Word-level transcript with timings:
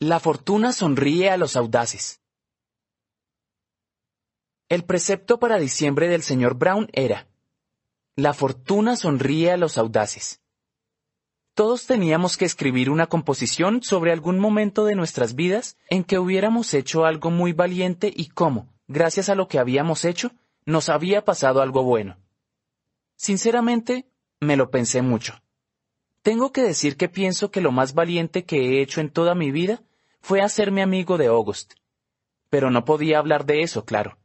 La 0.00 0.20
fortuna 0.20 0.74
sonríe 0.74 1.30
a 1.30 1.38
los 1.38 1.56
audaces. 1.56 2.20
El 4.68 4.84
precepto 4.84 5.38
para 5.38 5.58
diciembre 5.58 6.06
del 6.06 6.20
señor 6.20 6.54
Brown 6.54 6.90
era, 6.92 7.28
La 8.14 8.34
fortuna 8.34 8.96
sonríe 8.96 9.52
a 9.52 9.56
los 9.56 9.78
audaces. 9.78 10.42
Todos 11.54 11.86
teníamos 11.86 12.36
que 12.36 12.44
escribir 12.44 12.90
una 12.90 13.06
composición 13.06 13.82
sobre 13.82 14.12
algún 14.12 14.38
momento 14.38 14.84
de 14.84 14.96
nuestras 14.96 15.34
vidas 15.34 15.78
en 15.88 16.04
que 16.04 16.18
hubiéramos 16.18 16.74
hecho 16.74 17.06
algo 17.06 17.30
muy 17.30 17.54
valiente 17.54 18.12
y 18.14 18.28
cómo, 18.28 18.68
gracias 18.88 19.30
a 19.30 19.34
lo 19.34 19.48
que 19.48 19.58
habíamos 19.58 20.04
hecho, 20.04 20.32
nos 20.66 20.90
había 20.90 21.24
pasado 21.24 21.62
algo 21.62 21.84
bueno. 21.84 22.18
Sinceramente, 23.16 24.10
me 24.40 24.58
lo 24.58 24.70
pensé 24.70 25.00
mucho. 25.00 25.40
Tengo 26.20 26.52
que 26.52 26.62
decir 26.62 26.98
que 26.98 27.08
pienso 27.08 27.50
que 27.50 27.62
lo 27.62 27.72
más 27.72 27.94
valiente 27.94 28.44
que 28.44 28.58
he 28.58 28.82
hecho 28.82 29.00
en 29.00 29.08
toda 29.10 29.34
mi 29.34 29.52
vida 29.52 29.84
fue 30.26 30.42
hacerme 30.42 30.82
amigo 30.82 31.18
de 31.18 31.26
August. 31.26 31.74
Pero 32.50 32.68
no 32.72 32.84
podía 32.84 33.20
hablar 33.20 33.46
de 33.46 33.62
eso, 33.62 33.84
claro. 33.84 34.18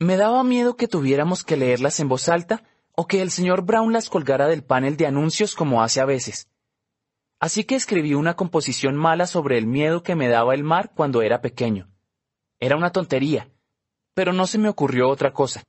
Me 0.00 0.16
daba 0.16 0.42
miedo 0.42 0.76
que 0.76 0.88
tuviéramos 0.88 1.44
que 1.44 1.56
leerlas 1.56 2.00
en 2.00 2.08
voz 2.08 2.28
alta 2.28 2.64
o 2.96 3.06
que 3.06 3.22
el 3.22 3.30
señor 3.30 3.62
Brown 3.62 3.92
las 3.92 4.10
colgara 4.10 4.48
del 4.48 4.64
panel 4.64 4.96
de 4.96 5.06
anuncios 5.06 5.54
como 5.54 5.80
hace 5.80 6.00
a 6.00 6.06
veces. 6.06 6.48
Así 7.38 7.62
que 7.62 7.76
escribí 7.76 8.14
una 8.14 8.34
composición 8.34 8.96
mala 8.96 9.28
sobre 9.28 9.58
el 9.58 9.68
miedo 9.68 10.02
que 10.02 10.16
me 10.16 10.26
daba 10.26 10.56
el 10.56 10.64
mar 10.64 10.90
cuando 10.92 11.22
era 11.22 11.40
pequeño. 11.40 11.88
Era 12.58 12.76
una 12.76 12.90
tontería, 12.90 13.48
pero 14.14 14.32
no 14.32 14.44
se 14.48 14.58
me 14.58 14.68
ocurrió 14.68 15.08
otra 15.08 15.32
cosa. 15.32 15.62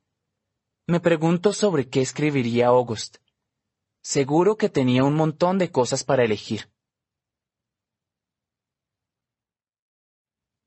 Me 0.88 1.00
pregunto 1.00 1.54
sobre 1.54 1.88
qué 1.88 2.02
escribiría 2.02 2.70
August. 2.70 3.18
Seguro 4.02 4.58
que 4.58 4.70
tenía 4.70 5.04
un 5.04 5.14
montón 5.14 5.60
de 5.60 5.70
cosas 5.70 6.04
para 6.04 6.24
elegir. 6.24 6.72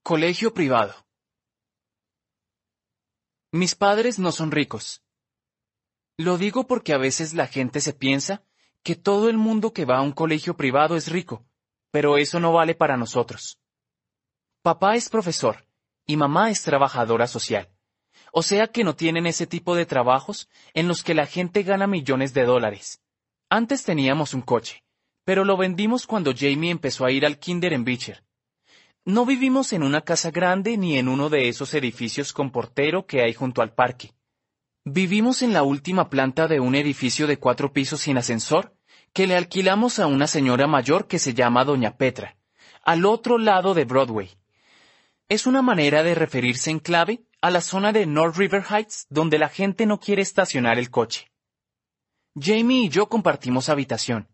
Colegio 0.05 0.53
privado. 0.53 1.07
Mis 3.53 3.77
padres 3.77 4.19
no 4.19 4.33
son 4.33 4.51
ricos. 4.51 5.01
Lo 6.17 6.39
digo 6.39 6.67
porque 6.67 6.93
a 6.93 6.99
veces 6.99 7.35
la 7.35 7.47
gente 7.47 7.81
se 7.81 7.93
piensa 7.93 8.43
que 8.83 8.97
todo 8.97 9.29
el 9.29 9.37
mundo 9.37 9.73
que 9.73 9.85
va 9.85 9.99
a 9.99 10.03
un 10.03 10.11
colegio 10.11 10.57
privado 10.57 10.97
es 10.97 11.07
rico, 11.07 11.47
pero 11.93 12.17
eso 12.17 12.41
no 12.41 12.53
vale 12.53 12.75
para 12.75 12.97
nosotros. 12.97 13.61
Papá 14.63 14.97
es 14.97 15.09
profesor 15.09 15.69
y 16.05 16.17
mamá 16.17 16.51
es 16.51 16.65
trabajadora 16.65 17.29
social. 17.29 17.71
O 18.33 18.43
sea 18.43 18.67
que 18.67 18.83
no 18.83 18.97
tienen 18.97 19.29
ese 19.29 19.47
tipo 19.47 19.77
de 19.77 19.87
trabajos 19.87 20.49
en 20.75 20.89
los 20.89 21.05
que 21.05 21.15
la 21.15 21.27
gente 21.27 21.63
gana 21.63 21.87
millones 21.87 22.35
de 22.35 22.43
dólares. 22.43 23.01
Antes 23.49 23.85
teníamos 23.85 24.35
un 24.35 24.43
coche, 24.43 24.83
pero 25.23 25.45
lo 25.45 25.57
vendimos 25.57 26.09
cuando 26.09 26.33
Jamie 26.37 26.73
empezó 26.73 27.05
a 27.05 27.13
ir 27.13 27.25
al 27.25 27.39
kinder 27.39 27.73
en 27.73 27.85
Beecher. 27.85 28.25
No 29.05 29.27
vivimos 29.27 29.73
en 29.73 29.83
una 29.83 30.03
casa 30.03 30.31
grande 30.31 30.79
ni 30.79 30.97
en 30.97 31.09
uno 31.09 31.29
de 31.29 31.49
esos 31.49 31.75
edificios 31.75 32.33
con 32.33 32.53
portero 32.53 33.05
que 33.05 33.21
hay 33.21 33.35
junto 33.35 33.61
al 33.61 33.75
parque. 33.75 34.13
Vivimos 34.85 35.43
en 35.43 35.53
la 35.53 35.65
última 35.65 36.09
planta 36.09 36.47
de 36.47 36.61
un 36.61 36.77
edificio 36.77 37.27
de 37.27 37.37
cuatro 37.37 37.73
pisos 37.73 38.01
sin 38.01 38.17
ascensor 38.17 38.77
que 39.13 39.27
le 39.27 39.37
alquilamos 39.37 39.99
a 39.99 40.07
una 40.07 40.29
señora 40.29 40.69
mayor 40.69 41.09
que 41.09 41.19
se 41.19 41.35
llama 41.35 41.65
Doña 41.65 41.97
Petra, 41.97 42.37
al 42.85 43.05
otro 43.05 43.39
lado 43.39 43.75
de 43.75 43.85
Broadway. 43.85 44.31
Es 45.29 45.47
una 45.49 45.63
manera 45.63 46.05
de 46.05 46.15
referirse 46.15 46.71
en 46.71 46.79
clave 46.79 47.25
a 47.41 47.51
la 47.51 47.61
zona 47.61 47.93
de 47.93 48.07
North 48.07 48.37
River 48.37 48.65
Heights 48.71 49.07
donde 49.11 49.39
la 49.39 49.49
gente 49.49 49.85
no 49.85 49.99
quiere 49.99 50.23
estacionar 50.23 50.79
el 50.79 50.91
coche. 50.91 51.33
Jamie 52.37 52.85
y 52.85 52.89
yo 52.89 53.09
compartimos 53.09 53.69
habitación. 53.69 54.29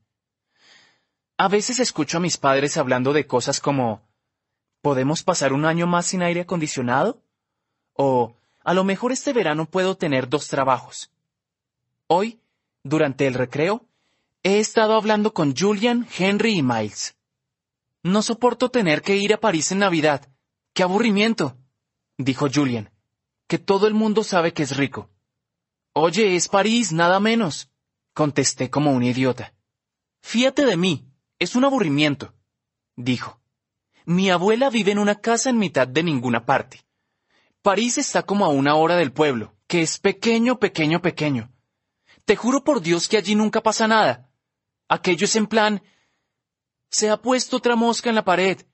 A 1.38 1.48
veces 1.48 1.78
escucho 1.78 2.18
a 2.18 2.20
mis 2.20 2.36
padres 2.36 2.76
hablando 2.76 3.14
de 3.14 3.26
cosas 3.26 3.60
como 3.60 4.07
¿Podemos 4.82 5.22
pasar 5.22 5.52
un 5.52 5.64
año 5.64 5.86
más 5.86 6.06
sin 6.06 6.22
aire 6.22 6.42
acondicionado? 6.42 7.22
O 7.94 8.36
a 8.62 8.74
lo 8.74 8.84
mejor 8.84 9.12
este 9.12 9.32
verano 9.32 9.66
puedo 9.66 9.96
tener 9.96 10.28
dos 10.28 10.48
trabajos. 10.48 11.10
Hoy, 12.06 12.40
durante 12.82 13.26
el 13.26 13.34
recreo, 13.34 13.86
he 14.42 14.60
estado 14.60 14.94
hablando 14.94 15.34
con 15.34 15.56
Julian, 15.56 16.06
Henry 16.16 16.58
y 16.58 16.62
Miles. 16.62 17.16
No 18.02 18.22
soporto 18.22 18.70
tener 18.70 19.02
que 19.02 19.16
ir 19.16 19.34
a 19.34 19.40
París 19.40 19.72
en 19.72 19.80
Navidad. 19.80 20.28
¡Qué 20.72 20.82
aburrimiento! 20.82 21.56
dijo 22.16 22.48
Julian, 22.52 22.90
que 23.46 23.58
todo 23.58 23.86
el 23.86 23.94
mundo 23.94 24.22
sabe 24.22 24.52
que 24.52 24.62
es 24.62 24.76
rico. 24.76 25.10
Oye, 25.92 26.36
es 26.36 26.48
París, 26.48 26.92
nada 26.92 27.20
menos 27.20 27.70
contesté 28.18 28.68
como 28.68 28.90
un 28.90 29.04
idiota. 29.04 29.54
Fíate 30.22 30.64
de 30.64 30.76
mí, 30.76 31.08
es 31.38 31.54
un 31.54 31.64
aburrimiento, 31.64 32.34
dijo. 32.96 33.37
Mi 34.10 34.30
abuela 34.30 34.70
vive 34.70 34.92
en 34.92 34.98
una 34.98 35.20
casa 35.20 35.50
en 35.50 35.58
mitad 35.58 35.86
de 35.86 36.02
ninguna 36.02 36.46
parte. 36.46 36.82
París 37.60 37.98
está 37.98 38.22
como 38.22 38.46
a 38.46 38.48
una 38.48 38.74
hora 38.74 38.96
del 38.96 39.12
pueblo, 39.12 39.54
que 39.66 39.82
es 39.82 39.98
pequeño, 39.98 40.58
pequeño, 40.58 41.02
pequeño. 41.02 41.52
Te 42.24 42.34
juro 42.34 42.64
por 42.64 42.80
Dios 42.80 43.06
que 43.06 43.18
allí 43.18 43.34
nunca 43.34 43.62
pasa 43.62 43.86
nada. 43.86 44.30
Aquello 44.88 45.26
es 45.26 45.36
en 45.36 45.46
plan... 45.46 45.82
Se 46.88 47.10
ha 47.10 47.18
puesto 47.18 47.58
otra 47.58 47.76
mosca 47.76 48.08
en 48.08 48.14
la 48.14 48.24
pared. 48.24 48.64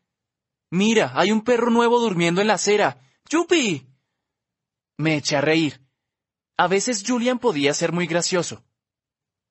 Mira, 0.70 1.10
hay 1.16 1.32
un 1.32 1.42
perro 1.42 1.68
nuevo 1.68 1.98
durmiendo 1.98 2.40
en 2.40 2.46
la 2.46 2.54
acera. 2.54 3.00
¡Yupi! 3.28 3.88
Me 4.98 5.16
eché 5.16 5.34
a 5.34 5.40
reír. 5.40 5.82
A 6.56 6.68
veces 6.68 7.02
Julian 7.04 7.40
podía 7.40 7.74
ser 7.74 7.90
muy 7.90 8.06
gracioso. 8.06 8.62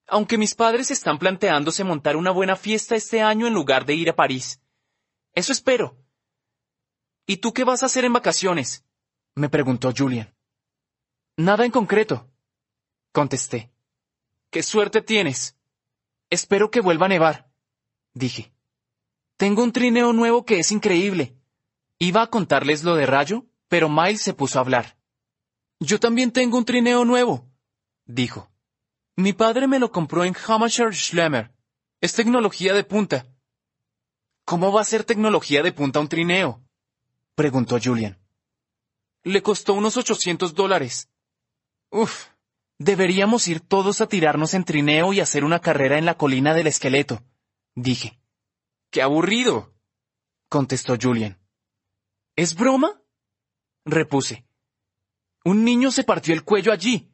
Aunque 0.07 0.37
mis 0.37 0.55
padres 0.55 0.91
están 0.91 1.19
planteándose 1.19 1.83
montar 1.83 2.15
una 2.15 2.31
buena 2.31 2.55
fiesta 2.55 2.95
este 2.95 3.21
año 3.21 3.47
en 3.47 3.53
lugar 3.53 3.85
de 3.85 3.95
ir 3.95 4.09
a 4.09 4.15
París. 4.15 4.62
Eso 5.33 5.51
espero. 5.51 5.97
¿Y 7.25 7.37
tú 7.37 7.53
qué 7.53 7.63
vas 7.63 7.83
a 7.83 7.87
hacer 7.87 8.05
en 8.05 8.13
vacaciones? 8.13 8.85
me 9.35 9.49
preguntó 9.49 9.91
Julian. 9.95 10.35
Nada 11.37 11.65
en 11.65 11.71
concreto, 11.71 12.29
contesté. 13.11 13.71
¿Qué 14.51 14.61
suerte 14.61 15.01
tienes? 15.01 15.57
Espero 16.29 16.69
que 16.69 16.81
vuelva 16.81 17.07
a 17.07 17.09
nevar, 17.09 17.49
dije. 18.13 18.53
Tengo 19.37 19.63
un 19.63 19.71
trineo 19.71 20.13
nuevo 20.13 20.45
que 20.45 20.59
es 20.59 20.71
increíble. 20.71 21.35
Iba 21.97 22.21
a 22.21 22.29
contarles 22.29 22.83
lo 22.83 22.95
de 22.95 23.07
Rayo, 23.07 23.47
pero 23.67 23.89
Miles 23.89 24.21
se 24.21 24.33
puso 24.33 24.59
a 24.59 24.61
hablar. 24.61 24.97
Yo 25.79 25.99
también 25.99 26.31
tengo 26.31 26.57
un 26.57 26.65
trineo 26.65 27.03
nuevo, 27.05 27.49
dijo. 28.05 28.51
Mi 29.15 29.33
padre 29.33 29.67
me 29.67 29.79
lo 29.79 29.91
compró 29.91 30.23
en 30.23 30.35
Hammersher 30.35 30.93
Schlemmer. 30.93 31.51
Es 32.01 32.13
tecnología 32.13 32.73
de 32.73 32.83
punta. 32.83 33.32
¿Cómo 34.45 34.71
va 34.71 34.81
a 34.81 34.85
ser 34.85 35.03
tecnología 35.03 35.63
de 35.63 35.71
punta 35.71 35.99
un 35.99 36.09
trineo? 36.09 36.61
preguntó 37.35 37.77
Julian. 37.81 38.19
Le 39.23 39.41
costó 39.41 39.73
unos 39.73 39.95
ochocientos 39.95 40.53
dólares. 40.53 41.09
Uf, 41.89 42.27
deberíamos 42.77 43.47
ir 43.47 43.61
todos 43.61 44.01
a 44.01 44.07
tirarnos 44.07 44.53
en 44.53 44.65
trineo 44.65 45.13
y 45.13 45.21
hacer 45.21 45.45
una 45.45 45.59
carrera 45.59 45.97
en 45.97 46.05
la 46.05 46.17
colina 46.17 46.53
del 46.53 46.67
esqueleto, 46.67 47.23
dije. 47.73 48.19
¡Qué 48.89 49.01
aburrido! 49.01 49.73
contestó 50.49 50.97
Julian. 51.01 51.39
¿Es 52.35 52.55
broma? 52.55 53.01
repuse. 53.85 54.45
Un 55.45 55.63
niño 55.63 55.89
se 55.91 56.03
partió 56.03 56.33
el 56.33 56.43
cuello 56.43 56.71
allí. 56.71 57.09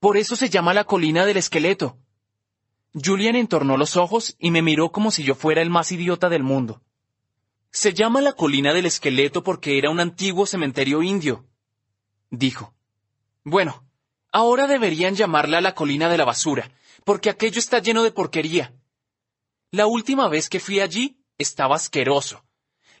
Por 0.00 0.16
eso 0.16 0.34
se 0.34 0.50
llama 0.50 0.74
la 0.74 0.84
colina 0.84 1.24
del 1.24 1.36
esqueleto. 1.36 2.01
Julian 2.94 3.36
entornó 3.36 3.76
los 3.76 3.96
ojos 3.96 4.36
y 4.38 4.50
me 4.50 4.62
miró 4.62 4.92
como 4.92 5.10
si 5.10 5.22
yo 5.22 5.34
fuera 5.34 5.62
el 5.62 5.70
más 5.70 5.92
idiota 5.92 6.28
del 6.28 6.42
mundo. 6.42 6.82
Se 7.70 7.94
llama 7.94 8.20
la 8.20 8.34
colina 8.34 8.74
del 8.74 8.86
esqueleto 8.86 9.42
porque 9.42 9.78
era 9.78 9.90
un 9.90 10.00
antiguo 10.00 10.44
cementerio 10.46 11.02
indio, 11.02 11.46
dijo. 12.30 12.74
Bueno, 13.44 13.84
ahora 14.30 14.66
deberían 14.66 15.14
llamarla 15.14 15.60
la 15.60 15.74
colina 15.74 16.08
de 16.10 16.18
la 16.18 16.24
basura, 16.24 16.70
porque 17.04 17.30
aquello 17.30 17.58
está 17.58 17.78
lleno 17.78 18.02
de 18.02 18.12
porquería. 18.12 18.74
La 19.70 19.86
última 19.86 20.28
vez 20.28 20.50
que 20.50 20.60
fui 20.60 20.80
allí 20.80 21.18
estaba 21.38 21.76
asqueroso. 21.76 22.44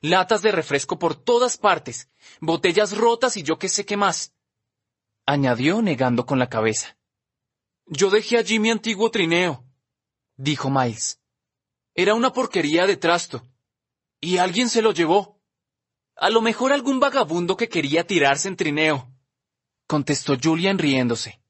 Latas 0.00 0.42
de 0.42 0.52
refresco 0.52 0.98
por 0.98 1.14
todas 1.14 1.58
partes, 1.58 2.08
botellas 2.40 2.96
rotas 2.96 3.36
y 3.36 3.42
yo 3.42 3.58
qué 3.58 3.68
sé 3.68 3.84
qué 3.84 3.96
más 3.96 4.32
añadió 5.26 5.82
negando 5.82 6.26
con 6.26 6.38
la 6.38 6.48
cabeza. 6.48 6.96
Yo 7.86 8.10
dejé 8.10 8.38
allí 8.38 8.58
mi 8.58 8.70
antiguo 8.70 9.10
trineo, 9.10 9.64
dijo 10.42 10.70
Miles. 10.70 11.20
Era 11.94 12.14
una 12.14 12.32
porquería 12.32 12.86
de 12.86 12.96
trasto. 12.96 13.46
Y 14.20 14.38
alguien 14.38 14.68
se 14.68 14.82
lo 14.82 14.92
llevó. 14.92 15.40
A 16.16 16.30
lo 16.30 16.42
mejor 16.42 16.72
algún 16.72 17.00
vagabundo 17.00 17.56
que 17.56 17.68
quería 17.68 18.06
tirarse 18.06 18.48
en 18.48 18.56
trineo, 18.56 19.10
contestó 19.86 20.36
Julian 20.40 20.78
riéndose. 20.78 21.40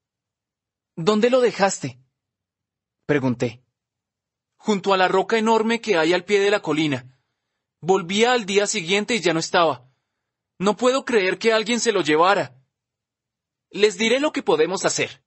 ¿Dónde 0.94 1.30
lo 1.30 1.40
dejaste? 1.40 1.98
pregunté. 3.06 3.64
Junto 4.56 4.94
a 4.94 4.96
la 4.96 5.08
roca 5.08 5.36
enorme 5.38 5.80
que 5.80 5.96
hay 5.96 6.12
al 6.12 6.24
pie 6.24 6.40
de 6.40 6.50
la 6.50 6.60
colina. 6.60 7.18
Volvía 7.80 8.32
al 8.32 8.46
día 8.46 8.66
siguiente 8.66 9.14
y 9.14 9.20
ya 9.20 9.32
no 9.32 9.40
estaba. 9.40 9.90
No 10.58 10.76
puedo 10.76 11.04
creer 11.04 11.38
que 11.38 11.52
alguien 11.52 11.80
se 11.80 11.92
lo 11.92 12.02
llevara. 12.02 12.62
Les 13.70 13.98
diré 13.98 14.20
lo 14.20 14.32
que 14.32 14.42
podemos 14.42 14.84
hacer, 14.84 15.24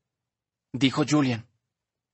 dijo 0.71 1.03
Julian. 1.07 1.49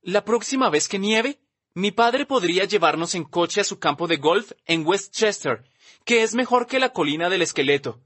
La 0.04 0.26
próxima 0.26 0.70
vez 0.70 0.88
que 0.88 0.98
nieve, 0.98 1.40
Mi 1.74 1.92
padre 1.92 2.26
podría 2.26 2.66
llevarnos 2.66 3.16
en 3.16 3.24
coche 3.24 3.62
a 3.62 3.64
su 3.64 3.80
campo 3.80 4.06
de 4.08 4.18
golf 4.18 4.52
en 4.66 4.86
Westchester, 4.86 5.64
que 6.04 6.22
es 6.22 6.36
mejor 6.36 6.68
que 6.68 6.80
la 6.80 6.92
colina 6.92 7.30
del 7.30 7.44
esqueleto. 7.44 8.02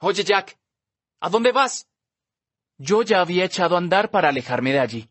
Oye, 0.00 0.24
Jack, 0.24 0.58
¿a 1.20 1.28
dónde 1.28 1.52
vas? 1.52 1.88
Yo 2.78 3.02
ya 3.02 3.20
había 3.20 3.44
echado 3.44 3.76
a 3.76 3.78
andar 3.78 4.10
para 4.10 4.30
alejarme 4.30 4.72
de 4.72 4.80
allí. 4.80 5.08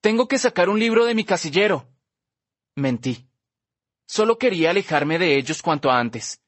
Tengo 0.00 0.26
que 0.26 0.38
sacar 0.38 0.68
un 0.68 0.80
libro 0.80 1.04
de 1.04 1.14
mi 1.14 1.24
casillero. 1.24 1.86
Mentí. 2.74 3.28
Solo 4.06 4.36
quería 4.38 4.70
alejarme 4.70 5.18
de 5.20 5.36
ellos 5.36 5.62
cuanto 5.62 5.90
antes. 5.90 6.40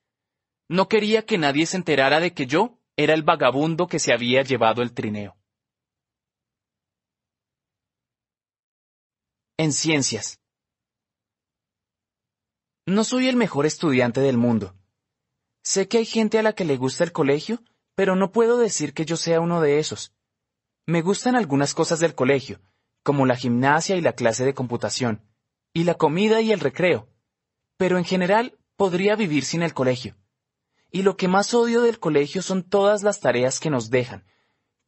No 0.69 0.89
quería 0.89 1.25
que 1.25 1.39
nadie 1.39 1.67
se 1.67 1.77
enterara 1.77 2.19
de 2.19 2.35
que 2.35 2.47
yo 2.47 2.81
era 2.97 3.15
el 3.15 3.23
vagabundo 3.23 3.87
que 3.87 4.01
se 4.01 4.13
había 4.13 4.43
llevado 4.43 4.83
el 4.83 4.93
trineo. 4.93 5.37
En 9.59 9.73
ciencias. 9.73 10.41
No 12.87 13.05
soy 13.05 13.29
el 13.29 13.37
mejor 13.37 13.67
estudiante 13.67 14.21
del 14.21 14.39
mundo. 14.39 14.75
Sé 15.63 15.89
que 15.89 15.99
hay 15.99 16.07
gente 16.07 16.39
a 16.39 16.43
la 16.43 16.55
que 16.55 16.65
le 16.65 16.79
gusta 16.79 17.05
el 17.05 17.13
colegio, 17.13 17.63
pero 17.95 18.17
no 18.17 18.33
puedo 18.33 18.57
decir 18.57 18.95
que 18.95 19.05
yo 19.05 19.17
sea 19.17 19.41
uno 19.41 19.61
de 19.61 19.79
esos. 19.79 20.13
Me 20.87 21.03
gustan 21.03 21.37
algunas 21.37 21.75
cosas 21.75 22.01
del 22.01 22.15
colegio, 22.15 22.61
como 23.03 23.27
la 23.27 23.37
gimnasia 23.37 23.95
y 23.97 24.01
la 24.01 24.15
clase 24.15 24.45
de 24.45 24.55
computación, 24.55 25.23
y 25.75 25.85
la 25.85 25.95
comida 25.95 26.41
y 26.41 26.51
el 26.51 26.61
recreo, 26.61 27.09
pero 27.77 27.99
en 27.99 28.05
general 28.05 28.59
podría 28.77 29.17
vivir 29.17 29.45
sin 29.45 29.63
el 29.63 29.75
colegio. 29.75 30.17
Y 30.91 31.03
lo 31.03 31.17
que 31.17 31.29
más 31.29 31.53
odio 31.53 31.83
del 31.83 31.99
colegio 31.99 32.41
son 32.43 32.63
todas 32.63 33.03
las 33.03 33.21
tareas 33.21 33.61
que 33.61 33.71
nos 33.71 33.91
dejan, 33.91 34.25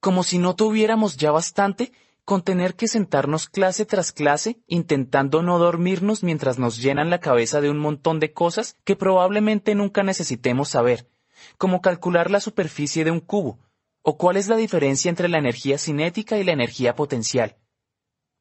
como 0.00 0.24
si 0.24 0.38
no 0.38 0.56
tuviéramos 0.56 1.16
ya 1.18 1.30
bastante 1.30 1.92
con 2.24 2.42
tener 2.42 2.74
que 2.74 2.88
sentarnos 2.88 3.48
clase 3.48 3.84
tras 3.84 4.12
clase 4.12 4.58
intentando 4.66 5.42
no 5.42 5.58
dormirnos 5.58 6.22
mientras 6.22 6.58
nos 6.58 6.78
llenan 6.80 7.10
la 7.10 7.20
cabeza 7.20 7.60
de 7.60 7.70
un 7.70 7.78
montón 7.78 8.18
de 8.18 8.32
cosas 8.32 8.78
que 8.84 8.96
probablemente 8.96 9.74
nunca 9.74 10.02
necesitemos 10.02 10.70
saber, 10.70 11.10
como 11.58 11.82
calcular 11.82 12.30
la 12.30 12.40
superficie 12.40 13.04
de 13.04 13.10
un 13.10 13.20
cubo, 13.20 13.58
o 14.02 14.16
cuál 14.16 14.36
es 14.36 14.48
la 14.48 14.56
diferencia 14.56 15.10
entre 15.10 15.28
la 15.28 15.38
energía 15.38 15.76
cinética 15.76 16.38
y 16.38 16.44
la 16.44 16.52
energía 16.52 16.94
potencial. 16.94 17.56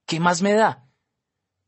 ¿Qué 0.05 0.19
más 0.19 0.41
me 0.41 0.53
da? 0.53 0.87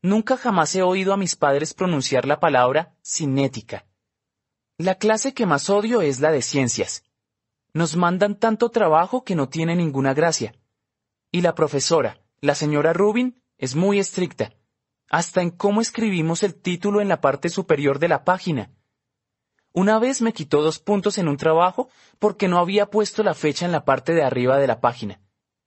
Nunca 0.02 0.38
jamás 0.38 0.76
he 0.76 0.84
oído 0.84 1.14
a 1.14 1.18
mis 1.18 1.36
padres 1.36 1.74
pronunciar 1.74 2.26
la 2.26 2.40
palabra 2.40 2.96
cinética. 3.04 3.86
La 4.78 4.96
clase 4.96 5.34
que 5.34 5.46
más 5.46 5.70
odio 5.70 6.02
es 6.02 6.20
la 6.20 6.32
de 6.32 6.42
ciencias. 6.42 7.04
Nos 7.74 7.96
mandan 7.96 8.38
tanto 8.38 8.70
trabajo 8.70 9.24
que 9.24 9.36
no 9.36 9.50
tiene 9.50 9.76
ninguna 9.76 10.14
gracia. 10.14 10.54
Y 11.36 11.42
la 11.42 11.54
profesora, 11.54 12.22
la 12.40 12.56
señora 12.56 12.94
Rubin, 12.94 13.44
es 13.58 13.76
muy 13.76 14.00
estricta, 14.00 14.54
hasta 15.10 15.42
en 15.42 15.52
cómo 15.52 15.82
escribimos 15.82 16.44
el 16.44 16.56
título 16.56 17.02
en 17.02 17.10
la 17.10 17.20
parte 17.20 17.50
superior 17.50 18.00
de 18.00 18.08
la 18.08 18.24
página. 18.24 18.72
Una 19.74 20.00
vez 20.00 20.22
me 20.22 20.32
quitó 20.32 20.62
dos 20.62 20.80
puntos 20.80 21.18
en 21.18 21.28
un 21.28 21.36
trabajo 21.36 21.90
porque 22.20 22.48
no 22.48 22.58
había 22.58 22.90
puesto 22.90 23.22
la 23.22 23.34
fecha 23.34 23.66
en 23.66 23.74
la 23.74 23.84
parte 23.84 24.14
de 24.14 24.24
arriba 24.24 24.58
de 24.58 24.68
la 24.68 24.80
página. 24.80 25.20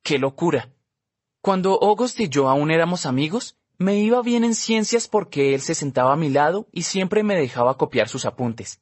¡Qué 0.03 0.19
locura! 0.19 0.73
Cuando 1.43 1.79
August 1.83 2.19
y 2.21 2.31
yo 2.31 2.49
aún 2.49 2.71
éramos 2.71 3.05
amigos, 3.05 3.59
me 3.77 3.99
iba 3.99 4.23
bien 4.23 4.45
en 4.45 4.55
ciencias 4.55 5.07
porque 5.07 5.55
él 5.55 5.61
se 5.61 5.75
sentaba 5.75 6.15
a 6.15 6.17
mi 6.17 6.31
lado 6.31 6.67
y 6.73 6.85
siempre 6.85 7.23
me 7.23 7.37
dejaba 7.37 7.77
copiar 7.77 8.09
sus 8.09 8.25
apuntes. 8.25 8.81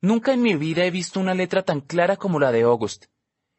Nunca 0.00 0.32
en 0.32 0.40
mi 0.40 0.54
vida 0.54 0.82
he 0.86 0.90
visto 0.90 1.20
una 1.20 1.34
letra 1.34 1.62
tan 1.62 1.82
clara 1.82 2.16
como 2.16 2.40
la 2.40 2.52
de 2.52 2.62
August. 2.62 3.08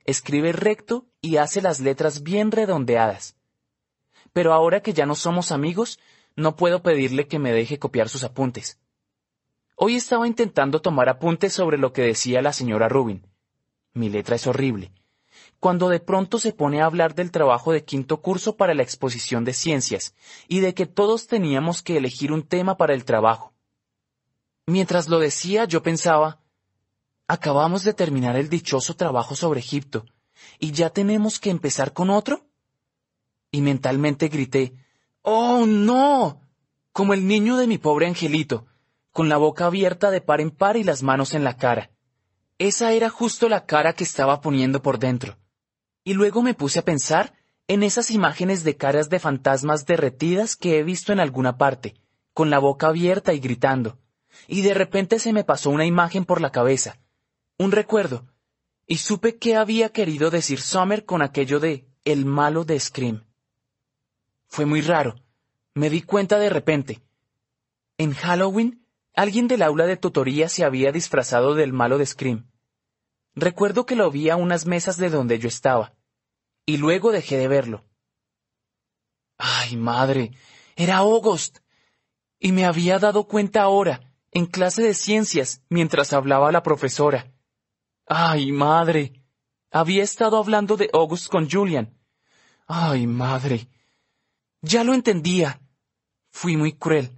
Escribe 0.06 0.54
recto 0.54 1.11
y 1.22 1.38
hace 1.38 1.62
las 1.62 1.80
letras 1.80 2.24
bien 2.24 2.52
redondeadas. 2.52 3.36
Pero 4.34 4.54
ahora 4.54 4.82
que 4.82 4.94
ya 4.94 5.06
no 5.06 5.16
somos 5.16 5.52
amigos, 5.52 6.00
no 6.36 6.56
puedo 6.56 6.82
pedirle 6.82 7.28
que 7.28 7.40
me 7.40 7.52
deje 7.52 7.80
copiar 7.80 8.10
sus 8.10 8.24
apuntes. 8.24 8.80
Hoy 9.76 9.96
estaba 9.96 10.28
intentando 10.28 10.82
tomar 10.82 11.10
apuntes 11.10 11.54
sobre 11.54 11.78
lo 11.78 11.94
que 11.94 12.02
decía 12.02 12.42
la 12.42 12.54
señora 12.54 12.90
Rubin. 12.90 13.26
Mi 13.94 14.10
letra 14.10 14.36
es 14.36 14.48
horrible. 14.48 14.92
Cuando 15.60 15.90
de 15.90 16.00
pronto 16.00 16.40
se 16.40 16.54
pone 16.54 16.82
a 16.82 16.86
hablar 16.86 17.14
del 17.14 17.32
trabajo 17.32 17.72
de 17.72 17.84
quinto 17.84 18.22
curso 18.22 18.58
para 18.58 18.74
la 18.74 18.84
exposición 18.84 19.44
de 19.46 19.54
ciencias 19.54 20.16
y 20.48 20.60
de 20.60 20.74
que 20.74 20.86
todos 20.86 21.28
teníamos 21.28 21.82
que 21.82 21.98
elegir 21.98 22.32
un 22.32 22.44
tema 22.44 22.78
para 22.78 22.94
el 22.94 23.06
trabajo. 23.06 23.54
Mientras 24.66 25.08
lo 25.08 25.20
decía, 25.20 25.66
yo 25.66 25.84
pensaba, 25.84 26.42
Acabamos 27.32 27.86
de 27.86 27.94
terminar 27.94 28.36
el 28.36 28.50
dichoso 28.50 28.98
trabajo 28.98 29.38
sobre 29.38 29.62
Egipto, 29.62 30.06
¿y 30.60 30.72
ya 30.72 30.90
tenemos 30.90 31.40
que 31.40 31.50
empezar 31.50 31.94
con 31.94 32.10
otro? 32.10 32.46
Y 33.52 33.62
mentalmente 33.62 34.28
grité, 34.28 34.74
¡Oh, 35.22 35.66
no! 35.66 36.42
como 36.92 37.14
el 37.14 37.28
niño 37.28 37.58
de 37.58 37.68
mi 37.68 37.78
pobre 37.78 38.08
angelito, 38.08 38.66
con 39.12 39.30
la 39.30 39.38
boca 39.38 39.66
abierta 39.66 40.12
de 40.12 40.22
par 40.22 40.42
en 40.42 40.52
par 40.52 40.78
y 40.78 40.84
las 40.84 41.04
manos 41.04 41.34
en 41.34 41.44
la 41.44 41.58
cara. 41.58 41.92
Esa 42.58 42.92
era 42.92 43.10
justo 43.10 43.50
la 43.50 43.66
cara 43.66 43.94
que 43.94 44.04
estaba 44.04 44.42
poniendo 44.42 44.82
por 44.82 45.00
dentro. 45.00 45.38
Y 46.04 46.14
luego 46.14 46.42
me 46.42 46.54
puse 46.54 46.80
a 46.80 46.86
pensar 46.86 47.34
en 47.68 47.84
esas 47.84 48.12
imágenes 48.12 48.64
de 48.64 48.76
caras 48.76 49.10
de 49.10 49.20
fantasmas 49.20 49.86
derretidas 49.86 50.56
que 50.56 50.78
he 50.78 50.84
visto 50.84 51.14
en 51.14 51.20
alguna 51.20 51.58
parte, 51.58 51.96
con 52.34 52.50
la 52.50 52.60
boca 52.60 52.88
abierta 52.88 53.34
y 53.34 53.40
gritando. 53.40 54.00
Y 54.48 54.62
de 54.62 54.74
repente 54.74 55.20
se 55.20 55.34
me 55.34 55.44
pasó 55.44 55.70
una 55.70 55.86
imagen 55.86 56.26
por 56.26 56.42
la 56.42 56.52
cabeza, 56.52 57.00
un 57.58 57.72
recuerdo, 57.72 58.26
y 58.88 58.98
supe 58.98 59.38
qué 59.38 59.56
había 59.56 59.90
querido 59.90 60.30
decir 60.30 60.62
Summer 60.62 61.06
con 61.06 61.22
aquello 61.22 61.60
de 61.60 61.88
el 62.04 62.26
malo 62.26 62.66
de 62.66 62.80
Scream. 62.80 63.26
Fue 64.48 64.66
muy 64.66 64.82
raro. 64.82 65.16
Me 65.74 65.90
di 65.90 66.02
cuenta 66.02 66.40
de 66.40 66.50
repente. 66.50 67.02
En 67.98 68.14
Halloween, 68.14 68.86
alguien 69.14 69.48
del 69.48 69.62
aula 69.62 69.86
de 69.86 69.98
tutoría 69.98 70.50
se 70.50 70.66
había 70.66 70.92
disfrazado 70.92 71.56
del 71.56 71.72
malo 71.72 71.98
de 71.98 72.06
Scream. 72.06 72.52
Recuerdo 73.34 73.86
que 73.86 73.96
lo 73.96 74.12
vi 74.12 74.30
a 74.30 74.36
unas 74.36 74.66
mesas 74.66 74.98
de 74.98 75.10
donde 75.10 75.40
yo 75.40 75.48
estaba, 75.48 75.94
y 76.66 76.78
luego 76.78 77.12
dejé 77.12 77.38
de 77.38 77.48
verlo. 77.48 77.86
Ay, 79.38 79.78
madre, 79.78 80.32
era 80.76 80.98
August. 80.98 81.60
Y 82.40 82.52
me 82.52 82.66
había 82.66 83.00
dado 83.00 83.28
cuenta 83.28 83.62
ahora, 83.62 84.14
en 84.32 84.46
clase 84.46 84.82
de 84.82 84.94
ciencias, 84.94 85.62
mientras 85.70 86.12
hablaba 86.12 86.52
la 86.52 86.64
profesora. 86.64 87.32
Ay, 88.14 88.52
madre. 88.52 89.24
Había 89.72 90.04
estado 90.04 90.36
hablando 90.36 90.76
de 90.76 90.90
August 90.92 91.30
con 91.30 91.50
Julian. 91.50 91.98
Ay, 92.68 93.08
madre. 93.08 93.70
Ya 94.62 94.84
lo 94.84 94.94
entendía. 94.94 95.62
Fui 96.30 96.58
muy 96.58 96.74
cruel. 96.74 97.10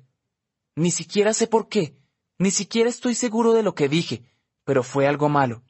Ni 0.76 0.92
siquiera 0.92 1.34
sé 1.34 1.48
por 1.48 1.68
qué. 1.68 1.98
Ni 2.38 2.52
siquiera 2.52 2.92
estoy 2.92 3.16
seguro 3.16 3.54
de 3.54 3.64
lo 3.64 3.74
que 3.74 3.90
dije, 3.90 4.24
pero 4.66 4.84
fue 4.84 5.08
algo 5.08 5.30
malo. 5.30 5.64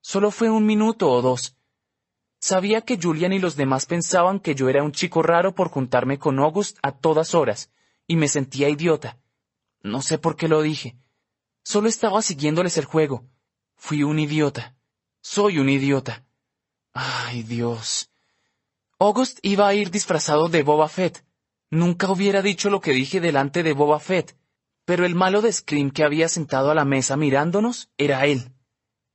Solo 0.00 0.32
fue 0.32 0.50
un 0.50 0.66
minuto 0.66 1.08
o 1.08 1.22
dos. 1.22 1.56
Sabía 2.40 2.80
que 2.80 2.98
Julian 3.00 3.32
y 3.32 3.38
los 3.38 3.54
demás 3.54 3.86
pensaban 3.86 4.40
que 4.40 4.56
yo 4.56 4.68
era 4.68 4.82
un 4.82 4.90
chico 4.90 5.22
raro 5.22 5.54
por 5.54 5.68
juntarme 5.68 6.18
con 6.18 6.40
August 6.40 6.78
a 6.82 6.90
todas 6.90 7.36
horas, 7.36 7.70
y 8.08 8.16
me 8.16 8.26
sentía 8.26 8.68
idiota. 8.68 9.20
No 9.82 10.02
sé 10.02 10.18
por 10.18 10.34
qué 10.34 10.48
lo 10.48 10.62
dije. 10.62 10.96
Solo 11.62 11.88
estaba 11.88 12.22
siguiéndoles 12.22 12.76
el 12.76 12.86
juego. 12.86 13.24
Fui 13.76 14.02
un 14.02 14.18
idiota. 14.18 14.74
Soy 15.20 15.58
un 15.58 15.68
idiota. 15.68 16.24
Ay, 16.92 17.42
Dios. 17.42 18.10
August 18.98 19.38
iba 19.42 19.66
a 19.66 19.74
ir 19.74 19.90
disfrazado 19.90 20.48
de 20.48 20.62
Boba 20.62 20.88
Fett. 20.88 21.24
Nunca 21.70 22.10
hubiera 22.10 22.42
dicho 22.42 22.70
lo 22.70 22.80
que 22.80 22.92
dije 22.92 23.20
delante 23.20 23.62
de 23.62 23.72
Boba 23.72 24.00
Fett. 24.00 24.36
Pero 24.84 25.04
el 25.04 25.14
malo 25.14 25.42
de 25.42 25.52
Scream 25.52 25.90
que 25.90 26.04
había 26.04 26.28
sentado 26.28 26.70
a 26.70 26.74
la 26.74 26.84
mesa 26.84 27.16
mirándonos 27.16 27.90
era 27.98 28.26
él. 28.26 28.52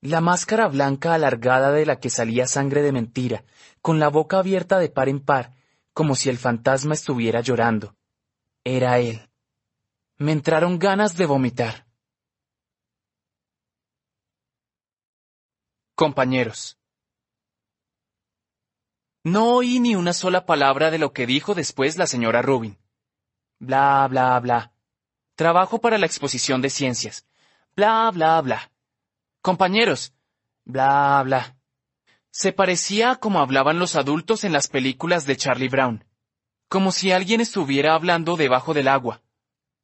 La 0.02 0.22
máscara 0.22 0.68
blanca 0.68 1.14
alargada 1.14 1.72
de 1.72 1.86
la 1.86 2.00
que 2.00 2.10
salía 2.10 2.48
sangre 2.48 2.82
de 2.82 2.92
mentira, 2.92 3.44
con 3.82 4.00
la 4.00 4.10
boca 4.10 4.40
abierta 4.40 4.80
de 4.80 4.90
par 4.90 5.10
en 5.10 5.20
par, 5.20 5.54
como 5.94 6.16
si 6.16 6.30
el 6.30 6.38
fantasma 6.38 6.94
estuviera 6.94 7.42
llorando. 7.42 7.96
Era 8.64 9.00
él. 9.00 9.30
Me 10.18 10.32
entraron 10.32 10.80
ganas 10.80 11.18
de 11.18 11.26
vomitar. 11.26 11.86
Compañeros. 16.00 16.80
No 19.26 19.56
oí 19.56 19.82
ni 19.82 19.98
una 19.98 20.14
sola 20.14 20.46
palabra 20.46 20.92
de 20.92 20.98
lo 20.98 21.12
que 21.12 21.26
dijo 21.26 21.56
después 21.56 21.98
la 21.98 22.08
señora 22.08 22.42
Rubin. 22.42 22.78
Bla, 23.60 24.08
bla, 24.10 24.40
bla. 24.40 24.72
Trabajo 25.36 25.82
para 25.82 25.98
la 25.98 26.06
exposición 26.06 26.62
de 26.62 26.70
ciencias. 26.70 27.28
Bla, 27.76 28.10
bla, 28.14 28.40
bla. 28.40 28.72
Compañeros. 29.42 30.14
Bla, 30.64 31.22
bla. 31.26 31.58
Se 32.32 32.54
parecía 32.54 33.12
a 33.12 33.16
como 33.18 33.42
hablaban 33.42 33.78
los 33.78 33.98
adultos 33.98 34.46
en 34.46 34.54
las 34.54 34.70
películas 34.70 35.26
de 35.26 35.36
Charlie 35.36 35.68
Brown. 35.68 36.06
Como 36.70 36.94
si 36.94 37.12
alguien 37.12 37.42
estuviera 37.42 37.94
hablando 37.94 38.38
debajo 38.38 38.74
del 38.74 38.88
agua. 38.88 39.22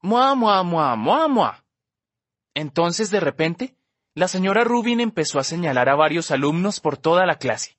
Mua, 0.02 0.34
mua, 0.34 0.64
mua, 0.64 0.96
mua, 0.96 1.28
mua. 1.28 1.66
Entonces, 2.54 3.12
de 3.12 3.20
repente, 3.20 3.76
la 4.16 4.30
señora 4.30 4.64
Rubin 4.64 5.02
empezó 5.02 5.40
a 5.40 5.44
señalar 5.44 5.90
a 5.90 5.96
varios 5.96 6.32
alumnos 6.32 6.80
por 6.80 6.98
toda 6.98 7.26
la 7.26 7.38
clase. 7.38 7.78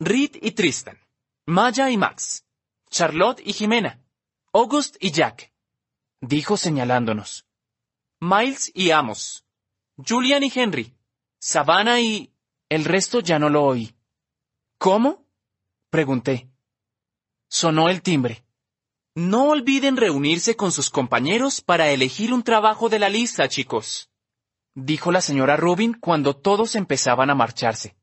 Reed 0.00 0.36
y 0.42 0.50
Tristan, 0.50 0.98
Maya 1.46 1.88
y 1.88 1.96
Max, 1.96 2.44
Charlotte 2.90 3.40
y 3.44 3.52
Jimena, 3.52 4.00
August 4.52 4.96
y 4.98 5.12
Jack, 5.12 5.52
dijo 6.20 6.56
señalándonos. 6.56 7.46
Miles 8.20 8.70
y 8.74 8.90
Amos. 8.90 9.44
Julian 9.96 10.44
y 10.44 10.52
Henry. 10.54 10.94
Savannah 11.38 12.00
y... 12.00 12.32
El 12.68 12.84
resto 12.84 13.20
ya 13.20 13.38
no 13.38 13.48
lo 13.48 13.64
oí. 13.64 13.94
¿Cómo? 14.78 15.26
pregunté. 15.90 16.48
Sonó 17.48 17.88
el 17.88 18.00
timbre. 18.00 18.44
No 19.14 19.48
olviden 19.48 19.96
reunirse 19.96 20.56
con 20.56 20.72
sus 20.72 20.88
compañeros 20.88 21.60
para 21.60 21.90
elegir 21.90 22.32
un 22.32 22.42
trabajo 22.42 22.88
de 22.88 22.98
la 22.98 23.08
lista, 23.08 23.48
chicos, 23.48 24.11
dijo 24.74 25.12
la 25.12 25.20
señora 25.20 25.56
Rubin 25.56 25.94
cuando 25.94 26.36
todos 26.36 26.74
empezaban 26.74 27.30
a 27.30 27.34
marcharse. 27.34 27.96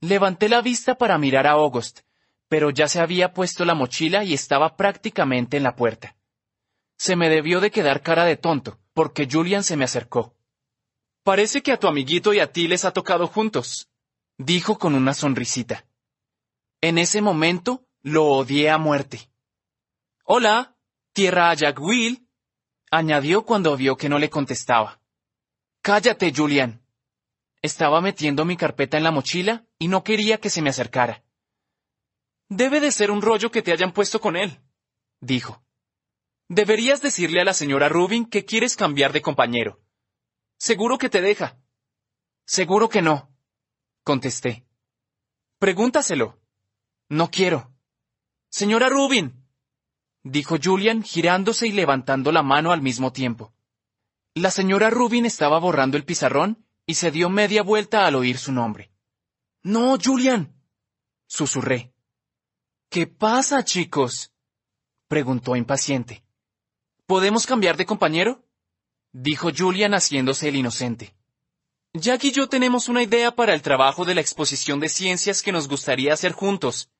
Levanté 0.00 0.48
la 0.48 0.60
vista 0.60 0.96
para 0.98 1.18
mirar 1.18 1.46
a 1.46 1.52
August, 1.52 2.00
pero 2.48 2.70
ya 2.70 2.88
se 2.88 3.00
había 3.00 3.32
puesto 3.32 3.64
la 3.64 3.74
mochila 3.74 4.24
y 4.24 4.34
estaba 4.34 4.76
prácticamente 4.76 5.56
en 5.56 5.62
la 5.62 5.76
puerta. 5.76 6.16
Se 6.98 7.16
me 7.16 7.28
debió 7.28 7.60
de 7.60 7.70
quedar 7.70 8.02
cara 8.02 8.24
de 8.24 8.36
tonto, 8.36 8.78
porque 8.94 9.28
Julian 9.30 9.64
se 9.64 9.76
me 9.76 9.84
acercó. 9.84 10.34
Parece 11.22 11.62
que 11.62 11.72
a 11.72 11.78
tu 11.78 11.88
amiguito 11.88 12.32
y 12.32 12.40
a 12.40 12.52
ti 12.52 12.68
les 12.68 12.84
ha 12.84 12.92
tocado 12.92 13.26
juntos, 13.26 13.90
dijo 14.38 14.78
con 14.78 14.94
una 14.94 15.12
sonrisita. 15.12 15.86
En 16.80 16.98
ese 16.98 17.20
momento 17.20 17.86
lo 18.02 18.26
odié 18.26 18.70
a 18.70 18.78
muerte. 18.78 19.30
Hola, 20.24 20.76
tierra 21.12 21.52
Jack 21.54 21.80
Will, 21.80 22.28
añadió 22.90 23.44
cuando 23.44 23.76
vio 23.76 23.96
que 23.96 24.08
no 24.08 24.18
le 24.18 24.30
contestaba. 24.30 25.00
Cállate, 25.86 26.32
Julian. 26.34 26.82
Estaba 27.62 28.00
metiendo 28.00 28.44
mi 28.44 28.56
carpeta 28.56 28.96
en 28.96 29.04
la 29.04 29.12
mochila 29.12 29.68
y 29.78 29.86
no 29.86 30.02
quería 30.02 30.38
que 30.38 30.50
se 30.50 30.60
me 30.60 30.70
acercara. 30.70 31.22
Debe 32.48 32.80
de 32.80 32.90
ser 32.90 33.12
un 33.12 33.22
rollo 33.22 33.52
que 33.52 33.62
te 33.62 33.70
hayan 33.70 33.92
puesto 33.92 34.20
con 34.20 34.34
él, 34.34 34.60
dijo. 35.20 35.62
Deberías 36.48 37.02
decirle 37.02 37.40
a 37.40 37.44
la 37.44 37.54
señora 37.54 37.88
Rubin 37.88 38.26
que 38.26 38.44
quieres 38.44 38.74
cambiar 38.74 39.12
de 39.12 39.22
compañero. 39.22 39.80
Seguro 40.58 40.98
que 40.98 41.08
te 41.08 41.20
deja. 41.20 41.56
Seguro 42.46 42.88
que 42.88 43.00
no, 43.00 43.32
contesté. 44.02 44.66
Pregúntaselo. 45.60 46.42
No 47.08 47.30
quiero. 47.30 47.72
Señora 48.50 48.88
Rubin, 48.88 49.46
dijo 50.24 50.56
Julian 50.60 51.04
girándose 51.04 51.68
y 51.68 51.70
levantando 51.70 52.32
la 52.32 52.42
mano 52.42 52.72
al 52.72 52.82
mismo 52.82 53.12
tiempo. 53.12 53.55
La 54.36 54.50
señora 54.50 54.90
Rubin 54.90 55.24
estaba 55.24 55.58
borrando 55.58 55.96
el 55.96 56.04
pizarrón 56.04 56.62
y 56.84 56.96
se 56.96 57.10
dio 57.10 57.30
media 57.30 57.62
vuelta 57.62 58.06
al 58.06 58.16
oír 58.16 58.36
su 58.36 58.52
nombre. 58.52 58.92
No, 59.62 59.96
Julian. 59.98 60.54
susurré. 61.26 61.94
¿Qué 62.90 63.06
pasa, 63.06 63.64
chicos? 63.64 64.34
preguntó 65.08 65.56
impaciente. 65.56 66.22
¿Podemos 67.06 67.46
cambiar 67.46 67.78
de 67.78 67.86
compañero? 67.86 68.44
dijo 69.10 69.48
Julian 69.56 69.94
haciéndose 69.94 70.48
el 70.48 70.56
inocente. 70.56 71.16
Jack 71.94 72.24
y 72.24 72.32
yo 72.32 72.46
tenemos 72.46 72.90
una 72.90 73.02
idea 73.02 73.34
para 73.34 73.54
el 73.54 73.62
trabajo 73.62 74.04
de 74.04 74.14
la 74.14 74.20
exposición 74.20 74.80
de 74.80 74.90
ciencias 74.90 75.42
que 75.42 75.52
nos 75.52 75.66
gustaría 75.66 76.12
hacer 76.12 76.32
juntos. 76.32 76.90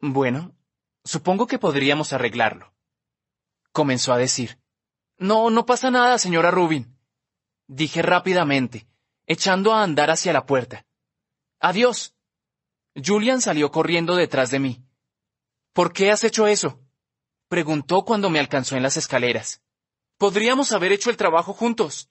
Bueno, 0.00 0.54
Supongo 1.04 1.48
que 1.48 1.58
podríamos 1.58 2.12
arreglarlo. 2.12 2.72
Comenzó 3.72 4.12
a 4.12 4.18
decir. 4.18 4.61
No, 5.22 5.50
no 5.50 5.64
pasa 5.66 5.88
nada, 5.92 6.18
señora 6.18 6.50
Rubin. 6.50 6.98
Dije 7.68 8.02
rápidamente, 8.02 8.88
echando 9.24 9.72
a 9.72 9.84
andar 9.84 10.10
hacia 10.10 10.32
la 10.32 10.46
puerta. 10.46 10.84
Adiós. 11.60 12.16
Julian 12.96 13.40
salió 13.40 13.70
corriendo 13.70 14.16
detrás 14.16 14.50
de 14.50 14.58
mí. 14.58 14.84
¿Por 15.72 15.92
qué 15.92 16.10
has 16.10 16.24
hecho 16.24 16.48
eso? 16.48 16.80
preguntó 17.46 18.04
cuando 18.04 18.30
me 18.30 18.40
alcanzó 18.40 18.76
en 18.76 18.82
las 18.82 18.96
escaleras. 18.96 19.62
Podríamos 20.18 20.72
haber 20.72 20.90
hecho 20.90 21.08
el 21.08 21.16
trabajo 21.16 21.52
juntos. 21.52 22.10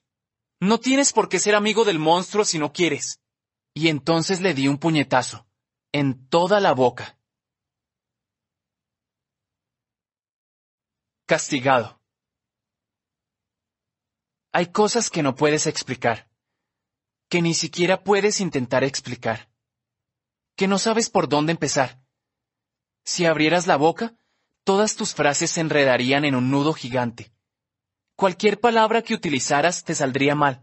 No 0.58 0.80
tienes 0.80 1.12
por 1.12 1.28
qué 1.28 1.38
ser 1.38 1.54
amigo 1.54 1.84
del 1.84 1.98
monstruo 1.98 2.46
si 2.46 2.58
no 2.58 2.72
quieres. 2.72 3.20
Y 3.74 3.88
entonces 3.88 4.40
le 4.40 4.54
di 4.54 4.68
un 4.68 4.78
puñetazo, 4.78 5.46
en 5.92 6.28
toda 6.28 6.60
la 6.60 6.72
boca. 6.72 7.18
Castigado. 11.26 12.01
Hay 14.52 14.66
cosas 14.66 15.08
que 15.08 15.22
no 15.22 15.34
puedes 15.34 15.66
explicar, 15.66 16.28
que 17.30 17.40
ni 17.40 17.54
siquiera 17.54 18.04
puedes 18.04 18.38
intentar 18.40 18.84
explicar, 18.84 19.48
que 20.56 20.68
no 20.68 20.78
sabes 20.78 21.08
por 21.08 21.26
dónde 21.26 21.52
empezar. 21.52 22.02
Si 23.02 23.24
abrieras 23.24 23.66
la 23.66 23.76
boca, 23.76 24.14
todas 24.64 24.94
tus 24.94 25.14
frases 25.14 25.52
se 25.52 25.62
enredarían 25.62 26.26
en 26.26 26.34
un 26.34 26.50
nudo 26.50 26.74
gigante. 26.74 27.32
Cualquier 28.14 28.60
palabra 28.60 29.00
que 29.00 29.14
utilizaras 29.14 29.84
te 29.84 29.94
saldría 29.94 30.34
mal. 30.34 30.62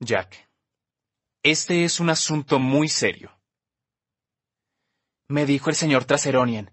Jack, 0.00 0.50
este 1.44 1.84
es 1.84 2.00
un 2.00 2.10
asunto 2.10 2.58
muy 2.58 2.88
serio. 2.88 3.30
Me 5.28 5.46
dijo 5.46 5.70
el 5.70 5.76
señor 5.76 6.04
Traseronian. 6.04 6.72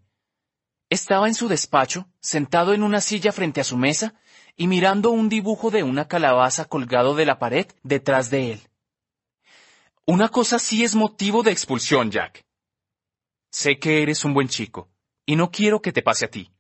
Estaba 0.90 1.28
en 1.28 1.36
su 1.36 1.48
despacho, 1.48 2.10
sentado 2.20 2.74
en 2.74 2.82
una 2.82 3.00
silla 3.00 3.32
frente 3.32 3.62
a 3.62 3.64
su 3.64 3.78
mesa 3.78 4.20
y 4.56 4.68
mirando 4.68 5.12
un 5.12 5.30
dibujo 5.30 5.72
de 5.72 5.84
una 5.84 6.08
calabaza 6.08 6.66
colgado 6.66 7.16
de 7.16 7.26
la 7.26 7.40
pared 7.40 7.68
detrás 7.84 8.30
de 8.30 8.54
él. 8.54 8.62
Una 10.06 10.30
cosa 10.30 10.60
sí 10.60 10.84
es 10.84 10.96
motivo 10.96 11.44
de 11.44 11.52
expulsión, 11.52 12.12
Jack. 12.12 12.46
Sé 13.50 13.80
que 13.80 14.02
eres 14.02 14.26
un 14.26 14.34
buen 14.34 14.48
chico, 14.48 14.90
y 15.26 15.36
no 15.36 15.50
quiero 15.52 15.82
que 15.82 15.92
te 15.92 16.02
pase 16.02 16.26
a 16.26 16.30
ti, 16.30 16.52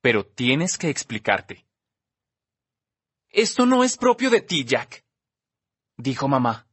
pero 0.00 0.24
tienes 0.24 0.78
que 0.78 0.88
explicarte. 0.88 1.66
Esto 3.30 3.66
no 3.66 3.84
es 3.84 3.96
propio 3.96 4.30
de 4.30 4.40
ti, 4.40 4.64
Jack, 4.64 5.04
dijo 5.98 6.28
mamá. 6.28 6.66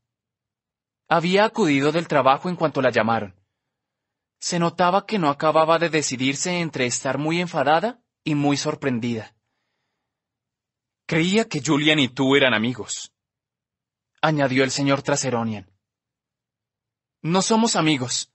Había 1.08 1.46
acudido 1.46 1.92
del 1.92 2.08
trabajo 2.08 2.50
en 2.50 2.56
cuanto 2.56 2.82
la 2.82 2.92
llamaron. 2.92 3.36
Se 4.40 4.60
notaba 4.60 5.06
que 5.06 5.20
no 5.20 5.30
acababa 5.30 5.78
de 5.80 5.90
decidirse 5.90 6.60
entre 6.60 6.86
estar 6.86 7.18
muy 7.18 7.42
enfadada 7.42 8.02
y 8.24 8.36
muy 8.36 8.58
sorprendida. 8.58 9.35
Creía 11.08 11.48
que 11.48 11.62
Julian 11.64 12.00
y 12.00 12.08
tú 12.08 12.36
eran 12.36 12.56
amigos, 12.56 13.12
añadió 14.22 14.64
el 14.64 14.72
señor 14.72 15.04
Traseronian. 15.04 15.72
No 17.22 17.44
somos 17.44 17.76
amigos, 17.76 18.32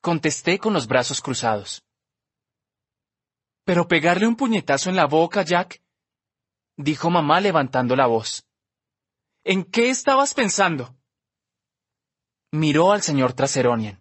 contesté 0.00 0.60
con 0.60 0.72
los 0.72 0.86
brazos 0.86 1.20
cruzados. 1.20 1.84
Pero 3.64 3.88
pegarle 3.88 4.28
un 4.28 4.36
puñetazo 4.36 4.90
en 4.90 4.96
la 4.96 5.06
boca, 5.06 5.42
Jack, 5.42 5.82
dijo 6.76 7.10
mamá 7.10 7.40
levantando 7.40 7.96
la 7.96 8.06
voz. 8.06 8.46
¿En 9.42 9.64
qué 9.64 9.90
estabas 9.90 10.34
pensando? 10.34 10.96
Miró 12.52 12.92
al 12.92 13.02
señor 13.02 13.32
Traseronian. 13.32 14.00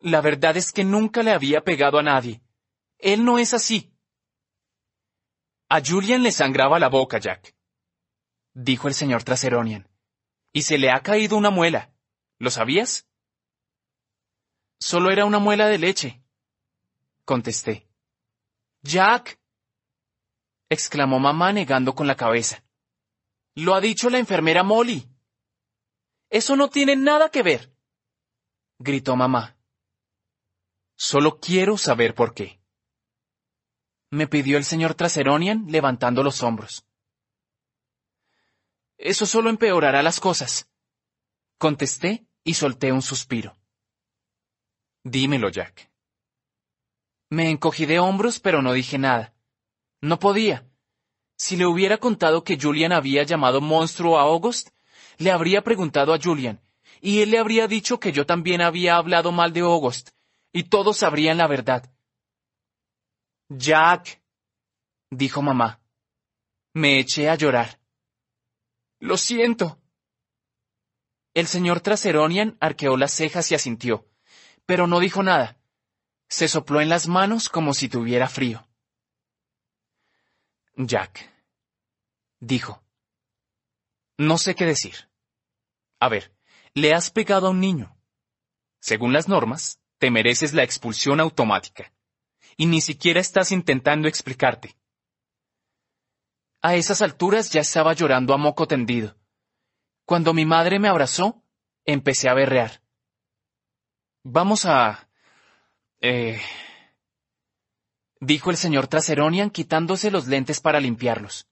La 0.00 0.20
verdad 0.20 0.56
es 0.58 0.72
que 0.72 0.84
nunca 0.84 1.22
le 1.22 1.30
había 1.30 1.62
pegado 1.62 1.98
a 1.98 2.02
nadie. 2.02 2.42
Él 2.98 3.24
no 3.24 3.38
es 3.38 3.54
así. 3.54 3.91
A 5.74 5.80
Julian 5.80 6.22
le 6.22 6.32
sangraba 6.32 6.78
la 6.78 6.90
boca, 6.90 7.16
Jack, 7.18 7.56
dijo 8.52 8.88
el 8.88 8.94
señor 8.94 9.24
Traseronian. 9.24 9.88
Y 10.52 10.64
se 10.64 10.76
le 10.76 10.90
ha 10.90 11.00
caído 11.00 11.38
una 11.38 11.48
muela. 11.48 11.94
¿Lo 12.38 12.50
sabías? 12.50 13.08
Solo 14.78 15.10
era 15.10 15.24
una 15.24 15.38
muela 15.38 15.68
de 15.68 15.78
leche, 15.78 16.22
contesté. 17.24 17.88
Jack, 18.82 19.40
exclamó 20.68 21.18
mamá 21.18 21.54
negando 21.54 21.94
con 21.94 22.06
la 22.06 22.16
cabeza. 22.16 22.62
Lo 23.54 23.74
ha 23.74 23.80
dicho 23.80 24.10
la 24.10 24.18
enfermera 24.18 24.62
Molly. 24.62 25.08
Eso 26.28 26.54
no 26.54 26.68
tiene 26.68 26.96
nada 26.96 27.30
que 27.30 27.42
ver, 27.42 27.74
gritó 28.78 29.16
mamá. 29.16 29.56
Solo 30.96 31.40
quiero 31.40 31.78
saber 31.78 32.14
por 32.14 32.34
qué. 32.34 32.61
Me 34.12 34.26
pidió 34.26 34.58
el 34.58 34.64
señor 34.64 34.92
Traseronian 34.92 35.64
levantando 35.70 36.22
los 36.22 36.42
hombros. 36.42 36.84
Eso 38.98 39.24
solo 39.24 39.48
empeorará 39.48 40.02
las 40.02 40.20
cosas. 40.20 40.68
Contesté 41.56 42.26
y 42.44 42.52
solté 42.52 42.92
un 42.92 43.00
suspiro. 43.00 43.56
Dímelo, 45.02 45.48
Jack. 45.48 45.90
Me 47.30 47.48
encogí 47.48 47.86
de 47.86 48.00
hombros, 48.00 48.38
pero 48.38 48.60
no 48.60 48.74
dije 48.74 48.98
nada. 48.98 49.32
No 50.02 50.18
podía. 50.18 50.68
Si 51.38 51.56
le 51.56 51.64
hubiera 51.64 51.96
contado 51.96 52.44
que 52.44 52.58
Julian 52.60 52.92
había 52.92 53.22
llamado 53.22 53.62
monstruo 53.62 54.18
a 54.18 54.24
August, 54.24 54.68
le 55.16 55.30
habría 55.30 55.64
preguntado 55.64 56.12
a 56.12 56.18
Julian, 56.22 56.60
y 57.00 57.22
él 57.22 57.30
le 57.30 57.38
habría 57.38 57.66
dicho 57.66 57.98
que 57.98 58.12
yo 58.12 58.26
también 58.26 58.60
había 58.60 58.96
hablado 58.96 59.32
mal 59.32 59.54
de 59.54 59.60
August, 59.60 60.10
y 60.52 60.64
todos 60.64 60.98
sabrían 60.98 61.38
la 61.38 61.46
verdad. 61.46 61.90
Jack, 63.58 64.22
dijo 65.10 65.42
mamá. 65.42 65.80
Me 66.74 66.98
eché 66.98 67.28
a 67.28 67.34
llorar. 67.34 67.80
Lo 68.98 69.18
siento. 69.18 69.78
El 71.34 71.46
señor 71.46 71.80
Traseronian 71.80 72.56
arqueó 72.60 72.96
las 72.96 73.12
cejas 73.12 73.50
y 73.50 73.54
asintió, 73.54 74.08
pero 74.64 74.86
no 74.86 75.00
dijo 75.00 75.22
nada. 75.22 75.58
Se 76.28 76.48
sopló 76.48 76.80
en 76.80 76.88
las 76.88 77.08
manos 77.08 77.50
como 77.50 77.74
si 77.74 77.88
tuviera 77.88 78.26
frío. 78.28 78.66
Jack. 80.76 81.30
Dijo. 82.40 82.82
No 84.16 84.38
sé 84.38 84.54
qué 84.54 84.64
decir. 84.64 85.10
A 86.00 86.08
ver, 86.08 86.34
le 86.72 86.94
has 86.94 87.10
pegado 87.10 87.48
a 87.48 87.50
un 87.50 87.60
niño. 87.60 87.98
Según 88.80 89.12
las 89.12 89.28
normas, 89.28 89.78
te 89.98 90.10
mereces 90.10 90.54
la 90.54 90.62
expulsión 90.62 91.20
automática. 91.20 91.92
Y 92.62 92.66
ni 92.66 92.80
siquiera 92.80 93.18
estás 93.18 93.50
intentando 93.50 94.06
explicarte. 94.06 94.76
A 96.62 96.76
esas 96.76 97.02
alturas 97.02 97.50
ya 97.50 97.60
estaba 97.60 97.92
llorando 97.92 98.34
a 98.34 98.36
moco 98.36 98.68
tendido. 98.68 99.16
Cuando 100.04 100.32
mi 100.32 100.46
madre 100.46 100.78
me 100.78 100.86
abrazó, 100.86 101.42
empecé 101.84 102.28
a 102.28 102.34
berrear. 102.34 102.80
Vamos 104.22 104.64
a... 104.64 105.08
Eh... 106.00 106.40
dijo 108.20 108.52
el 108.52 108.56
señor 108.56 108.86
Traseronian 108.86 109.50
quitándose 109.50 110.12
los 110.12 110.28
lentes 110.28 110.60
para 110.60 110.78
limpiarlos. 110.78 111.48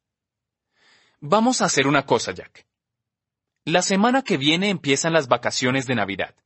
Vamos 1.19 1.61
a 1.61 1.64
hacer 1.64 1.88
una 1.88 2.07
cosa, 2.07 2.31
Jack. 2.31 2.69
La 3.64 3.83
semana 3.83 4.23
que 4.23 4.37
viene 4.37 4.69
empiezan 4.69 5.12
las 5.12 5.26
vacaciones 5.26 5.88
de 5.88 5.97
Navidad. 5.97 6.37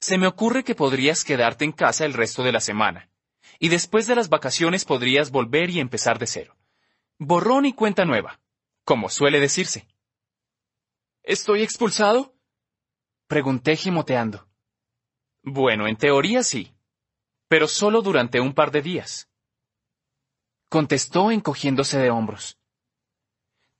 Se 0.00 0.16
me 0.16 0.26
ocurre 0.26 0.64
que 0.64 0.74
podrías 0.74 1.22
quedarte 1.22 1.66
en 1.66 1.72
casa 1.72 2.06
el 2.06 2.14
resto 2.14 2.42
de 2.42 2.52
la 2.52 2.60
semana, 2.60 3.10
y 3.58 3.68
después 3.68 4.06
de 4.06 4.14
las 4.14 4.28
vacaciones 4.28 4.84
podrías 4.84 5.30
volver 5.30 5.70
y 5.70 5.80
empezar 5.80 6.18
de 6.18 6.26
cero. 6.26 6.56
Borrón 7.18 7.66
y 7.66 7.72
cuenta 7.72 8.04
nueva, 8.04 8.40
como 8.84 9.08
suele 9.08 9.40
decirse. 9.40 9.88
¿Estoy 11.22 11.62
expulsado? 11.62 12.34
Pregunté 13.26 13.76
gimoteando. 13.76 14.48
Bueno, 15.42 15.86
en 15.88 15.96
teoría 15.96 16.42
sí, 16.42 16.74
pero 17.48 17.66
solo 17.66 18.02
durante 18.02 18.40
un 18.40 18.54
par 18.54 18.70
de 18.70 18.82
días. 18.82 19.28
Contestó 20.68 21.30
encogiéndose 21.30 21.98
de 21.98 22.10
hombros. 22.10 22.58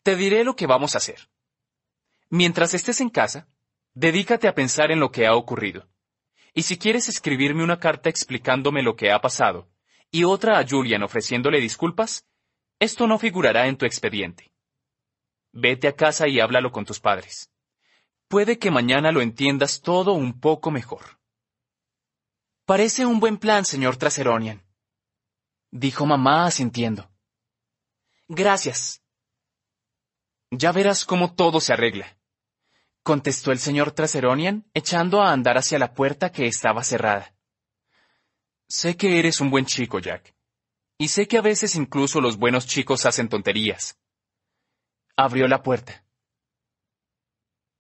Te 0.03 0.17
diré 0.17 0.43
lo 0.43 0.57
que 0.57 0.67
vamos 0.67 0.95
a 0.95 0.99
hacer. 0.99 1.31
Mientras 2.31 2.75
estés 2.75 3.01
en 3.01 3.11
casa, 3.11 3.49
dedícate 3.95 4.49
a 4.49 4.55
pensar 4.55 4.91
en 4.91 5.01
lo 5.01 5.11
que 5.13 5.27
ha 5.27 5.35
ocurrido. 5.35 5.89
Y 6.59 6.65
si 6.65 6.77
quieres 6.77 7.09
escribirme 7.09 7.63
una 7.63 7.79
carta 7.79 8.11
explicándome 8.11 8.83
lo 8.83 8.97
que 8.97 9.13
ha 9.13 9.21
pasado, 9.21 9.69
y 10.11 10.25
otra 10.25 10.59
a 10.59 10.67
Julian 10.69 11.05
ofreciéndole 11.05 11.61
disculpas, 11.61 12.27
esto 12.81 13.07
no 13.07 13.17
figurará 13.17 13.69
en 13.69 13.77
tu 13.77 13.87
expediente. 13.87 14.53
Vete 15.53 15.87
a 15.87 15.95
casa 15.95 16.27
y 16.27 16.41
háblalo 16.41 16.73
con 16.73 16.85
tus 16.85 16.99
padres. 16.99 17.53
Puede 18.27 18.59
que 18.59 18.73
mañana 18.73 19.13
lo 19.13 19.21
entiendas 19.21 19.83
todo 19.83 20.15
un 20.15 20.41
poco 20.41 20.73
mejor. 20.73 21.21
Parece 22.65 23.07
un 23.07 23.21
buen 23.21 23.39
plan, 23.39 23.65
señor 23.65 23.97
Traseronian. 23.97 24.67
Dijo 25.71 26.07
mamá 26.07 26.45
asintiendo. 26.45 27.09
Gracias. 28.27 29.01
Ya 30.51 30.73
verás 30.73 31.05
cómo 31.05 31.37
todo 31.37 31.61
se 31.61 31.75
arregla 31.75 32.18
contestó 33.03 33.53
el 33.53 33.59
señor 33.59 33.93
Traseronian, 33.93 34.69
echando 34.75 35.23
a 35.23 35.33
andar 35.33 35.59
hacia 35.59 35.79
la 35.79 35.95
puerta 35.95 36.31
que 36.31 36.47
estaba 36.47 36.83
cerrada. 36.85 37.35
Sé 38.69 38.97
que 38.97 39.19
eres 39.19 39.41
un 39.41 39.51
buen 39.51 39.65
chico, 39.65 39.99
Jack. 39.99 40.35
Y 40.99 41.09
sé 41.09 41.27
que 41.27 41.39
a 41.39 41.43
veces 41.43 41.77
incluso 41.77 42.21
los 42.21 42.37
buenos 42.37 42.67
chicos 42.67 43.07
hacen 43.07 43.29
tonterías. 43.29 43.99
Abrió 45.17 45.49
la 45.49 45.63
puerta. 45.63 46.05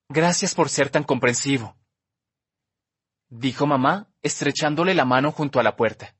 Gracias 0.08 0.54
por 0.54 0.70
ser 0.70 0.88
tan 0.88 1.04
comprensivo, 1.04 1.76
dijo 3.28 3.66
mamá, 3.66 4.10
estrechándole 4.22 4.94
la 4.94 5.04
mano 5.04 5.32
junto 5.32 5.60
a 5.60 5.62
la 5.62 5.76
puerta. 5.76 6.16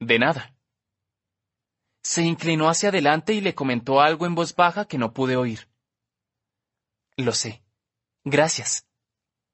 De 0.00 0.18
nada. 0.18 0.54
Se 2.02 2.22
inclinó 2.22 2.68
hacia 2.68 2.90
adelante 2.90 3.32
y 3.32 3.40
le 3.40 3.54
comentó 3.54 4.00
algo 4.00 4.26
en 4.26 4.34
voz 4.34 4.54
baja 4.54 4.86
que 4.86 4.98
no 4.98 5.12
pude 5.12 5.36
oír. 5.36 5.68
Lo 7.16 7.32
sé. 7.32 7.62
Gracias. 8.24 8.86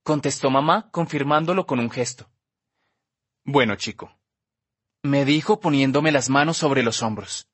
Contestó 0.02 0.50
mamá, 0.50 0.90
confirmándolo 0.90 1.64
con 1.64 1.78
un 1.78 1.90
gesto. 1.90 2.28
Bueno, 3.44 3.76
chico. 3.76 4.18
Me 5.02 5.24
dijo 5.24 5.60
poniéndome 5.60 6.10
las 6.10 6.28
manos 6.28 6.56
sobre 6.56 6.82
los 6.82 7.02
hombros. 7.02 7.48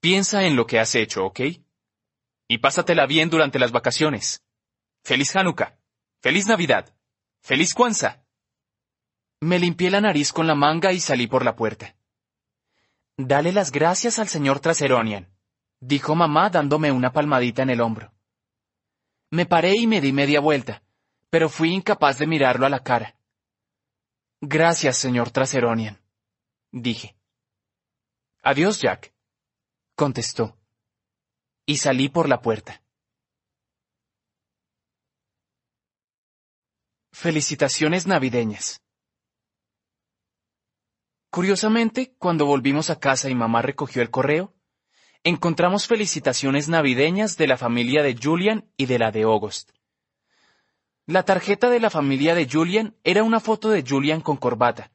Piensa 0.00 0.44
en 0.44 0.54
lo 0.54 0.66
que 0.66 0.78
has 0.78 0.94
hecho, 0.94 1.24
¿ok? 1.24 1.40
Y 2.46 2.58
pásatela 2.58 3.06
bien 3.06 3.30
durante 3.30 3.58
las 3.58 3.72
vacaciones. 3.72 4.44
¡Feliz 5.02 5.34
Hanukkah! 5.34 5.76
¡Feliz 6.20 6.46
Navidad! 6.46 6.94
¡Feliz 7.42 7.74
Kwanzaa! 7.74 8.24
Me 9.40 9.58
limpié 9.58 9.90
la 9.90 10.00
nariz 10.00 10.32
con 10.32 10.46
la 10.46 10.54
manga 10.54 10.92
y 10.92 11.00
salí 11.00 11.26
por 11.26 11.44
la 11.44 11.56
puerta. 11.56 11.96
Dale 13.16 13.52
las 13.52 13.70
gracias 13.72 14.18
al 14.18 14.28
señor 14.28 14.60
Traseronian, 14.60 15.30
dijo 15.80 16.14
mamá 16.14 16.48
dándome 16.50 16.90
una 16.92 17.12
palmadita 17.12 17.62
en 17.62 17.70
el 17.70 17.80
hombro. 17.80 18.13
Me 19.30 19.46
paré 19.46 19.74
y 19.76 19.86
me 19.86 20.00
di 20.00 20.12
media 20.12 20.40
vuelta, 20.40 20.82
pero 21.30 21.48
fui 21.48 21.72
incapaz 21.72 22.18
de 22.18 22.26
mirarlo 22.26 22.66
a 22.66 22.68
la 22.68 22.82
cara. 22.82 23.18
Gracias, 24.40 24.98
señor 24.98 25.30
Traseronian, 25.30 26.00
dije. 26.70 27.16
Adiós, 28.42 28.80
Jack, 28.80 29.14
contestó. 29.96 30.56
Y 31.66 31.78
salí 31.78 32.08
por 32.08 32.28
la 32.28 32.42
puerta. 32.42 32.82
Felicitaciones 37.12 38.06
navideñas. 38.06 38.82
Curiosamente, 41.30 42.14
cuando 42.18 42.46
volvimos 42.46 42.90
a 42.90 43.00
casa 43.00 43.28
y 43.28 43.34
mamá 43.34 43.60
recogió 43.60 44.02
el 44.02 44.10
correo, 44.10 44.53
encontramos 45.24 45.86
felicitaciones 45.86 46.68
navideñas 46.68 47.38
de 47.38 47.46
la 47.46 47.56
familia 47.56 48.02
de 48.02 48.14
Julian 48.14 48.70
y 48.76 48.84
de 48.84 48.98
la 48.98 49.10
de 49.10 49.22
August. 49.22 49.70
La 51.06 51.24
tarjeta 51.24 51.70
de 51.70 51.80
la 51.80 51.88
familia 51.88 52.34
de 52.34 52.46
Julian 52.46 52.94
era 53.04 53.22
una 53.22 53.40
foto 53.40 53.70
de 53.70 53.82
Julian 53.86 54.20
con 54.20 54.36
corbata, 54.36 54.92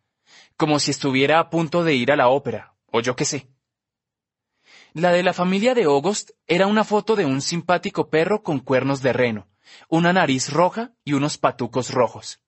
como 0.56 0.78
si 0.80 0.92
estuviera 0.92 1.40
a 1.40 1.50
punto 1.50 1.84
de 1.84 1.96
ir 1.96 2.12
a 2.12 2.16
la 2.16 2.30
ópera, 2.30 2.76
o 2.92 3.02
yo 3.02 3.16
qué 3.16 3.26
sé. 3.26 3.50
La 4.94 5.12
de 5.12 5.24
la 5.24 5.34
familia 5.34 5.74
de 5.74 5.86
August 5.86 6.32
era 6.46 6.68
una 6.68 6.84
foto 6.84 7.16
de 7.16 7.26
un 7.26 7.42
simpático 7.42 8.10
perro 8.10 8.44
con 8.44 8.60
cuernos 8.60 9.02
de 9.02 9.14
reno, 9.14 9.48
una 9.88 10.14
nariz 10.14 10.52
roja 10.52 10.94
y 11.04 11.14
unos 11.14 11.40
patucos 11.40 11.92
rojos. 11.92 12.40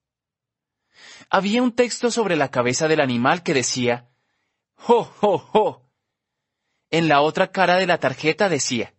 Había 1.32 1.64
un 1.64 1.72
texto 1.72 2.12
sobre 2.12 2.36
la 2.36 2.52
cabeza 2.52 2.88
del 2.88 3.00
animal 3.00 3.42
que 3.42 3.56
decía, 3.56 4.10
¡Jo, 4.76 5.04
jo, 5.04 5.38
jo! 5.40 5.91
En 6.92 7.08
la 7.08 7.22
otra 7.22 7.52
cara 7.52 7.78
de 7.78 7.88
la 7.88 8.00
tarjeta 8.00 8.50
decía, 8.50 8.94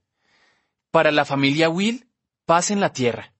Para 0.91 1.11
la 1.11 1.27
familia 1.27 1.69
Will, 1.69 2.09
paz 2.47 2.71
en 2.71 2.81
la 2.81 2.95
tierra. 2.95 3.35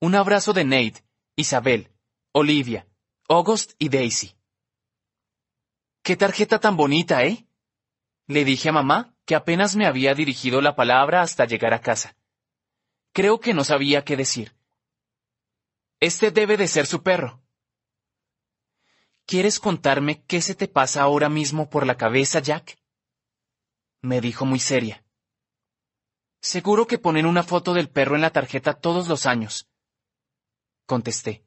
Un 0.00 0.14
abrazo 0.14 0.54
de 0.54 0.64
Nate, 0.64 1.04
Isabel, 1.36 1.90
Olivia, 2.32 2.86
August 3.28 3.72
y 3.78 3.90
Daisy. 3.90 4.34
¡Qué 6.02 6.16
tarjeta 6.16 6.58
tan 6.58 6.76
bonita, 6.76 7.24
eh! 7.24 7.46
Le 8.26 8.44
dije 8.46 8.70
a 8.70 8.72
mamá 8.72 9.14
que 9.26 9.34
apenas 9.34 9.76
me 9.76 9.86
había 9.86 10.14
dirigido 10.14 10.62
la 10.62 10.76
palabra 10.76 11.20
hasta 11.20 11.44
llegar 11.44 11.74
a 11.74 11.80
casa. 11.80 12.16
Creo 13.12 13.38
que 13.38 13.52
no 13.52 13.64
sabía 13.64 14.02
qué 14.04 14.16
decir. 14.16 14.56
Este 16.00 16.30
debe 16.30 16.56
de 16.56 16.68
ser 16.68 16.86
su 16.86 17.02
perro. 17.02 17.42
¿Quieres 19.26 19.60
contarme 19.60 20.22
qué 20.24 20.40
se 20.40 20.54
te 20.54 20.68
pasa 20.68 21.02
ahora 21.02 21.28
mismo 21.28 21.68
por 21.68 21.86
la 21.86 21.96
cabeza, 21.96 22.40
Jack? 22.40 22.78
Me 24.04 24.20
dijo 24.20 24.44
muy 24.44 24.60
seria. 24.60 25.02
Seguro 26.40 26.86
que 26.86 26.98
ponen 26.98 27.24
una 27.24 27.42
foto 27.42 27.72
del 27.72 27.88
perro 27.88 28.14
en 28.14 28.20
la 28.20 28.30
tarjeta 28.30 28.74
todos 28.74 29.08
los 29.08 29.24
años. 29.24 29.66
Contesté. 30.84 31.42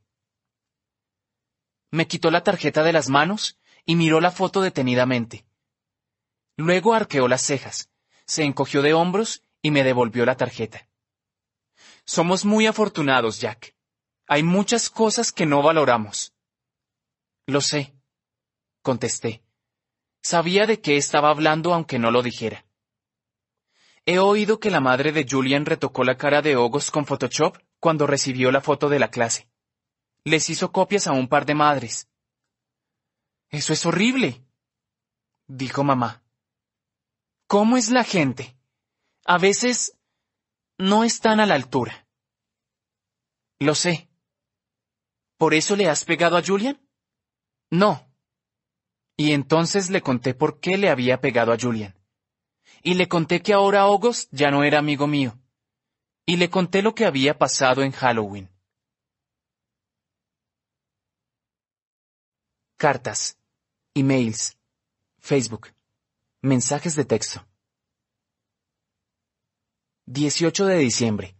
Me 1.92 2.08
quitó 2.08 2.32
la 2.32 2.44
tarjeta 2.44 2.82
de 2.84 2.94
las 2.94 3.10
manos 3.10 3.60
y 3.86 3.96
miró 3.96 4.20
la 4.20 4.32
foto 4.32 4.62
detenidamente. 4.62 5.46
Luego 6.58 6.96
arqueó 6.96 7.28
las 7.28 7.44
cejas, 7.44 7.92
se 8.26 8.44
encogió 8.44 8.82
de 8.82 8.96
hombros 8.96 9.44
y 9.62 9.70
me 9.70 9.84
devolvió 9.84 10.26
la 10.26 10.36
tarjeta. 10.36 10.90
Somos 12.06 12.44
muy 12.44 12.66
afortunados, 12.66 13.40
Jack. 13.40 13.76
Hay 14.28 14.42
muchas 14.42 14.90
cosas 14.90 15.32
que 15.32 15.46
no 15.46 15.62
valoramos. 15.62 16.34
Lo 17.46 17.62
sé, 17.62 17.94
contesté. 18.82 19.47
Sabía 20.22 20.66
de 20.66 20.82
qué 20.82 20.98
estaba 20.98 21.30
hablando 21.30 21.74
aunque 21.74 22.00
no 22.00 22.12
lo 22.12 22.22
dijera. 22.22 22.66
He 24.06 24.20
oído 24.20 24.60
que 24.60 24.72
la 24.72 24.80
madre 24.80 25.12
de 25.12 25.26
Julian 25.30 25.66
retocó 25.66 26.04
la 26.04 26.18
cara 26.18 26.42
de 26.42 26.56
Ogos 26.56 26.92
con 26.92 27.06
Photoshop 27.06 27.58
cuando 27.80 28.08
recibió 28.08 28.52
la 28.52 28.62
foto 28.62 28.88
de 28.90 29.00
la 29.00 29.10
clase. 29.10 29.50
Les 30.24 30.50
hizo 30.50 30.72
copias 30.72 31.08
a 31.08 31.12
un 31.12 31.28
par 31.28 31.46
de 31.46 31.56
madres. 31.56 32.08
Eso 33.50 33.74
es 33.74 33.86
horrible, 33.86 34.44
dijo 35.48 35.84
mamá. 35.84 36.24
¿Cómo 37.48 37.78
es 37.78 37.90
la 37.90 38.04
gente? 38.04 38.58
A 39.26 39.38
veces 39.38 39.98
no 40.78 41.04
están 41.04 41.40
a 41.40 41.46
la 41.46 41.56
altura. 41.56 42.08
Lo 43.60 43.76
sé. 43.76 44.10
¿Por 45.38 45.54
eso 45.54 45.76
le 45.76 45.90
has 45.90 46.06
pegado 46.06 46.38
a 46.38 46.44
Julian? 46.44 46.80
No, 47.70 48.07
y 49.18 49.32
entonces 49.32 49.90
le 49.90 50.02
conté 50.02 50.36
por 50.36 50.60
qué 50.60 50.78
le 50.78 50.90
había 50.90 51.20
pegado 51.20 51.52
a 51.52 51.58
Julian. 51.60 51.96
Y 52.84 52.94
le 52.94 53.08
conté 53.08 53.42
que 53.42 53.52
ahora 53.52 53.82
August 53.82 54.30
ya 54.32 54.52
no 54.52 54.64
era 54.64 54.78
amigo 54.78 55.08
mío. 55.08 55.38
Y 56.28 56.38
le 56.38 56.52
conté 56.52 56.84
lo 56.84 56.94
que 56.94 57.06
había 57.06 57.38
pasado 57.38 57.82
en 57.82 57.92
Halloween. 57.92 58.50
Cartas, 62.78 63.40
emails, 63.96 64.56
Facebook, 65.18 65.74
mensajes 66.42 66.96
de 66.96 67.06
texto. 67.06 67.44
18 70.06 70.68
de 70.68 70.78
diciembre. 70.78 71.36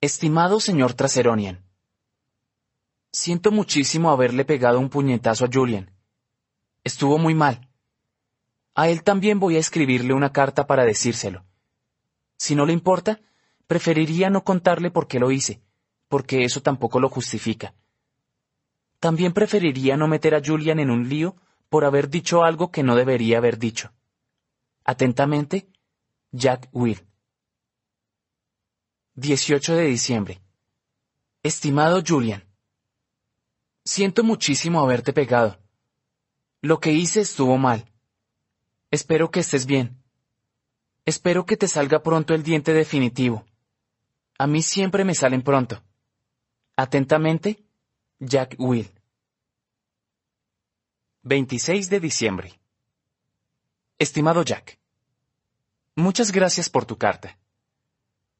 Estimado 0.00 0.58
señor 0.60 0.94
Traseronian, 0.94 1.64
siento 3.12 3.52
muchísimo 3.52 4.10
haberle 4.10 4.44
pegado 4.44 4.80
un 4.80 4.90
puñetazo 4.90 5.44
a 5.44 5.48
Julian. 5.52 5.97
Estuvo 6.84 7.18
muy 7.18 7.34
mal. 7.34 7.68
A 8.74 8.88
él 8.88 9.02
también 9.02 9.40
voy 9.40 9.56
a 9.56 9.60
escribirle 9.60 10.14
una 10.14 10.32
carta 10.32 10.66
para 10.66 10.84
decírselo. 10.84 11.44
Si 12.36 12.54
no 12.54 12.64
le 12.64 12.72
importa, 12.72 13.20
preferiría 13.66 14.30
no 14.30 14.44
contarle 14.44 14.90
por 14.90 15.08
qué 15.08 15.18
lo 15.18 15.30
hice, 15.30 15.60
porque 16.08 16.44
eso 16.44 16.62
tampoco 16.62 17.00
lo 17.00 17.08
justifica. 17.08 17.74
También 19.00 19.32
preferiría 19.32 19.96
no 19.96 20.08
meter 20.08 20.34
a 20.34 20.42
Julian 20.44 20.78
en 20.78 20.90
un 20.90 21.08
lío 21.08 21.36
por 21.68 21.84
haber 21.84 22.08
dicho 22.08 22.44
algo 22.44 22.70
que 22.70 22.82
no 22.82 22.96
debería 22.96 23.38
haber 23.38 23.58
dicho. 23.58 23.92
Atentamente, 24.84 25.68
Jack 26.32 26.68
Will. 26.72 27.04
18 29.14 29.74
de 29.74 29.84
diciembre. 29.84 30.40
Estimado 31.42 32.02
Julian, 32.06 32.44
siento 33.84 34.22
muchísimo 34.22 34.80
haberte 34.80 35.12
pegado. 35.12 35.58
Lo 36.60 36.80
que 36.80 36.92
hice 36.92 37.20
estuvo 37.20 37.56
mal. 37.56 37.84
Espero 38.90 39.30
que 39.30 39.40
estés 39.40 39.66
bien. 39.66 40.02
Espero 41.04 41.46
que 41.46 41.56
te 41.56 41.68
salga 41.68 42.02
pronto 42.02 42.34
el 42.34 42.42
diente 42.42 42.72
definitivo. 42.72 43.44
A 44.38 44.46
mí 44.46 44.62
siempre 44.62 45.04
me 45.04 45.14
salen 45.14 45.42
pronto. 45.42 45.82
Atentamente, 46.76 47.64
Jack 48.18 48.56
Will. 48.58 48.90
26 51.22 51.90
de 51.90 52.00
diciembre. 52.00 52.58
Estimado 53.98 54.42
Jack, 54.42 54.78
muchas 55.96 56.30
gracias 56.32 56.70
por 56.70 56.86
tu 56.86 56.96
carta. 56.96 57.38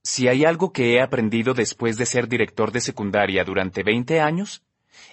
Si 0.02 0.28
hay 0.28 0.44
algo 0.44 0.72
que 0.72 0.94
he 0.94 1.02
aprendido 1.02 1.52
después 1.52 1.96
de 1.98 2.06
ser 2.06 2.28
director 2.28 2.70
de 2.72 2.80
secundaria 2.80 3.44
durante 3.44 3.82
20 3.82 4.20
años, 4.20 4.62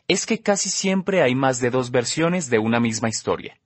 es 0.07 0.25
que 0.25 0.41
casi 0.41 0.69
siempre 0.69 1.21
hay 1.21 1.35
más 1.35 1.59
de 1.59 1.69
dos 1.69 1.91
versiones 1.91 2.49
de 2.49 2.59
una 2.59 2.79
misma 2.79 3.09
historia. 3.09 3.59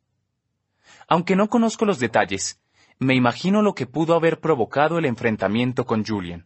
Aunque 1.07 1.35
no 1.35 1.49
conozco 1.49 1.85
los 1.85 1.99
detalles, 1.99 2.59
me 2.99 3.15
imagino 3.15 3.61
lo 3.61 3.73
que 3.75 3.87
pudo 3.87 4.13
haber 4.13 4.39
provocado 4.39 4.97
el 4.99 5.05
enfrentamiento 5.05 5.85
con 5.85 6.05
Julian. 6.05 6.45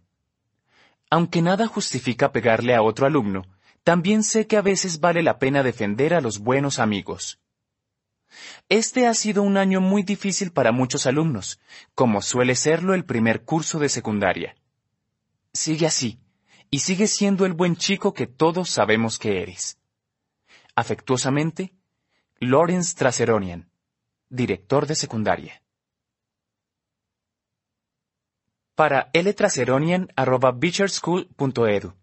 Aunque 1.09 1.41
nada 1.41 1.67
justifica 1.67 2.31
pegarle 2.31 2.75
a 2.75 2.81
otro 2.81 3.05
alumno, 3.05 3.43
también 3.83 4.23
sé 4.23 4.47
que 4.47 4.57
a 4.57 4.61
veces 4.61 4.99
vale 4.99 5.21
la 5.21 5.37
pena 5.37 5.63
defender 5.63 6.13
a 6.13 6.21
los 6.21 6.39
buenos 6.39 6.79
amigos. 6.79 7.39
Este 8.69 9.05
ha 9.07 9.13
sido 9.13 9.43
un 9.43 9.57
año 9.57 9.81
muy 9.81 10.03
difícil 10.03 10.51
para 10.51 10.71
muchos 10.71 11.05
alumnos, 11.05 11.59
como 11.93 12.21
suele 12.21 12.55
serlo 12.55 12.93
el 12.93 13.05
primer 13.05 13.43
curso 13.43 13.79
de 13.79 13.89
secundaria. 13.89 14.55
Sigue 15.51 15.85
así, 15.85 16.19
y 16.73 16.79
sigue 16.79 17.05
siendo 17.05 17.45
el 17.45 17.53
buen 17.53 17.75
chico 17.75 18.15
que 18.15 18.25
todos 18.25 18.67
sabemos 18.67 19.19
que 19.19 19.43
eres. 19.43 19.77
Afectuosamente, 20.75 21.75
Lawrence 22.39 22.95
Traseronian, 22.97 23.69
director 24.27 24.87
de 24.87 24.95
secundaria. 24.95 25.61
Para 28.73 29.11
ltraseronian.beecherschool.edu. 29.13 31.93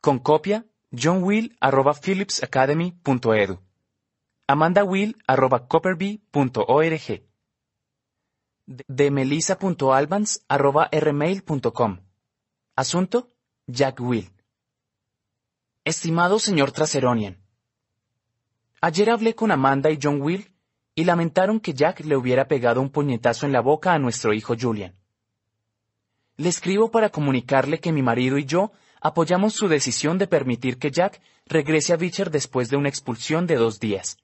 Con 0.00 0.20
copia, 0.20 0.64
johnwill.phillipsacademy.edu. 0.92 3.60
amandawill.copperby.org. 4.46 7.28
De 8.66 9.10
melissa.albans.rmail.com. 9.10 12.00
Asunto, 12.76 13.35
Jack 13.68 13.98
Will. 14.00 14.30
Estimado 15.84 16.38
señor 16.38 16.70
Traseronian, 16.70 17.36
ayer 18.80 19.10
hablé 19.10 19.34
con 19.34 19.50
Amanda 19.50 19.90
y 19.90 19.98
John 20.00 20.22
Will 20.22 20.52
y 20.94 21.02
lamentaron 21.02 21.58
que 21.58 21.74
Jack 21.74 22.04
le 22.04 22.16
hubiera 22.16 22.46
pegado 22.46 22.80
un 22.80 22.90
puñetazo 22.90 23.44
en 23.44 23.50
la 23.50 23.60
boca 23.60 23.92
a 23.92 23.98
nuestro 23.98 24.32
hijo 24.32 24.54
Julian. 24.56 24.94
Le 26.36 26.48
escribo 26.48 26.92
para 26.92 27.08
comunicarle 27.08 27.80
que 27.80 27.90
mi 27.90 28.02
marido 28.02 28.38
y 28.38 28.44
yo 28.44 28.70
apoyamos 29.00 29.54
su 29.54 29.66
decisión 29.66 30.16
de 30.16 30.28
permitir 30.28 30.78
que 30.78 30.92
Jack 30.92 31.20
regrese 31.46 31.92
a 31.92 31.96
Beecher 31.96 32.30
después 32.30 32.70
de 32.70 32.76
una 32.76 32.88
expulsión 32.88 33.48
de 33.48 33.56
dos 33.56 33.80
días. 33.80 34.16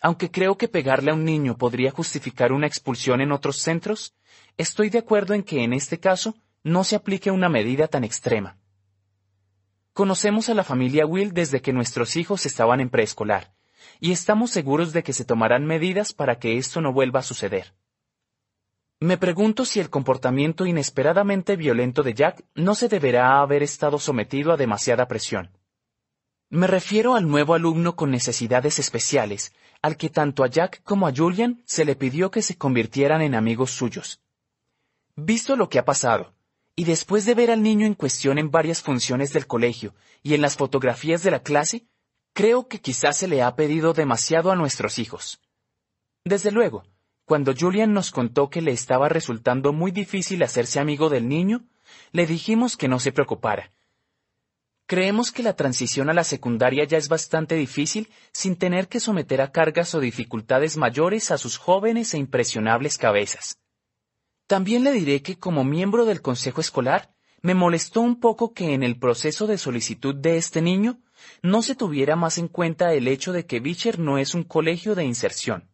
Aunque 0.00 0.30
creo 0.30 0.56
que 0.56 0.66
pegarle 0.66 1.10
a 1.10 1.14
un 1.14 1.26
niño 1.26 1.58
podría 1.58 1.90
justificar 1.90 2.52
una 2.52 2.66
expulsión 2.66 3.20
en 3.20 3.32
otros 3.32 3.58
centros, 3.58 4.14
estoy 4.56 4.88
de 4.88 5.00
acuerdo 5.00 5.34
en 5.34 5.42
que 5.42 5.62
en 5.62 5.74
este 5.74 6.00
caso 6.00 6.34
no 6.64 6.84
se 6.84 6.96
aplique 6.96 7.30
una 7.30 7.48
medida 7.48 7.88
tan 7.88 8.04
extrema. 8.04 8.58
Conocemos 9.92 10.48
a 10.48 10.54
la 10.54 10.64
familia 10.64 11.06
Will 11.06 11.32
desde 11.32 11.60
que 11.60 11.72
nuestros 11.72 12.16
hijos 12.16 12.46
estaban 12.46 12.80
en 12.80 12.88
preescolar, 12.88 13.52
y 14.00 14.12
estamos 14.12 14.50
seguros 14.50 14.92
de 14.92 15.02
que 15.02 15.12
se 15.12 15.24
tomarán 15.24 15.66
medidas 15.66 16.12
para 16.12 16.38
que 16.38 16.56
esto 16.56 16.80
no 16.80 16.92
vuelva 16.92 17.20
a 17.20 17.24
suceder. 17.24 17.74
Me 19.00 19.18
pregunto 19.18 19.64
si 19.64 19.80
el 19.80 19.90
comportamiento 19.90 20.64
inesperadamente 20.64 21.56
violento 21.56 22.04
de 22.04 22.14
Jack 22.14 22.44
no 22.54 22.76
se 22.76 22.88
deberá 22.88 23.40
haber 23.40 23.64
estado 23.64 23.98
sometido 23.98 24.52
a 24.52 24.56
demasiada 24.56 25.08
presión. 25.08 25.50
Me 26.48 26.68
refiero 26.68 27.16
al 27.16 27.26
nuevo 27.26 27.54
alumno 27.54 27.96
con 27.96 28.10
necesidades 28.10 28.78
especiales, 28.78 29.52
al 29.80 29.96
que 29.96 30.08
tanto 30.08 30.44
a 30.44 30.46
Jack 30.46 30.82
como 30.84 31.08
a 31.08 31.12
Julian 31.12 31.62
se 31.66 31.84
le 31.84 31.96
pidió 31.96 32.30
que 32.30 32.42
se 32.42 32.56
convirtieran 32.56 33.22
en 33.22 33.34
amigos 33.34 33.72
suyos. 33.72 34.20
Visto 35.16 35.56
lo 35.56 35.68
que 35.68 35.80
ha 35.80 35.84
pasado, 35.84 36.34
y 36.74 36.84
después 36.84 37.24
de 37.24 37.34
ver 37.34 37.50
al 37.50 37.62
niño 37.62 37.86
en 37.86 37.94
cuestión 37.94 38.38
en 38.38 38.50
varias 38.50 38.82
funciones 38.82 39.32
del 39.32 39.46
colegio 39.46 39.94
y 40.22 40.34
en 40.34 40.40
las 40.40 40.56
fotografías 40.56 41.22
de 41.22 41.30
la 41.30 41.42
clase, 41.42 41.86
creo 42.32 42.68
que 42.68 42.80
quizás 42.80 43.16
se 43.16 43.28
le 43.28 43.42
ha 43.42 43.54
pedido 43.54 43.92
demasiado 43.92 44.50
a 44.50 44.56
nuestros 44.56 44.98
hijos. 44.98 45.40
Desde 46.24 46.50
luego, 46.50 46.84
cuando 47.24 47.54
Julian 47.58 47.92
nos 47.92 48.10
contó 48.10 48.48
que 48.48 48.62
le 48.62 48.72
estaba 48.72 49.08
resultando 49.08 49.72
muy 49.72 49.90
difícil 49.90 50.42
hacerse 50.42 50.80
amigo 50.80 51.08
del 51.08 51.28
niño, 51.28 51.64
le 52.10 52.26
dijimos 52.26 52.76
que 52.76 52.88
no 52.88 52.98
se 52.98 53.12
preocupara. 53.12 53.72
Creemos 54.86 55.30
que 55.30 55.42
la 55.42 55.56
transición 55.56 56.10
a 56.10 56.14
la 56.14 56.24
secundaria 56.24 56.84
ya 56.84 56.98
es 56.98 57.08
bastante 57.08 57.54
difícil 57.54 58.10
sin 58.32 58.56
tener 58.56 58.88
que 58.88 59.00
someter 59.00 59.40
a 59.40 59.52
cargas 59.52 59.94
o 59.94 60.00
dificultades 60.00 60.76
mayores 60.76 61.30
a 61.30 61.38
sus 61.38 61.56
jóvenes 61.56 62.12
e 62.14 62.18
impresionables 62.18 62.98
cabezas. 62.98 63.61
También 64.46 64.84
le 64.84 64.92
diré 64.92 65.22
que 65.22 65.38
como 65.38 65.64
miembro 65.64 66.04
del 66.04 66.22
Consejo 66.22 66.60
Escolar, 66.60 67.14
me 67.42 67.54
molestó 67.54 68.00
un 68.00 68.20
poco 68.20 68.54
que 68.54 68.72
en 68.72 68.82
el 68.82 68.98
proceso 68.98 69.46
de 69.46 69.58
solicitud 69.58 70.14
de 70.14 70.36
este 70.36 70.62
niño 70.62 71.00
no 71.42 71.62
se 71.62 71.74
tuviera 71.74 72.14
más 72.16 72.38
en 72.38 72.48
cuenta 72.48 72.94
el 72.94 73.08
hecho 73.08 73.32
de 73.32 73.46
que 73.46 73.60
Beecher 73.60 73.98
no 73.98 74.18
es 74.18 74.34
un 74.34 74.44
colegio 74.44 74.94
de 74.94 75.04
inserción. 75.04 75.68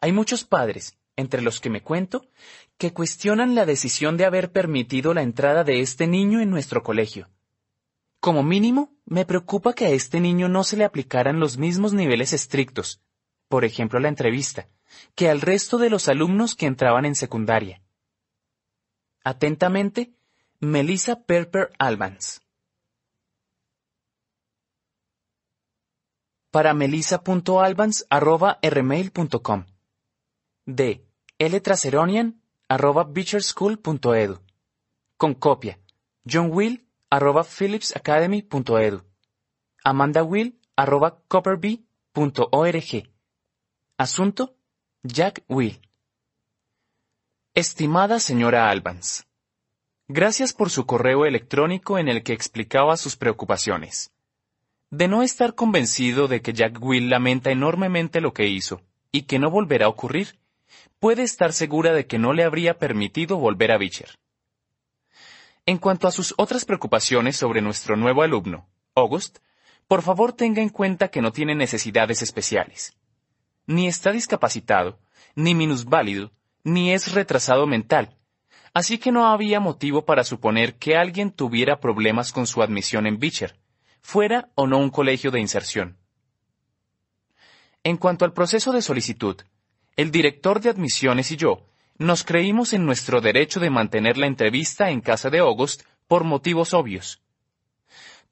Hay 0.00 0.12
muchos 0.12 0.44
padres, 0.44 0.96
entre 1.16 1.42
los 1.42 1.60
que 1.60 1.70
me 1.70 1.82
cuento, 1.82 2.28
que 2.78 2.92
cuestionan 2.92 3.54
la 3.54 3.66
decisión 3.66 4.16
de 4.16 4.24
haber 4.24 4.52
permitido 4.52 5.12
la 5.12 5.22
entrada 5.22 5.64
de 5.64 5.80
este 5.80 6.06
niño 6.06 6.40
en 6.40 6.50
nuestro 6.50 6.82
colegio. 6.82 7.28
Como 8.20 8.42
mínimo, 8.42 8.94
me 9.06 9.24
preocupa 9.24 9.72
que 9.72 9.86
a 9.86 9.90
este 9.90 10.20
niño 10.20 10.48
no 10.48 10.62
se 10.62 10.76
le 10.76 10.84
aplicaran 10.84 11.40
los 11.40 11.58
mismos 11.58 11.92
niveles 11.92 12.32
estrictos, 12.32 13.02
por 13.50 13.64
ejemplo 13.64 13.98
la 13.98 14.08
entrevista, 14.08 14.68
que 15.16 15.28
al 15.28 15.40
resto 15.40 15.76
de 15.76 15.90
los 15.90 16.06
alumnos 16.08 16.54
que 16.54 16.66
entraban 16.66 17.04
en 17.04 17.16
secundaria. 17.16 17.82
Atentamente, 19.24 20.14
Melissa 20.60 21.24
Perper 21.24 21.72
Albans. 21.78 22.42
Para 26.52 26.74
melissa.albans.rmail.com 26.74 29.66
De 30.66 31.04
ltraseronian.beecherschool.edu 31.40 34.38
Con 35.16 35.34
copia. 35.34 35.80
John 36.24 36.50
Will 36.52 36.86
arroba 37.10 37.42
phillipsacademy.edu 37.42 39.02
Amanda 39.82 40.22
Will 40.22 40.60
arroba 40.76 41.20
copperby.org 41.26 43.10
Asunto 44.00 44.56
Jack 45.02 45.44
Will. 45.46 45.78
Estimada 47.52 48.18
señora 48.18 48.70
Albans, 48.70 49.26
gracias 50.08 50.54
por 50.54 50.70
su 50.70 50.86
correo 50.86 51.26
electrónico 51.26 51.98
en 51.98 52.08
el 52.08 52.22
que 52.22 52.32
explicaba 52.32 52.96
sus 52.96 53.16
preocupaciones. 53.16 54.10
De 54.88 55.06
no 55.06 55.22
estar 55.22 55.54
convencido 55.54 56.28
de 56.28 56.40
que 56.40 56.54
Jack 56.54 56.78
Will 56.80 57.10
lamenta 57.10 57.50
enormemente 57.50 58.22
lo 58.22 58.32
que 58.32 58.46
hizo, 58.46 58.80
y 59.12 59.24
que 59.24 59.38
no 59.38 59.50
volverá 59.50 59.84
a 59.84 59.90
ocurrir, 59.90 60.38
puede 60.98 61.22
estar 61.22 61.52
segura 61.52 61.92
de 61.92 62.06
que 62.06 62.18
no 62.18 62.32
le 62.32 62.44
habría 62.44 62.78
permitido 62.78 63.36
volver 63.36 63.70
a 63.70 63.76
Beecher. 63.76 64.18
En 65.66 65.76
cuanto 65.76 66.08
a 66.08 66.10
sus 66.10 66.32
otras 66.38 66.64
preocupaciones 66.64 67.36
sobre 67.36 67.60
nuestro 67.60 67.96
nuevo 67.96 68.22
alumno, 68.22 68.66
August, 68.94 69.40
por 69.86 70.00
favor 70.00 70.32
tenga 70.32 70.62
en 70.62 70.70
cuenta 70.70 71.08
que 71.08 71.20
no 71.20 71.32
tiene 71.32 71.54
necesidades 71.54 72.22
especiales. 72.22 72.96
Ni 73.70 73.86
está 73.86 74.10
discapacitado, 74.10 74.98
ni 75.36 75.54
minusválido, 75.54 76.32
ni 76.64 76.92
es 76.92 77.12
retrasado 77.12 77.68
mental, 77.68 78.16
así 78.74 78.98
que 78.98 79.12
no 79.12 79.28
había 79.28 79.60
motivo 79.60 80.04
para 80.04 80.24
suponer 80.24 80.74
que 80.74 80.96
alguien 80.96 81.30
tuviera 81.30 81.78
problemas 81.78 82.32
con 82.32 82.48
su 82.48 82.64
admisión 82.64 83.06
en 83.06 83.20
Beecher, 83.20 83.60
fuera 84.02 84.48
o 84.56 84.66
no 84.66 84.78
un 84.78 84.90
colegio 84.90 85.30
de 85.30 85.38
inserción. 85.38 85.98
En 87.84 87.96
cuanto 87.96 88.24
al 88.24 88.32
proceso 88.32 88.72
de 88.72 88.82
solicitud, 88.82 89.36
el 89.94 90.10
director 90.10 90.60
de 90.60 90.70
admisiones 90.70 91.30
y 91.30 91.36
yo 91.36 91.64
nos 91.96 92.24
creímos 92.24 92.72
en 92.72 92.84
nuestro 92.84 93.20
derecho 93.20 93.60
de 93.60 93.70
mantener 93.70 94.18
la 94.18 94.26
entrevista 94.26 94.90
en 94.90 95.00
casa 95.00 95.30
de 95.30 95.38
August 95.38 95.84
por 96.08 96.24
motivos 96.24 96.74
obvios. 96.74 97.22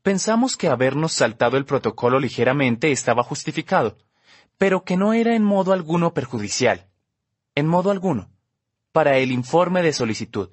Pensamos 0.02 0.56
que 0.56 0.66
habernos 0.66 1.12
saltado 1.12 1.56
el 1.56 1.64
protocolo 1.64 2.18
ligeramente 2.18 2.90
estaba 2.90 3.22
justificado, 3.22 3.98
pero 4.58 4.84
que 4.84 4.96
no 4.96 5.12
era 5.14 5.34
en 5.34 5.44
modo 5.44 5.72
alguno 5.72 6.12
perjudicial. 6.12 6.88
En 7.54 7.66
modo 7.66 7.90
alguno 7.90 8.30
para 8.92 9.18
el 9.18 9.30
informe 9.30 9.82
de 9.82 9.92
solicitud. 9.92 10.48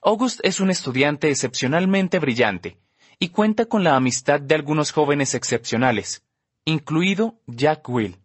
August 0.00 0.40
es 0.42 0.60
un 0.60 0.70
estudiante 0.70 1.28
excepcionalmente 1.28 2.18
brillante 2.18 2.78
y 3.18 3.28
cuenta 3.28 3.66
con 3.66 3.84
la 3.84 3.96
amistad 3.96 4.40
de 4.40 4.54
algunos 4.54 4.90
jóvenes 4.90 5.34
excepcionales, 5.34 6.24
incluido 6.64 7.38
Jack 7.46 7.88
Will. 7.88 8.16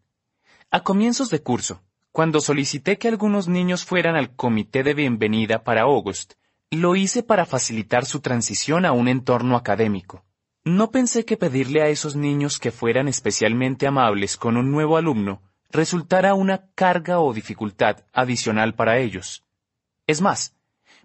A 0.69 0.83
comienzos 0.83 1.29
de 1.29 1.41
curso, 1.41 1.81
cuando 2.11 2.39
solicité 2.39 2.97
que 2.97 3.07
algunos 3.07 3.47
niños 3.47 3.83
fueran 3.83 4.15
al 4.15 4.35
comité 4.35 4.83
de 4.83 4.93
bienvenida 4.93 5.63
para 5.63 5.81
August, 5.81 6.33
lo 6.69 6.95
hice 6.95 7.23
para 7.23 7.45
facilitar 7.45 8.05
su 8.05 8.21
transición 8.21 8.85
a 8.85 8.93
un 8.93 9.07
entorno 9.09 9.57
académico. 9.57 10.23
No 10.63 10.91
pensé 10.91 11.25
que 11.25 11.37
pedirle 11.37 11.81
a 11.81 11.87
esos 11.87 12.15
niños 12.15 12.59
que 12.59 12.71
fueran 12.71 13.07
especialmente 13.07 13.87
amables 13.87 14.37
con 14.37 14.57
un 14.57 14.71
nuevo 14.71 14.97
alumno 14.97 15.41
resultara 15.71 16.35
una 16.35 16.69
carga 16.75 17.19
o 17.19 17.33
dificultad 17.33 18.03
adicional 18.13 18.75
para 18.75 18.99
ellos. 18.99 19.43
Es 20.05 20.21
más, 20.21 20.55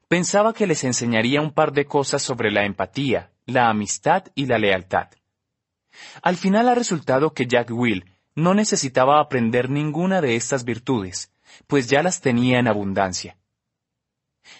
pensaba 0.09 0.53
que 0.53 0.67
les 0.67 0.85
enseñaría 0.85 1.41
un 1.41 1.53
par 1.53 1.73
de 1.73 1.87
cosas 1.87 2.23
sobre 2.23 2.51
la 2.51 2.67
empatía, 2.67 3.31
la 3.47 3.71
amistad 3.71 4.25
y 4.35 4.47
la 4.47 4.59
lealtad. 4.59 5.09
Al 6.21 6.37
final 6.37 6.69
ha 6.69 6.75
resultado 6.75 7.33
que 7.33 7.47
Jack 7.47 7.71
Will 7.71 8.05
no 8.35 8.53
necesitaba 8.53 9.21
aprender 9.21 9.71
ninguna 9.71 10.21
de 10.21 10.37
estas 10.37 10.65
virtudes, 10.65 11.33
pues 11.67 11.89
ya 11.89 12.03
las 12.03 12.21
tenía 12.21 12.59
en 12.59 12.69
abundancia. 12.69 13.39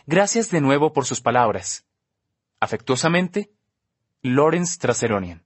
Gracias 0.07 0.51
de 0.51 0.63
nuevo 0.63 0.95
por 0.95 1.05
sus 1.05 1.21
palabras. 1.21 1.85
Afectuosamente, 2.61 3.51
Lawrence 4.23 4.79
Traseronian 4.79 5.45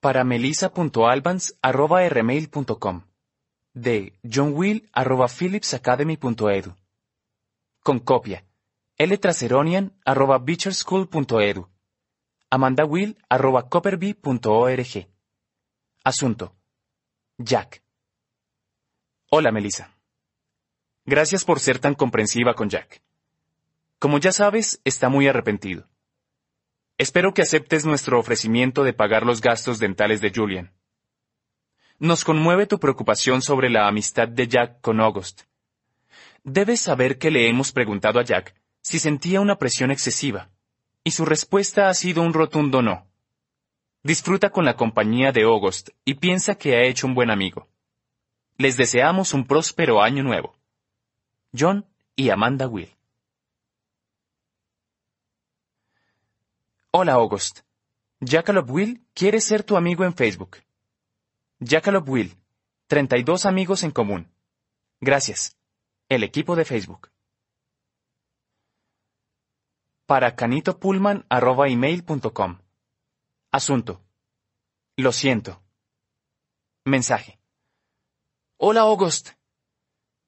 para 0.00 0.24
melissa.albans.rmail.com 0.24 3.02
de 3.72 4.18
johnwill.phillipsacademy.edu 4.22 6.74
con 7.82 7.98
copia. 8.00 8.44
ltraceronian.beecherschool.edu 8.98 11.66
amandawill.copperby.org 12.50 15.08
Asunto. 16.02 16.56
Jack. 17.38 17.82
Hola 19.30 19.52
Melissa. 19.52 19.94
Gracias 21.06 21.44
por 21.44 21.60
ser 21.60 21.78
tan 21.78 21.94
comprensiva 21.94 22.54
con 22.54 22.68
Jack. 22.68 23.00
Como 24.00 24.18
ya 24.18 24.32
sabes, 24.32 24.80
está 24.84 25.10
muy 25.10 25.28
arrepentido. 25.28 25.86
Espero 26.96 27.34
que 27.34 27.42
aceptes 27.42 27.84
nuestro 27.84 28.18
ofrecimiento 28.18 28.82
de 28.82 28.94
pagar 28.94 29.26
los 29.26 29.42
gastos 29.42 29.78
dentales 29.78 30.22
de 30.22 30.32
Julian. 30.34 30.72
Nos 31.98 32.24
conmueve 32.24 32.66
tu 32.66 32.80
preocupación 32.80 33.42
sobre 33.42 33.68
la 33.68 33.86
amistad 33.86 34.26
de 34.26 34.48
Jack 34.48 34.80
con 34.80 35.00
August. 35.00 35.42
Debes 36.44 36.80
saber 36.80 37.18
que 37.18 37.30
le 37.30 37.46
hemos 37.46 37.72
preguntado 37.72 38.18
a 38.18 38.24
Jack 38.24 38.54
si 38.80 38.98
sentía 38.98 39.42
una 39.42 39.58
presión 39.58 39.90
excesiva, 39.90 40.48
y 41.04 41.10
su 41.10 41.26
respuesta 41.26 41.90
ha 41.90 41.94
sido 41.94 42.22
un 42.22 42.32
rotundo 42.32 42.80
no. 42.80 43.06
Disfruta 44.02 44.48
con 44.48 44.64
la 44.64 44.76
compañía 44.76 45.30
de 45.30 45.42
August 45.42 45.90
y 46.06 46.14
piensa 46.14 46.54
que 46.54 46.74
ha 46.74 46.84
hecho 46.84 47.06
un 47.06 47.14
buen 47.14 47.30
amigo. 47.30 47.68
Les 48.56 48.78
deseamos 48.78 49.34
un 49.34 49.46
próspero 49.46 50.02
año 50.02 50.22
nuevo. 50.22 50.56
John 51.54 51.84
y 52.16 52.30
Amanda 52.30 52.66
Will. 52.66 52.88
Hola 57.02 57.14
August. 57.14 57.60
Jackalope 58.20 58.70
Will 58.70 59.08
quiere 59.14 59.40
ser 59.40 59.62
tu 59.62 59.78
amigo 59.78 60.04
en 60.04 60.12
Facebook. 60.12 60.58
Jackalope 61.58 62.10
Will. 62.10 62.36
32 62.88 63.46
amigos 63.46 63.84
en 63.84 63.90
común. 63.90 64.30
Gracias. 65.00 65.56
El 66.10 66.24
equipo 66.24 66.56
de 66.56 66.66
Facebook. 66.66 67.10
Para 70.04 70.36
canitopulman.com. 70.36 72.58
Asunto. 73.50 74.04
Lo 74.98 75.12
siento. 75.12 75.62
Mensaje. 76.84 77.40
Hola 78.58 78.82
August. 78.82 79.30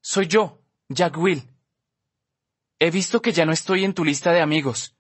Soy 0.02 0.26
yo, 0.26 0.58
Jack 0.88 1.18
Will. 1.18 1.50
He 2.78 2.90
visto 2.90 3.20
que 3.20 3.32
ya 3.32 3.44
no 3.44 3.52
estoy 3.52 3.84
en 3.84 3.92
tu 3.92 4.06
lista 4.06 4.32
de 4.32 4.40
amigos. 4.40 4.96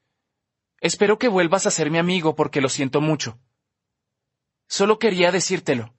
Espero 0.82 1.16
que 1.16 1.28
vuelvas 1.28 1.64
a 1.66 1.70
ser 1.70 1.92
mi 1.92 1.98
amigo 1.98 2.34
porque 2.34 2.60
lo 2.60 2.68
siento 2.68 3.00
mucho. 3.00 3.38
Solo 4.68 4.98
quería 4.98 5.30
decírtelo. 5.30 5.94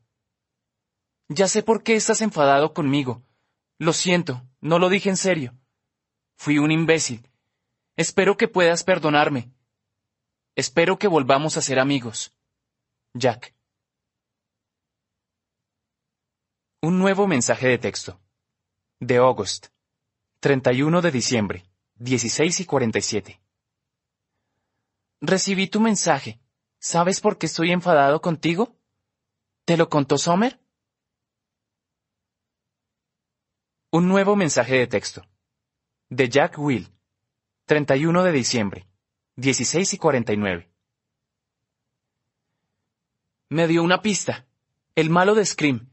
Ya 1.30 1.48
sé 1.48 1.64
por 1.64 1.84
qué 1.84 1.96
estás 1.96 2.20
enfadado 2.20 2.74
conmigo. 2.74 3.24
Lo 3.80 3.94
siento, 3.94 4.46
no 4.60 4.80
lo 4.80 4.90
dije 4.90 5.08
en 5.08 5.16
serio. 5.16 5.56
Fui 6.36 6.58
un 6.58 6.70
imbécil. 6.70 7.30
Espero 7.96 8.36
que 8.36 8.50
puedas 8.50 8.84
perdonarme. 8.84 9.54
Espero 10.54 11.00
que 11.00 11.08
volvamos 11.08 11.56
a 11.56 11.62
ser 11.62 11.80
amigos. 11.80 12.36
Jack. 13.14 13.56
Un 16.82 17.00
nuevo 17.00 17.26
mensaje 17.26 17.70
de 17.70 17.78
texto. 17.78 18.20
De 19.00 19.16
August. 19.16 19.68
31 20.42 21.02
de 21.02 21.12
diciembre, 21.12 21.64
16 21.96 22.60
y 22.60 22.66
47. 22.66 23.43
Recibí 25.26 25.68
tu 25.68 25.80
mensaje. 25.80 26.42
¿Sabes 26.80 27.22
por 27.22 27.38
qué 27.38 27.46
estoy 27.46 27.72
enfadado 27.72 28.20
contigo? 28.20 28.76
¿Te 29.64 29.78
lo 29.78 29.88
contó 29.88 30.18
Sommer? 30.18 30.60
Un 33.90 34.10
nuevo 34.10 34.36
mensaje 34.36 34.76
de 34.76 34.88
texto. 34.88 35.26
De 36.10 36.28
Jack 36.28 36.60
Will. 36.60 36.90
31 37.68 38.22
de 38.22 38.32
diciembre. 38.34 38.86
16 39.38 39.94
y 39.94 39.98
49. 39.98 40.70
Me 43.48 43.68
dio 43.70 43.82
una 43.82 44.02
pista. 44.02 44.46
El 44.94 45.10
malo 45.10 45.36
de 45.36 45.46
Scream. 45.46 45.90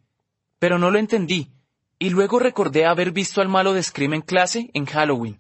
Pero 0.58 0.76
no 0.80 0.90
lo 0.90 0.98
entendí. 0.98 1.54
Y 2.00 2.10
luego 2.10 2.40
recordé 2.40 2.84
haber 2.84 3.12
visto 3.12 3.40
al 3.40 3.48
malo 3.48 3.74
de 3.74 3.82
Scream 3.84 4.14
en 4.14 4.22
clase 4.22 4.72
en 4.74 4.86
Halloween. 4.86 5.38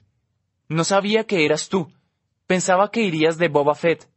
No 0.68 0.84
sabía 0.84 1.26
que 1.26 1.44
eras 1.44 1.68
tú 1.68 1.92
Pensaba 2.50 2.90
que 2.90 3.00
irías 3.00 3.38
de 3.38 3.46
Boba 3.46 3.76
Fett. 3.76 4.10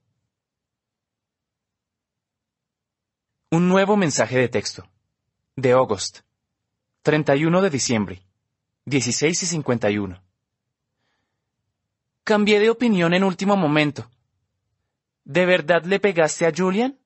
Un 3.51 3.69
nuevo 3.69 3.95
mensaje 3.95 4.39
de 4.39 4.49
texto. 4.49 4.89
De 5.55 5.73
August. 5.73 6.21
31 7.03 7.61
de 7.61 7.69
diciembre. 7.69 8.23
16 8.85 9.43
y 9.43 9.45
51. 9.45 10.19
Cambié 12.23 12.59
de 12.59 12.71
opinión 12.71 13.13
en 13.13 13.23
último 13.23 13.55
momento. 13.55 14.09
¿De 15.25 15.45
verdad 15.45 15.83
le 15.83 15.99
pegaste 15.99 16.47
a 16.47 16.51
Julian? 16.51 16.97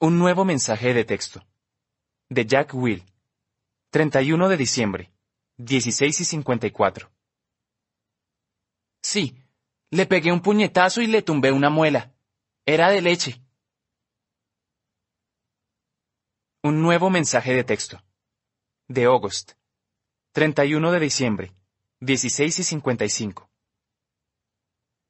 Un 0.00 0.18
nuevo 0.18 0.44
mensaje 0.44 0.92
de 0.94 1.04
texto. 1.04 1.46
De 2.28 2.44
Jack 2.44 2.74
Will. 2.74 3.04
31 3.90 4.48
de 4.48 4.56
diciembre. 4.56 5.12
16 5.58 6.22
y 6.22 6.24
54. 6.24 7.15
Sí, 9.12 9.40
le 9.92 10.04
pegué 10.06 10.32
un 10.32 10.42
puñetazo 10.42 11.00
y 11.00 11.06
le 11.06 11.22
tumbé 11.22 11.52
una 11.52 11.70
muela. 11.70 12.12
Era 12.64 12.90
de 12.90 13.00
leche. 13.00 13.40
Un 16.64 16.82
nuevo 16.82 17.08
mensaje 17.08 17.54
de 17.54 17.62
texto. 17.62 18.02
De 18.88 19.04
August. 19.04 19.52
31 20.32 20.90
de 20.90 20.98
diciembre. 20.98 21.52
16 22.00 22.58
y 22.58 22.64
55. 22.64 23.48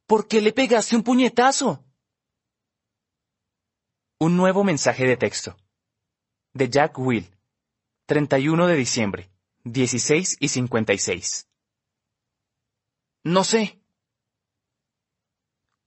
¿Por 0.06 0.28
qué 0.28 0.42
le 0.42 0.52
pegaste 0.52 0.94
un 0.94 1.02
puñetazo? 1.02 1.82
Un 4.20 4.36
nuevo 4.36 4.62
mensaje 4.62 5.06
de 5.06 5.16
texto. 5.16 5.56
de 6.52 6.68
Jack 6.68 6.98
Will. 6.98 7.34
31 8.04 8.66
de 8.66 8.76
diciembre, 8.76 9.30
16 9.64 10.36
y 10.38 10.48
56. 10.48 11.48
No 13.24 13.42
sé. 13.42 13.85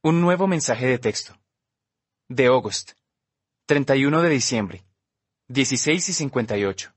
Un 0.01 0.21
nuevo 0.21 0.47
mensaje 0.47 0.87
de 0.87 0.97
texto. 0.97 1.37
De 2.29 2.45
August. 2.45 2.93
31 3.65 4.21
de 4.21 4.29
diciembre, 4.29 4.85
16 5.49 6.07
y 6.07 6.13
58. 6.13 6.95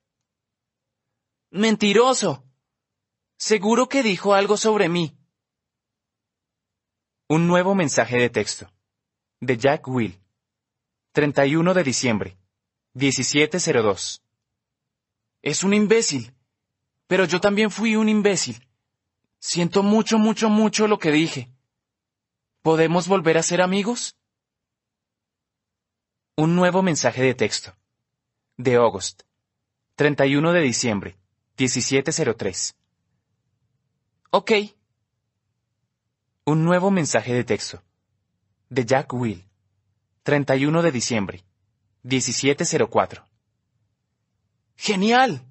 Mentiroso. 1.50 2.44
Seguro 3.36 3.88
que 3.88 4.04
dijo 4.04 4.34
algo 4.34 4.56
sobre 4.56 4.88
mí. 4.88 5.18
Un 7.28 7.48
nuevo 7.48 7.74
mensaje 7.74 8.18
de 8.18 8.30
texto. 8.30 8.72
De 9.40 9.56
Jack 9.56 9.88
Will. 9.88 10.20
31 11.10 11.74
de 11.74 11.82
diciembre. 11.82 12.38
1702. 12.94 14.22
Es 15.42 15.64
un 15.64 15.74
imbécil. 15.74 16.36
Pero 17.08 17.24
yo 17.24 17.40
también 17.40 17.72
fui 17.72 17.96
un 17.96 18.08
imbécil. 18.08 18.64
Siento 19.40 19.82
mucho, 19.82 20.20
mucho, 20.20 20.48
mucho 20.48 20.86
lo 20.86 21.00
que 21.00 21.10
dije. 21.10 21.52
¿Podemos 22.62 23.08
volver 23.08 23.38
a 23.38 23.42
ser 23.42 23.60
amigos? 23.60 24.16
Un 26.36 26.54
nuevo 26.54 26.80
mensaje 26.80 27.20
de 27.20 27.34
texto. 27.34 27.76
De 28.56 28.76
August. 28.76 29.22
31 29.96 30.52
de 30.52 30.60
diciembre. 30.60 31.16
1703. 31.58 32.76
Ok. 34.30 34.52
Un 36.44 36.64
nuevo 36.64 36.92
mensaje 36.92 37.34
de 37.34 37.42
texto. 37.42 37.82
De 38.68 38.84
Jack 38.84 39.12
Will. 39.12 39.44
31 40.22 40.82
de 40.82 40.92
diciembre. 40.92 41.44
1704. 42.04 43.26
¡Genial! 44.76 45.44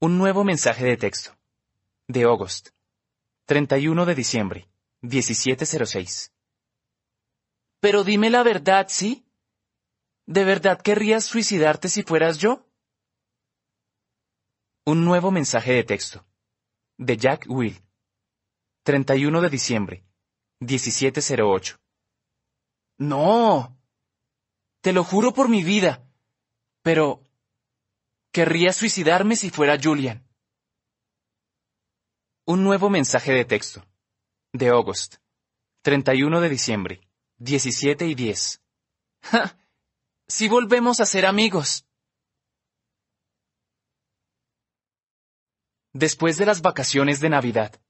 Un 0.00 0.18
nuevo 0.18 0.44
mensaje 0.44 0.84
de 0.84 0.98
texto. 0.98 1.34
De 2.08 2.24
August. 2.24 2.68
31 3.46 4.04
de 4.04 4.14
diciembre. 4.14 4.71
1706. 5.02 6.32
Pero 7.80 8.04
dime 8.04 8.30
la 8.30 8.42
verdad, 8.42 8.86
¿sí? 8.88 9.26
¿De 10.26 10.44
verdad 10.44 10.80
querrías 10.80 11.24
suicidarte 11.24 11.88
si 11.88 12.04
fueras 12.04 12.38
yo? 12.38 12.64
Un 14.86 15.04
nuevo 15.04 15.30
mensaje 15.30 15.72
de 15.72 15.84
texto. 15.84 16.24
De 16.96 17.16
Jack 17.16 17.46
Will. 17.48 17.80
31 18.84 19.40
de 19.40 19.50
diciembre. 19.50 20.04
1708. 20.60 21.76
No. 22.98 23.76
Te 24.80 24.92
lo 24.92 25.02
juro 25.04 25.32
por 25.34 25.48
mi 25.48 25.64
vida. 25.64 26.08
Pero... 26.82 27.28
Querría 28.32 28.72
suicidarme 28.72 29.36
si 29.36 29.50
fuera 29.50 29.78
Julian. 29.80 30.26
Un 32.46 32.64
nuevo 32.64 32.88
mensaje 32.88 33.32
de 33.32 33.44
texto. 33.44 33.84
De 34.52 34.68
August. 34.68 35.16
31 35.82 36.40
de 36.42 36.48
diciembre. 36.50 37.00
17 37.38 38.06
y 38.06 38.14
10. 38.14 38.60
¡Ja! 39.22 39.58
Si 40.28 40.46
volvemos 40.48 41.00
a 41.00 41.06
ser 41.06 41.24
amigos. 41.24 41.86
Después 45.94 46.36
de 46.36 46.44
las 46.44 46.60
vacaciones 46.60 47.20
de 47.20 47.30
Navidad. 47.30 47.80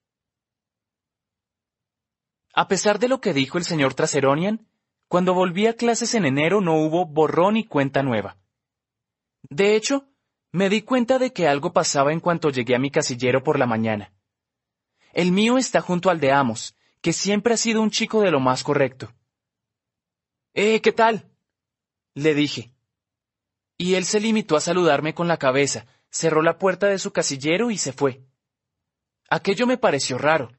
A 2.55 2.69
pesar 2.69 3.01
de 3.01 3.09
lo 3.09 3.21
que 3.21 3.33
dijo 3.33 3.59
el 3.59 3.65
señor 3.65 3.95
Traseronian, 3.95 4.69
cuando 5.09 5.35
volví 5.35 5.67
a 5.67 5.75
clases 5.75 6.15
en 6.15 6.27
enero 6.27 6.61
no 6.61 6.77
hubo 6.77 7.07
borrón 7.07 7.57
y 7.57 7.65
cuenta 7.67 8.05
nueva. 8.05 8.39
De 9.43 9.75
hecho, 9.75 10.09
me 10.53 10.69
di 10.69 10.83
cuenta 10.83 11.19
de 11.19 11.33
que 11.33 11.49
algo 11.49 11.73
pasaba 11.73 12.13
en 12.13 12.21
cuanto 12.21 12.51
llegué 12.51 12.77
a 12.77 12.79
mi 12.79 12.91
casillero 12.91 13.43
por 13.43 13.59
la 13.59 13.67
mañana. 13.67 14.13
El 15.13 15.33
mío 15.33 15.59
está 15.59 15.81
junto 15.81 16.11
al 16.11 16.21
de 16.21 16.33
Amos, 16.33 16.75
que 17.01 17.13
siempre 17.13 17.55
ha 17.55 17.57
sido 17.57 17.83
un 17.83 17.91
chico 17.91 18.21
de 18.21 18.31
lo 18.31 18.41
más 18.41 18.65
correcto. 18.65 19.13
Eh, 20.55 20.81
¿qué 20.81 20.93
tal? 20.93 21.29
le 22.15 22.35
dije. 22.35 22.75
Y 23.79 23.95
él 23.95 24.05
se 24.05 24.21
limitó 24.21 24.57
a 24.57 24.61
saludarme 24.61 25.15
con 25.15 25.29
la 25.29 25.39
cabeza, 25.39 25.87
cerró 26.11 26.43
la 26.43 26.59
puerta 26.59 26.87
de 26.89 26.99
su 26.99 27.13
casillero 27.13 27.71
y 27.71 27.79
se 27.79 27.93
fue. 27.93 28.23
Aquello 29.31 29.67
me 29.67 29.79
pareció 29.79 30.19
raro. 30.19 30.53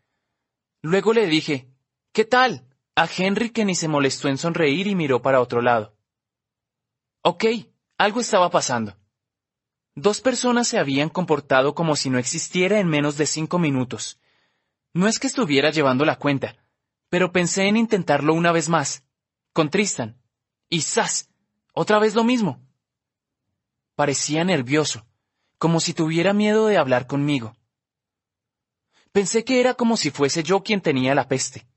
Luego 0.82 1.14
le 1.14 1.28
dije, 1.28 1.68
¿qué 2.12 2.26
tal? 2.26 2.68
a 2.96 3.08
Henry 3.08 3.50
que 3.50 3.66
ni 3.66 3.76
se 3.76 3.88
molestó 3.88 4.28
en 4.28 4.38
sonreír 4.38 4.88
y 4.88 4.96
miró 4.96 5.22
para 5.22 5.42
otro 5.42 5.62
lado. 5.62 5.96
Ok, 7.22 7.46
algo 7.98 8.20
estaba 8.20 8.50
pasando. 8.52 8.96
Dos 9.96 10.22
personas 10.22 10.68
se 10.68 10.78
habían 10.78 11.10
comportado 11.10 11.74
como 11.74 11.96
si 11.96 12.10
no 12.10 12.18
existiera 12.18 12.80
en 12.80 12.88
menos 12.88 13.18
de 13.18 13.26
cinco 13.26 13.60
minutos. 13.60 14.20
No 14.94 15.08
es 15.08 15.20
que 15.20 15.28
estuviera 15.28 15.72
llevando 15.72 16.06
la 16.06 16.18
cuenta, 16.18 16.56
pero 17.10 17.32
pensé 17.32 17.68
en 17.68 17.78
intentarlo 17.78 18.34
una 18.34 18.52
vez 18.52 18.70
más, 18.70 19.04
con 19.52 19.70
Tristan. 19.70 20.22
Y 20.70 20.82
¡zas! 20.82 21.30
Otra 21.74 22.00
vez 22.00 22.14
lo 22.14 22.24
mismo. 22.24 22.62
Parecía 23.96 24.44
nervioso, 24.44 25.06
como 25.58 25.80
si 25.80 25.94
tuviera 25.94 26.34
miedo 26.34 26.68
de 26.68 26.78
hablar 26.78 27.08
conmigo. 27.08 27.56
Pensé 29.12 29.44
que 29.44 29.60
era 29.60 29.74
como 29.76 29.98
si 29.98 30.12
fuese 30.12 30.44
yo 30.44 30.64
quien 30.64 30.82
tenía 30.82 31.14
la 31.16 31.28
peste. 31.28 31.68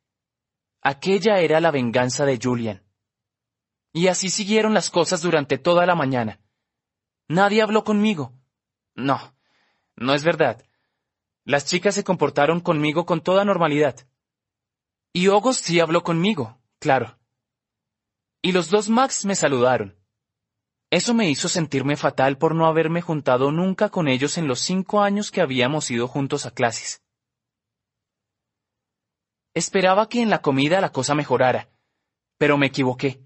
Aquella 0.82 1.40
era 1.40 1.60
la 1.60 1.70
venganza 1.70 2.24
de 2.24 2.38
Julian. 2.42 2.82
Y 3.92 4.08
así 4.08 4.30
siguieron 4.30 4.74
las 4.74 4.90
cosas 4.90 5.22
durante 5.22 5.58
toda 5.58 5.86
la 5.86 5.94
mañana. 5.94 6.40
Nadie 7.28 7.62
habló 7.62 7.82
conmigo. 7.84 8.32
No, 8.94 9.34
no 9.96 10.14
es 10.14 10.22
verdad. 10.22 10.62
Las 11.46 11.64
chicas 11.64 11.94
se 11.94 12.02
comportaron 12.02 12.58
conmigo 12.58 13.06
con 13.06 13.20
toda 13.20 13.44
normalidad. 13.44 14.08
Y 15.12 15.28
August 15.28 15.64
sí 15.64 15.78
habló 15.78 16.02
conmigo, 16.02 16.58
claro. 16.80 17.20
Y 18.42 18.50
los 18.50 18.68
dos 18.68 18.88
Max 18.88 19.24
me 19.24 19.36
saludaron. 19.36 19.96
Eso 20.90 21.14
me 21.14 21.30
hizo 21.30 21.48
sentirme 21.48 21.96
fatal 21.96 22.36
por 22.36 22.56
no 22.56 22.66
haberme 22.66 23.00
juntado 23.00 23.52
nunca 23.52 23.90
con 23.90 24.08
ellos 24.08 24.38
en 24.38 24.48
los 24.48 24.58
cinco 24.58 25.02
años 25.02 25.30
que 25.30 25.40
habíamos 25.40 25.88
ido 25.88 26.08
juntos 26.08 26.46
a 26.46 26.50
clases. 26.50 27.00
Esperaba 29.54 30.08
que 30.08 30.22
en 30.22 30.30
la 30.30 30.42
comida 30.42 30.80
la 30.80 30.90
cosa 30.90 31.14
mejorara, 31.14 31.70
pero 32.38 32.58
me 32.58 32.66
equivoqué. 32.66 33.22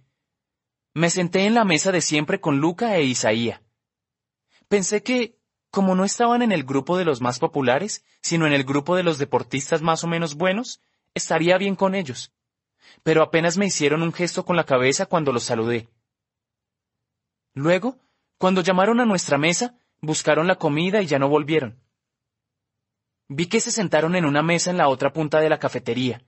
Me 0.93 1.09
senté 1.09 1.47
en 1.47 1.55
la 1.55 1.65
mesa 1.65 1.91
de 1.91 2.03
siempre 2.03 2.39
con 2.39 2.59
Luca 2.59 2.97
e 2.97 3.05
Isaía. 3.05 3.63
Pensé 4.69 5.03
que, 5.03 5.40
como 5.71 5.95
no 5.95 6.05
estaban 6.05 6.43
en 6.43 6.53
el 6.53 6.65
grupo 6.65 6.99
de 6.99 7.05
los 7.05 7.21
más 7.21 7.39
populares, 7.39 8.05
sino 8.21 8.47
en 8.47 8.53
el 8.53 8.65
grupo 8.65 8.97
de 8.97 9.03
los 9.03 9.19
deportistas 9.19 9.83
más 9.83 10.05
o 10.05 10.09
menos 10.09 10.35
buenos, 10.35 10.81
estaría 11.15 11.57
bien 11.59 11.77
con 11.77 11.95
ellos. 11.95 12.33
Pero 13.03 13.23
apenas 13.23 13.57
me 13.57 13.67
hicieron 13.67 14.03
un 14.03 14.13
gesto 14.13 14.45
con 14.45 14.57
la 14.57 14.65
cabeza 14.65 15.07
cuando 15.07 15.33
los 15.33 15.45
saludé. 15.45 15.89
Luego, 17.55 17.99
cuando 18.39 18.63
llamaron 18.63 19.01
a 19.01 19.05
nuestra 19.05 19.39
mesa, 19.39 19.79
buscaron 20.01 20.47
la 20.47 20.57
comida 20.57 21.03
y 21.03 21.07
ya 21.07 21.19
no 21.19 21.29
volvieron. 21.29 21.79
Vi 23.29 23.47
que 23.47 23.61
se 23.61 23.71
sentaron 23.71 24.17
en 24.17 24.25
una 24.25 24.43
mesa 24.43 24.71
en 24.71 24.79
la 24.79 24.89
otra 24.89 25.13
punta 25.13 25.41
de 25.41 25.49
la 25.49 25.59
cafetería. 25.59 26.25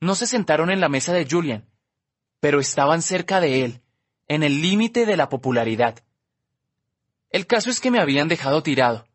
No 0.00 0.14
se 0.14 0.26
sentaron 0.26 0.70
en 0.70 0.80
la 0.80 0.88
mesa 0.88 1.12
de 1.12 1.26
Julian, 1.28 1.68
pero 2.40 2.60
estaban 2.60 3.02
cerca 3.02 3.40
de 3.40 3.64
él, 3.64 3.82
en 4.26 4.42
el 4.42 4.62
límite 4.62 5.06
de 5.06 5.16
la 5.16 5.28
popularidad. 5.28 6.02
El 7.30 7.46
caso 7.46 7.70
es 7.70 7.80
que 7.80 7.90
me 7.90 8.00
habían 8.00 8.28
dejado 8.28 8.62
tirado. 8.62 9.06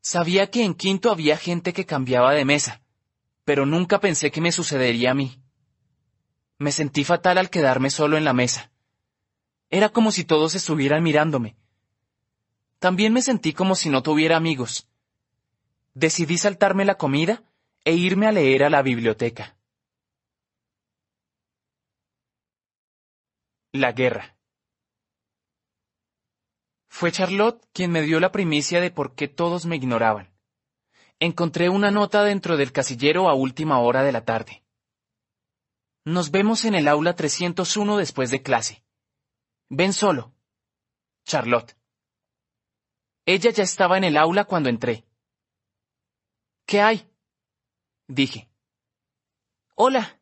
Sabía 0.00 0.50
que 0.50 0.64
en 0.64 0.74
quinto 0.74 1.10
había 1.10 1.36
gente 1.36 1.72
que 1.72 1.86
cambiaba 1.86 2.32
de 2.34 2.44
mesa, 2.44 2.82
pero 3.44 3.66
nunca 3.66 4.00
pensé 4.00 4.30
que 4.32 4.40
me 4.40 4.50
sucedería 4.50 5.12
a 5.12 5.14
mí. 5.14 5.40
Me 6.58 6.72
sentí 6.72 7.04
fatal 7.04 7.38
al 7.38 7.50
quedarme 7.50 7.90
solo 7.90 8.16
en 8.16 8.24
la 8.24 8.32
mesa. 8.32 8.72
Era 9.70 9.90
como 9.90 10.10
si 10.10 10.24
todos 10.24 10.54
estuvieran 10.54 11.02
mirándome. 11.02 11.56
También 12.78 13.12
me 13.12 13.22
sentí 13.22 13.52
como 13.52 13.76
si 13.76 13.90
no 13.90 14.02
tuviera 14.02 14.36
amigos. 14.36 14.88
Decidí 15.94 16.38
saltarme 16.38 16.84
la 16.84 16.96
comida 16.96 17.44
e 17.84 17.94
irme 17.94 18.26
a 18.26 18.32
leer 18.32 18.64
a 18.64 18.70
la 18.70 18.82
biblioteca. 18.82 19.56
La 23.72 23.92
guerra. 23.92 24.36
Fue 26.94 27.10
Charlotte 27.10 27.66
quien 27.72 27.90
me 27.90 28.02
dio 28.02 28.20
la 28.20 28.30
primicia 28.30 28.78
de 28.78 28.90
por 28.90 29.14
qué 29.14 29.26
todos 29.26 29.64
me 29.64 29.76
ignoraban. 29.76 30.30
Encontré 31.20 31.70
una 31.70 31.90
nota 31.90 32.22
dentro 32.22 32.58
del 32.58 32.70
casillero 32.70 33.30
a 33.30 33.34
última 33.34 33.78
hora 33.78 34.02
de 34.02 34.12
la 34.12 34.26
tarde. 34.26 34.62
Nos 36.04 36.30
vemos 36.30 36.66
en 36.66 36.74
el 36.74 36.86
aula 36.88 37.16
301 37.16 37.96
después 37.96 38.30
de 38.30 38.42
clase. 38.42 38.84
Ven 39.70 39.94
solo. 39.94 40.34
Charlotte. 41.24 41.74
Ella 43.24 43.50
ya 43.52 43.64
estaba 43.64 43.96
en 43.96 44.04
el 44.04 44.18
aula 44.18 44.44
cuando 44.44 44.68
entré. 44.68 45.06
¿Qué 46.66 46.82
hay? 46.82 47.10
Dije. 48.06 48.50
Hola. 49.76 50.20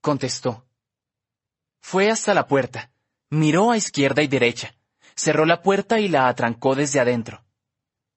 Contestó. 0.00 0.66
Fue 1.82 2.10
hasta 2.10 2.32
la 2.32 2.46
puerta, 2.46 2.90
Miró 3.28 3.70
a 3.70 3.76
izquierda 3.76 4.22
y 4.22 4.28
derecha, 4.28 4.77
cerró 5.18 5.44
la 5.46 5.62
puerta 5.62 5.98
y 5.98 6.08
la 6.08 6.28
atrancó 6.28 6.76
desde 6.76 7.00
adentro. 7.00 7.44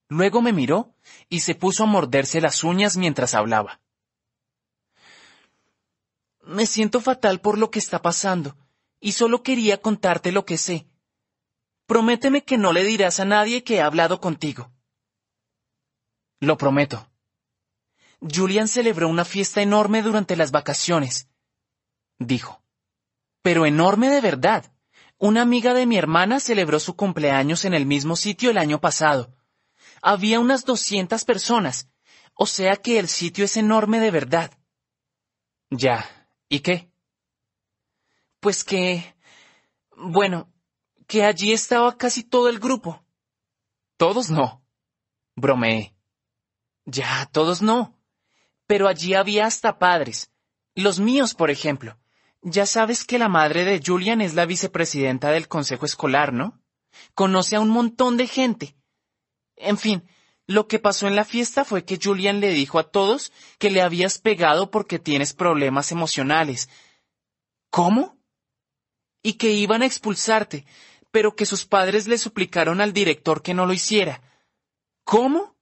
Luego 0.08 0.40
me 0.40 0.52
miró 0.52 0.94
y 1.28 1.40
se 1.40 1.56
puso 1.56 1.82
a 1.82 1.86
morderse 1.86 2.40
las 2.40 2.62
uñas 2.62 2.96
mientras 2.96 3.34
hablaba. 3.34 3.80
Me 6.44 6.66
siento 6.66 7.00
fatal 7.00 7.40
por 7.40 7.58
lo 7.58 7.70
que 7.70 7.80
está 7.80 8.02
pasando, 8.02 8.56
y 9.00 9.12
solo 9.12 9.42
quería 9.42 9.80
contarte 9.80 10.30
lo 10.30 10.44
que 10.44 10.58
sé. 10.58 10.86
Prométeme 11.86 12.44
que 12.44 12.56
no 12.56 12.72
le 12.72 12.84
dirás 12.84 13.18
a 13.18 13.24
nadie 13.24 13.64
que 13.64 13.76
he 13.76 13.80
hablado 13.80 14.20
contigo. 14.20 14.70
Lo 16.40 16.56
prometo. 16.56 17.08
Julian 18.20 18.68
celebró 18.68 19.08
una 19.08 19.24
fiesta 19.24 19.60
enorme 19.60 20.02
durante 20.02 20.36
las 20.36 20.52
vacaciones, 20.52 21.28
dijo. 22.18 22.62
Pero 23.42 23.66
enorme 23.66 24.08
de 24.08 24.20
verdad. 24.20 24.71
Una 25.22 25.42
amiga 25.42 25.72
de 25.72 25.86
mi 25.86 25.96
hermana 25.96 26.40
celebró 26.40 26.80
su 26.80 26.96
cumpleaños 26.96 27.64
en 27.64 27.74
el 27.74 27.86
mismo 27.86 28.16
sitio 28.16 28.50
el 28.50 28.58
año 28.58 28.80
pasado. 28.80 29.32
Había 30.02 30.40
unas 30.40 30.64
doscientas 30.64 31.24
personas, 31.24 31.88
o 32.34 32.44
sea 32.44 32.74
que 32.74 32.98
el 32.98 33.06
sitio 33.06 33.44
es 33.44 33.56
enorme 33.56 34.00
de 34.00 34.10
verdad. 34.10 34.50
Ya, 35.70 36.04
¿y 36.48 36.58
qué? 36.58 36.90
Pues 38.40 38.64
que... 38.64 39.14
Bueno, 39.96 40.52
que 41.06 41.22
allí 41.22 41.52
estaba 41.52 41.96
casi 41.96 42.24
todo 42.24 42.48
el 42.48 42.58
grupo. 42.58 43.04
Todos 43.96 44.28
no. 44.28 44.66
Bromeé. 45.36 45.94
Ya, 46.84 47.30
todos 47.30 47.62
no. 47.62 47.96
Pero 48.66 48.88
allí 48.88 49.14
había 49.14 49.46
hasta 49.46 49.78
padres. 49.78 50.32
Los 50.74 50.98
míos, 50.98 51.32
por 51.34 51.52
ejemplo. 51.52 51.96
Ya 52.42 52.66
sabes 52.66 53.04
que 53.04 53.18
la 53.18 53.28
madre 53.28 53.64
de 53.64 53.80
Julian 53.84 54.20
es 54.20 54.34
la 54.34 54.46
vicepresidenta 54.46 55.30
del 55.30 55.46
consejo 55.46 55.86
escolar, 55.86 56.32
¿no? 56.32 56.60
Conoce 57.14 57.56
a 57.56 57.60
un 57.60 57.68
montón 57.68 58.16
de 58.16 58.26
gente. 58.26 58.76
En 59.56 59.78
fin, 59.78 60.04
lo 60.48 60.66
que 60.66 60.80
pasó 60.80 61.06
en 61.06 61.14
la 61.14 61.24
fiesta 61.24 61.64
fue 61.64 61.84
que 61.84 62.00
Julian 62.02 62.40
le 62.40 62.50
dijo 62.50 62.80
a 62.80 62.90
todos 62.90 63.32
que 63.58 63.70
le 63.70 63.80
habías 63.80 64.18
pegado 64.18 64.72
porque 64.72 64.98
tienes 64.98 65.34
problemas 65.34 65.92
emocionales. 65.92 66.68
¿Cómo? 67.70 68.18
Y 69.22 69.34
que 69.34 69.52
iban 69.52 69.82
a 69.82 69.86
expulsarte, 69.86 70.66
pero 71.12 71.36
que 71.36 71.46
sus 71.46 71.64
padres 71.64 72.08
le 72.08 72.18
suplicaron 72.18 72.80
al 72.80 72.92
director 72.92 73.42
que 73.42 73.54
no 73.54 73.66
lo 73.66 73.72
hiciera. 73.72 74.20
¿Cómo? 75.04 75.56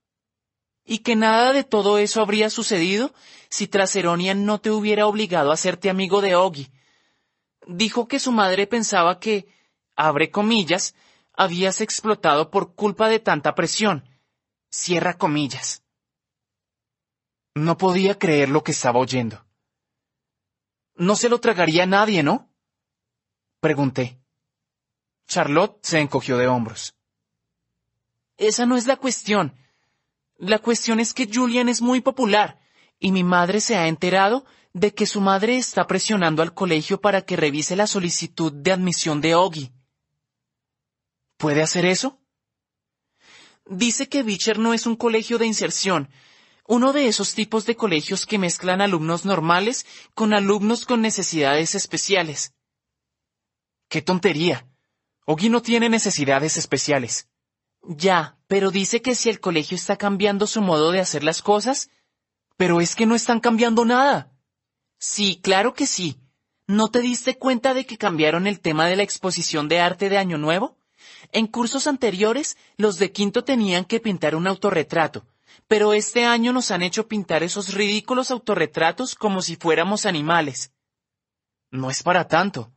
Y 0.90 0.98
que 1.04 1.14
nada 1.14 1.52
de 1.52 1.62
todo 1.62 1.98
eso 1.98 2.20
habría 2.20 2.50
sucedido 2.50 3.14
si 3.48 3.68
Traseronian 3.68 4.44
no 4.44 4.60
te 4.60 4.72
hubiera 4.72 5.06
obligado 5.06 5.52
a 5.52 5.54
hacerte 5.54 5.88
amigo 5.88 6.20
de 6.20 6.34
Ogi. 6.34 6.68
Dijo 7.68 8.08
que 8.08 8.18
su 8.18 8.32
madre 8.32 8.66
pensaba 8.66 9.20
que, 9.20 9.46
abre 9.94 10.32
comillas, 10.32 10.96
habías 11.32 11.80
explotado 11.80 12.50
por 12.50 12.74
culpa 12.74 13.08
de 13.08 13.20
tanta 13.20 13.54
presión. 13.54 14.04
Cierra 14.68 15.16
comillas. 15.16 15.84
No 17.54 17.78
podía 17.78 18.18
creer 18.18 18.48
lo 18.48 18.64
que 18.64 18.72
estaba 18.72 18.98
oyendo. 18.98 19.46
No 20.96 21.14
se 21.14 21.28
lo 21.28 21.38
tragaría 21.38 21.84
a 21.84 21.86
nadie, 21.86 22.24
¿no? 22.24 22.50
Pregunté. 23.60 24.18
Charlotte 25.28 25.78
se 25.86 26.00
encogió 26.00 26.36
de 26.36 26.48
hombros. 26.48 26.96
Esa 28.36 28.66
no 28.66 28.76
es 28.76 28.88
la 28.88 28.96
cuestión. 28.96 29.54
La 30.40 30.58
cuestión 30.58 31.00
es 31.00 31.12
que 31.12 31.28
Julian 31.30 31.68
es 31.68 31.82
muy 31.82 32.00
popular 32.00 32.58
y 32.98 33.12
mi 33.12 33.24
madre 33.24 33.60
se 33.60 33.76
ha 33.76 33.88
enterado 33.88 34.46
de 34.72 34.94
que 34.94 35.04
su 35.04 35.20
madre 35.20 35.58
está 35.58 35.86
presionando 35.86 36.40
al 36.40 36.54
colegio 36.54 36.98
para 36.98 37.26
que 37.26 37.36
revise 37.36 37.76
la 37.76 37.86
solicitud 37.86 38.50
de 38.50 38.72
admisión 38.72 39.20
de 39.20 39.34
Ogi. 39.34 39.70
¿Puede 41.36 41.60
hacer 41.60 41.84
eso? 41.84 42.22
Dice 43.66 44.08
que 44.08 44.22
Beecher 44.22 44.58
no 44.58 44.72
es 44.72 44.86
un 44.86 44.96
colegio 44.96 45.36
de 45.36 45.44
inserción, 45.44 46.08
uno 46.66 46.94
de 46.94 47.06
esos 47.06 47.34
tipos 47.34 47.66
de 47.66 47.76
colegios 47.76 48.24
que 48.24 48.38
mezclan 48.38 48.80
alumnos 48.80 49.26
normales 49.26 49.84
con 50.14 50.32
alumnos 50.32 50.86
con 50.86 51.02
necesidades 51.02 51.74
especiales. 51.74 52.54
¡Qué 53.90 54.00
tontería! 54.00 54.66
Ogi 55.26 55.50
no 55.50 55.60
tiene 55.60 55.90
necesidades 55.90 56.56
especiales. 56.56 57.29
Ya, 57.82 58.36
pero 58.46 58.70
dice 58.70 59.02
que 59.02 59.14
si 59.14 59.28
el 59.30 59.40
colegio 59.40 59.74
está 59.74 59.96
cambiando 59.96 60.46
su 60.46 60.60
modo 60.60 60.92
de 60.92 61.00
hacer 61.00 61.24
las 61.24 61.42
cosas, 61.42 61.90
pero 62.56 62.80
es 62.80 62.94
que 62.94 63.06
no 63.06 63.14
están 63.14 63.40
cambiando 63.40 63.84
nada. 63.84 64.32
Sí, 64.98 65.40
claro 65.42 65.72
que 65.72 65.86
sí. 65.86 66.20
¿No 66.66 66.88
te 66.88 67.00
diste 67.00 67.36
cuenta 67.38 67.74
de 67.74 67.86
que 67.86 67.98
cambiaron 67.98 68.46
el 68.46 68.60
tema 68.60 68.86
de 68.86 68.96
la 68.96 69.02
exposición 69.02 69.68
de 69.68 69.80
arte 69.80 70.08
de 70.08 70.18
Año 70.18 70.38
Nuevo? 70.38 70.78
En 71.32 71.46
cursos 71.46 71.86
anteriores, 71.86 72.56
los 72.76 72.98
de 72.98 73.12
quinto 73.12 73.44
tenían 73.44 73.84
que 73.84 74.00
pintar 74.00 74.34
un 74.34 74.46
autorretrato, 74.46 75.26
pero 75.66 75.94
este 75.94 76.24
año 76.24 76.52
nos 76.52 76.70
han 76.70 76.82
hecho 76.82 77.08
pintar 77.08 77.42
esos 77.42 77.74
ridículos 77.74 78.30
autorretratos 78.30 79.14
como 79.14 79.42
si 79.42 79.56
fuéramos 79.56 80.06
animales. 80.06 80.72
No 81.70 81.90
es 81.90 82.02
para 82.02 82.28
tanto. 82.28 82.72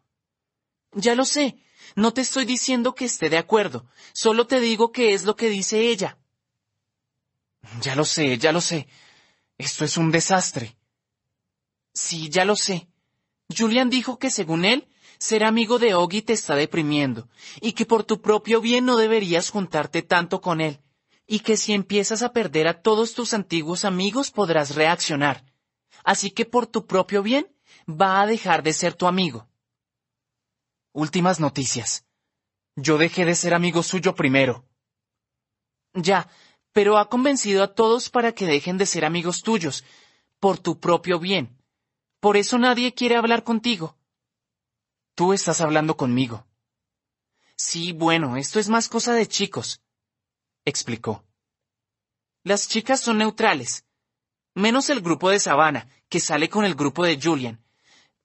Ya 0.93 1.15
lo 1.15 1.25
sé, 1.25 1.57
no 1.95 2.13
te 2.13 2.21
estoy 2.21 2.45
diciendo 2.45 2.95
que 2.95 3.05
esté 3.05 3.29
de 3.29 3.37
acuerdo, 3.37 3.85
solo 4.13 4.47
te 4.47 4.59
digo 4.59 4.91
que 4.91 5.13
es 5.13 5.23
lo 5.23 5.35
que 5.35 5.49
dice 5.49 5.89
ella. 5.89 6.17
Ya 7.81 7.95
lo 7.95 8.05
sé, 8.05 8.37
ya 8.37 8.51
lo 8.51 8.61
sé. 8.61 8.87
Esto 9.57 9.85
es 9.85 9.97
un 9.97 10.11
desastre. 10.11 10.75
Sí, 11.93 12.29
ya 12.29 12.45
lo 12.45 12.55
sé. 12.55 12.87
Julian 13.55 13.89
dijo 13.89 14.17
que 14.17 14.29
según 14.29 14.65
él, 14.65 14.87
ser 15.19 15.43
amigo 15.43 15.79
de 15.79 15.93
Ogi 15.93 16.21
te 16.21 16.33
está 16.33 16.55
deprimiendo, 16.55 17.29
y 17.61 17.73
que 17.73 17.85
por 17.85 18.03
tu 18.03 18.21
propio 18.21 18.59
bien 18.59 18.85
no 18.85 18.97
deberías 18.97 19.49
juntarte 19.49 20.01
tanto 20.01 20.41
con 20.41 20.59
él, 20.59 20.81
y 21.27 21.39
que 21.39 21.55
si 21.55 21.73
empiezas 21.73 22.23
a 22.23 22.33
perder 22.33 22.67
a 22.67 22.81
todos 22.81 23.13
tus 23.13 23.33
antiguos 23.33 23.85
amigos 23.85 24.31
podrás 24.31 24.75
reaccionar. 24.75 25.45
Así 26.03 26.31
que 26.31 26.45
por 26.45 26.67
tu 26.67 26.85
propio 26.85 27.23
bien, 27.23 27.47
va 27.87 28.21
a 28.21 28.27
dejar 28.27 28.63
de 28.63 28.73
ser 28.73 28.95
tu 28.95 29.07
amigo. 29.07 29.47
Últimas 30.93 31.39
noticias. 31.39 32.05
Yo 32.75 32.99
dejé 32.99 33.25
de 33.25 33.33
ser 33.33 33.55
amigo 33.55 33.81
suyo 33.81 34.13
primero. 34.13 34.63
Ya, 35.95 36.29
pero 36.71 36.99
ha 36.99 37.09
convencido 37.09 37.63
a 37.63 37.73
todos 37.73 38.11
para 38.11 38.33
que 38.33 38.45
dejen 38.45 38.77
de 38.77 38.85
ser 38.85 39.03
amigos 39.03 39.41
tuyos, 39.41 39.83
por 40.39 40.59
tu 40.59 40.79
propio 40.79 41.19
bien. 41.19 41.57
Por 42.19 42.37
eso 42.37 42.59
nadie 42.59 42.93
quiere 42.93 43.15
hablar 43.15 43.43
contigo. 43.43 43.97
Tú 45.15 45.33
estás 45.33 45.61
hablando 45.61 45.97
conmigo. 45.97 46.45
Sí, 47.55 47.91
bueno, 47.91 48.37
esto 48.37 48.59
es 48.59 48.69
más 48.69 48.87
cosa 48.87 49.13
de 49.13 49.27
chicos, 49.27 49.81
explicó. 50.63 51.23
Las 52.43 52.67
chicas 52.67 53.01
son 53.01 53.17
neutrales, 53.17 53.85
menos 54.53 54.91
el 54.91 55.01
grupo 55.01 55.31
de 55.31 55.39
Savannah, 55.39 55.87
que 56.07 56.19
sale 56.19 56.49
con 56.49 56.65
el 56.65 56.75
grupo 56.75 57.03
de 57.03 57.19
Julian. 57.19 57.62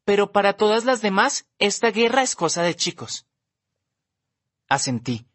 Pero 0.09 0.33
para 0.33 0.55
todas 0.55 0.87
las 0.87 1.03
demás, 1.03 1.47
esta 1.59 1.91
guerra 1.91 2.23
es 2.23 2.35
cosa 2.35 2.63
de 2.63 2.75
chicos. 2.75 3.27
Asentí. 4.67 5.27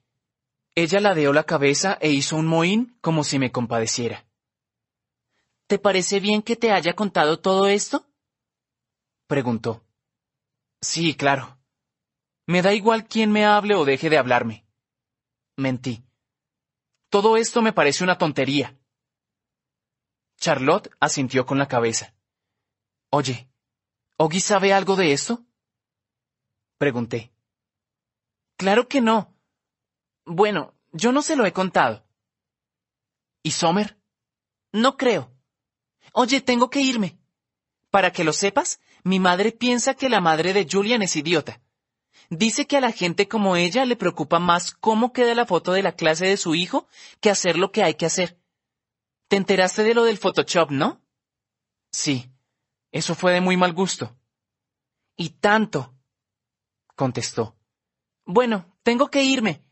Ella 0.73 0.99
ladeó 0.99 1.31
la 1.31 1.43
cabeza 1.43 1.99
e 2.01 2.09
hizo 2.09 2.37
un 2.37 2.47
mohín 2.47 2.97
como 2.99 3.23
si 3.23 3.37
me 3.37 3.51
compadeciera. 3.51 4.25
¿Te 5.67 5.77
parece 5.77 6.19
bien 6.19 6.41
que 6.41 6.55
te 6.55 6.71
haya 6.71 6.95
contado 6.95 7.39
todo 7.39 7.67
esto? 7.67 8.07
preguntó. 9.27 9.85
Sí, 10.81 11.13
claro. 11.13 11.59
Me 12.47 12.63
da 12.63 12.73
igual 12.73 13.07
quién 13.07 13.31
me 13.31 13.45
hable 13.45 13.75
o 13.75 13.85
deje 13.85 14.09
de 14.09 14.17
hablarme. 14.17 14.65
Mentí. 15.55 16.03
Todo 17.09 17.37
esto 17.37 17.61
me 17.61 17.73
parece 17.73 18.03
una 18.03 18.17
tontería. 18.17 18.75
Charlotte 20.37 20.89
asintió 20.99 21.45
con 21.45 21.59
la 21.59 21.67
cabeza. 21.67 22.15
Oye, 23.11 23.52
¿Ogi 24.23 24.39
sabe 24.39 24.71
algo 24.71 24.95
de 24.95 25.11
esto? 25.11 25.43
Pregunté. 26.77 27.33
Claro 28.55 28.87
que 28.87 29.01
no. 29.01 29.35
Bueno, 30.23 30.75
yo 30.93 31.11
no 31.11 31.21
se 31.21 31.35
lo 31.35 31.45
he 31.45 31.51
contado. 31.51 32.05
¿Y 33.43 33.51
Sommer? 33.51 33.99
No 34.71 34.95
creo. 34.95 35.29
Oye, 36.13 36.39
tengo 36.39 36.69
que 36.69 36.79
irme. 36.79 37.19
Para 37.89 38.13
que 38.13 38.23
lo 38.23 38.31
sepas, 38.31 38.79
mi 39.03 39.19
madre 39.19 39.51
piensa 39.51 39.93
que 39.93 40.07
la 40.07 40.21
madre 40.21 40.53
de 40.53 40.65
Julian 40.71 41.01
es 41.01 41.17
idiota. 41.17 41.61
Dice 42.29 42.65
que 42.65 42.77
a 42.77 42.81
la 42.81 42.93
gente 42.93 43.27
como 43.27 43.57
ella 43.57 43.83
le 43.83 43.97
preocupa 43.97 44.39
más 44.39 44.71
cómo 44.71 45.11
queda 45.11 45.35
la 45.35 45.45
foto 45.45 45.73
de 45.73 45.83
la 45.83 45.97
clase 45.97 46.27
de 46.27 46.37
su 46.37 46.55
hijo 46.55 46.87
que 47.19 47.29
hacer 47.29 47.57
lo 47.57 47.73
que 47.73 47.83
hay 47.83 47.95
que 47.95 48.05
hacer. 48.05 48.39
¿Te 49.27 49.35
enteraste 49.35 49.83
de 49.83 49.93
lo 49.93 50.05
del 50.05 50.17
Photoshop, 50.17 50.71
no? 50.71 51.01
Sí. 51.91 52.32
Eso 52.93 53.13
fue 53.13 53.33
de 53.33 53.41
muy 53.41 53.57
mal 53.57 53.73
gusto. 53.73 54.15
Y 55.17 55.31
tanto. 55.31 55.93
contestó. 56.95 57.57
Bueno, 58.23 58.73
tengo 58.83 59.09
que 59.09 59.23
irme. 59.23 59.65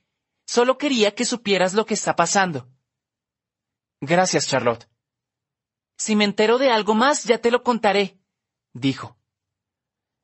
Solo 0.46 0.78
quería 0.78 1.16
que 1.16 1.24
supieras 1.24 1.74
lo 1.74 1.86
que 1.86 1.94
está 1.94 2.18
pasando. 2.18 2.68
Gracias, 4.02 4.46
Charlotte. 4.46 4.90
Si 5.96 6.18
me 6.18 6.26
entero 6.26 6.58
de 6.58 6.70
algo 6.70 6.96
más, 6.96 7.24
ya 7.24 7.38
te 7.38 7.52
lo 7.52 7.64
contaré, 7.64 8.20
dijo. 8.74 9.16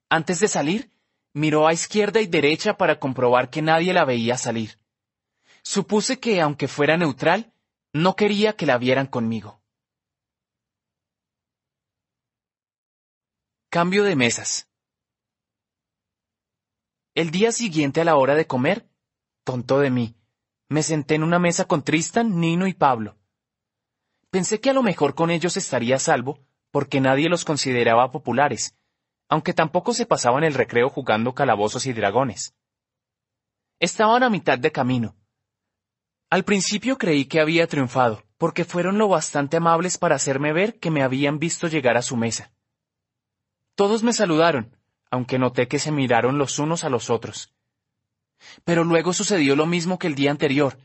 Antes 0.09 0.41
de 0.41 0.49
salir, 0.49 0.91
Miró 1.37 1.67
a 1.67 1.73
izquierda 1.73 2.19
y 2.19 2.25
derecha 2.25 2.77
para 2.77 2.99
comprobar 2.99 3.51
que 3.51 3.61
nadie 3.61 3.93
la 3.93 4.05
veía 4.05 4.39
salir. 4.39 4.79
Supuse 5.61 6.19
que, 6.19 6.41
aunque 6.41 6.67
fuera 6.67 6.97
neutral, 6.97 7.53
no 7.93 8.15
quería 8.15 8.53
que 8.53 8.65
la 8.65 8.79
vieran 8.79 9.05
conmigo. 9.05 9.61
Cambio 13.69 14.05
de 14.05 14.15
mesas. 14.15 14.69
El 17.13 17.31
día 17.31 17.51
siguiente 17.51 17.99
a 17.99 18.05
la 18.05 18.15
hora 18.15 18.33
de 18.33 18.47
comer, 18.47 18.89
tonto 19.43 19.79
de 19.79 19.89
mí, 19.89 20.15
me 20.69 20.83
senté 20.83 21.15
en 21.15 21.23
una 21.23 21.37
mesa 21.37 21.65
con 21.65 21.83
Tristan, 21.83 22.39
Nino 22.39 22.65
y 22.67 22.73
Pablo. 22.73 23.17
Pensé 24.29 24.61
que 24.61 24.69
a 24.69 24.73
lo 24.73 24.83
mejor 24.83 25.15
con 25.15 25.31
ellos 25.31 25.57
estaría 25.57 25.97
a 25.97 25.99
salvo, 25.99 26.39
porque 26.71 27.01
nadie 27.01 27.27
los 27.27 27.43
consideraba 27.43 28.09
populares, 28.09 28.73
aunque 29.27 29.53
tampoco 29.53 29.93
se 29.93 30.05
pasaban 30.05 30.45
el 30.45 30.53
recreo 30.53 30.89
jugando 30.89 31.35
calabozos 31.35 31.87
y 31.87 31.91
dragones. 31.91 32.55
Estaban 33.81 34.23
a 34.23 34.29
mitad 34.29 34.57
de 34.57 34.71
camino. 34.71 35.17
Al 36.29 36.45
principio 36.45 36.97
creí 36.97 37.25
que 37.25 37.41
había 37.41 37.67
triunfado, 37.67 38.23
porque 38.37 38.63
fueron 38.63 38.97
lo 38.97 39.09
bastante 39.09 39.57
amables 39.57 39.97
para 39.97 40.15
hacerme 40.15 40.53
ver 40.53 40.79
que 40.79 40.89
me 40.89 41.03
habían 41.03 41.37
visto 41.37 41.67
llegar 41.67 41.97
a 41.97 42.01
su 42.01 42.15
mesa. 42.15 42.53
Todos 43.77 44.01
me 44.01 44.11
saludaron, 44.11 44.75
aunque 45.11 45.37
noté 45.37 45.67
que 45.67 45.77
se 45.77 45.91
miraron 45.91 46.39
los 46.39 46.57
unos 46.57 46.83
a 46.83 46.89
los 46.89 47.11
otros. 47.11 47.53
Pero 48.63 48.83
luego 48.83 49.13
sucedió 49.13 49.55
lo 49.55 49.67
mismo 49.67 49.99
que 49.99 50.07
el 50.07 50.15
día 50.15 50.31
anterior. 50.31 50.79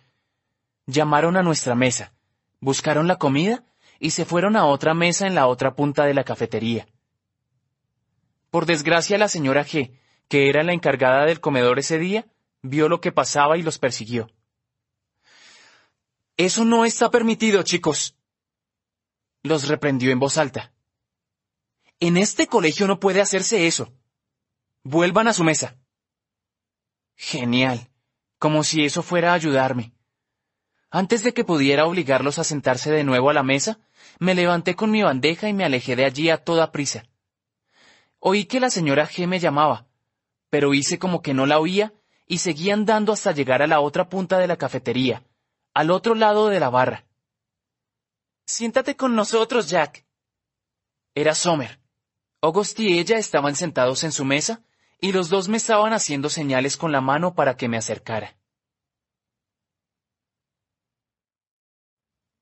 Llamaron 0.84 1.38
a 1.38 1.42
nuestra 1.42 1.74
mesa, 1.74 2.12
buscaron 2.60 3.08
la 3.08 3.16
comida 3.16 3.64
y 3.98 4.10
se 4.10 4.26
fueron 4.26 4.56
a 4.56 4.66
otra 4.66 4.92
mesa 4.92 5.26
en 5.26 5.34
la 5.34 5.46
otra 5.46 5.74
punta 5.74 6.04
de 6.04 6.12
la 6.12 6.22
cafetería. 6.22 6.86
Por 8.50 8.66
desgracia 8.66 9.16
la 9.16 9.28
señora 9.28 9.64
G, 9.64 9.98
que 10.28 10.50
era 10.50 10.62
la 10.62 10.74
encargada 10.74 11.24
del 11.24 11.40
comedor 11.40 11.78
ese 11.78 11.98
día, 11.98 12.26
vio 12.60 12.90
lo 12.90 13.00
que 13.00 13.10
pasaba 13.10 13.56
y 13.56 13.62
los 13.62 13.78
persiguió. 13.78 14.30
Eso 16.36 16.66
no 16.66 16.84
está 16.84 17.10
permitido, 17.10 17.62
chicos. 17.62 18.18
Los 19.42 19.68
reprendió 19.68 20.10
en 20.10 20.18
voz 20.18 20.36
alta. 20.36 20.74
En 22.04 22.16
este 22.16 22.48
colegio 22.48 22.88
no 22.88 22.98
puede 22.98 23.20
hacerse 23.20 23.68
eso. 23.68 23.92
Vuelvan 24.82 25.28
a 25.28 25.32
su 25.32 25.44
mesa. 25.44 25.76
Genial. 27.14 27.92
Como 28.40 28.64
si 28.64 28.84
eso 28.84 29.04
fuera 29.04 29.30
a 29.30 29.34
ayudarme. 29.34 29.92
Antes 30.90 31.22
de 31.22 31.32
que 31.32 31.44
pudiera 31.44 31.86
obligarlos 31.86 32.40
a 32.40 32.44
sentarse 32.44 32.90
de 32.90 33.04
nuevo 33.04 33.30
a 33.30 33.32
la 33.32 33.44
mesa, 33.44 33.78
me 34.18 34.34
levanté 34.34 34.74
con 34.74 34.90
mi 34.90 35.04
bandeja 35.04 35.48
y 35.48 35.52
me 35.52 35.64
alejé 35.64 35.94
de 35.94 36.04
allí 36.04 36.28
a 36.28 36.38
toda 36.38 36.72
prisa. 36.72 37.04
Oí 38.18 38.46
que 38.46 38.58
la 38.58 38.70
señora 38.70 39.06
G 39.06 39.28
me 39.28 39.38
llamaba, 39.38 39.86
pero 40.50 40.74
hice 40.74 40.98
como 40.98 41.22
que 41.22 41.34
no 41.34 41.46
la 41.46 41.60
oía 41.60 41.94
y 42.26 42.38
seguí 42.38 42.72
andando 42.72 43.12
hasta 43.12 43.30
llegar 43.30 43.62
a 43.62 43.68
la 43.68 43.78
otra 43.78 44.08
punta 44.08 44.38
de 44.38 44.48
la 44.48 44.56
cafetería, 44.56 45.22
al 45.72 45.92
otro 45.92 46.16
lado 46.16 46.48
de 46.48 46.58
la 46.58 46.68
barra. 46.68 47.06
Siéntate 48.44 48.96
con 48.96 49.14
nosotros, 49.14 49.70
Jack. 49.70 50.04
Era 51.14 51.36
Sommer. 51.36 51.81
August 52.42 52.78
y 52.80 52.98
ella 52.98 53.18
estaban 53.18 53.54
sentados 53.54 54.02
en 54.02 54.10
su 54.10 54.24
mesa, 54.24 54.62
y 55.00 55.12
los 55.12 55.28
dos 55.28 55.48
me 55.48 55.56
estaban 55.56 55.92
haciendo 55.92 56.28
señales 56.28 56.76
con 56.76 56.90
la 56.90 57.00
mano 57.00 57.34
para 57.34 57.56
que 57.56 57.68
me 57.68 57.76
acercara. 57.76 58.36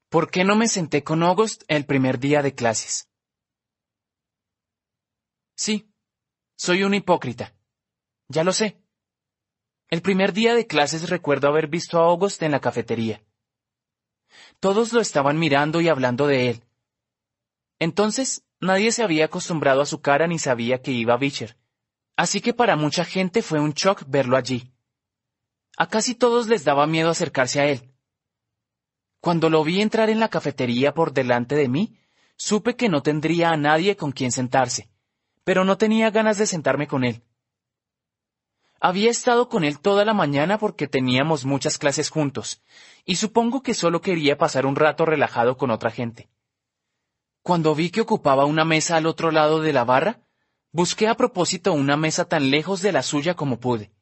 ¿Por 0.08 0.30
qué 0.30 0.42
no 0.42 0.56
me 0.56 0.68
senté 0.68 1.04
con 1.04 1.22
August 1.22 1.62
el 1.68 1.84
primer 1.84 2.18
día 2.18 2.42
de 2.42 2.54
clases? 2.54 3.08
Sí, 5.54 5.92
soy 6.56 6.82
un 6.82 6.94
hipócrita. 6.94 7.54
Ya 8.28 8.42
lo 8.42 8.52
sé. 8.52 8.80
El 9.88 10.00
primer 10.00 10.32
día 10.32 10.54
de 10.54 10.66
clases 10.66 11.10
recuerdo 11.10 11.48
haber 11.48 11.68
visto 11.68 11.98
a 11.98 12.06
August 12.06 12.42
en 12.42 12.52
la 12.52 12.60
cafetería. 12.60 13.22
Todos 14.60 14.92
lo 14.94 15.00
estaban 15.00 15.38
mirando 15.38 15.80
y 15.80 15.88
hablando 15.88 16.26
de 16.26 16.48
él. 16.48 16.64
Entonces, 17.78 18.44
nadie 18.60 18.92
se 18.92 19.02
había 19.02 19.26
acostumbrado 19.26 19.80
a 19.80 19.86
su 19.86 20.00
cara 20.00 20.26
ni 20.26 20.38
sabía 20.38 20.82
que 20.82 20.92
iba 20.92 21.16
Beecher. 21.16 21.56
Así 22.16 22.40
que 22.40 22.54
para 22.54 22.76
mucha 22.76 23.04
gente 23.04 23.42
fue 23.42 23.60
un 23.60 23.72
shock 23.72 24.04
verlo 24.06 24.36
allí. 24.36 24.72
A 25.76 25.88
casi 25.88 26.14
todos 26.14 26.48
les 26.48 26.64
daba 26.64 26.86
miedo 26.86 27.10
acercarse 27.10 27.60
a 27.60 27.66
él. 27.66 27.92
Cuando 29.20 29.50
lo 29.50 29.64
vi 29.64 29.80
entrar 29.80 30.10
en 30.10 30.20
la 30.20 30.28
cafetería 30.28 30.94
por 30.94 31.12
delante 31.12 31.54
de 31.54 31.68
mí, 31.68 31.98
supe 32.36 32.76
que 32.76 32.88
no 32.88 33.02
tendría 33.02 33.50
a 33.50 33.56
nadie 33.56 33.96
con 33.96 34.12
quien 34.12 34.32
sentarse 34.32 34.90
pero 35.44 35.64
no 35.64 35.78
tenía 35.78 36.10
ganas 36.10 36.38
de 36.38 36.46
sentarme 36.46 36.86
con 36.86 37.04
él. 37.04 37.22
Había 38.80 39.10
estado 39.10 39.48
con 39.48 39.64
él 39.64 39.78
toda 39.78 40.04
la 40.04 40.14
mañana 40.14 40.58
porque 40.58 40.86
teníamos 40.86 41.44
muchas 41.44 41.76
clases 41.76 42.08
juntos, 42.08 42.62
y 43.04 43.16
supongo 43.16 43.62
que 43.62 43.74
solo 43.74 44.00
quería 44.00 44.38
pasar 44.38 44.64
un 44.64 44.76
rato 44.76 45.04
relajado 45.04 45.56
con 45.56 45.70
otra 45.70 45.90
gente. 45.90 46.30
Cuando 47.42 47.74
vi 47.74 47.90
que 47.90 48.02
ocupaba 48.02 48.44
una 48.44 48.64
mesa 48.64 48.96
al 48.96 49.06
otro 49.06 49.30
lado 49.30 49.60
de 49.60 49.72
la 49.72 49.84
barra, 49.84 50.20
busqué 50.72 51.08
a 51.08 51.16
propósito 51.16 51.72
una 51.72 51.96
mesa 51.96 52.26
tan 52.26 52.50
lejos 52.50 52.82
de 52.82 52.92
la 52.92 53.02
suya 53.02 53.34
como 53.34 53.60
pude. 53.60 53.92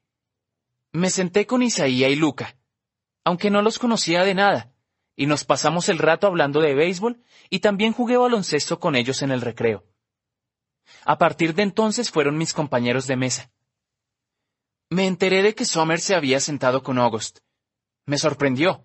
Me 0.92 1.10
senté 1.10 1.46
con 1.46 1.62
Isaía 1.62 2.08
y 2.08 2.16
Luca, 2.16 2.56
aunque 3.24 3.50
no 3.50 3.62
los 3.62 3.78
conocía 3.78 4.24
de 4.24 4.34
nada, 4.34 4.72
y 5.14 5.26
nos 5.26 5.44
pasamos 5.44 5.88
el 5.88 5.98
rato 5.98 6.26
hablando 6.26 6.60
de 6.60 6.74
béisbol 6.74 7.22
y 7.50 7.60
también 7.60 7.92
jugué 7.92 8.16
baloncesto 8.16 8.80
con 8.80 8.96
ellos 8.96 9.22
en 9.22 9.30
el 9.30 9.40
recreo. 9.40 9.84
A 11.04 11.18
partir 11.18 11.54
de 11.54 11.62
entonces 11.62 12.10
fueron 12.10 12.38
mis 12.38 12.54
compañeros 12.54 13.06
de 13.06 13.16
mesa. 13.16 13.50
Me 14.90 15.06
enteré 15.06 15.42
de 15.42 15.54
que 15.54 15.64
Sommer 15.64 16.00
se 16.00 16.14
había 16.14 16.40
sentado 16.40 16.82
con 16.82 16.98
August. 16.98 17.40
Me 18.06 18.16
sorprendió, 18.16 18.84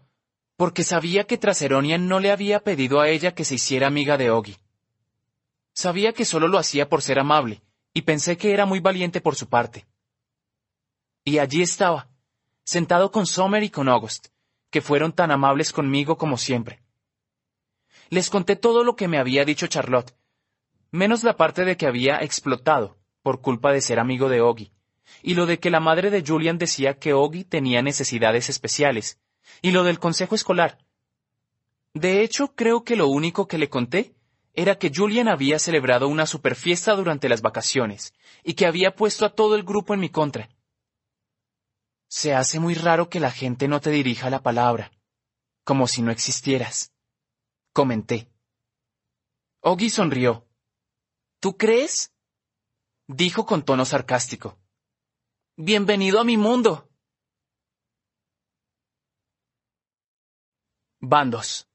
porque 0.56 0.84
sabía 0.84 1.26
que 1.26 1.38
Traseronian 1.38 2.08
no 2.08 2.20
le 2.20 2.32
había 2.32 2.60
pedido 2.60 3.02
a 3.02 3.10
ella 3.10 3.34
que 3.34 3.46
se 3.46 3.56
hiciera 3.56 3.88
amiga 3.88 4.18
de 4.18 4.32
Oggy. 4.32 4.58
Sabía 5.74 6.14
que 6.14 6.26
solo 6.26 6.48
lo 6.48 6.60
hacía 6.60 6.88
por 6.88 7.02
ser 7.02 7.20
amable, 7.20 7.62
y 7.94 8.04
pensé 8.04 8.38
que 8.38 8.54
era 8.54 8.66
muy 8.66 8.80
valiente 8.80 9.22
por 9.22 9.36
su 9.36 9.50
parte. 9.50 9.86
Y 11.26 11.40
allí 11.40 11.62
estaba, 11.62 12.10
sentado 12.64 13.12
con 13.12 13.26
Sommer 13.26 13.64
y 13.64 13.70
con 13.70 13.90
August, 13.90 14.28
que 14.70 14.82
fueron 14.82 15.14
tan 15.14 15.32
amables 15.32 15.72
conmigo 15.72 16.18
como 16.18 16.38
siempre. 16.38 16.82
Les 18.10 18.30
conté 18.30 18.56
todo 18.56 18.84
lo 18.84 18.96
que 18.96 19.08
me 19.08 19.18
había 19.18 19.46
dicho 19.46 19.68
Charlotte, 19.68 20.16
menos 20.92 21.24
la 21.24 21.36
parte 21.36 21.66
de 21.66 21.78
que 21.78 21.88
había 21.88 22.18
explotado, 22.18 22.98
por 23.24 23.42
culpa 23.42 23.72
de 23.72 23.82
ser 23.82 24.00
amigo 24.00 24.30
de 24.30 24.42
Oggy, 24.42 24.72
y 25.24 25.34
lo 25.34 25.46
de 25.46 25.60
que 25.60 25.72
la 25.72 25.80
madre 25.80 26.12
de 26.12 26.24
Julian 26.26 26.58
decía 26.58 27.00
que 27.00 27.14
Oggy 27.14 27.44
tenía 27.44 27.82
necesidades 27.82 28.50
especiales, 28.50 29.20
y 29.62 29.72
lo 29.72 29.84
del 29.84 30.00
consejo 30.00 30.36
escolar. 30.36 30.78
De 31.94 32.22
hecho, 32.24 32.56
creo 32.56 32.84
que 32.84 32.96
lo 32.96 33.08
único 33.08 33.48
que 33.48 33.58
le 33.58 33.70
conté 33.70 34.16
era 34.54 34.78
que 34.78 34.92
Julian 34.94 35.28
había 35.28 35.60
celebrado 35.60 36.08
una 36.08 36.26
superfiesta 36.26 36.96
durante 36.96 37.30
las 37.30 37.42
vacaciones, 37.42 38.14
y 38.44 38.54
que 38.54 38.66
había 38.66 38.96
puesto 38.96 39.26
a 39.26 39.34
todo 39.34 39.56
el 39.56 39.64
grupo 39.64 39.94
en 39.94 40.00
mi 40.00 40.10
contra. 40.10 40.50
Se 42.08 42.34
hace 42.34 42.60
muy 42.60 42.76
raro 42.76 43.10
que 43.10 43.20
la 43.20 43.32
gente 43.32 43.68
no 43.68 43.82
te 43.82 43.90
dirija 43.90 44.30
la 44.30 44.44
palabra, 44.44 44.92
como 45.64 45.88
si 45.88 46.02
no 46.02 46.12
existieras. 46.12 46.92
Comenté. 47.74 48.30
Oggy 49.62 49.90
sonrió, 49.90 50.46
¿Tú 51.44 51.58
crees? 51.58 52.14
dijo 53.06 53.46
con 53.46 53.64
tono 53.64 53.84
sarcástico. 53.84 54.58
Bienvenido 55.58 56.22
a 56.22 56.24
mi 56.24 56.38
mundo. 56.38 56.90
Bandos. 61.06 61.68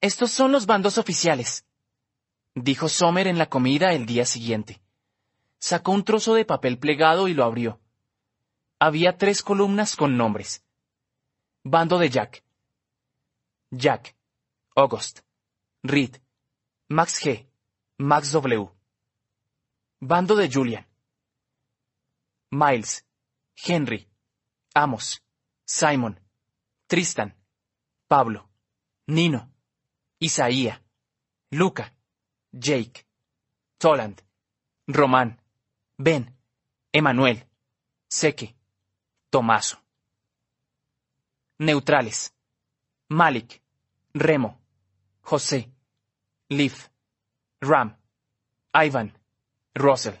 Estos 0.00 0.32
son 0.32 0.50
los 0.50 0.66
bandos 0.66 0.98
oficiales, 0.98 1.64
dijo 2.56 2.88
Sommer 2.88 3.28
en 3.28 3.38
la 3.38 3.48
comida 3.48 3.92
el 3.92 4.06
día 4.06 4.26
siguiente. 4.26 4.82
Sacó 5.60 5.92
un 5.92 6.02
trozo 6.02 6.34
de 6.34 6.44
papel 6.44 6.80
plegado 6.80 7.28
y 7.28 7.34
lo 7.34 7.44
abrió. 7.44 7.78
Había 8.80 9.16
tres 9.16 9.44
columnas 9.44 9.94
con 9.94 10.16
nombres. 10.16 10.64
Bando 11.62 11.96
de 11.96 12.10
Jack. 12.10 12.42
Jack. 13.70 14.16
August. 14.74 15.20
Reed. 15.84 16.16
Max 16.88 17.24
G. 17.24 17.46
Max 17.98 18.32
W. 18.32 18.68
Bando 20.00 20.34
de 20.34 20.50
Julian. 20.52 20.88
Miles. 22.50 23.06
Henry. 23.54 24.08
Amos. 24.74 25.22
Simon. 25.64 26.19
Tristan. 26.90 27.36
Pablo. 28.08 28.40
Nino. 29.06 29.40
Isaía. 30.18 30.82
Luca. 31.50 31.94
Jake. 32.50 33.06
Toland. 33.78 34.20
Román. 34.88 35.40
Ben. 35.96 36.36
Emanuel. 36.92 37.46
Seque. 38.08 38.56
Tomaso. 39.30 39.78
Neutrales. 41.58 42.34
Malik. 43.08 43.62
Remo. 44.12 44.60
José. 45.22 45.70
Leaf, 46.52 46.88
Ram, 47.60 47.96
Ivan, 48.74 49.16
Russell. 49.72 50.16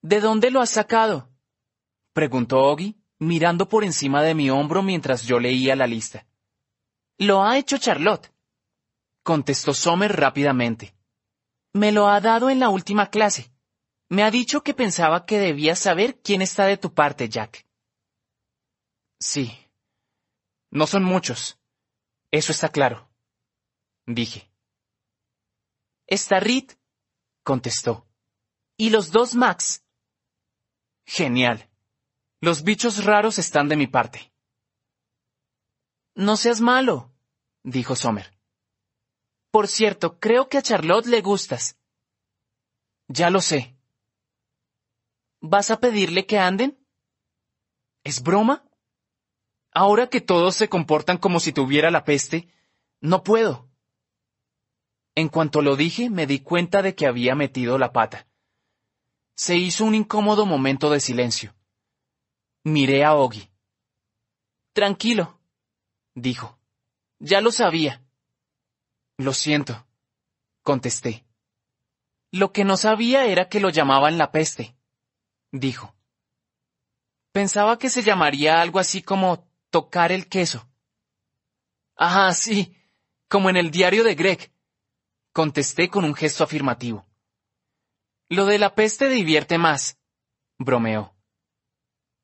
¿De 0.00 0.20
dónde 0.20 0.52
lo 0.52 0.60
has 0.60 0.70
sacado? 0.70 1.28
preguntó 2.12 2.60
Oggy, 2.60 2.99
mirando 3.20 3.68
por 3.68 3.84
encima 3.84 4.22
de 4.22 4.34
mi 4.34 4.50
hombro 4.50 4.82
mientras 4.82 5.22
yo 5.22 5.38
leía 5.38 5.76
la 5.76 5.86
lista. 5.86 6.26
Lo 7.18 7.42
ha 7.42 7.58
hecho 7.58 7.78
Charlotte, 7.78 8.32
contestó 9.22 9.74
Sommer 9.74 10.16
rápidamente. 10.16 10.94
Me 11.72 11.92
lo 11.92 12.08
ha 12.08 12.20
dado 12.20 12.50
en 12.50 12.58
la 12.58 12.68
última 12.68 13.10
clase. 13.10 13.52
Me 14.08 14.24
ha 14.24 14.30
dicho 14.30 14.62
que 14.62 14.74
pensaba 14.74 15.24
que 15.24 15.38
debías 15.38 15.78
saber 15.78 16.20
quién 16.20 16.42
está 16.42 16.64
de 16.64 16.76
tu 16.76 16.92
parte, 16.92 17.28
Jack. 17.28 17.64
Sí. 19.20 19.56
No 20.72 20.86
son 20.88 21.04
muchos. 21.04 21.60
Eso 22.32 22.50
está 22.50 22.70
claro. 22.70 23.08
Dije. 24.06 24.50
Está 26.08 26.40
Reed, 26.40 26.72
contestó. 27.44 28.08
Y 28.76 28.90
los 28.90 29.12
dos 29.12 29.34
Max. 29.34 29.84
Genial. 31.06 31.69
Los 32.42 32.62
bichos 32.62 33.04
raros 33.04 33.38
están 33.38 33.68
de 33.68 33.76
mi 33.76 33.86
parte. 33.86 34.32
No 36.14 36.38
seas 36.38 36.62
malo, 36.62 37.12
dijo 37.62 37.94
Sommer. 37.94 38.38
Por 39.50 39.68
cierto, 39.68 40.18
creo 40.18 40.48
que 40.48 40.56
a 40.56 40.62
Charlotte 40.62 41.06
le 41.06 41.20
gustas. 41.20 41.78
Ya 43.08 43.28
lo 43.28 43.42
sé. 43.42 43.76
¿Vas 45.40 45.70
a 45.70 45.80
pedirle 45.80 46.24
que 46.24 46.38
anden? 46.38 46.78
¿Es 48.04 48.22
broma? 48.22 48.64
Ahora 49.72 50.08
que 50.08 50.20
todos 50.22 50.56
se 50.56 50.68
comportan 50.68 51.18
como 51.18 51.40
si 51.40 51.52
tuviera 51.52 51.90
la 51.90 52.04
peste, 52.04 52.48
no 53.00 53.22
puedo. 53.22 53.68
En 55.14 55.28
cuanto 55.28 55.60
lo 55.60 55.76
dije, 55.76 56.08
me 56.08 56.26
di 56.26 56.40
cuenta 56.40 56.80
de 56.80 56.94
que 56.94 57.06
había 57.06 57.34
metido 57.34 57.76
la 57.76 57.92
pata. 57.92 58.26
Se 59.34 59.56
hizo 59.56 59.84
un 59.84 59.94
incómodo 59.94 60.46
momento 60.46 60.90
de 60.90 61.00
silencio. 61.00 61.54
Miré 62.64 63.04
a 63.04 63.14
Oggy. 63.14 63.48
Tranquilo, 64.72 65.40
dijo. 66.14 66.58
Ya 67.18 67.40
lo 67.40 67.52
sabía. 67.52 68.02
Lo 69.18 69.32
siento, 69.34 69.86
contesté. 70.62 71.24
Lo 72.32 72.52
que 72.52 72.64
no 72.64 72.76
sabía 72.76 73.26
era 73.26 73.48
que 73.48 73.60
lo 73.60 73.70
llamaban 73.70 74.16
la 74.16 74.32
peste 74.32 74.76
dijo. 75.52 75.94
Pensaba 77.32 77.78
que 77.78 77.90
se 77.90 78.02
llamaría 78.02 78.60
algo 78.60 78.78
así 78.78 79.02
como 79.02 79.48
tocar 79.70 80.12
el 80.12 80.28
queso. 80.28 80.68
Ah, 81.96 82.32
sí, 82.34 82.76
como 83.28 83.50
en 83.50 83.56
el 83.56 83.70
diario 83.70 84.04
de 84.04 84.14
Greg, 84.14 84.52
contesté 85.32 85.88
con 85.88 86.04
un 86.04 86.14
gesto 86.14 86.44
afirmativo. 86.44 87.06
Lo 88.28 88.46
de 88.46 88.58
la 88.58 88.74
peste 88.74 89.08
divierte 89.08 89.58
más, 89.58 89.98
bromeó. 90.58 91.14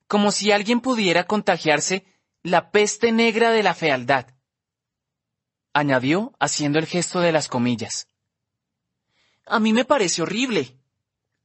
Como 0.06 0.30
si 0.30 0.52
alguien 0.52 0.80
pudiera 0.80 1.24
contagiarse 1.24 2.06
la 2.42 2.70
peste 2.70 3.12
negra 3.12 3.50
de 3.50 3.62
la 3.62 3.74
fealdad. 3.74 4.26
Añadió 5.72 6.34
haciendo 6.38 6.78
el 6.78 6.86
gesto 6.86 7.20
de 7.20 7.32
las 7.32 7.48
comillas. 7.48 8.08
A 9.46 9.60
mí 9.60 9.72
me 9.72 9.84
parece 9.84 10.22
horrible, 10.22 10.78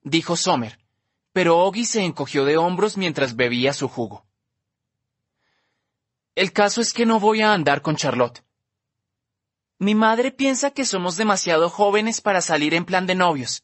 dijo 0.04 0.36
Sommer 0.36 0.82
pero 1.34 1.60
Oggy 1.60 1.86
se 1.86 2.04
encogió 2.04 2.46
de 2.46 2.58
hombros 2.58 2.98
mientras 2.98 3.36
bebía 3.36 3.74
su 3.74 3.88
jugo. 3.88 4.26
El 6.36 6.54
caso 6.54 6.82
es 6.82 6.94
que 6.94 7.06
no 7.06 7.20
voy 7.20 7.42
a 7.42 7.54
andar 7.54 7.82
con 7.82 7.96
Charlotte. 7.96 8.44
Mi 9.78 9.96
madre 9.96 10.32
piensa 10.32 10.72
que 10.72 10.86
somos 10.86 11.18
demasiado 11.18 11.70
jóvenes 11.70 12.22
para 12.22 12.42
salir 12.42 12.74
en 12.74 12.86
plan 12.86 13.08
de 13.08 13.16
novios, 13.16 13.64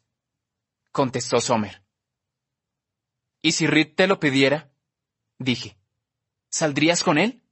contestó 0.90 1.40
Sommer. 1.40 1.82
¿Y 3.40 3.52
si 3.52 3.66
Reed 3.66 3.94
te 3.94 4.06
lo 4.06 4.18
pidiera? 4.18 4.70
Dije. 5.38 5.78
¿Saldrías 6.50 7.02
con 7.02 7.18
él? 7.18 7.42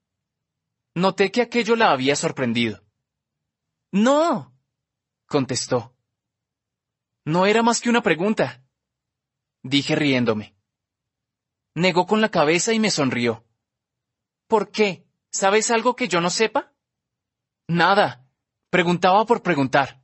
Noté 0.94 1.30
que 1.30 1.42
aquello 1.42 1.76
la 1.76 1.90
había 1.92 2.16
sorprendido. 2.16 2.84
No, 3.92 4.54
contestó. 5.26 5.94
No 7.24 7.46
era 7.46 7.62
más 7.62 7.80
que 7.80 7.90
una 7.90 8.02
pregunta 8.02 8.66
dije 9.68 9.94
riéndome. 9.94 10.56
Negó 11.74 12.06
con 12.06 12.20
la 12.20 12.30
cabeza 12.30 12.72
y 12.72 12.78
me 12.78 12.90
sonrió. 12.90 13.44
¿Por 14.48 14.70
qué? 14.70 15.06
¿Sabes 15.30 15.70
algo 15.70 15.96
que 15.96 16.08
yo 16.08 16.20
no 16.20 16.30
sepa? 16.30 16.72
Nada. 17.68 18.26
Preguntaba 18.70 19.24
por 19.26 19.42
preguntar. 19.42 20.02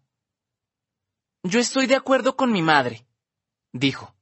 Yo 1.42 1.58
estoy 1.58 1.86
de 1.86 1.96
acuerdo 1.96 2.36
con 2.36 2.52
mi 2.52 2.62
madre, 2.62 3.06
dijo. 3.72 4.14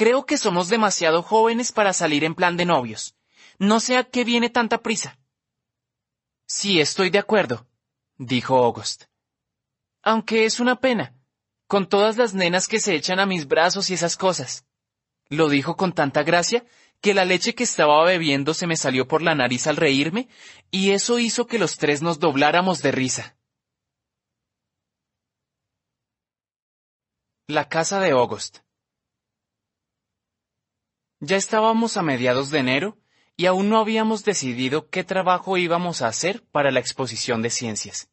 Creo 0.00 0.24
que 0.24 0.38
somos 0.38 0.70
demasiado 0.70 1.22
jóvenes 1.22 1.72
para 1.72 1.92
salir 1.92 2.24
en 2.24 2.34
plan 2.34 2.56
de 2.56 2.64
novios. 2.64 3.14
No 3.58 3.80
sé 3.80 3.98
a 3.98 4.04
qué 4.04 4.24
viene 4.24 4.48
tanta 4.48 4.78
prisa. 4.80 5.18
Sí, 6.46 6.80
estoy 6.80 7.10
de 7.10 7.18
acuerdo, 7.18 7.66
dijo 8.16 8.56
August. 8.64 9.04
Aunque 10.02 10.46
es 10.46 10.58
una 10.58 10.80
pena 10.80 11.14
con 11.66 11.86
todas 11.86 12.16
las 12.16 12.32
nenas 12.32 12.66
que 12.66 12.80
se 12.80 12.94
echan 12.94 13.20
a 13.20 13.26
mis 13.26 13.46
brazos 13.46 13.90
y 13.90 13.92
esas 13.92 14.16
cosas. 14.16 14.64
Lo 15.28 15.50
dijo 15.50 15.76
con 15.76 15.92
tanta 15.92 16.22
gracia 16.22 16.64
que 17.02 17.12
la 17.12 17.26
leche 17.26 17.54
que 17.54 17.64
estaba 17.64 18.02
bebiendo 18.02 18.54
se 18.54 18.66
me 18.66 18.78
salió 18.78 19.06
por 19.06 19.20
la 19.20 19.34
nariz 19.34 19.66
al 19.66 19.76
reírme, 19.76 20.30
y 20.70 20.92
eso 20.92 21.18
hizo 21.18 21.46
que 21.46 21.58
los 21.58 21.76
tres 21.76 22.00
nos 22.00 22.18
dobláramos 22.20 22.80
de 22.80 22.92
risa. 22.92 23.36
La 27.48 27.68
casa 27.68 28.00
de 28.00 28.12
August. 28.12 28.60
Ya 31.20 31.36
estábamos 31.36 31.98
a 31.98 32.02
mediados 32.02 32.50
de 32.50 32.58
enero 32.58 32.98
y 33.36 33.46
aún 33.46 33.68
no 33.68 33.78
habíamos 33.78 34.24
decidido 34.24 34.88
qué 34.88 35.04
trabajo 35.04 35.58
íbamos 35.58 36.00
a 36.02 36.08
hacer 36.08 36.42
para 36.50 36.70
la 36.70 36.80
exposición 36.80 37.42
de 37.42 37.50
ciencias. 37.50 38.10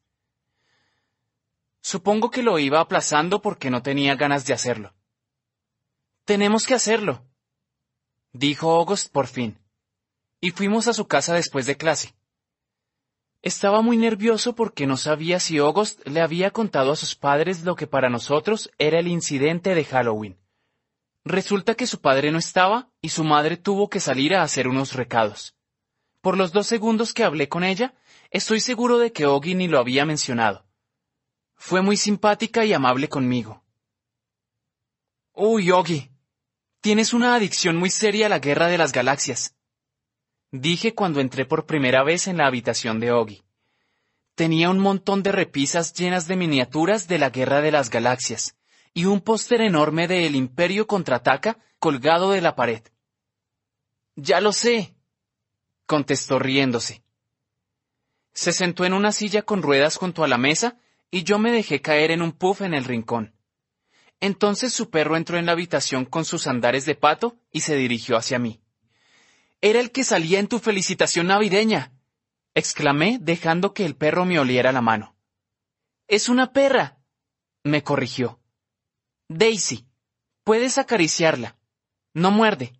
Supongo 1.80 2.30
que 2.30 2.42
lo 2.42 2.58
iba 2.58 2.80
aplazando 2.80 3.40
porque 3.40 3.70
no 3.70 3.82
tenía 3.82 4.14
ganas 4.14 4.44
de 4.44 4.52
hacerlo. 4.52 4.94
Tenemos 6.24 6.66
que 6.66 6.74
hacerlo, 6.74 7.24
dijo 8.32 8.70
August 8.72 9.10
por 9.10 9.26
fin, 9.26 9.58
y 10.40 10.50
fuimos 10.50 10.86
a 10.88 10.92
su 10.92 11.06
casa 11.06 11.34
después 11.34 11.64
de 11.64 11.78
clase. 11.78 12.14
Estaba 13.40 13.80
muy 13.80 13.96
nervioso 13.96 14.54
porque 14.54 14.86
no 14.86 14.98
sabía 14.98 15.40
si 15.40 15.56
August 15.58 16.06
le 16.06 16.20
había 16.20 16.50
contado 16.50 16.92
a 16.92 16.96
sus 16.96 17.14
padres 17.14 17.64
lo 17.64 17.76
que 17.76 17.86
para 17.86 18.10
nosotros 18.10 18.70
era 18.78 18.98
el 18.98 19.08
incidente 19.08 19.74
de 19.74 19.84
Halloween. 19.84 20.36
Resulta 21.28 21.74
que 21.74 21.86
su 21.86 22.00
padre 22.00 22.32
no 22.32 22.38
estaba 22.38 22.88
y 23.02 23.10
su 23.10 23.22
madre 23.22 23.58
tuvo 23.58 23.90
que 23.90 24.00
salir 24.00 24.34
a 24.34 24.42
hacer 24.42 24.66
unos 24.66 24.94
recados. 24.94 25.54
Por 26.22 26.38
los 26.38 26.52
dos 26.52 26.66
segundos 26.66 27.12
que 27.12 27.22
hablé 27.22 27.50
con 27.50 27.64
ella, 27.64 27.94
estoy 28.30 28.60
seguro 28.60 28.96
de 28.96 29.12
que 29.12 29.26
Oggy 29.26 29.54
ni 29.54 29.68
lo 29.68 29.78
había 29.78 30.06
mencionado. 30.06 30.64
Fue 31.54 31.82
muy 31.82 31.98
simpática 31.98 32.64
y 32.64 32.72
amable 32.72 33.10
conmigo. 33.10 33.62
Uy, 35.34 35.66
Yogi, 35.66 36.10
tienes 36.80 37.12
una 37.12 37.34
adicción 37.34 37.76
muy 37.76 37.90
seria 37.90 38.24
a 38.24 38.30
la 38.30 38.38
guerra 38.38 38.68
de 38.68 38.78
las 38.78 38.92
galaxias. 38.92 39.54
Dije 40.50 40.94
cuando 40.94 41.20
entré 41.20 41.44
por 41.44 41.66
primera 41.66 42.02
vez 42.04 42.26
en 42.26 42.38
la 42.38 42.46
habitación 42.46 43.00
de 43.00 43.12
Ogi. 43.12 43.42
Tenía 44.34 44.70
un 44.70 44.78
montón 44.78 45.22
de 45.22 45.32
repisas 45.32 45.92
llenas 45.92 46.26
de 46.26 46.36
miniaturas 46.36 47.06
de 47.06 47.18
la 47.18 47.28
guerra 47.28 47.60
de 47.60 47.72
las 47.72 47.90
galaxias 47.90 48.57
y 48.98 49.04
un 49.04 49.20
póster 49.20 49.60
enorme 49.60 50.08
de 50.08 50.26
El 50.26 50.34
Imperio 50.34 50.88
contraataca 50.88 51.56
colgado 51.78 52.32
de 52.32 52.40
la 52.40 52.56
pared. 52.56 52.82
Ya 54.16 54.40
lo 54.40 54.52
sé, 54.52 54.96
contestó 55.86 56.40
riéndose. 56.40 57.04
Se 58.32 58.52
sentó 58.52 58.84
en 58.84 58.94
una 58.94 59.12
silla 59.12 59.42
con 59.42 59.62
ruedas 59.62 59.94
junto 59.94 60.24
a 60.24 60.26
la 60.26 60.36
mesa 60.36 60.78
y 61.12 61.22
yo 61.22 61.38
me 61.38 61.52
dejé 61.52 61.80
caer 61.80 62.10
en 62.10 62.22
un 62.22 62.32
puff 62.32 62.60
en 62.62 62.74
el 62.74 62.84
rincón. 62.84 63.36
Entonces 64.18 64.72
su 64.72 64.90
perro 64.90 65.16
entró 65.16 65.38
en 65.38 65.46
la 65.46 65.52
habitación 65.52 66.04
con 66.04 66.24
sus 66.24 66.48
andares 66.48 66.84
de 66.84 66.96
pato 66.96 67.36
y 67.52 67.60
se 67.60 67.76
dirigió 67.76 68.16
hacia 68.16 68.40
mí. 68.40 68.60
Era 69.60 69.78
el 69.78 69.92
que 69.92 70.02
salía 70.02 70.40
en 70.40 70.48
tu 70.48 70.58
felicitación 70.58 71.28
navideña, 71.28 71.92
exclamé 72.52 73.18
dejando 73.20 73.74
que 73.74 73.86
el 73.86 73.94
perro 73.94 74.24
me 74.24 74.40
oliera 74.40 74.72
la 74.72 74.80
mano. 74.80 75.14
Es 76.08 76.28
una 76.28 76.52
perra, 76.52 76.98
me 77.62 77.84
corrigió. 77.84 78.40
Daisy, 79.28 79.86
puedes 80.42 80.78
acariciarla. 80.78 81.58
No 82.14 82.30
muerde. 82.30 82.72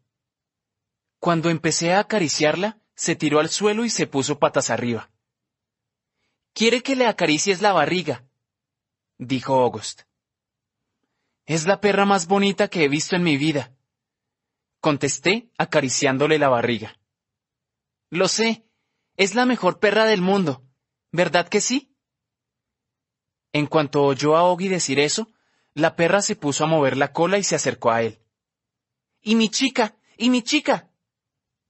Cuando 1.21 1.51
empecé 1.51 1.93
a 1.93 2.01
acariciarla, 2.01 2.81
se 2.95 3.17
tiró 3.17 3.39
al 3.39 3.51
suelo 3.51 3.85
y 3.85 3.91
se 3.91 4.07
puso 4.07 4.39
patas 4.39 4.71
arriba. 4.71 5.11
Quiere 6.55 6.83
que 6.83 6.97
le 6.97 7.07
acaricies 7.07 7.61
la 7.61 7.73
barriga, 7.73 8.27
dijo 9.19 9.61
August. 9.61 10.03
Es 11.47 11.67
la 11.67 11.81
perra 11.81 12.05
más 12.05 12.27
bonita 12.27 12.69
que 12.69 12.85
he 12.85 12.89
visto 12.89 13.15
en 13.15 13.23
mi 13.23 13.37
vida, 13.37 13.77
contesté 14.81 15.51
acariciándole 15.59 16.39
la 16.39 16.49
barriga. 16.49 16.99
Lo 18.11 18.27
sé, 18.27 18.65
es 19.17 19.35
la 19.35 19.45
mejor 19.45 19.79
perra 19.79 20.05
del 20.05 20.23
mundo, 20.23 20.65
¿verdad 21.13 21.49
que 21.49 21.61
sí? 21.61 21.95
En 23.53 23.67
cuanto 23.67 24.03
oyó 24.03 24.37
a 24.37 24.45
Oggy 24.45 24.69
decir 24.69 24.99
eso, 24.99 25.31
la 25.75 25.97
perra 25.97 26.23
se 26.23 26.37
puso 26.37 26.65
a 26.65 26.67
mover 26.67 26.97
la 26.97 27.13
cola 27.13 27.39
y 27.39 27.45
se 27.45 27.55
acercó 27.55 27.91
a 27.91 28.03
él. 28.03 28.19
¡Y 29.23 29.37
mi 29.37 29.49
chica! 29.49 29.97
¡Y 30.17 30.31
mi 30.31 30.43
chica! 30.43 30.91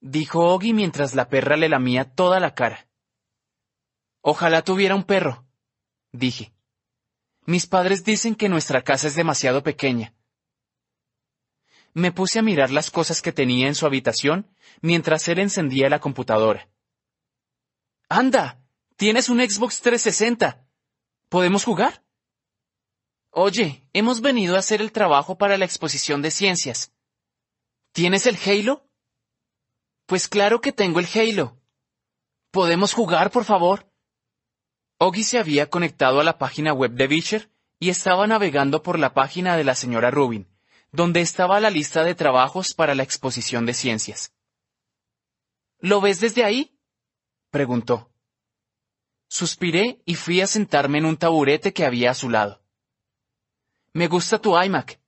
dijo 0.01 0.55
Oggy 0.55 0.73
mientras 0.73 1.15
la 1.15 1.29
perra 1.29 1.57
le 1.57 1.69
lamía 1.69 2.05
toda 2.05 2.41
la 2.41 2.55
cara. 2.55 2.89
Ojalá 4.21 4.63
tuviera 4.63 4.95
un 4.95 5.05
perro, 5.05 5.47
dije. 6.13 6.53
Mis 7.45 7.67
padres 7.67 8.05
dicen 8.05 8.35
que 8.35 8.49
nuestra 8.49 8.83
casa 8.83 9.09
es 9.09 9.15
demasiado 9.15 9.63
pequeña. 9.63 10.15
Me 11.95 12.13
puse 12.13 12.39
a 12.39 12.43
mirar 12.43 12.71
las 12.71 12.91
cosas 12.91 13.23
que 13.23 13.33
tenía 13.33 13.67
en 13.67 13.75
su 13.75 13.87
habitación 13.87 14.47
mientras 14.83 15.27
él 15.29 15.39
encendía 15.39 15.89
la 15.89 15.99
computadora. 15.99 16.69
¡Anda! 18.09 18.63
Tienes 18.97 19.29
un 19.29 19.39
Xbox 19.39 19.81
360. 19.81 20.67
¿Podemos 21.29 21.65
jugar? 21.65 22.05
Oye, 23.41 23.89
hemos 23.93 24.21
venido 24.21 24.57
a 24.57 24.59
hacer 24.59 24.81
el 24.81 24.91
trabajo 24.91 25.39
para 25.39 25.57
la 25.57 25.65
exposición 25.65 26.23
de 26.23 26.33
ciencias. 26.33 26.93
¿Tienes 27.93 28.27
el 28.27 28.37
Halo? 28.37 28.91
Pues 30.07 30.27
claro 30.27 30.61
que 30.61 30.73
tengo 30.73 30.99
el 30.99 31.07
Halo. 31.15 31.57
¿Podemos 32.51 32.93
jugar, 32.93 33.31
por 33.31 33.45
favor? 33.45 33.89
Oggy 34.99 35.23
se 35.23 35.39
había 35.39 35.71
conectado 35.71 36.19
a 36.19 36.25
la 36.25 36.37
página 36.37 36.73
web 36.73 36.95
de 36.95 37.07
Beecher 37.07 37.49
y 37.79 37.91
estaba 37.91 38.27
navegando 38.27 38.83
por 38.83 38.99
la 38.99 39.15
página 39.15 39.57
de 39.57 39.63
la 39.63 39.77
señora 39.77 40.11
Rubin, 40.11 40.49
donde 40.91 41.21
estaba 41.21 41.61
la 41.61 41.71
lista 41.71 42.03
de 42.03 42.17
trabajos 42.17 42.75
para 42.75 42.97
la 42.97 43.05
exposición 43.05 43.67
de 43.67 43.75
ciencias. 43.75 44.35
¿Lo 45.79 46.01
ves 46.01 46.19
desde 46.19 46.43
ahí? 46.43 46.77
preguntó. 47.51 48.11
Suspiré 49.29 50.03
y 50.05 50.17
fui 50.17 50.41
a 50.41 50.49
sentarme 50.49 50.99
en 50.99 51.05
un 51.05 51.17
taburete 51.17 51.73
que 51.73 51.85
había 51.85 52.11
a 52.11 52.15
su 52.15 52.31
lado. 52.31 52.65
Me 53.93 54.07
gusta 54.07 54.39
tu 54.39 54.61
iMac, 54.61 55.01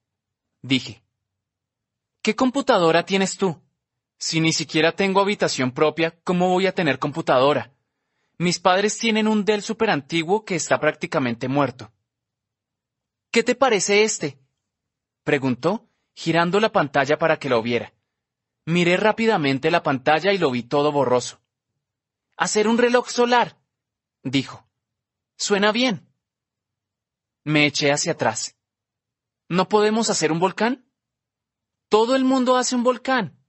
dije. 0.62 1.03
¿Qué 2.22 2.35
computadora 2.35 3.05
tienes 3.05 3.37
tú? 3.37 3.61
Si 4.18 4.41
ni 4.41 4.53
siquiera 4.53 4.93
tengo 4.93 5.20
habitación 5.20 5.72
propia, 5.72 6.18
¿cómo 6.24 6.49
voy 6.49 6.66
a 6.66 6.74
tener 6.74 6.99
computadora? 6.99 7.72
Mis 8.37 8.59
padres 8.59 8.99
tienen 8.99 9.28
un 9.28 9.45
Dell 9.45 9.62
super 9.62 9.91
antiguo 9.91 10.45
que 10.45 10.55
está 10.55 10.78
prácticamente 10.78 11.49
muerto. 11.49 11.93
¿Qué 13.31 13.43
te 13.43 13.55
parece 13.55 14.03
este? 14.03 14.39
preguntó, 15.24 15.89
girando 16.14 16.61
la 16.61 16.72
pantalla 16.72 17.18
para 17.18 17.39
que 17.39 17.49
lo 17.49 17.62
viera. 17.62 17.93
Miré 18.66 18.97
rápidamente 18.97 19.70
la 19.70 19.83
pantalla 19.83 20.33
y 20.33 20.39
lo 20.39 20.51
vi 20.51 20.62
todo 20.62 20.93
borroso. 20.93 21.41
Hacer 22.37 22.68
un 22.68 22.78
reloj 22.78 23.09
solar, 23.09 23.57
dijo. 24.22 24.66
Suena 25.37 25.72
bien. 25.72 26.09
Me 27.45 27.66
eché 27.66 27.93
hacia 27.93 28.12
atrás. 28.12 28.57
¿No 29.51 29.68
podemos 29.68 30.11
hacer 30.11 30.30
un 30.30 30.38
volcán? 30.38 30.88
Todo 31.88 32.14
el 32.14 32.22
mundo 32.24 32.57
hace 32.57 32.76
un 32.76 32.84
volcán. 32.84 33.44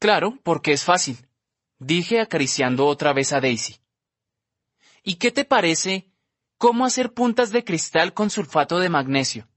Claro, 0.00 0.40
porque 0.42 0.72
es 0.72 0.82
fácil, 0.82 1.28
dije 1.78 2.20
acariciando 2.20 2.86
otra 2.86 3.12
vez 3.12 3.32
a 3.32 3.40
Daisy. 3.40 3.80
¿Y 5.04 5.14
qué 5.14 5.30
te 5.30 5.44
parece 5.44 6.12
cómo 6.56 6.84
hacer 6.84 7.14
puntas 7.14 7.52
de 7.52 7.62
cristal 7.62 8.14
con 8.14 8.30
sulfato 8.30 8.80
de 8.80 8.88
magnesio? 8.88 9.48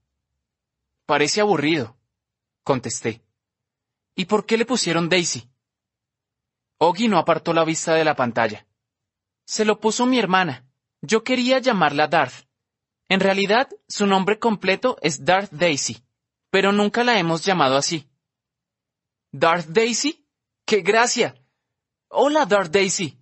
Parece 1.04 1.40
aburrido, 1.40 1.96
contesté. 2.62 3.20
¿Y 4.14 4.26
por 4.26 4.46
qué 4.46 4.58
le 4.58 4.66
pusieron 4.66 5.08
Daisy? 5.08 5.50
Oggy 6.78 7.08
no 7.08 7.18
apartó 7.18 7.52
la 7.52 7.64
vista 7.64 7.94
de 7.94 8.04
la 8.04 8.14
pantalla. 8.14 8.68
Se 9.46 9.64
lo 9.64 9.80
puso 9.80 10.06
mi 10.06 10.20
hermana. 10.20 10.64
Yo 11.00 11.24
quería 11.24 11.58
llamarla 11.58 12.06
Darth. 12.06 12.46
En 13.12 13.20
realidad, 13.20 13.68
su 13.88 14.06
nombre 14.06 14.38
completo 14.38 14.96
es 15.02 15.22
Darth 15.26 15.52
Daisy, 15.52 16.02
pero 16.48 16.72
nunca 16.72 17.04
la 17.04 17.18
hemos 17.18 17.44
llamado 17.44 17.76
así. 17.76 18.08
¿Darth 19.30 19.66
Daisy? 19.66 20.26
¡Qué 20.64 20.80
gracia! 20.80 21.34
Hola, 22.08 22.46
Darth 22.46 22.72
Daisy. 22.72 23.18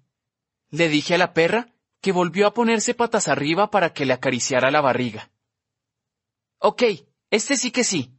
Le 0.68 0.88
dije 0.88 1.16
a 1.16 1.18
la 1.18 1.32
perra, 1.32 1.74
que 2.00 2.12
volvió 2.12 2.46
a 2.46 2.54
ponerse 2.54 2.94
patas 2.94 3.26
arriba 3.26 3.72
para 3.72 3.92
que 3.92 4.06
le 4.06 4.12
acariciara 4.12 4.70
la 4.70 4.80
barriga. 4.80 5.32
Ok, 6.58 6.84
este 7.28 7.56
sí 7.56 7.72
que 7.72 7.82
sí, 7.82 8.16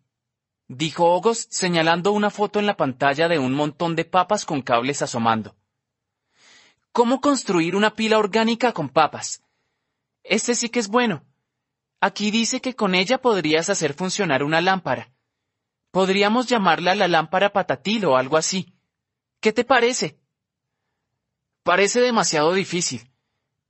dijo 0.68 1.08
August 1.08 1.54
señalando 1.54 2.12
una 2.12 2.32
foto 2.32 2.60
en 2.60 2.66
la 2.66 2.76
pantalla 2.76 3.30
de 3.30 3.40
un 3.40 3.54
montón 3.54 3.96
de 3.96 4.04
papas 4.04 4.44
con 4.44 4.62
cables 4.62 5.02
asomando. 5.02 5.56
¿Cómo 6.92 7.22
construir 7.22 7.78
una 7.78 7.96
pila 7.96 8.18
orgánica 8.18 8.74
con 8.74 8.90
papas? 8.90 9.42
Este 10.22 10.54
sí 10.54 10.68
que 10.68 10.80
es 10.82 10.90
bueno. 10.90 11.31
Aquí 12.04 12.32
dice 12.32 12.62
que 12.62 12.76
con 12.76 12.96
ella 12.96 13.20
podrías 13.20 13.70
hacer 13.70 13.94
funcionar 13.94 14.44
una 14.44 14.60
lámpara. 14.60 15.14
Podríamos 15.92 16.48
llamarla 16.48 16.96
la 16.96 17.08
lámpara 17.08 17.54
patatil 17.54 18.06
o 18.06 18.18
algo 18.18 18.38
así. 18.38 18.74
¿Qué 19.40 19.54
te 19.54 19.64
parece? 19.64 20.20
Parece 21.62 22.02
demasiado 22.02 22.54
difícil. 22.54 23.12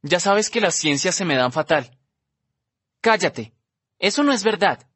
Ya 0.01 0.21
sabes 0.21 0.49
que 0.49 0.61
las 0.61 0.75
ciencias 0.75 1.13
se 1.13 1.25
me 1.25 1.35
dan 1.35 1.51
fatal. 1.51 1.99
Cállate. 3.01 3.53
Eso 3.99 4.23
no 4.23 4.31
es 4.31 4.45
verdad. 4.45 4.87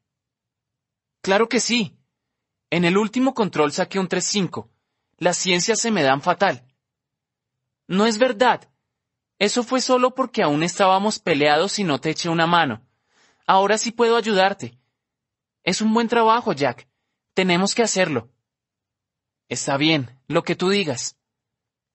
Claro 1.20 1.46
que 1.46 1.60
sí. 1.60 1.94
En 2.70 2.86
el 2.86 2.96
último 2.96 3.34
control 3.34 3.70
saqué 3.70 3.98
un 3.98 4.08
3-5. 4.08 4.70
Las 5.18 5.36
ciencias 5.36 5.78
se 5.78 5.90
me 5.90 6.02
dan 6.02 6.22
fatal. 6.22 6.64
No 7.86 8.06
es 8.06 8.16
verdad. 8.16 8.70
Eso 9.38 9.62
fue 9.62 9.82
solo 9.82 10.14
porque 10.14 10.42
aún 10.42 10.62
estábamos 10.62 11.18
peleados 11.18 11.78
y 11.78 11.84
no 11.84 12.00
te 12.00 12.10
eché 12.10 12.30
una 12.30 12.46
mano. 12.46 12.85
Ahora 13.46 13.78
sí 13.78 13.92
puedo 13.92 14.16
ayudarte. 14.16 14.78
Es 15.62 15.80
un 15.80 15.94
buen 15.94 16.08
trabajo, 16.08 16.52
Jack. 16.52 16.88
Tenemos 17.34 17.74
que 17.74 17.82
hacerlo. 17.82 18.30
Está 19.48 19.76
bien, 19.76 20.18
lo 20.26 20.42
que 20.42 20.56
tú 20.56 20.68
digas. 20.68 21.16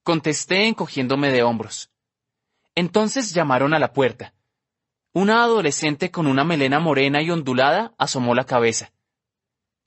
Contesté 0.03 0.67
encogiéndome 0.67 1.31
de 1.31 1.43
hombros. 1.43 1.91
Entonces 2.75 3.33
llamaron 3.33 3.73
a 3.73 3.79
la 3.79 3.91
puerta. 3.91 4.33
Una 5.13 5.43
adolescente 5.43 6.09
con 6.09 6.25
una 6.25 6.45
melena 6.45 6.79
morena 6.79 7.21
y 7.21 7.29
ondulada 7.29 7.93
asomó 7.97 8.33
la 8.33 8.45
cabeza. 8.45 8.93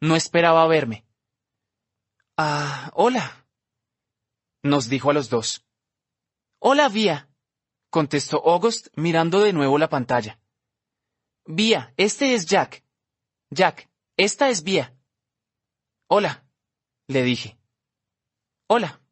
No 0.00 0.16
esperaba 0.16 0.66
verme. 0.66 1.06
Ah, 2.36 2.90
hola. 2.94 3.46
Nos 4.62 4.88
dijo 4.88 5.10
a 5.10 5.14
los 5.14 5.30
dos. 5.30 5.64
Hola, 6.58 6.88
Vía, 6.88 7.28
contestó 7.90 8.42
August 8.46 8.88
mirando 8.96 9.40
de 9.40 9.52
nuevo 9.52 9.78
la 9.78 9.88
pantalla. 9.88 10.38
Vía, 11.47 11.92
este 11.99 12.34
es 12.34 12.47
Jack. 12.47 12.82
Jack, 13.51 13.90
esta 14.16 14.49
es 14.49 14.62
Vía. 14.62 14.95
Hola, 16.07 16.42
le 17.07 17.22
dije. 17.22 17.59
Hola, 18.66 19.03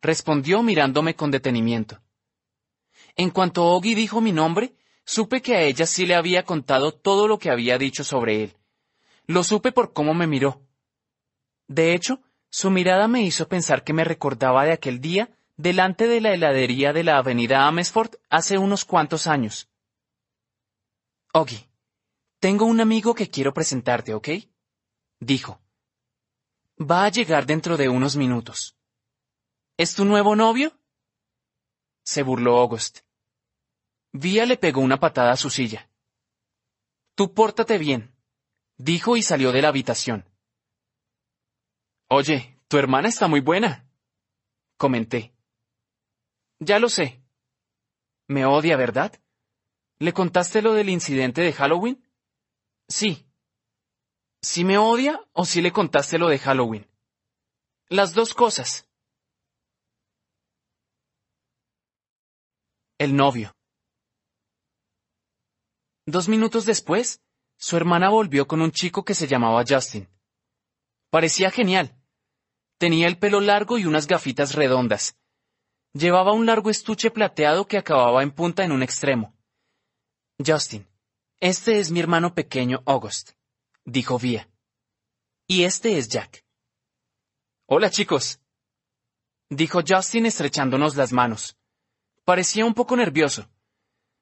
respondió 0.00 0.62
mirándome 0.62 1.16
con 1.16 1.32
detenimiento. 1.32 2.00
En 3.16 3.30
cuanto 3.30 3.64
Oggy 3.64 3.96
dijo 3.96 4.20
mi 4.20 4.30
nombre, 4.30 4.76
supe 5.04 5.42
que 5.42 5.56
a 5.56 5.62
ella 5.62 5.86
sí 5.86 6.06
le 6.06 6.14
había 6.14 6.44
contado 6.44 6.92
todo 6.92 7.26
lo 7.26 7.38
que 7.40 7.50
había 7.50 7.78
dicho 7.78 8.04
sobre 8.04 8.44
él. 8.44 8.56
Lo 9.26 9.42
supe 9.42 9.72
por 9.72 9.92
cómo 9.92 10.14
me 10.14 10.28
miró. 10.28 10.62
De 11.66 11.94
hecho, 11.94 12.20
su 12.48 12.70
mirada 12.70 13.08
me 13.08 13.22
hizo 13.22 13.48
pensar 13.48 13.82
que 13.82 13.92
me 13.92 14.04
recordaba 14.04 14.64
de 14.64 14.72
aquel 14.72 15.00
día 15.00 15.36
delante 15.56 16.06
de 16.06 16.20
la 16.20 16.32
heladería 16.32 16.92
de 16.92 17.02
la 17.02 17.18
avenida 17.18 17.66
Amesford 17.66 18.14
hace 18.30 18.56
unos 18.56 18.84
cuantos 18.84 19.26
años. 19.26 19.68
Oggy, 21.36 21.68
tengo 22.38 22.64
un 22.64 22.80
amigo 22.80 23.12
que 23.12 23.28
quiero 23.28 23.52
presentarte, 23.52 24.14
¿ok? 24.14 24.28
Dijo. 25.18 25.60
Va 26.78 27.06
a 27.06 27.08
llegar 27.08 27.44
dentro 27.44 27.76
de 27.76 27.88
unos 27.88 28.14
minutos. 28.14 28.76
¿Es 29.76 29.96
tu 29.96 30.04
nuevo 30.04 30.36
novio? 30.36 30.78
Se 32.04 32.22
burló 32.22 32.58
August. 32.58 33.00
Vía 34.12 34.46
le 34.46 34.56
pegó 34.56 34.80
una 34.80 35.00
patada 35.00 35.32
a 35.32 35.36
su 35.36 35.50
silla. 35.50 35.90
Tú 37.16 37.34
pórtate 37.34 37.78
bien, 37.78 38.14
dijo 38.76 39.16
y 39.16 39.22
salió 39.24 39.50
de 39.50 39.62
la 39.62 39.68
habitación. 39.70 40.30
Oye, 42.08 42.60
tu 42.68 42.78
hermana 42.78 43.08
está 43.08 43.26
muy 43.26 43.40
buena, 43.40 43.90
comenté. 44.76 45.34
Ya 46.60 46.78
lo 46.78 46.88
sé. 46.88 47.24
Me 48.28 48.46
odia, 48.46 48.76
¿verdad? 48.76 49.20
¿Le 49.98 50.12
contaste 50.12 50.62
lo 50.62 50.72
del 50.72 50.88
incidente 50.88 51.40
de 51.40 51.52
Halloween? 51.52 52.02
Sí. 52.88 53.26
¿Sí 54.42 54.64
me 54.64 54.78
odia 54.78 55.20
o 55.32 55.44
sí 55.44 55.62
le 55.62 55.72
contaste 55.72 56.18
lo 56.18 56.28
de 56.28 56.38
Halloween? 56.38 56.86
Las 57.88 58.14
dos 58.14 58.34
cosas. 58.34 58.88
El 62.98 63.16
novio. 63.16 63.54
Dos 66.06 66.28
minutos 66.28 66.66
después, 66.66 67.22
su 67.56 67.76
hermana 67.76 68.10
volvió 68.10 68.46
con 68.46 68.60
un 68.60 68.72
chico 68.72 69.04
que 69.04 69.14
se 69.14 69.26
llamaba 69.26 69.64
Justin. 69.66 70.08
Parecía 71.10 71.50
genial. 71.50 71.96
Tenía 72.78 73.06
el 73.06 73.18
pelo 73.18 73.40
largo 73.40 73.78
y 73.78 73.86
unas 73.86 74.06
gafitas 74.06 74.54
redondas, 74.54 75.16
Llevaba 75.96 76.32
un 76.32 76.44
largo 76.44 76.70
estuche 76.70 77.12
plateado 77.12 77.68
que 77.68 77.78
acababa 77.78 78.24
en 78.24 78.32
punta 78.32 78.64
en 78.64 78.72
un 78.72 78.82
extremo. 78.82 79.33
Justin, 80.38 80.86
este 81.38 81.78
es 81.78 81.90
mi 81.90 82.00
hermano 82.00 82.34
pequeño 82.34 82.82
August, 82.86 83.32
dijo 83.84 84.18
Vía. 84.18 84.50
Y 85.46 85.64
este 85.64 85.98
es 85.98 86.08
Jack, 86.08 86.44
Hola 87.66 87.88
chicos. 87.88 88.40
Dijo 89.48 89.80
Justin 89.86 90.26
estrechándonos 90.26 90.96
las 90.96 91.12
manos. 91.12 91.56
Parecía 92.24 92.66
un 92.66 92.74
poco 92.74 92.96
nervioso. 92.96 93.48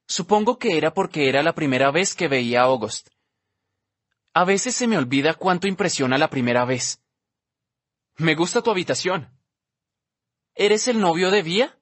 Supongo 0.07 0.59
que 0.59 0.77
era 0.77 0.95
porque 0.95 1.29
era 1.29 1.43
la 1.43 1.55
primera 1.55 1.91
vez 1.91 2.15
que 2.15 2.29
veía 2.29 2.61
a 2.61 2.65
August. 2.67 3.09
A 4.33 4.45
veces 4.45 4.77
se 4.77 4.87
me 4.87 4.97
olvida 4.97 5.35
cuánto 5.35 5.67
impresiona 5.67 6.19
la 6.19 6.31
primera 6.31 6.65
vez. 6.65 7.03
Me 8.17 8.35
gusta 8.37 8.63
tu 8.63 8.71
habitación. 8.71 9.29
¿Eres 10.55 10.87
el 10.87 11.01
novio 11.01 11.31
de 11.31 11.43
Vía? 11.43 11.81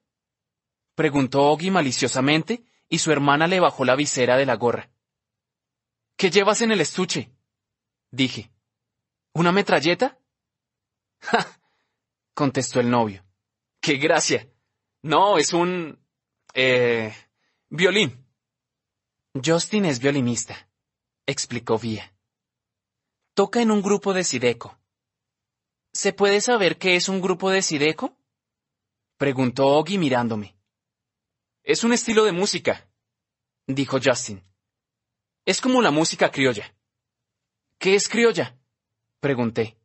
Preguntó 0.95 1.43
Oggy 1.51 1.69
maliciosamente, 1.69 2.65
y 2.91 2.99
su 2.99 3.11
hermana 3.11 3.47
le 3.47 3.61
bajó 3.61 3.85
la 3.85 3.95
visera 3.95 4.35
de 4.35 4.45
la 4.45 4.55
gorra. 4.55 4.91
¿Qué 6.17 6.29
llevas 6.29 6.61
en 6.61 6.73
el 6.73 6.81
estuche? 6.81 7.31
Dije. 8.11 8.51
¿Una 9.33 9.53
metralleta? 9.53 10.19
¡Ja! 11.21 11.61
contestó 12.33 12.81
el 12.81 12.89
novio. 12.89 13.23
¡Qué 13.79 13.95
gracia! 13.95 14.51
No, 15.03 15.37
es 15.37 15.53
un... 15.53 16.05
eh... 16.53 17.15
violín. 17.69 18.27
Justin 19.33 19.85
es 19.85 19.99
violinista, 19.99 20.69
explicó 21.25 21.79
Vía. 21.79 22.13
Toca 23.33 23.61
en 23.61 23.71
un 23.71 23.81
grupo 23.81 24.13
de 24.13 24.25
Sideco. 24.25 24.77
¿Se 25.93 26.11
puede 26.11 26.41
saber 26.41 26.77
qué 26.77 26.97
es 26.97 27.07
un 27.07 27.21
grupo 27.21 27.49
de 27.49 27.61
Sideco? 27.61 28.17
Preguntó 29.17 29.67
Oggy 29.67 29.97
mirándome. 29.97 30.60
Es 31.63 31.83
un 31.83 31.93
estilo 31.93 32.23
de 32.23 32.31
música, 32.31 32.89
dijo 33.67 33.99
Justin. 34.03 34.43
Es 35.45 35.61
como 35.61 35.81
la 35.81 35.91
música 35.91 36.31
criolla. 36.31 36.75
¿Qué 37.77 37.95
es 37.95 38.09
criolla? 38.09 38.57
Pregunté. 39.19 39.77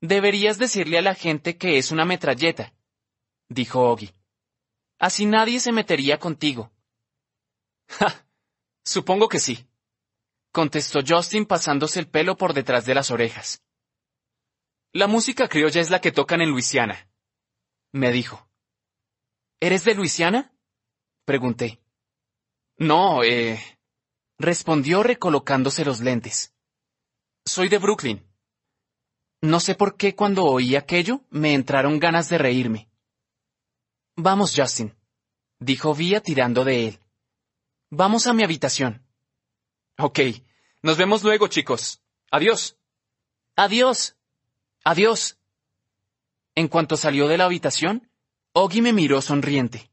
Deberías 0.00 0.58
decirle 0.58 0.98
a 0.98 1.02
la 1.02 1.14
gente 1.14 1.56
que 1.56 1.78
es 1.78 1.92
una 1.92 2.04
metralleta, 2.04 2.74
dijo 3.48 3.88
Oggy. 3.90 4.12
Así 4.98 5.26
nadie 5.26 5.60
se 5.60 5.72
metería 5.72 6.18
contigo. 6.18 6.72
Ja, 7.88 8.26
supongo 8.84 9.28
que 9.28 9.38
sí, 9.38 9.66
contestó 10.52 11.00
Justin 11.06 11.46
pasándose 11.46 12.00
el 12.00 12.08
pelo 12.08 12.36
por 12.36 12.54
detrás 12.54 12.86
de 12.86 12.94
las 12.94 13.10
orejas. 13.10 13.62
La 14.92 15.06
música 15.06 15.48
criolla 15.48 15.80
es 15.80 15.90
la 15.90 16.00
que 16.00 16.12
tocan 16.12 16.40
en 16.40 16.50
Luisiana, 16.50 17.08
me 17.92 18.10
dijo. 18.10 18.48
¿Eres 19.60 19.84
de 19.84 19.94
Luisiana? 19.94 20.52
Pregunté. 21.30 21.80
No, 22.76 23.22
eh. 23.22 23.56
respondió 24.36 25.04
recolocándose 25.04 25.84
los 25.84 26.00
lentes. 26.00 26.52
Soy 27.44 27.68
de 27.68 27.78
Brooklyn. 27.78 28.26
No 29.40 29.60
sé 29.60 29.76
por 29.76 29.96
qué 29.96 30.16
cuando 30.16 30.44
oí 30.44 30.74
aquello 30.74 31.20
me 31.30 31.54
entraron 31.54 32.00
ganas 32.00 32.28
de 32.30 32.38
reírme. 32.38 32.90
Vamos, 34.16 34.54
Justin, 34.56 34.92
dijo 35.60 35.94
Vía 35.94 36.20
tirando 36.20 36.64
de 36.64 36.88
él. 36.88 37.00
Vamos 37.90 38.26
a 38.26 38.32
mi 38.32 38.42
habitación. 38.42 39.06
Ok. 39.98 40.18
Nos 40.82 40.96
vemos 40.96 41.22
luego, 41.22 41.46
chicos. 41.46 42.02
Adiós. 42.32 42.76
Adiós. 43.54 44.16
Adiós. 44.82 45.38
En 46.56 46.66
cuanto 46.66 46.96
salió 46.96 47.28
de 47.28 47.38
la 47.38 47.44
habitación, 47.44 48.10
Oggy 48.52 48.82
me 48.82 48.92
miró 48.92 49.22
sonriente. 49.22 49.89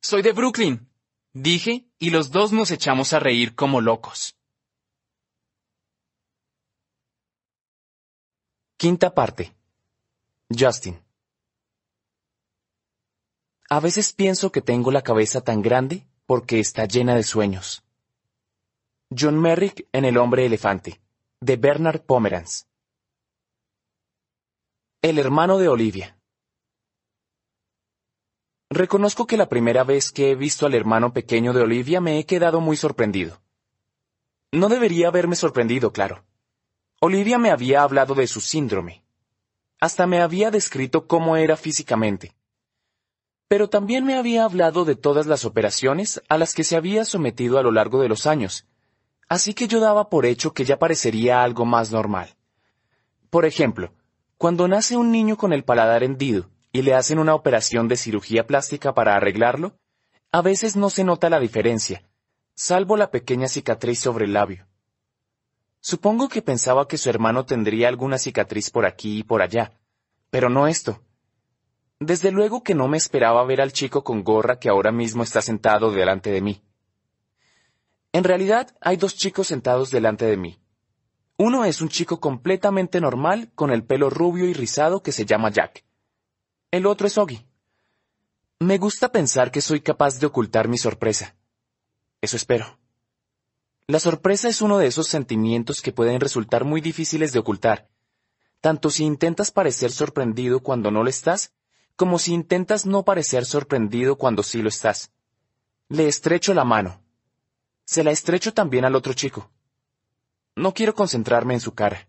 Soy 0.00 0.22
de 0.22 0.32
Brooklyn, 0.32 0.88
dije, 1.32 1.86
y 1.98 2.10
los 2.10 2.30
dos 2.30 2.52
nos 2.52 2.70
echamos 2.70 3.12
a 3.12 3.18
reír 3.18 3.54
como 3.54 3.80
locos. 3.80 4.36
Quinta 8.76 9.12
parte. 9.12 9.54
Justin. 10.56 11.02
A 13.68 13.80
veces 13.80 14.12
pienso 14.12 14.50
que 14.50 14.62
tengo 14.62 14.90
la 14.90 15.02
cabeza 15.02 15.42
tan 15.42 15.60
grande 15.60 16.06
porque 16.26 16.60
está 16.60 16.86
llena 16.86 17.14
de 17.14 17.22
sueños. 17.22 17.82
John 19.10 19.40
Merrick 19.40 19.88
en 19.92 20.04
El 20.04 20.16
hombre 20.16 20.46
elefante, 20.46 21.00
de 21.40 21.56
Bernard 21.56 22.02
Pomeranz. 22.02 22.66
El 25.02 25.18
hermano 25.18 25.58
de 25.58 25.68
Olivia. 25.68 26.17
Reconozco 28.70 29.26
que 29.26 29.38
la 29.38 29.48
primera 29.48 29.82
vez 29.82 30.12
que 30.12 30.30
he 30.30 30.34
visto 30.34 30.66
al 30.66 30.74
hermano 30.74 31.14
pequeño 31.14 31.54
de 31.54 31.62
Olivia 31.62 32.02
me 32.02 32.18
he 32.18 32.26
quedado 32.26 32.60
muy 32.60 32.76
sorprendido. 32.76 33.40
No 34.52 34.68
debería 34.68 35.08
haberme 35.08 35.36
sorprendido, 35.36 35.90
claro. 35.90 36.24
Olivia 37.00 37.38
me 37.38 37.50
había 37.50 37.82
hablado 37.82 38.14
de 38.14 38.26
su 38.26 38.42
síndrome. 38.42 39.04
Hasta 39.80 40.06
me 40.06 40.20
había 40.20 40.50
descrito 40.50 41.06
cómo 41.06 41.36
era 41.36 41.56
físicamente. 41.56 42.34
Pero 43.46 43.70
también 43.70 44.04
me 44.04 44.16
había 44.16 44.44
hablado 44.44 44.84
de 44.84 44.96
todas 44.96 45.26
las 45.26 45.46
operaciones 45.46 46.22
a 46.28 46.36
las 46.36 46.52
que 46.52 46.64
se 46.64 46.76
había 46.76 47.06
sometido 47.06 47.58
a 47.58 47.62
lo 47.62 47.72
largo 47.72 48.02
de 48.02 48.10
los 48.10 48.26
años, 48.26 48.66
así 49.30 49.54
que 49.54 49.66
yo 49.66 49.80
daba 49.80 50.10
por 50.10 50.26
hecho 50.26 50.52
que 50.52 50.66
ya 50.66 50.78
parecería 50.78 51.42
algo 51.42 51.64
más 51.64 51.90
normal. 51.90 52.36
Por 53.30 53.46
ejemplo, 53.46 53.94
cuando 54.36 54.68
nace 54.68 54.98
un 54.98 55.10
niño 55.10 55.38
con 55.38 55.54
el 55.54 55.64
paladar 55.64 56.02
hendido 56.02 56.50
y 56.72 56.82
le 56.82 56.94
hacen 56.94 57.18
una 57.18 57.34
operación 57.34 57.88
de 57.88 57.96
cirugía 57.96 58.46
plástica 58.46 58.94
para 58.94 59.16
arreglarlo, 59.16 59.78
a 60.30 60.42
veces 60.42 60.76
no 60.76 60.90
se 60.90 61.04
nota 61.04 61.30
la 61.30 61.40
diferencia, 61.40 62.02
salvo 62.54 62.96
la 62.96 63.10
pequeña 63.10 63.48
cicatriz 63.48 63.98
sobre 63.98 64.26
el 64.26 64.34
labio. 64.34 64.66
Supongo 65.80 66.28
que 66.28 66.42
pensaba 66.42 66.88
que 66.88 66.98
su 66.98 67.08
hermano 67.08 67.46
tendría 67.46 67.88
alguna 67.88 68.18
cicatriz 68.18 68.70
por 68.70 68.84
aquí 68.84 69.18
y 69.18 69.22
por 69.22 69.42
allá, 69.42 69.72
pero 70.30 70.50
no 70.50 70.66
esto. 70.66 71.02
Desde 72.00 72.30
luego 72.30 72.62
que 72.62 72.74
no 72.74 72.88
me 72.88 72.96
esperaba 72.96 73.44
ver 73.44 73.60
al 73.60 73.72
chico 73.72 74.04
con 74.04 74.22
gorra 74.22 74.58
que 74.58 74.68
ahora 74.68 74.92
mismo 74.92 75.22
está 75.22 75.40
sentado 75.40 75.90
delante 75.90 76.30
de 76.30 76.40
mí. 76.40 76.62
En 78.12 78.24
realidad 78.24 78.76
hay 78.80 78.96
dos 78.96 79.16
chicos 79.16 79.46
sentados 79.48 79.90
delante 79.90 80.24
de 80.24 80.36
mí. 80.36 80.58
Uno 81.36 81.64
es 81.64 81.80
un 81.80 81.88
chico 81.88 82.20
completamente 82.20 83.00
normal 83.00 83.50
con 83.54 83.70
el 83.70 83.84
pelo 83.84 84.10
rubio 84.10 84.46
y 84.46 84.52
rizado 84.52 85.02
que 85.02 85.12
se 85.12 85.24
llama 85.24 85.50
Jack. 85.50 85.84
El 86.70 86.84
otro 86.84 87.06
es 87.06 87.16
Oggy. 87.16 87.46
Me 88.60 88.76
gusta 88.76 89.10
pensar 89.10 89.50
que 89.50 89.62
soy 89.62 89.80
capaz 89.80 90.20
de 90.20 90.26
ocultar 90.26 90.68
mi 90.68 90.76
sorpresa. 90.76 91.34
Eso 92.20 92.36
espero. 92.36 92.78
La 93.86 93.98
sorpresa 93.98 94.48
es 94.48 94.60
uno 94.60 94.76
de 94.76 94.86
esos 94.86 95.08
sentimientos 95.08 95.80
que 95.80 95.92
pueden 95.92 96.20
resultar 96.20 96.64
muy 96.64 96.82
difíciles 96.82 97.32
de 97.32 97.38
ocultar, 97.38 97.88
tanto 98.60 98.90
si 98.90 99.04
intentas 99.04 99.50
parecer 99.50 99.92
sorprendido 99.92 100.60
cuando 100.60 100.90
no 100.90 101.02
lo 101.02 101.08
estás, 101.08 101.54
como 101.96 102.18
si 102.18 102.34
intentas 102.34 102.84
no 102.84 103.02
parecer 103.02 103.46
sorprendido 103.46 104.16
cuando 104.16 104.42
sí 104.42 104.60
lo 104.60 104.68
estás. 104.68 105.10
Le 105.88 106.06
estrecho 106.06 106.52
la 106.52 106.64
mano. 106.64 107.00
Se 107.86 108.04
la 108.04 108.10
estrecho 108.10 108.52
también 108.52 108.84
al 108.84 108.94
otro 108.94 109.14
chico. 109.14 109.50
No 110.54 110.74
quiero 110.74 110.94
concentrarme 110.94 111.54
en 111.54 111.60
su 111.60 111.72
cara. 111.72 112.08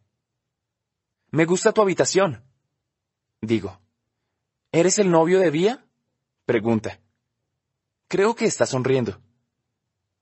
Me 1.32 1.46
gusta 1.46 1.72
tu 1.72 1.82
habitación. 1.82 2.44
Digo. 3.40 3.80
¿Eres 4.72 5.00
el 5.00 5.10
novio 5.10 5.40
de 5.40 5.50
Vía? 5.50 5.84
Pregunta. 6.46 7.00
Creo 8.08 8.36
que 8.36 8.46
está 8.46 8.68
sonriendo. 8.68 9.20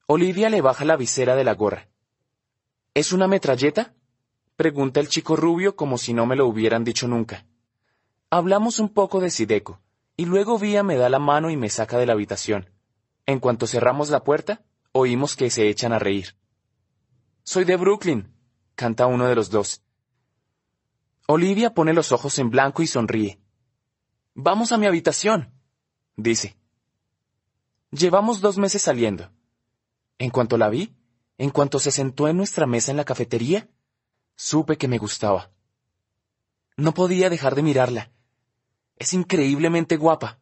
Olivia 0.06 0.50
le 0.50 0.62
baja 0.62 0.86
la 0.86 0.95
visera 0.95 1.36
de 1.36 1.43
la 1.43 1.54
gorra. 1.54 1.89
¿Es 2.93 3.12
una 3.12 3.28
metralleta? 3.28 3.93
Pregunta 4.56 5.02
el 5.02 5.10
chico 5.10 5.36
rubio 5.36 5.76
como 5.76 5.98
si 5.98 6.14
no 6.14 6.26
me 6.26 6.38
lo 6.38 6.48
hubieran 6.48 6.86
dicho 6.86 7.10
nunca. 7.10 7.45
Hablamos 8.30 8.80
un 8.80 8.88
poco 8.88 9.20
de 9.20 9.32
Sideco, 9.32 9.82
y 10.16 10.24
luego 10.24 10.58
Vía 10.58 10.82
me 10.82 10.95
da 10.95 11.10
la 11.10 11.20
mano 11.20 11.50
y 11.50 11.58
me 11.58 11.70
saca 11.70 11.98
de 11.98 12.06
la 12.06 12.14
habitación. 12.14 12.70
En 13.26 13.41
cuanto 13.41 13.68
cerramos 13.68 14.10
la 14.10 14.24
puerta, 14.24 14.64
oímos 14.93 15.36
que 15.36 15.50
se 15.50 15.68
echan 15.68 15.91
a 15.91 16.00
reír. 16.00 16.38
Soy 17.43 17.66
de 17.66 17.76
Brooklyn, 17.76 18.34
canta 18.76 19.08
uno 19.08 19.28
de 19.28 19.36
los 19.36 19.50
dos. 19.50 19.82
Olivia 21.28 21.74
pone 21.74 21.91
los 21.91 22.14
ojos 22.14 22.39
en 22.39 22.50
blanco 22.50 22.82
y 22.82 22.88
sonríe. 22.88 23.41
Vamos 24.39 24.71
a 24.71 24.77
mi 24.77 24.85
habitación, 24.85 25.51
dice. 26.15 26.55
Llevamos 27.89 28.39
dos 28.39 28.59
meses 28.59 28.83
saliendo. 28.83 29.31
En 30.19 30.29
cuanto 30.29 30.59
la 30.59 30.69
vi, 30.69 30.95
en 31.39 31.49
cuanto 31.49 31.79
se 31.79 31.89
sentó 31.89 32.27
en 32.27 32.38
nuestra 32.38 32.67
mesa 32.67 32.91
en 32.91 32.97
la 32.97 33.03
cafetería, 33.03 33.67
supe 34.35 34.77
que 34.77 34.88
me 34.88 34.99
gustaba. 34.99 35.49
No 36.75 36.93
podía 36.93 37.31
dejar 37.31 37.55
de 37.55 37.63
mirarla. 37.63 38.11
Es 38.97 39.13
increíblemente 39.13 39.97
guapa. 39.97 40.38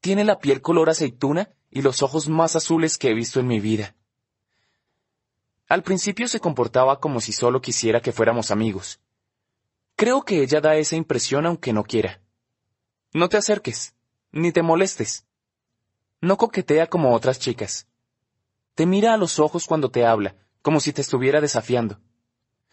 Tiene 0.00 0.22
la 0.22 0.38
piel 0.38 0.62
color 0.62 0.88
aceituna 0.88 1.50
y 1.70 1.82
los 1.82 2.00
ojos 2.00 2.28
más 2.28 2.54
azules 2.54 2.96
que 2.96 3.10
he 3.10 3.14
visto 3.14 3.40
en 3.40 3.48
mi 3.48 3.58
vida. 3.58 3.96
Al 5.66 5.82
principio 5.82 6.28
se 6.28 6.38
comportaba 6.38 7.00
como 7.00 7.20
si 7.20 7.32
solo 7.32 7.60
quisiera 7.60 8.00
que 8.00 8.12
fuéramos 8.12 8.52
amigos. 8.52 9.00
Creo 9.96 10.22
que 10.22 10.44
ella 10.44 10.60
da 10.60 10.76
esa 10.76 10.94
impresión 10.94 11.44
aunque 11.44 11.72
no 11.72 11.82
quiera. 11.82 12.20
No 13.14 13.28
te 13.28 13.36
acerques, 13.36 13.94
ni 14.32 14.50
te 14.50 14.62
molestes. 14.62 15.24
No 16.20 16.36
coquetea 16.36 16.88
como 16.88 17.14
otras 17.14 17.38
chicas. 17.38 17.86
Te 18.74 18.86
mira 18.86 19.14
a 19.14 19.16
los 19.16 19.38
ojos 19.38 19.66
cuando 19.66 19.88
te 19.88 20.04
habla, 20.04 20.34
como 20.62 20.80
si 20.80 20.92
te 20.92 21.00
estuviera 21.00 21.40
desafiando. 21.40 22.00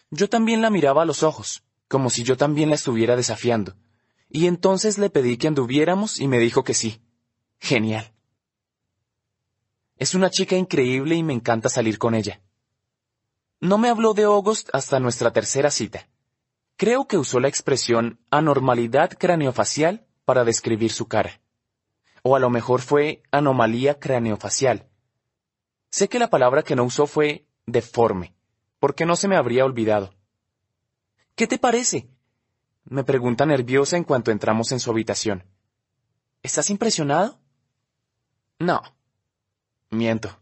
Yo 0.10 0.30
también 0.30 0.64
la 0.64 0.72
miraba 0.72 1.04
a 1.04 1.06
los 1.06 1.22
ojos, 1.22 1.64
como 1.88 2.10
si 2.10 2.24
yo 2.24 2.38
también 2.38 2.70
la 2.70 2.76
estuviera 2.76 3.16
desafiando, 3.16 3.76
y 4.30 4.48
entonces 4.48 4.98
le 4.98 5.12
pedí 5.12 5.38
que 5.38 5.48
anduviéramos 5.48 6.20
y 6.20 6.28
me 6.28 6.39
dijo 6.39 6.64
que 6.64 6.74
sí. 6.74 7.04
Genial. 7.60 8.12
Es 9.98 10.16
una 10.16 10.32
chica 10.32 10.56
increíble 10.56 11.14
y 11.14 11.22
me 11.22 11.34
encanta 11.34 11.70
salir 11.70 12.00
con 12.00 12.16
ella. 12.16 12.42
No 13.60 13.78
me 13.78 13.89
habló 13.89 14.16
de 14.16 14.24
August 14.24 14.70
hasta 14.74 15.00
nuestra 15.00 15.32
tercera 15.32 15.70
cita. 15.70 16.10
Creo 16.78 17.08
que 17.08 17.20
usó 17.20 17.39
la 17.39 17.48
expresión 17.48 18.20
anormalidad 18.32 19.12
craneofacial 19.12 20.08
para 20.26 20.43
describir 20.43 20.91
su 20.91 21.07
cara. 21.07 21.41
O 22.24 22.36
a 22.36 22.39
lo 22.39 22.49
mejor 22.49 22.82
fue 22.82 23.24
anomalía 23.32 23.99
craneofacial. 23.99 24.88
Sé 25.89 26.07
que 26.07 26.19
la 26.19 26.30
palabra 26.30 26.63
que 26.63 26.76
no 26.76 26.84
usó 26.84 27.07
fue 27.07 27.45
deforme, 27.65 28.34
porque 28.80 29.05
no 29.05 29.15
se 29.15 29.28
me 29.28 29.36
habría 29.36 29.65
olvidado. 29.65 30.13
¿Qué 31.36 31.47
te 31.47 31.57
parece? 31.57 32.09
me 32.86 33.03
pregunta 33.03 33.45
nerviosa 33.45 33.95
en 33.95 34.03
cuanto 34.03 34.32
entramos 34.32 34.72
en 34.72 34.80
su 34.80 34.91
habitación. 34.91 35.45
¿Estás 36.43 36.69
impresionado? 36.69 37.39
No. 38.59 38.82
Miento. 39.89 40.38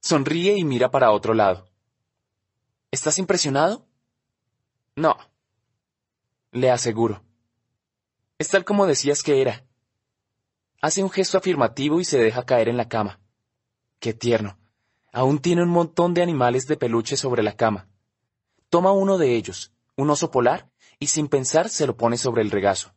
Sonríe 0.00 0.56
y 0.56 0.64
mira 0.64 0.90
para 0.90 1.10
otro 1.10 1.34
lado. 1.34 1.68
¿Estás 2.90 3.18
impresionado? 3.18 3.86
No. 4.96 5.16
Le 6.52 6.70
aseguro. 6.70 7.22
Es 8.38 8.48
tal 8.48 8.64
como 8.64 8.86
decías 8.86 9.22
que 9.22 9.40
era. 9.40 9.64
Hace 10.80 11.02
un 11.02 11.10
gesto 11.10 11.38
afirmativo 11.38 12.00
y 12.00 12.04
se 12.04 12.18
deja 12.18 12.44
caer 12.44 12.68
en 12.68 12.76
la 12.76 12.88
cama. 12.88 13.20
Qué 14.00 14.12
tierno. 14.12 14.58
Aún 15.12 15.38
tiene 15.38 15.62
un 15.62 15.70
montón 15.70 16.14
de 16.14 16.22
animales 16.22 16.66
de 16.66 16.76
peluche 16.76 17.16
sobre 17.16 17.42
la 17.42 17.56
cama. 17.56 17.88
Toma 18.68 18.92
uno 18.92 19.16
de 19.16 19.36
ellos, 19.36 19.72
un 19.96 20.10
oso 20.10 20.30
polar, 20.30 20.68
y 20.98 21.06
sin 21.06 21.28
pensar 21.28 21.68
se 21.68 21.86
lo 21.86 21.96
pone 21.96 22.18
sobre 22.18 22.42
el 22.42 22.50
regazo. 22.50 22.92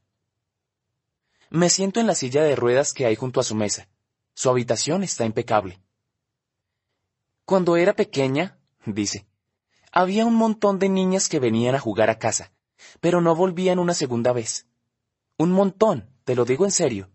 Me 1.50 1.70
siento 1.70 2.00
en 2.00 2.08
la 2.08 2.16
silla 2.16 2.44
de 2.44 2.56
ruedas 2.56 2.94
que 2.94 3.06
hay 3.06 3.16
junto 3.16 3.40
a 3.40 3.44
su 3.44 3.56
mesa. 3.56 3.88
Su 4.34 4.50
habitación 4.50 5.04
está 5.04 5.26
impecable. 5.26 5.80
Cuando 7.46 7.78
era 7.78 7.96
pequeña, 7.96 8.60
dice, 8.86 9.26
había 9.92 10.26
un 10.26 10.36
montón 10.36 10.80
de 10.80 10.90
niñas 10.90 11.30
que 11.30 11.40
venían 11.40 11.76
a 11.76 11.80
jugar 11.80 12.10
a 12.10 12.20
casa, 12.20 12.52
pero 13.00 13.22
no 13.22 13.36
volvían 13.36 13.80
una 13.80 13.94
segunda 13.94 14.34
vez. 14.34 14.67
Un 15.38 15.52
montón, 15.52 16.10
te 16.24 16.36
lo 16.36 16.46
digo 16.46 16.66
en 16.66 16.72
serio. 16.72 17.10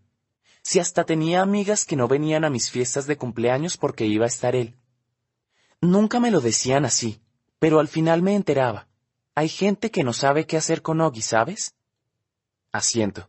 Si 0.61 0.79
hasta 0.79 1.03
tenía 1.03 1.41
amigas 1.41 1.83
que 1.83 1.97
no 1.97 2.07
venían 2.07 2.45
a 2.45 2.49
mis 2.49 2.71
fiestas 2.71 3.05
de 3.05 3.17
cumpleaños 3.17 3.75
porque 3.75 4.05
iba 4.05 4.23
a 4.23 4.29
estar 4.29 4.55
él. 4.55 4.77
Nunca 5.81 6.21
me 6.21 6.31
lo 6.31 6.39
decían 6.39 6.85
así, 6.85 7.21
pero 7.59 7.79
al 7.79 7.89
final 7.89 8.21
me 8.21 8.35
enteraba. 8.35 8.87
Hay 9.35 9.49
gente 9.49 9.91
que 9.91 10.03
no 10.03 10.13
sabe 10.13 10.45
qué 10.45 10.55
hacer 10.55 10.81
con 10.81 11.01
Ogi, 11.01 11.21
¿sabes? 11.21 11.75
Asiento. 12.71 13.27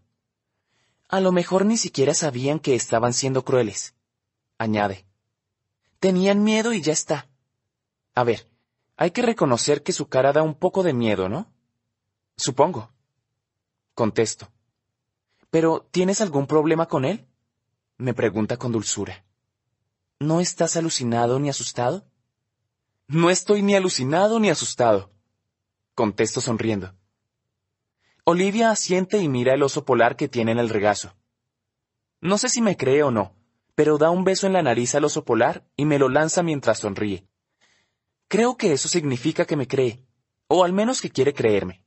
A 1.08 1.20
lo 1.20 1.32
mejor 1.32 1.66
ni 1.66 1.76
siquiera 1.76 2.14
sabían 2.14 2.60
que 2.60 2.76
estaban 2.76 3.12
siendo 3.12 3.44
crueles. 3.44 3.94
Añade. 4.58 5.04
Tenían 5.98 6.44
miedo 6.44 6.72
y 6.72 6.80
ya 6.82 6.92
está. 6.92 7.28
A 8.14 8.22
ver, 8.22 8.46
hay 8.96 9.10
que 9.10 9.22
reconocer 9.22 9.82
que 9.82 9.92
su 9.92 10.06
cara 10.06 10.32
da 10.32 10.42
un 10.42 10.54
poco 10.54 10.84
de 10.84 10.92
miedo, 10.92 11.28
¿no? 11.28 11.52
Supongo. 12.36 12.92
Contesto. 13.94 14.53
¿Pero 15.54 15.86
tienes 15.92 16.20
algún 16.20 16.48
problema 16.48 16.86
con 16.86 17.04
él? 17.04 17.28
Me 17.96 18.12
pregunta 18.12 18.56
con 18.56 18.72
dulzura. 18.72 19.24
¿No 20.18 20.40
estás 20.40 20.76
alucinado 20.76 21.38
ni 21.38 21.48
asustado? 21.48 22.04
No 23.06 23.30
estoy 23.30 23.62
ni 23.62 23.76
alucinado 23.76 24.40
ni 24.40 24.50
asustado. 24.50 25.12
Contesto 25.94 26.40
sonriendo. 26.40 26.96
Olivia 28.24 28.72
asiente 28.72 29.18
y 29.18 29.28
mira 29.28 29.54
el 29.54 29.62
oso 29.62 29.84
polar 29.84 30.16
que 30.16 30.28
tiene 30.28 30.50
en 30.50 30.58
el 30.58 30.70
regazo. 30.70 31.14
No 32.20 32.36
sé 32.36 32.48
si 32.48 32.60
me 32.60 32.76
cree 32.76 33.04
o 33.04 33.12
no, 33.12 33.36
pero 33.76 33.96
da 33.96 34.10
un 34.10 34.24
beso 34.24 34.48
en 34.48 34.54
la 34.54 34.62
nariz 34.64 34.96
al 34.96 35.04
oso 35.04 35.24
polar 35.24 35.64
y 35.76 35.84
me 35.84 36.00
lo 36.00 36.08
lanza 36.08 36.42
mientras 36.42 36.80
sonríe. 36.80 37.28
Creo 38.26 38.56
que 38.56 38.72
eso 38.72 38.88
significa 38.88 39.44
que 39.44 39.54
me 39.54 39.68
cree, 39.68 40.04
o 40.48 40.64
al 40.64 40.72
menos 40.72 41.00
que 41.00 41.10
quiere 41.10 41.32
creerme. 41.32 41.83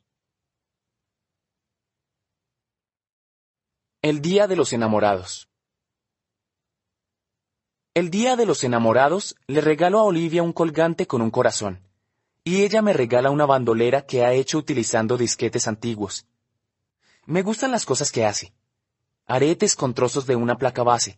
El 4.04 4.22
Día 4.22 4.46
de 4.46 4.56
los 4.56 4.74
Enamorados 4.74 5.50
El 7.96 8.12
Día 8.12 8.36
de 8.36 8.46
los 8.46 8.64
Enamorados 8.64 9.36
le 9.48 9.60
regalo 9.60 9.98
a 9.98 10.04
Olivia 10.04 10.44
un 10.44 10.54
colgante 10.54 11.08
con 11.08 11.24
un 11.24 11.32
corazón, 11.32 11.82
y 12.44 12.62
ella 12.62 12.84
me 12.84 12.94
regala 12.94 13.32
una 13.32 13.48
bandolera 13.48 14.06
que 14.06 14.24
ha 14.24 14.34
hecho 14.34 14.60
utilizando 14.60 15.18
disquetes 15.18 15.68
antiguos. 15.68 16.28
Me 17.26 17.42
gustan 17.42 17.72
las 17.72 17.88
cosas 17.88 18.12
que 18.12 18.24
hace. 18.24 18.54
Aretes 19.26 19.76
con 19.76 19.96
trozos 19.96 20.28
de 20.28 20.36
una 20.36 20.60
placa 20.60 20.84
base, 20.84 21.18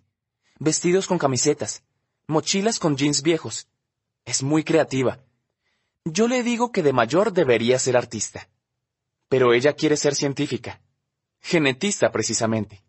vestidos 0.58 1.06
con 1.06 1.18
camisetas, 1.18 1.84
mochilas 2.28 2.80
con 2.80 2.96
jeans 2.96 3.22
viejos, 3.24 3.68
es 4.24 4.42
muy 4.42 4.64
creativa. 4.64 5.20
Yo 6.06 6.30
le 6.30 6.44
digo 6.44 6.72
que 6.72 6.82
de 6.82 6.94
mayor 6.94 7.34
debería 7.34 7.78
ser 7.78 7.98
artista. 7.98 8.48
Pero 9.28 9.54
ella 9.54 9.74
quiere 9.74 9.98
ser 9.98 10.16
científica. 10.16 10.80
Genetista, 11.42 12.12
precisamente. 12.12 12.84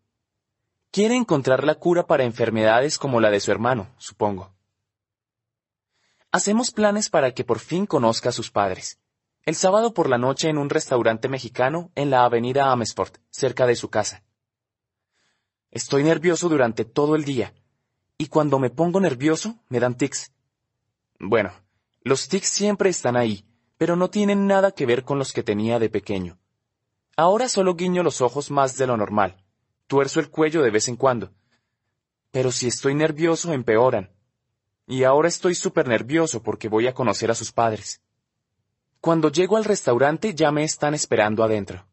Quiere 0.91 1.15
encontrar 1.15 1.65
la 1.65 1.77
cura 1.77 2.07
para 2.07 2.25
enfermedades 2.25 2.99
como 2.99 3.21
la 3.21 3.31
de 3.31 3.41
su 3.41 3.53
hermano, 3.53 3.95
supongo. 3.99 4.53
Hacemos 6.33 6.71
planes 6.71 7.09
para 7.09 7.33
que 7.33 7.45
por 7.45 7.61
fin 7.61 7.87
conozca 7.87 8.31
a 8.31 8.33
sus 8.33 8.51
padres. 8.51 8.99
El 9.45 9.55
sábado 9.55 9.95
por 9.95 10.09
la 10.09 10.19
noche 10.19 10.49
en 10.49 10.59
un 10.59 10.69
restaurante 10.69 11.29
mexicano 11.29 11.91
en 11.95 12.11
la 12.11 12.25
avenida 12.25 12.73
Amesport, 12.73 13.19
cerca 13.31 13.67
de 13.67 13.77
su 13.77 13.89
casa. 13.89 14.25
Estoy 15.71 16.03
nervioso 16.03 16.49
durante 16.49 16.85
todo 16.85 17.15
el 17.15 17.25
día, 17.25 17.55
y 18.19 18.27
cuando 18.27 18.59
me 18.59 18.71
pongo 18.71 19.01
nervioso 19.01 19.57
me 19.69 19.79
dan 19.79 19.97
tics. 19.97 20.33
Bueno, 21.21 21.53
los 22.03 22.29
tics 22.29 22.49
siempre 22.49 22.91
están 22.91 23.17
ahí, 23.17 23.45
pero 23.79 23.95
no 23.95 24.11
tienen 24.11 24.49
nada 24.49 24.73
que 24.73 24.87
ver 24.87 25.05
con 25.05 25.19
los 25.19 25.33
que 25.33 25.45
tenía 25.45 25.79
de 25.79 25.89
pequeño. 25.89 26.40
Ahora 27.21 27.51
solo 27.51 27.75
guiño 27.75 28.03
los 28.03 28.23
ojos 28.23 28.51
más 28.51 28.79
de 28.79 28.87
lo 28.87 28.97
normal, 28.97 29.37
tuerzo 29.87 30.21
el 30.21 30.31
cuello 30.31 30.63
de 30.63 30.71
vez 30.71 30.89
en 30.89 30.97
cuando. 30.97 31.31
Pero 32.31 32.51
si 32.51 32.67
estoy 32.67 32.95
nervioso, 32.95 33.53
empeoran. 33.53 34.09
Y 34.87 35.05
ahora 35.05 35.29
estoy 35.29 35.55
súper 35.55 35.87
nervioso 35.87 36.43
porque 36.43 36.71
voy 36.71 36.87
a 36.87 36.95
conocer 36.95 37.31
a 37.31 37.35
sus 37.35 37.53
padres. 37.53 38.01
Cuando 39.03 39.31
llego 39.31 39.59
al 39.59 39.67
restaurante 39.67 40.35
ya 40.35 40.51
me 40.51 40.65
están 40.65 40.95
esperando 40.95 41.45
adentro. 41.45 41.85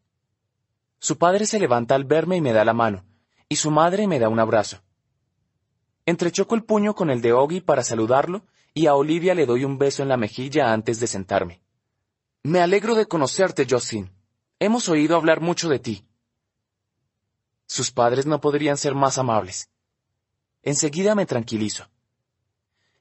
Su 0.98 1.18
padre 1.18 1.44
se 1.44 1.58
levanta 1.58 1.94
al 1.94 2.04
verme 2.04 2.36
y 2.38 2.40
me 2.40 2.54
da 2.54 2.64
la 2.64 2.72
mano, 2.72 3.04
y 3.50 3.56
su 3.56 3.70
madre 3.70 4.06
me 4.06 4.18
da 4.18 4.30
un 4.30 4.40
abrazo. 4.40 4.78
Entrechoco 6.06 6.54
el 6.54 6.64
puño 6.64 6.94
con 6.94 7.10
el 7.10 7.20
de 7.20 7.34
Ogi 7.34 7.60
para 7.60 7.82
saludarlo 7.82 8.46
y 8.72 8.86
a 8.86 8.94
Olivia 8.94 9.34
le 9.34 9.44
doy 9.44 9.66
un 9.66 9.76
beso 9.76 10.02
en 10.02 10.08
la 10.08 10.16
mejilla 10.16 10.72
antes 10.72 11.00
de 11.00 11.06
sentarme. 11.06 11.60
Me 12.44 12.62
alegro 12.62 12.94
de 12.94 13.06
conocerte, 13.06 13.66
Justin. 13.68 14.10
Hemos 14.60 14.88
oído 14.88 15.14
hablar 15.14 15.40
mucho 15.40 15.68
de 15.68 15.78
ti. 15.78 16.04
Sus 17.66 17.92
padres 17.92 18.26
no 18.26 18.40
podrían 18.40 18.76
ser 18.76 18.94
más 18.94 19.16
amables. 19.16 19.70
Enseguida 20.62 21.14
me 21.14 21.26
tranquilizo. 21.26 21.86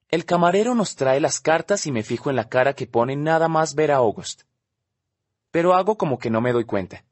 El 0.10 0.24
camarero 0.24 0.76
nos 0.76 0.95
trae 0.95 1.20
las 1.20 1.39
cartas 1.39 1.88
y 1.88 1.91
me 1.91 2.03
fijo 2.03 2.30
en 2.30 2.36
la 2.36 2.47
cara 2.47 2.74
que 2.74 2.86
pone 2.86 3.16
nada 3.16 3.47
más 3.47 3.74
ver 3.74 3.91
a 3.91 3.97
August. 3.97 4.43
Pero 5.49 5.74
hago 5.74 5.97
como 5.97 6.20
que 6.20 6.30
no 6.30 6.41
me 6.41 6.53
doy 6.53 6.64
cuenta. 6.64 7.03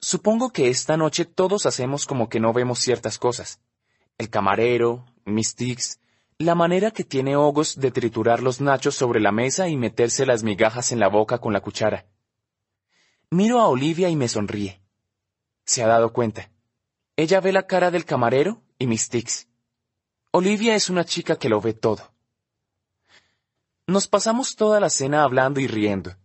Supongo 0.00 0.50
que 0.50 0.68
esta 0.68 0.96
noche 0.96 1.24
todos 1.24 1.66
hacemos 1.66 2.06
como 2.06 2.28
que 2.28 2.40
no 2.40 2.52
vemos 2.52 2.80
ciertas 2.80 3.18
cosas. 3.18 3.60
El 4.18 4.28
camarero, 4.28 5.06
mis 5.24 5.54
tics, 5.54 6.00
la 6.38 6.56
manera 6.56 6.90
que 6.90 7.04
tiene 7.04 7.36
Ogos 7.36 7.76
de 7.76 7.92
triturar 7.92 8.42
los 8.42 8.60
nachos 8.60 8.96
sobre 8.96 9.20
la 9.20 9.30
mesa 9.30 9.68
y 9.68 9.76
meterse 9.76 10.26
las 10.26 10.42
migajas 10.42 10.90
en 10.90 10.98
la 10.98 11.08
boca 11.08 11.38
con 11.38 11.52
la 11.52 11.60
cuchara. 11.60 12.06
Miro 13.30 13.60
a 13.60 13.68
Olivia 13.68 14.08
y 14.08 14.16
me 14.16 14.28
sonríe. 14.28 14.80
Se 15.64 15.82
ha 15.82 15.86
dado 15.86 16.12
cuenta. 16.12 16.50
Ella 17.16 17.40
ve 17.40 17.52
la 17.52 17.66
cara 17.66 17.90
del 17.90 18.04
camarero 18.04 18.62
y 18.78 18.86
mis 18.86 19.08
tics. 19.08 19.48
Olivia 20.30 20.74
es 20.74 20.90
una 20.90 21.04
chica 21.04 21.36
que 21.36 21.48
lo 21.48 21.60
ve 21.60 21.74
todo. 21.74 22.12
Nos 23.86 24.08
pasamos 24.08 24.56
toda 24.56 24.80
la 24.80 24.90
cena 24.90 25.22
hablando 25.22 25.60
y 25.60 25.66
riendo. 25.66 26.16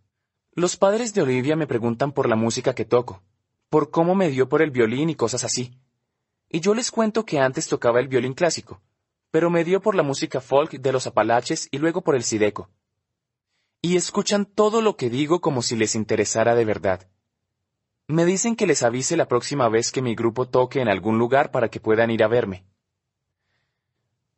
Los 0.54 0.78
padres 0.78 1.14
de 1.14 1.22
Olivia 1.22 1.56
me 1.56 1.68
preguntan 1.68 2.12
por 2.12 2.28
la 2.28 2.36
música 2.36 2.74
que 2.74 2.86
toco, 2.86 3.22
por 3.70 3.92
cómo 3.92 4.16
me 4.16 4.30
dio 4.30 4.50
por 4.50 4.62
el 4.62 4.72
violín 4.72 5.10
y 5.10 5.16
cosas 5.16 5.44
así. 5.44 5.78
Y 6.50 6.60
yo 6.60 6.74
les 6.74 6.90
cuento 6.90 7.26
que 7.26 7.40
antes 7.40 7.68
tocaba 7.68 8.00
el 8.00 8.08
violín 8.08 8.34
clásico, 8.34 8.82
pero 9.30 9.50
me 9.50 9.64
dio 9.64 9.82
por 9.82 9.94
la 9.94 10.04
música 10.04 10.42
folk 10.42 10.72
de 10.72 10.92
los 10.92 11.06
Apalaches 11.06 11.68
y 11.72 11.78
luego 11.78 12.02
por 12.02 12.16
el 12.16 12.24
Sideco. 12.24 12.70
Y 13.82 13.96
escuchan 13.96 14.46
todo 14.46 14.82
lo 14.82 14.98
que 14.98 15.10
digo 15.10 15.40
como 15.40 15.62
si 15.62 15.76
les 15.76 15.96
interesara 15.96 16.56
de 16.56 16.66
verdad. 16.66 17.08
Me 18.08 18.26
dicen 18.26 18.56
que 18.56 18.68
les 18.68 18.84
avise 18.84 19.16
la 19.16 19.28
próxima 19.28 19.70
vez 19.70 19.92
que 19.92 20.02
mi 20.02 20.16
grupo 20.16 20.48
toque 20.48 20.82
en 20.82 20.90
algún 20.90 21.18
lugar 21.18 21.52
para 21.52 21.70
que 21.70 21.80
puedan 21.80 22.12
ir 22.12 22.24
a 22.24 22.28
verme. 22.28 22.66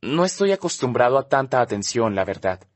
No 0.01 0.25
estoy 0.25 0.51
acostumbrado 0.51 1.17
a 1.17 1.29
tanta 1.29 1.61
atención, 1.61 2.13
la 2.13 2.25
verdad. 2.25 2.67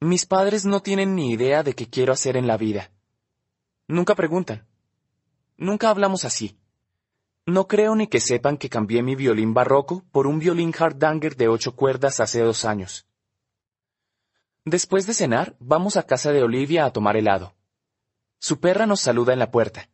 Mis 0.00 0.26
padres 0.26 0.66
no 0.66 0.80
tienen 0.80 1.14
ni 1.14 1.30
idea 1.30 1.62
de 1.62 1.74
qué 1.74 1.88
quiero 1.88 2.12
hacer 2.12 2.36
en 2.36 2.46
la 2.46 2.56
vida. 2.56 2.90
Nunca 3.88 4.14
preguntan. 4.14 4.66
Nunca 5.56 5.88
hablamos 5.88 6.24
así. 6.24 6.58
No 7.46 7.68
creo 7.68 7.94
ni 7.94 8.08
que 8.08 8.20
sepan 8.20 8.58
que 8.58 8.68
cambié 8.68 9.02
mi 9.02 9.14
violín 9.14 9.54
barroco 9.54 10.02
por 10.10 10.26
un 10.26 10.40
violín 10.40 10.74
Hardanger 10.76 11.36
de 11.36 11.48
ocho 11.48 11.76
cuerdas 11.76 12.20
hace 12.20 12.40
dos 12.40 12.64
años. 12.64 13.06
Después 14.66 15.06
de 15.06 15.14
cenar, 15.14 15.54
vamos 15.60 15.96
a 15.96 16.02
casa 16.02 16.32
de 16.32 16.42
Olivia 16.42 16.84
a 16.84 16.92
tomar 16.92 17.16
helado. 17.16 17.54
Su 18.40 18.58
perra 18.58 18.84
nos 18.84 19.00
saluda 19.00 19.32
en 19.32 19.38
la 19.38 19.52
puerta. 19.52 19.88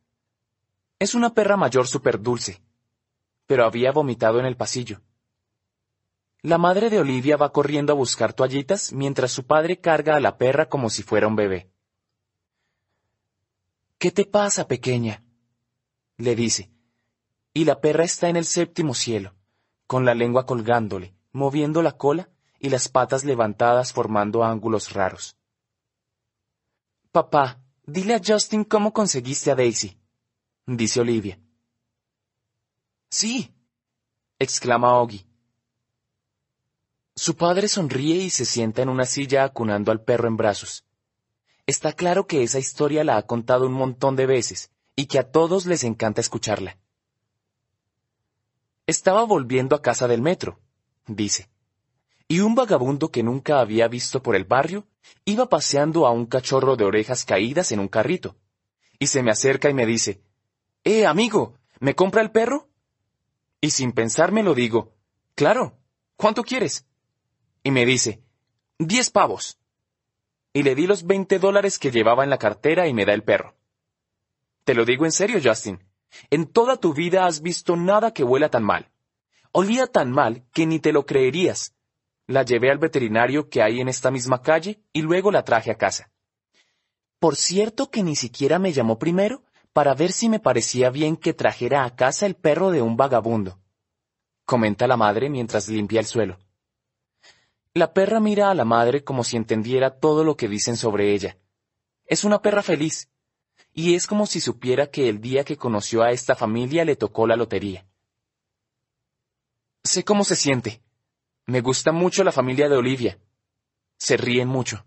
Es 0.99 1.15
una 1.15 1.35
perra 1.35 1.59
mayor 1.59 1.87
súper 1.87 2.23
dulce, 2.23 2.63
pero 3.47 3.67
había 3.67 3.93
vomitado 3.93 4.41
en 4.41 4.47
el 4.47 4.57
pasillo. 4.57 5.03
La 6.41 6.57
madre 6.57 6.89
de 6.89 7.01
Olivia 7.01 7.37
va 7.37 7.53
corriendo 7.53 7.93
a 7.93 7.97
buscar 7.97 8.33
toallitas 8.33 8.95
mientras 8.95 9.31
su 9.31 9.45
padre 9.45 9.79
carga 9.79 10.17
a 10.17 10.21
la 10.21 10.39
perra 10.39 10.71
como 10.71 10.89
si 10.89 11.03
fuera 11.03 11.29
un 11.29 11.37
bebé. 11.37 11.71
¿Qué 13.99 14.11
te 14.11 14.25
pasa, 14.25 14.67
pequeña? 14.67 15.23
le 16.17 16.35
dice. 16.35 16.71
Y 17.53 17.67
la 17.67 17.83
perra 17.83 18.05
está 18.05 18.31
en 18.31 18.37
el 18.37 18.47
séptimo 18.47 18.95
cielo, 18.95 19.35
con 19.87 20.07
la 20.07 20.15
lengua 20.15 20.47
colgándole, 20.47 21.15
moviendo 21.31 21.83
la 21.83 21.99
cola 21.99 22.32
y 22.63 22.71
las 22.71 22.89
patas 22.89 23.25
levantadas 23.25 23.93
formando 23.93 24.45
ángulos 24.45 24.93
raros. 24.93 25.37
Papá, 27.11 27.61
dile 27.85 28.15
a 28.15 28.23
Justin 28.25 28.65
cómo 28.65 28.93
conseguiste 28.93 29.51
a 29.51 29.57
Daisy, 29.57 29.99
dice 30.65 31.01
Olivia. 31.01 31.41
Sí, 33.11 33.53
exclama 34.39 34.95
Oggy. 34.95 35.27
Su 37.17 37.37
padre 37.37 37.67
sonríe 37.67 38.17
y 38.17 38.31
se 38.31 38.45
sienta 38.45 38.81
en 38.81 38.89
una 38.89 39.07
silla 39.07 39.43
acunando 39.45 39.91
al 39.91 40.03
perro 40.03 40.29
en 40.29 40.37
brazos. 40.37 40.85
Está 41.67 41.93
claro 41.93 42.29
que 42.29 42.45
esa 42.45 42.61
historia 42.61 43.03
la 43.03 43.17
ha 43.17 43.27
contado 43.27 43.67
un 43.67 43.73
montón 43.73 44.15
de 44.15 44.27
veces 44.27 44.71
y 44.95 45.07
que 45.07 45.19
a 45.19 45.31
todos 45.31 45.67
les 45.67 45.83
encanta 45.83 46.21
escucharla. 46.21 46.79
Estaba 48.87 49.25
volviendo 49.25 49.75
a 49.75 49.83
casa 49.83 50.07
del 50.07 50.23
metro, 50.23 50.61
dice, 51.07 51.52
y 52.33 52.41
un 52.41 52.55
vagabundo 52.55 53.11
que 53.11 53.23
nunca 53.23 53.61
había 53.61 53.89
visto 53.89 54.23
por 54.23 54.35
el 54.35 54.45
barrio 54.45 54.87
iba 55.27 55.51
paseando 55.51 56.07
a 56.07 56.13
un 56.13 56.25
cachorro 56.25 56.77
de 56.77 56.85
orejas 56.85 57.27
caídas 57.27 57.73
en 57.73 57.79
un 57.79 57.89
carrito, 57.89 58.37
y 58.99 59.09
se 59.09 59.23
me 59.23 59.31
acerca 59.31 59.69
y 59.69 59.75
me 59.75 59.85
dice, 59.85 60.23
¡Eh, 60.83 61.05
amigo! 61.05 61.59
¿Me 61.79 61.95
compra 61.95 62.23
el 62.23 62.31
perro? 62.31 62.71
Y 63.61 63.69
sin 63.69 63.93
pensarme 63.93 64.43
lo 64.43 64.55
digo, 64.55 64.95
claro, 65.35 65.77
¿cuánto 66.17 66.43
quieres? 66.43 66.87
y 67.63 67.71
me 67.71 67.85
dice, 67.85 68.23
diez 68.79 69.11
pavos. 69.11 69.59
Y 70.55 70.63
le 70.63 70.75
di 70.75 70.87
los 70.87 71.07
veinte 71.07 71.39
dólares 71.39 71.79
que 71.79 71.91
llevaba 71.91 72.25
en 72.25 72.31
la 72.31 72.39
cartera 72.39 72.89
y 72.89 72.95
me 72.95 73.05
da 73.05 73.13
el 73.13 73.25
perro. 73.25 73.57
Te 74.65 74.73
lo 74.73 74.87
digo 74.87 75.05
en 75.05 75.13
serio, 75.13 75.39
Justin. 75.45 75.85
En 76.31 76.47
toda 76.47 76.79
tu 76.79 76.95
vida 76.95 77.27
has 77.27 77.43
visto 77.43 77.77
nada 77.77 78.15
que 78.15 78.25
huela 78.25 78.49
tan 78.49 78.63
mal. 78.63 78.91
Olía 79.53 79.87
tan 79.87 80.11
mal 80.11 80.47
que 80.55 80.65
ni 80.65 80.79
te 80.79 80.95
lo 80.95 81.05
creerías. 81.05 81.75
La 82.33 82.47
llevé 82.47 82.71
al 82.71 82.79
veterinario 82.79 83.51
que 83.51 83.61
hay 83.61 83.83
en 83.83 83.89
esta 83.91 84.11
misma 84.11 84.41
calle 84.41 84.81
y 84.95 85.03
luego 85.03 85.31
la 85.31 85.45
traje 85.45 85.71
a 85.71 85.77
casa. 85.77 86.11
Por 87.19 87.37
cierto 87.37 87.91
que 87.91 88.03
ni 88.03 88.17
siquiera 88.17 88.59
me 88.59 88.73
llamó 88.73 88.99
primero 88.99 89.45
para 89.75 89.93
ver 89.93 90.13
si 90.13 90.31
me 90.31 90.41
parecía 90.41 90.89
bien 90.89 91.19
que 91.19 91.35
trajera 91.35 91.85
a 91.85 91.95
casa 91.95 92.25
el 92.25 92.35
perro 92.35 92.71
de 92.71 92.81
un 92.81 92.97
vagabundo. 92.97 93.61
Comenta 94.47 94.87
la 94.87 94.97
madre 94.97 95.29
mientras 95.29 95.69
limpia 95.69 96.01
el 96.01 96.07
suelo. 96.07 96.39
La 97.75 97.93
perra 97.93 98.19
mira 98.19 98.51
a 98.51 98.55
la 98.55 98.65
madre 98.65 99.05
como 99.05 99.25
si 99.25 99.37
entendiera 99.37 100.01
todo 100.01 100.25
lo 100.25 100.35
que 100.35 100.49
dicen 100.49 100.79
sobre 100.79 101.13
ella. 101.13 101.37
Es 102.07 102.25
una 102.25 102.41
perra 102.41 102.63
feliz, 102.63 103.11
y 103.75 103.95
es 103.95 104.07
como 104.07 104.25
si 104.25 104.41
supiera 104.41 104.87
que 104.87 105.11
el 105.11 105.21
día 105.21 105.45
que 105.45 105.59
conoció 105.59 106.03
a 106.03 106.13
esta 106.13 106.35
familia 106.35 106.87
le 106.87 106.97
tocó 106.97 107.27
la 107.27 107.37
lotería. 107.37 107.87
Sé 109.85 110.03
cómo 110.03 110.25
se 110.25 110.35
siente. 110.35 110.81
Me 111.47 111.61
gusta 111.61 111.93
mucho 111.93 112.23
la 112.23 112.33
familia 112.33 112.69
de 112.69 112.77
Olivia. 112.77 113.19
Se 113.97 114.17
ríen 114.17 114.49
mucho. 114.49 114.85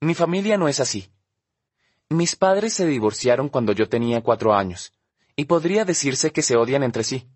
Mi 0.00 0.14
familia 0.14 0.56
no 0.56 0.68
es 0.68 0.80
así. 0.80 1.10
Mis 2.08 2.36
padres 2.36 2.74
se 2.74 2.86
divorciaron 2.86 3.48
cuando 3.48 3.72
yo 3.72 3.88
tenía 3.88 4.22
cuatro 4.22 4.52
años, 4.52 4.92
y 5.36 5.44
podría 5.44 5.84
decirse 5.84 6.32
que 6.32 6.42
se 6.42 6.56
odian 6.56 6.82
entre 6.82 7.04
sí. 7.04 7.28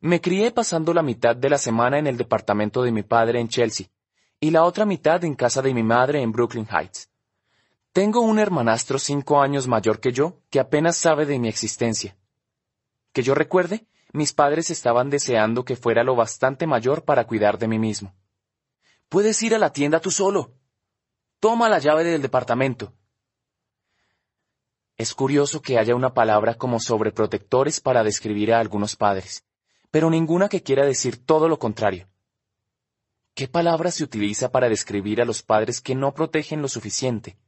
Me 0.00 0.20
crié 0.20 0.50
pasando 0.50 0.92
la 0.92 1.02
mitad 1.02 1.34
de 1.36 1.48
la 1.48 1.58
semana 1.58 1.98
en 1.98 2.06
el 2.06 2.16
departamento 2.16 2.82
de 2.82 2.92
mi 2.92 3.02
padre 3.02 3.40
en 3.40 3.48
Chelsea 3.48 3.88
y 4.40 4.50
la 4.50 4.64
otra 4.64 4.84
mitad 4.84 5.24
en 5.24 5.34
casa 5.34 5.62
de 5.62 5.74
mi 5.74 5.82
madre 5.82 6.22
en 6.22 6.32
Brooklyn 6.32 6.68
Heights. 6.70 7.10
Tengo 7.92 8.20
un 8.20 8.38
hermanastro 8.38 8.98
cinco 8.98 9.40
años 9.40 9.66
mayor 9.66 10.00
que 10.00 10.12
yo 10.12 10.40
que 10.50 10.60
apenas 10.60 10.96
sabe 10.96 11.26
de 11.26 11.38
mi 11.38 11.48
existencia. 11.48 12.16
Que 13.12 13.22
yo 13.22 13.34
recuerde, 13.34 13.86
mis 14.12 14.32
padres 14.32 14.70
estaban 14.70 15.10
deseando 15.10 15.64
que 15.64 15.76
fuera 15.76 16.02
lo 16.02 16.16
bastante 16.16 16.66
mayor 16.66 17.04
para 17.04 17.26
cuidar 17.26 17.58
de 17.58 17.68
mí 17.68 17.78
mismo. 17.78 18.14
Puedes 19.08 19.42
ir 19.42 19.54
a 19.54 19.58
la 19.58 19.72
tienda 19.72 20.00
tú 20.00 20.10
solo. 20.10 20.52
Toma 21.40 21.68
la 21.68 21.78
llave 21.78 22.04
del 22.04 22.22
departamento. 22.22 22.92
Es 24.96 25.14
curioso 25.14 25.62
que 25.62 25.78
haya 25.78 25.94
una 25.94 26.12
palabra 26.12 26.54
como 26.54 26.80
sobreprotectores 26.80 27.80
para 27.80 28.02
describir 28.02 28.52
a 28.52 28.60
algunos 28.60 28.96
padres 28.96 29.44
pero 29.90 30.10
ninguna 30.10 30.48
que 30.48 30.62
quiera 30.62 30.84
decir 30.84 31.24
todo 31.24 31.48
lo 31.48 31.58
contrario. 31.58 32.08
¿Qué 33.34 33.48
palabra 33.48 33.90
se 33.90 34.04
utiliza 34.04 34.50
para 34.50 34.68
describir 34.68 35.22
a 35.22 35.24
los 35.24 35.42
padres 35.42 35.80
que 35.80 35.94
no 35.94 36.12
protegen 36.12 36.60
lo 36.60 36.68
suficiente? 36.68 37.38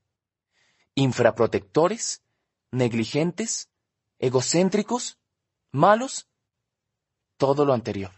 ¿Infraprotectores? 0.95 2.23
¿Negligentes? 2.71 3.71
¿Egocéntricos? 4.19 5.19
¿Malos? 5.73 6.29
Todo 7.41 7.65
lo 7.65 7.73
anterior. 7.73 8.13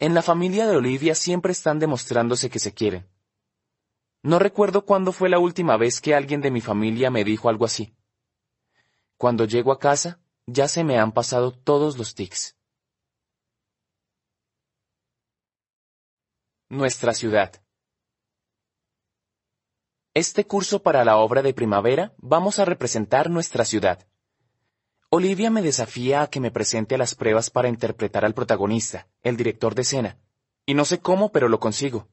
En 0.00 0.14
la 0.14 0.22
familia 0.22 0.66
de 0.66 0.74
Olivia 0.74 1.14
siempre 1.14 1.52
están 1.52 1.78
demostrándose 1.78 2.50
que 2.50 2.58
se 2.58 2.74
quieren. 2.74 3.08
No 4.24 4.40
recuerdo 4.40 4.84
cuándo 4.84 5.12
fue 5.12 5.28
la 5.28 5.38
última 5.38 5.76
vez 5.76 6.00
que 6.00 6.16
alguien 6.16 6.40
de 6.40 6.50
mi 6.50 6.60
familia 6.60 7.08
me 7.08 7.22
dijo 7.22 7.48
algo 7.48 7.64
así. 7.64 7.94
Cuando 9.16 9.44
llego 9.44 9.70
a 9.70 9.78
casa, 9.78 10.18
ya 10.46 10.66
se 10.66 10.82
me 10.82 10.98
han 10.98 11.12
pasado 11.12 11.52
todos 11.52 11.96
los 11.96 12.16
tics. 12.16 12.56
Nuestra 16.68 17.14
ciudad. 17.14 17.62
Este 20.14 20.44
curso 20.48 20.82
para 20.82 21.04
la 21.04 21.18
obra 21.18 21.42
de 21.42 21.54
primavera 21.54 22.12
vamos 22.18 22.58
a 22.58 22.64
representar 22.64 23.30
nuestra 23.30 23.64
ciudad. 23.64 24.04
Olivia 25.08 25.50
me 25.50 25.62
desafía 25.62 26.22
a 26.22 26.30
que 26.30 26.40
me 26.40 26.50
presente 26.50 26.94
a 26.94 26.98
las 26.98 27.14
pruebas 27.14 27.50
para 27.50 27.68
interpretar 27.68 28.24
al 28.24 28.34
protagonista, 28.34 29.08
el 29.22 29.36
director 29.36 29.74
de 29.74 29.82
escena, 29.82 30.18
y 30.64 30.74
no 30.74 30.84
sé 30.84 31.00
cómo, 31.00 31.30
pero 31.30 31.48
lo 31.48 31.60
consigo. 31.60 32.08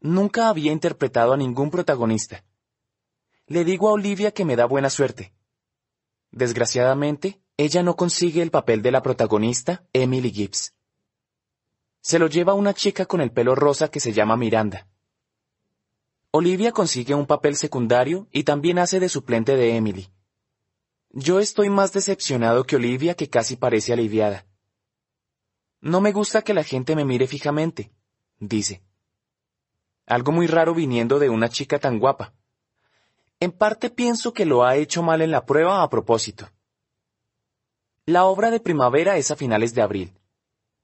Nunca 0.00 0.48
había 0.48 0.72
interpretado 0.72 1.32
a 1.32 1.36
ningún 1.36 1.70
protagonista. 1.70 2.44
Le 3.46 3.64
digo 3.64 3.88
a 3.88 3.92
Olivia 3.92 4.32
que 4.32 4.44
me 4.44 4.56
da 4.56 4.64
buena 4.64 4.90
suerte, 4.90 5.32
Desgraciadamente, 6.32 7.42
ella 7.58 7.82
no 7.82 7.94
consigue 7.94 8.40
el 8.40 8.50
papel 8.50 8.80
de 8.80 8.90
la 8.90 9.02
protagonista, 9.02 9.84
Emily 9.92 10.30
Gibbs. 10.30 10.74
Se 12.00 12.18
lo 12.18 12.26
lleva 12.26 12.54
una 12.54 12.72
chica 12.72 13.04
con 13.04 13.20
el 13.20 13.30
pelo 13.30 13.54
rosa 13.54 13.90
que 13.90 14.00
se 14.00 14.14
llama 14.14 14.38
Miranda. 14.38 14.88
Olivia 16.30 16.72
consigue 16.72 17.14
un 17.14 17.26
papel 17.26 17.54
secundario 17.56 18.28
y 18.32 18.44
también 18.44 18.78
hace 18.78 18.98
de 18.98 19.10
suplente 19.10 19.54
de 19.54 19.76
Emily. 19.76 20.08
Yo 21.14 21.40
estoy 21.40 21.68
más 21.68 21.92
decepcionado 21.92 22.64
que 22.64 22.76
Olivia 22.76 23.14
que 23.14 23.28
casi 23.28 23.56
parece 23.56 23.92
aliviada. 23.92 24.46
No 25.82 26.00
me 26.00 26.10
gusta 26.10 26.40
que 26.40 26.54
la 26.54 26.64
gente 26.64 26.96
me 26.96 27.04
mire 27.04 27.26
fijamente, 27.26 27.92
dice. 28.38 28.82
Algo 30.06 30.32
muy 30.32 30.46
raro 30.46 30.74
viniendo 30.74 31.18
de 31.18 31.28
una 31.28 31.50
chica 31.50 31.78
tan 31.78 31.98
guapa. 31.98 32.32
En 33.40 33.52
parte 33.52 33.90
pienso 33.90 34.32
que 34.32 34.46
lo 34.46 34.64
ha 34.64 34.76
hecho 34.76 35.02
mal 35.02 35.20
en 35.20 35.30
la 35.30 35.44
prueba 35.44 35.82
a 35.82 35.90
propósito. 35.90 36.48
La 38.06 38.24
obra 38.24 38.50
de 38.50 38.60
primavera 38.60 39.18
es 39.18 39.30
a 39.30 39.36
finales 39.36 39.74
de 39.74 39.82
abril. 39.82 40.18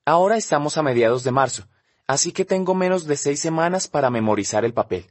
Ahora 0.04 0.36
estamos 0.36 0.76
a 0.76 0.82
mediados 0.82 1.24
de 1.24 1.30
marzo, 1.30 1.68
así 2.06 2.32
que 2.32 2.44
tengo 2.44 2.74
menos 2.74 3.06
de 3.06 3.16
seis 3.16 3.40
semanas 3.40 3.88
para 3.88 4.10
memorizar 4.10 4.66
el 4.66 4.74
papel. 4.74 5.10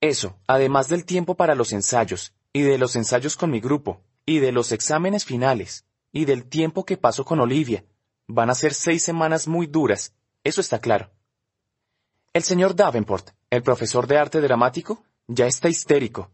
Eso, 0.00 0.36
además 0.48 0.88
del 0.88 1.04
tiempo 1.04 1.36
para 1.36 1.54
los 1.54 1.72
ensayos, 1.72 2.34
y 2.52 2.62
de 2.62 2.78
los 2.78 2.96
ensayos 2.96 3.36
con 3.36 3.50
mi 3.50 3.60
grupo, 3.60 4.02
y 4.28 4.40
de 4.40 4.52
los 4.52 4.72
exámenes 4.72 5.24
finales, 5.24 5.86
y 6.12 6.26
del 6.26 6.44
tiempo 6.44 6.84
que 6.84 6.98
paso 6.98 7.24
con 7.24 7.40
Olivia, 7.40 7.86
van 8.26 8.50
a 8.50 8.54
ser 8.54 8.74
seis 8.74 9.02
semanas 9.02 9.48
muy 9.48 9.66
duras, 9.66 10.12
eso 10.44 10.60
está 10.60 10.78
claro. 10.80 11.10
El 12.34 12.42
señor 12.42 12.76
Davenport, 12.76 13.30
el 13.48 13.62
profesor 13.62 14.06
de 14.06 14.18
arte 14.18 14.42
dramático, 14.42 15.02
ya 15.28 15.46
está 15.46 15.70
histérico, 15.70 16.30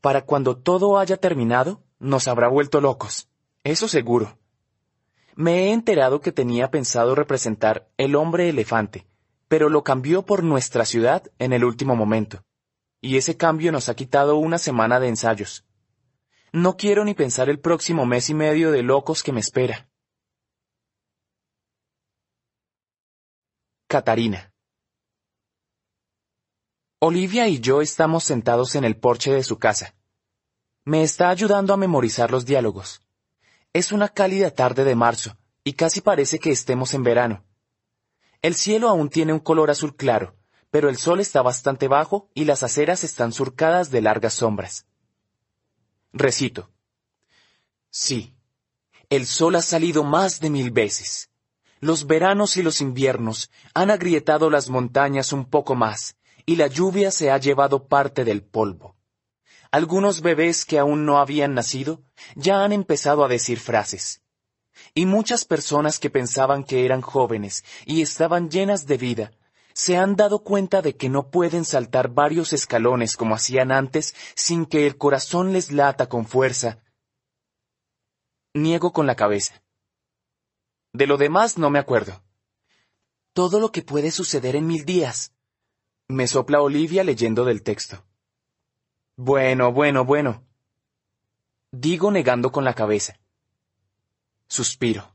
para 0.00 0.22
cuando 0.22 0.56
todo 0.56 0.98
haya 0.98 1.18
terminado, 1.18 1.82
nos 1.98 2.26
habrá 2.26 2.48
vuelto 2.48 2.80
locos. 2.80 3.28
Eso 3.64 3.86
seguro. 3.86 4.38
Me 5.34 5.64
he 5.64 5.72
enterado 5.72 6.22
que 6.22 6.32
tenía 6.32 6.70
pensado 6.70 7.14
representar 7.14 7.90
el 7.98 8.16
hombre 8.16 8.48
elefante, 8.48 9.06
pero 9.46 9.68
lo 9.68 9.84
cambió 9.84 10.24
por 10.24 10.42
nuestra 10.42 10.86
ciudad 10.86 11.30
en 11.38 11.52
el 11.52 11.64
último 11.64 11.96
momento. 11.96 12.42
y 13.02 13.16
ese 13.18 13.36
cambio 13.36 13.72
nos 13.72 13.88
ha 13.90 13.94
quitado 13.94 14.36
una 14.36 14.58
semana 14.58 15.00
de 15.00 15.08
ensayos. 15.08 15.64
No 16.52 16.76
quiero 16.76 17.04
ni 17.04 17.14
pensar 17.14 17.48
el 17.48 17.60
próximo 17.60 18.06
mes 18.06 18.28
y 18.28 18.34
medio 18.34 18.72
de 18.72 18.82
locos 18.82 19.22
que 19.22 19.30
me 19.30 19.38
espera. 19.38 19.88
Catarina. 23.86 24.52
Olivia 26.98 27.46
y 27.46 27.60
yo 27.60 27.82
estamos 27.82 28.24
sentados 28.24 28.74
en 28.74 28.84
el 28.84 28.96
porche 28.96 29.32
de 29.32 29.44
su 29.44 29.58
casa. 29.58 29.94
Me 30.84 31.02
está 31.04 31.30
ayudando 31.30 31.72
a 31.72 31.76
memorizar 31.76 32.32
los 32.32 32.44
diálogos. 32.44 33.00
Es 33.72 33.92
una 33.92 34.08
cálida 34.08 34.50
tarde 34.50 34.82
de 34.82 34.96
marzo, 34.96 35.36
y 35.62 35.74
casi 35.74 36.00
parece 36.00 36.40
que 36.40 36.50
estemos 36.50 36.94
en 36.94 37.04
verano. 37.04 37.44
El 38.42 38.56
cielo 38.56 38.88
aún 38.88 39.08
tiene 39.08 39.32
un 39.32 39.38
color 39.38 39.70
azul 39.70 39.94
claro, 39.94 40.36
pero 40.70 40.88
el 40.88 40.96
sol 40.96 41.20
está 41.20 41.42
bastante 41.42 41.86
bajo 41.86 42.28
y 42.34 42.44
las 42.44 42.64
aceras 42.64 43.04
están 43.04 43.32
surcadas 43.32 43.90
de 43.90 44.02
largas 44.02 44.34
sombras. 44.34 44.89
Recito. 46.12 46.70
Sí, 47.90 48.34
el 49.10 49.26
sol 49.26 49.54
ha 49.56 49.62
salido 49.62 50.02
más 50.02 50.40
de 50.40 50.50
mil 50.50 50.70
veces. 50.70 51.30
Los 51.78 52.06
veranos 52.06 52.56
y 52.56 52.62
los 52.62 52.80
inviernos 52.80 53.50
han 53.74 53.90
agrietado 53.90 54.50
las 54.50 54.68
montañas 54.68 55.32
un 55.32 55.44
poco 55.44 55.74
más, 55.74 56.16
y 56.46 56.56
la 56.56 56.66
lluvia 56.66 57.10
se 57.10 57.30
ha 57.30 57.38
llevado 57.38 57.86
parte 57.86 58.24
del 58.24 58.42
polvo. 58.42 58.96
Algunos 59.70 60.20
bebés 60.20 60.64
que 60.64 60.80
aún 60.80 61.06
no 61.06 61.18
habían 61.18 61.54
nacido 61.54 62.02
ya 62.34 62.64
han 62.64 62.72
empezado 62.72 63.24
a 63.24 63.28
decir 63.28 63.60
frases. 63.60 64.20
Y 64.94 65.06
muchas 65.06 65.44
personas 65.44 66.00
que 66.00 66.10
pensaban 66.10 66.64
que 66.64 66.84
eran 66.84 67.02
jóvenes 67.02 67.64
y 67.86 68.02
estaban 68.02 68.50
llenas 68.50 68.86
de 68.86 68.96
vida, 68.96 69.32
se 69.72 69.96
han 69.96 70.16
dado 70.16 70.40
cuenta 70.40 70.82
de 70.82 70.96
que 70.96 71.08
no 71.08 71.30
pueden 71.30 71.64
saltar 71.64 72.08
varios 72.08 72.52
escalones 72.52 73.16
como 73.16 73.34
hacían 73.34 73.72
antes 73.72 74.14
sin 74.34 74.66
que 74.66 74.86
el 74.86 74.96
corazón 74.96 75.52
les 75.52 75.72
lata 75.72 76.08
con 76.08 76.26
fuerza. 76.26 76.82
Niego 78.54 78.92
con 78.92 79.06
la 79.06 79.14
cabeza. 79.14 79.62
De 80.92 81.06
lo 81.06 81.16
demás 81.16 81.56
no 81.56 81.70
me 81.70 81.78
acuerdo. 81.78 82.22
Todo 83.32 83.60
lo 83.60 83.70
que 83.70 83.82
puede 83.82 84.10
suceder 84.10 84.56
en 84.56 84.66
mil 84.66 84.84
días. 84.84 85.32
Me 86.08 86.26
sopla 86.26 86.60
Olivia 86.60 87.04
leyendo 87.04 87.44
del 87.44 87.62
texto. 87.62 88.04
Bueno, 89.16 89.72
bueno, 89.72 90.04
bueno. 90.04 90.44
Digo 91.70 92.10
negando 92.10 92.50
con 92.50 92.64
la 92.64 92.74
cabeza. 92.74 93.20
Suspiro. 94.48 95.14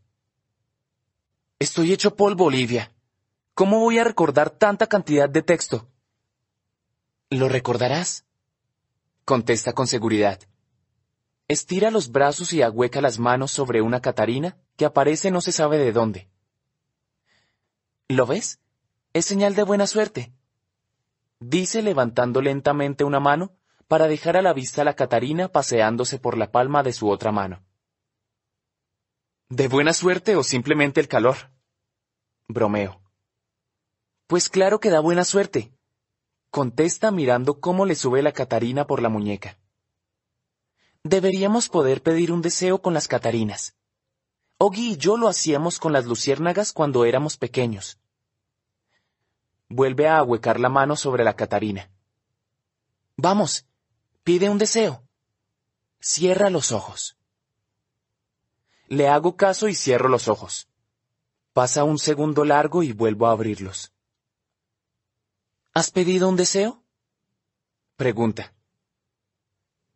Estoy 1.59 1.91
hecho 1.91 2.15
polvo, 2.15 2.45
Olivia. 2.45 2.94
¿Cómo 3.55 3.79
voy 3.79 3.99
a 3.99 4.03
recordar 4.03 4.49
tanta 4.49 4.85
cantidad 4.87 5.29
de 5.29 5.41
texto? 5.41 5.87
¿Lo 7.29 7.47
recordarás? 7.47 8.25
Contesta 9.23 9.71
con 9.71 9.87
seguridad. 9.87 10.41
Estira 11.47 11.89
los 11.89 12.11
brazos 12.11 12.51
y 12.51 12.61
ahueca 12.61 12.99
las 12.99 13.17
manos 13.17 13.51
sobre 13.51 13.81
una 13.81 14.01
Catarina 14.01 14.57
que 14.75 14.83
aparece 14.83 15.31
no 15.31 15.39
se 15.39 15.53
sabe 15.53 15.77
de 15.77 15.93
dónde. 15.93 16.27
¿Lo 18.09 18.25
ves? 18.25 18.59
Es 19.13 19.23
señal 19.23 19.55
de 19.55 19.63
buena 19.63 19.87
suerte. 19.87 20.33
Dice 21.39 21.81
levantando 21.81 22.41
lentamente 22.41 23.05
una 23.05 23.21
mano 23.21 23.53
para 23.87 24.09
dejar 24.09 24.35
a 24.35 24.41
la 24.41 24.51
vista 24.51 24.81
a 24.81 24.85
la 24.85 24.95
Catarina 24.95 25.47
paseándose 25.47 26.19
por 26.19 26.37
la 26.37 26.51
palma 26.51 26.83
de 26.83 26.91
su 26.91 27.09
otra 27.09 27.31
mano. 27.31 27.63
¿De 29.47 29.69
buena 29.69 29.93
suerte 29.93 30.35
o 30.35 30.43
simplemente 30.43 30.99
el 30.99 31.07
calor? 31.07 31.37
Bromeo. 32.49 33.04
Pues 34.27 34.49
claro 34.49 34.79
que 34.79 34.89
da 34.89 34.99
buena 35.01 35.23
suerte. 35.23 35.71
Contesta 36.49 37.11
mirando 37.11 37.59
cómo 37.59 37.85
le 37.85 37.95
sube 37.95 38.23
la 38.23 38.31
Catarina 38.31 38.87
por 38.87 39.01
la 39.01 39.09
muñeca. 39.09 39.59
Deberíamos 41.03 41.69
poder 41.69 42.01
pedir 42.01 42.31
un 42.31 42.41
deseo 42.41 42.81
con 42.81 42.95
las 42.95 43.07
Catarinas. 43.07 43.75
Ogi 44.57 44.93
y 44.93 44.97
yo 44.97 45.17
lo 45.17 45.27
hacíamos 45.27 45.77
con 45.77 45.93
las 45.93 46.05
luciérnagas 46.05 46.73
cuando 46.73 47.05
éramos 47.05 47.37
pequeños. 47.37 47.99
Vuelve 49.69 50.07
a 50.07 50.17
ahuecar 50.17 50.59
la 50.59 50.69
mano 50.69 50.95
sobre 50.95 51.23
la 51.23 51.35
Catarina. 51.35 51.91
Vamos, 53.17 53.67
pide 54.23 54.49
un 54.49 54.57
deseo. 54.57 55.03
Cierra 55.99 56.49
los 56.49 56.71
ojos. 56.71 57.15
Le 58.87 59.07
hago 59.07 59.35
caso 59.35 59.67
y 59.67 59.75
cierro 59.75 60.09
los 60.09 60.27
ojos. 60.27 60.67
Pasa 61.53 61.83
un 61.83 61.99
segundo 61.99 62.43
largo 62.43 62.81
y 62.81 62.91
vuelvo 62.91 63.27
a 63.27 63.31
abrirlos. 63.31 63.94
¿Has 65.77 65.91
pedido 65.91 66.29
un 66.29 66.37
deseo? 66.37 66.81
Pregunta. 67.97 68.53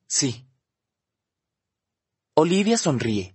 Sí. 0.08 0.46
Olivia 2.34 2.78
sonríe, 2.78 3.34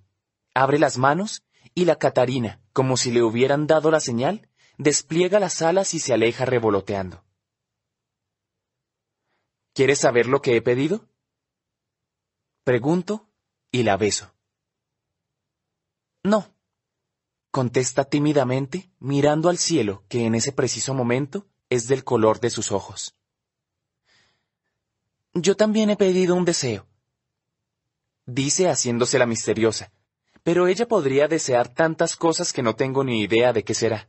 abre 0.53 0.79
las 0.79 0.99
manos 0.99 1.43
y 1.75 1.87
la 1.87 1.97
Catarina, 1.97 2.61
como 2.75 2.99
si 2.99 3.11
le 3.13 3.23
hubieran 3.23 3.67
dado 3.67 3.91
la 3.91 3.99
señal, 3.99 4.51
despliega 4.77 5.41
las 5.41 5.63
alas 5.63 5.95
y 5.95 6.01
se 6.01 6.13
aleja 6.13 6.45
revoloteando. 6.45 7.25
¿Quieres 9.73 10.01
saber 10.01 10.27
lo 10.27 10.43
que 10.43 10.57
he 10.57 10.61
pedido? 10.61 11.09
Pregunto 12.63 13.27
y 13.71 13.85
la 13.85 13.97
beso. 13.97 14.35
No, 16.23 16.55
contesta 17.51 18.05
tímidamente, 18.05 18.91
mirando 18.99 19.49
al 19.49 19.57
cielo 19.57 20.05
que 20.11 20.27
en 20.27 20.35
ese 20.35 20.53
preciso 20.53 20.93
momento 20.93 21.47
es 21.75 21.89
del 21.89 22.05
color 22.05 22.41
de 22.41 22.51
sus 22.51 22.73
ojos. 22.73 23.15
Yo 25.35 25.57
también 25.57 25.91
he 25.91 25.97
pedido 25.97 26.37
un 26.37 26.45
deseo. 26.45 26.87
Dice 28.27 28.69
haciéndose 28.69 29.19
la 29.19 29.27
misteriosa, 29.27 29.93
pero 30.43 30.69
ella 30.69 30.87
podría 30.87 31.27
desear 31.27 31.69
tantas 31.69 32.17
cosas 32.17 32.53
que 32.53 32.63
no 32.63 32.77
tengo 32.77 33.03
ni 33.03 33.23
idea 33.23 33.53
de 33.53 33.65
qué 33.65 33.75
será. 33.75 34.09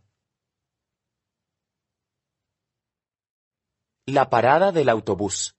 La 4.05 4.29
parada 4.29 4.71
del 4.71 4.89
autobús. 4.89 5.55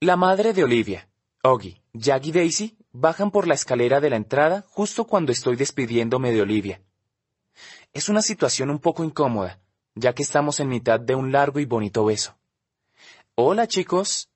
La 0.00 0.16
madre 0.16 0.54
de 0.54 0.64
Olivia, 0.64 1.10
Oggy, 1.42 1.82
Jack 1.92 2.24
y 2.26 2.32
Daisy 2.32 2.78
bajan 2.92 3.30
por 3.30 3.46
la 3.46 3.54
escalera 3.54 4.00
de 4.00 4.08
la 4.08 4.16
entrada 4.16 4.64
justo 4.68 5.06
cuando 5.06 5.30
estoy 5.30 5.56
despidiéndome 5.56 6.32
de 6.32 6.40
Olivia. 6.40 6.82
Es 7.92 8.08
una 8.08 8.22
situación 8.22 8.70
un 8.70 8.78
poco 8.78 9.02
incómoda, 9.02 9.60
ya 9.94 10.14
que 10.14 10.22
estamos 10.22 10.60
en 10.60 10.68
mitad 10.68 11.00
de 11.00 11.16
un 11.16 11.32
largo 11.32 11.58
y 11.58 11.64
bonito 11.64 12.04
beso. 12.04 12.36
Hola 13.34 13.66
chicos, 13.66 14.30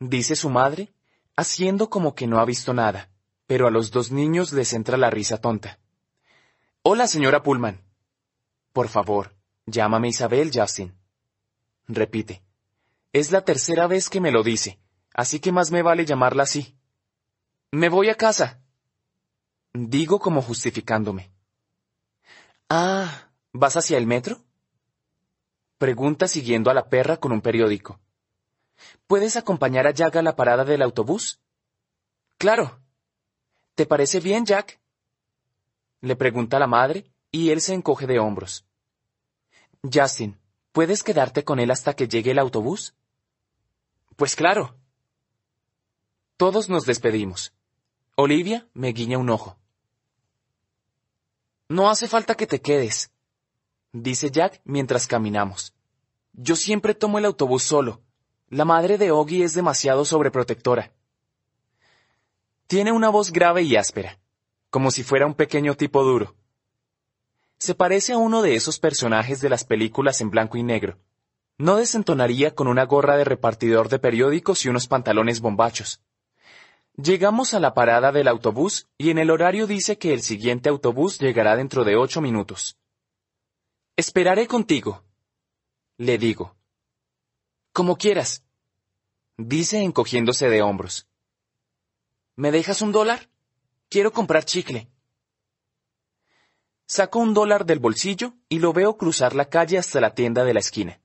dice 0.00 0.34
su 0.34 0.50
madre, 0.50 0.92
haciendo 1.36 1.90
como 1.90 2.14
que 2.16 2.26
no 2.26 2.40
ha 2.40 2.44
visto 2.44 2.74
nada, 2.74 3.08
pero 3.46 3.68
a 3.68 3.70
los 3.70 3.92
dos 3.92 4.10
niños 4.10 4.52
les 4.52 4.72
entra 4.72 4.96
la 4.96 5.10
risa 5.10 5.40
tonta. 5.40 5.78
Hola 6.82 7.06
señora 7.06 7.42
Pullman. 7.42 7.80
Por 8.72 8.88
favor, 8.88 9.34
llámame 9.66 10.08
Isabel 10.08 10.50
Justin. 10.52 10.92
Repite. 11.86 12.42
Es 13.12 13.30
la 13.30 13.44
tercera 13.44 13.86
vez 13.86 14.10
que 14.10 14.20
me 14.20 14.32
lo 14.32 14.42
dice, 14.42 14.80
así 15.14 15.38
que 15.38 15.52
más 15.52 15.70
me 15.70 15.82
vale 15.82 16.04
llamarla 16.04 16.42
así. 16.42 16.76
Me 17.70 17.88
voy 17.88 18.08
a 18.08 18.16
casa. 18.16 18.60
Digo 19.72 20.18
como 20.18 20.42
justificándome. 20.42 21.37
Ah, 22.70 23.30
¿vas 23.52 23.76
hacia 23.76 23.96
el 23.96 24.06
metro? 24.06 24.42
Pregunta 25.78 26.28
siguiendo 26.28 26.70
a 26.70 26.74
la 26.74 26.88
perra 26.88 27.16
con 27.16 27.32
un 27.32 27.40
periódico. 27.40 28.00
¿Puedes 29.06 29.36
acompañar 29.36 29.86
a 29.86 29.92
Jack 29.92 30.16
a 30.16 30.22
la 30.22 30.36
parada 30.36 30.64
del 30.64 30.82
autobús? 30.82 31.40
Claro. 32.36 32.80
¿Te 33.74 33.86
parece 33.86 34.20
bien, 34.20 34.44
Jack? 34.44 34.80
Le 36.00 36.14
pregunta 36.14 36.58
la 36.58 36.66
madre, 36.66 37.10
y 37.30 37.50
él 37.50 37.60
se 37.60 37.74
encoge 37.74 38.06
de 38.06 38.18
hombros. 38.18 38.66
Justin, 39.82 40.38
¿puedes 40.72 41.02
quedarte 41.02 41.44
con 41.44 41.60
él 41.60 41.70
hasta 41.70 41.94
que 41.94 42.08
llegue 42.08 42.32
el 42.32 42.38
autobús? 42.38 42.94
Pues 44.16 44.36
claro. 44.36 44.76
Todos 46.36 46.68
nos 46.68 46.84
despedimos. 46.84 47.52
Olivia 48.14 48.68
me 48.74 48.92
guiña 48.92 49.18
un 49.18 49.30
ojo. 49.30 49.57
No 51.68 51.90
hace 51.90 52.08
falta 52.08 52.34
que 52.34 52.46
te 52.46 52.62
quedes, 52.62 53.10
dice 53.92 54.30
Jack 54.30 54.62
mientras 54.64 55.06
caminamos. 55.06 55.74
Yo 56.32 56.56
siempre 56.56 56.94
tomo 56.94 57.18
el 57.18 57.26
autobús 57.26 57.62
solo. 57.62 58.00
La 58.48 58.64
madre 58.64 58.96
de 58.96 59.10
Oggy 59.10 59.42
es 59.42 59.52
demasiado 59.52 60.06
sobreprotectora. 60.06 60.92
Tiene 62.66 62.92
una 62.92 63.10
voz 63.10 63.32
grave 63.32 63.62
y 63.62 63.76
áspera, 63.76 64.18
como 64.70 64.90
si 64.90 65.02
fuera 65.02 65.26
un 65.26 65.34
pequeño 65.34 65.74
tipo 65.74 66.02
duro. 66.02 66.34
Se 67.58 67.74
parece 67.74 68.14
a 68.14 68.18
uno 68.18 68.40
de 68.40 68.54
esos 68.54 68.78
personajes 68.78 69.42
de 69.42 69.50
las 69.50 69.64
películas 69.64 70.22
en 70.22 70.30
blanco 70.30 70.56
y 70.56 70.62
negro. 70.62 70.98
No 71.58 71.76
desentonaría 71.76 72.54
con 72.54 72.68
una 72.68 72.84
gorra 72.84 73.18
de 73.18 73.24
repartidor 73.24 73.90
de 73.90 73.98
periódicos 73.98 74.64
y 74.64 74.68
unos 74.68 74.86
pantalones 74.86 75.40
bombachos. 75.40 76.00
Llegamos 77.00 77.54
a 77.54 77.60
la 77.60 77.74
parada 77.74 78.10
del 78.10 78.26
autobús 78.26 78.88
y 78.98 79.10
en 79.10 79.18
el 79.18 79.30
horario 79.30 79.68
dice 79.68 79.98
que 79.98 80.12
el 80.12 80.20
siguiente 80.20 80.68
autobús 80.68 81.20
llegará 81.20 81.54
dentro 81.54 81.84
de 81.84 81.94
ocho 81.94 82.20
minutos. 82.20 82.76
Esperaré 83.96 84.48
contigo, 84.48 85.04
le 85.96 86.18
digo. 86.18 86.56
Como 87.72 87.96
quieras, 87.98 88.42
dice 89.36 89.80
encogiéndose 89.80 90.50
de 90.50 90.60
hombros. 90.60 91.06
¿Me 92.34 92.50
dejas 92.50 92.82
un 92.82 92.90
dólar? 92.90 93.30
Quiero 93.88 94.12
comprar 94.12 94.44
chicle. 94.44 94.90
Saco 96.88 97.20
un 97.20 97.32
dólar 97.32 97.64
del 97.64 97.78
bolsillo 97.78 98.34
y 98.48 98.58
lo 98.58 98.72
veo 98.72 98.96
cruzar 98.96 99.36
la 99.36 99.48
calle 99.48 99.78
hasta 99.78 100.00
la 100.00 100.14
tienda 100.14 100.42
de 100.42 100.54
la 100.54 100.60
esquina. 100.60 101.00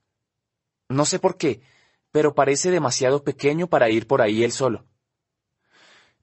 No 0.88 1.04
sé 1.04 1.20
por 1.20 1.36
qué, 1.36 1.62
pero 2.10 2.34
parece 2.34 2.72
demasiado 2.72 3.22
pequeño 3.22 3.68
para 3.68 3.90
ir 3.90 4.08
por 4.08 4.22
ahí 4.22 4.42
él 4.42 4.50
solo. 4.50 4.88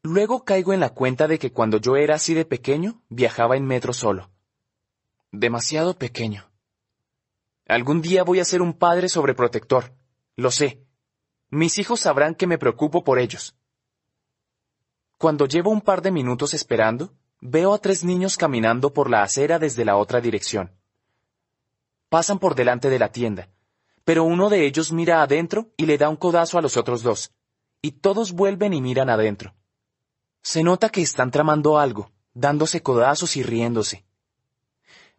Luego 0.04 0.46
caigo 0.46 0.74
en 0.74 0.80
la 0.80 0.90
cuenta 0.90 1.28
de 1.28 1.38
que 1.38 1.52
cuando 1.52 1.78
yo 1.78 1.96
era 1.96 2.16
así 2.16 2.34
de 2.34 2.46
pequeño, 2.46 3.04
viajaba 3.10 3.56
en 3.56 3.66
metro 3.66 3.94
solo. 3.94 4.32
Demasiado 5.32 5.98
pequeño. 5.98 6.50
Algún 7.68 8.02
día 8.02 8.24
voy 8.24 8.40
a 8.40 8.46
ser 8.46 8.62
un 8.62 8.74
padre 8.74 9.10
sobreprotector. 9.10 9.94
Lo 10.36 10.50
sé. 10.50 10.84
Mis 11.50 11.78
hijos 11.78 12.00
sabrán 12.00 12.34
que 12.34 12.48
me 12.48 12.58
preocupo 12.58 13.04
por 13.04 13.20
ellos. 13.20 13.56
Cuando 15.18 15.46
llevo 15.46 15.70
un 15.70 15.82
par 15.82 16.02
de 16.02 16.10
minutos 16.10 16.56
esperando, 16.56 17.14
veo 17.40 17.74
a 17.74 17.78
tres 17.78 18.04
niños 18.04 18.38
caminando 18.38 18.92
por 18.92 19.08
la 19.08 19.22
acera 19.22 19.60
desde 19.60 19.86
la 19.86 19.98
otra 19.98 20.20
dirección. 20.20 20.72
Pasan 22.10 22.40
por 22.40 22.56
delante 22.56 22.90
de 22.90 22.98
la 22.98 23.12
tienda, 23.12 23.50
pero 24.04 24.24
uno 24.24 24.50
de 24.50 24.66
ellos 24.66 24.92
mira 24.92 25.22
adentro 25.22 25.70
y 25.78 25.86
le 25.86 26.00
da 26.00 26.10
un 26.10 26.16
codazo 26.16 26.58
a 26.58 26.62
los 26.62 26.76
otros 26.76 27.04
dos, 27.04 27.32
y 27.82 27.92
todos 27.92 28.32
vuelven 28.32 28.74
y 28.74 28.82
miran 28.82 29.10
adentro. 29.10 29.54
Se 30.42 30.64
nota 30.64 30.90
que 30.90 31.02
están 31.02 31.32
tramando 31.32 31.78
algo, 31.78 32.12
dándose 32.34 32.82
codazos 32.82 33.36
y 33.36 33.44
riéndose. 33.44 34.06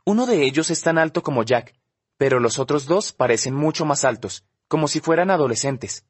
Uno 0.05 0.27
de 0.27 0.45
ellos 0.45 0.71
es 0.71 0.81
tan 0.83 0.99
alto 0.99 1.23
como 1.23 1.45
Jack, 1.45 1.75
pero 2.17 2.41
los 2.41 2.59
otros 2.59 2.87
dos 2.87 3.13
parecen 3.13 3.55
mucho 3.55 3.85
más 3.85 4.05
altos, 4.05 4.45
como 4.67 4.89
si 4.89 5.01
fueran 5.01 5.31
adolescentes. 5.31 6.05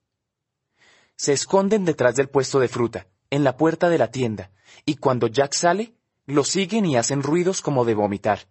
Se 1.17 1.33
esconden 1.33 1.85
detrás 1.85 2.17
del 2.17 2.29
puesto 2.29 2.59
de 2.59 2.69
fruta, 2.69 3.07
en 3.31 3.45
la 3.45 3.57
puerta 3.57 3.89
de 3.91 3.99
la 3.99 4.11
tienda, 4.11 4.51
y 4.87 4.97
cuando 4.97 5.27
Jack 5.27 5.53
sale, 5.53 5.95
lo 6.27 6.45
siguen 6.45 6.87
y 6.87 6.97
hacen 6.97 7.23
ruidos 7.23 7.61
como 7.61 7.85
de 7.85 7.95
vomitar. 7.95 8.49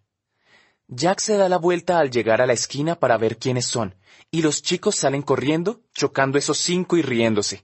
Jack 0.87 1.19
se 1.19 1.37
da 1.37 1.49
la 1.49 1.57
vuelta 1.57 1.99
al 1.99 2.11
llegar 2.11 2.41
a 2.41 2.45
la 2.45 2.53
esquina 2.53 2.99
para 2.99 3.17
ver 3.17 3.37
quiénes 3.37 3.65
son, 3.65 3.95
y 4.29 4.41
los 4.41 4.61
chicos 4.61 4.95
salen 4.95 5.21
corriendo, 5.21 5.81
chocando 5.93 6.37
esos 6.37 6.57
cinco 6.57 6.97
y 6.97 7.01
riéndose. 7.01 7.63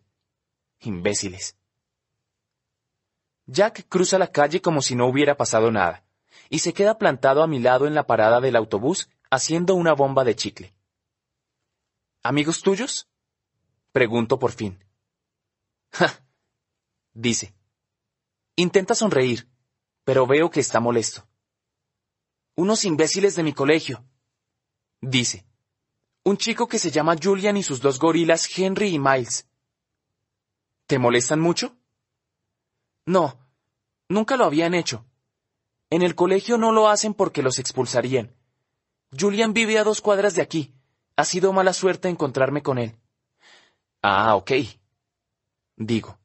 Imbéciles. 0.80 1.58
Jack 3.48 3.88
cruza 3.88 4.20
la 4.20 4.28
calle 4.28 4.62
como 4.62 4.82
si 4.82 4.96
no 4.96 5.08
hubiera 5.08 5.38
pasado 5.38 5.72
nada, 5.72 6.04
y 6.50 6.60
se 6.60 6.74
queda 6.74 6.98
plantado 6.98 7.42
a 7.42 7.48
mi 7.48 7.60
lado 7.60 7.88
en 7.88 7.96
la 7.96 8.06
parada 8.06 8.42
del 8.42 8.58
autobús 8.58 9.10
haciendo 9.32 9.74
una 9.76 9.94
bomba 9.94 10.24
de 10.26 10.36
chicle. 10.36 10.74
¿Amigos 12.24 12.62
tuyos? 12.62 13.08
Pregunto 13.92 14.38
por 14.38 14.52
fin. 14.52 14.84
Ja, 15.92 16.22
dice. 17.14 17.56
Intenta 18.58 18.94
sonreír, 18.94 19.48
pero 20.04 20.28
veo 20.28 20.52
que 20.52 20.60
está 20.60 20.82
molesto. 20.82 21.26
Unos 22.56 22.84
imbéciles 22.84 23.36
de 23.36 23.44
mi 23.44 23.54
colegio, 23.54 24.04
dice. 25.00 25.46
Un 26.26 26.36
chico 26.36 26.68
que 26.68 26.78
se 26.78 26.92
llama 26.92 27.16
Julian 27.22 27.56
y 27.56 27.64
sus 27.64 27.80
dos 27.80 28.00
gorilas 28.00 28.50
Henry 28.58 28.90
y 28.90 29.00
Miles. 29.00 29.48
¿Te 30.88 31.00
molestan 31.00 31.40
mucho? 31.40 31.78
No, 33.08 33.40
nunca 34.10 34.36
lo 34.36 34.44
habían 34.44 34.74
hecho. 34.74 35.06
En 35.90 36.02
el 36.02 36.14
colegio 36.14 36.58
no 36.58 36.74
lo 36.74 36.90
hacen 36.90 37.14
porque 37.14 37.42
los 37.42 37.58
expulsarían. 37.58 38.36
Julian 39.18 39.54
vive 39.54 39.80
a 39.80 39.86
dos 39.86 40.02
cuadras 40.02 40.36
de 40.36 40.42
aquí. 40.42 40.76
Ha 41.16 41.24
sido 41.24 41.54
mala 41.54 41.72
suerte 41.72 42.10
encontrarme 42.10 42.62
con 42.62 42.78
él. 42.78 43.00
Ah, 44.02 44.36
ok. 44.36 44.52
Digo. 45.78 46.20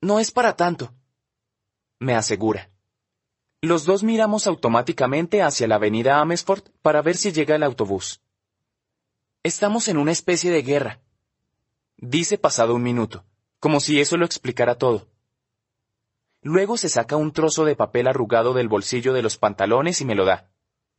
No 0.00 0.20
es 0.20 0.30
para 0.30 0.54
tanto. 0.54 0.94
Me 1.98 2.14
asegura. 2.14 2.70
Los 3.60 3.84
dos 3.84 4.04
miramos 4.04 4.46
automáticamente 4.46 5.42
hacia 5.42 5.66
la 5.66 5.74
avenida 5.74 6.20
Amesford 6.20 6.70
para 6.82 7.02
ver 7.02 7.16
si 7.16 7.32
llega 7.32 7.56
el 7.56 7.64
autobús. 7.64 8.22
Estamos 9.42 9.88
en 9.88 9.96
una 9.96 10.12
especie 10.12 10.52
de 10.52 10.62
guerra. 10.62 11.00
Dice 11.96 12.38
pasado 12.38 12.76
un 12.76 12.84
minuto, 12.84 13.24
como 13.58 13.80
si 13.80 14.00
eso 14.00 14.16
lo 14.16 14.24
explicara 14.24 14.76
todo. 14.76 15.08
Luego 16.48 16.78
se 16.78 16.88
saca 16.88 17.14
un 17.14 17.30
trozo 17.32 17.66
de 17.66 17.76
papel 17.76 18.08
arrugado 18.08 18.54
del 18.54 18.68
bolsillo 18.68 19.12
de 19.12 19.20
los 19.20 19.36
pantalones 19.36 20.00
y 20.00 20.06
me 20.06 20.14
lo 20.14 20.24
da. 20.24 20.50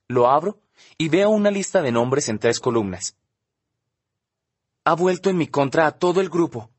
Lo 0.08 0.30
abro 0.30 0.62
y 0.96 1.10
veo 1.10 1.32
una 1.32 1.50
lista 1.50 1.82
de 1.82 1.92
nombres 1.92 2.30
en 2.30 2.38
tres 2.38 2.60
columnas. 2.60 3.18
Ha 4.86 4.94
vuelto 4.94 5.32
en 5.32 5.38
mi 5.38 5.48
contra 5.48 5.88
a 5.88 5.92
todo 5.94 6.22
el 6.22 6.30
grupo, 6.30 6.70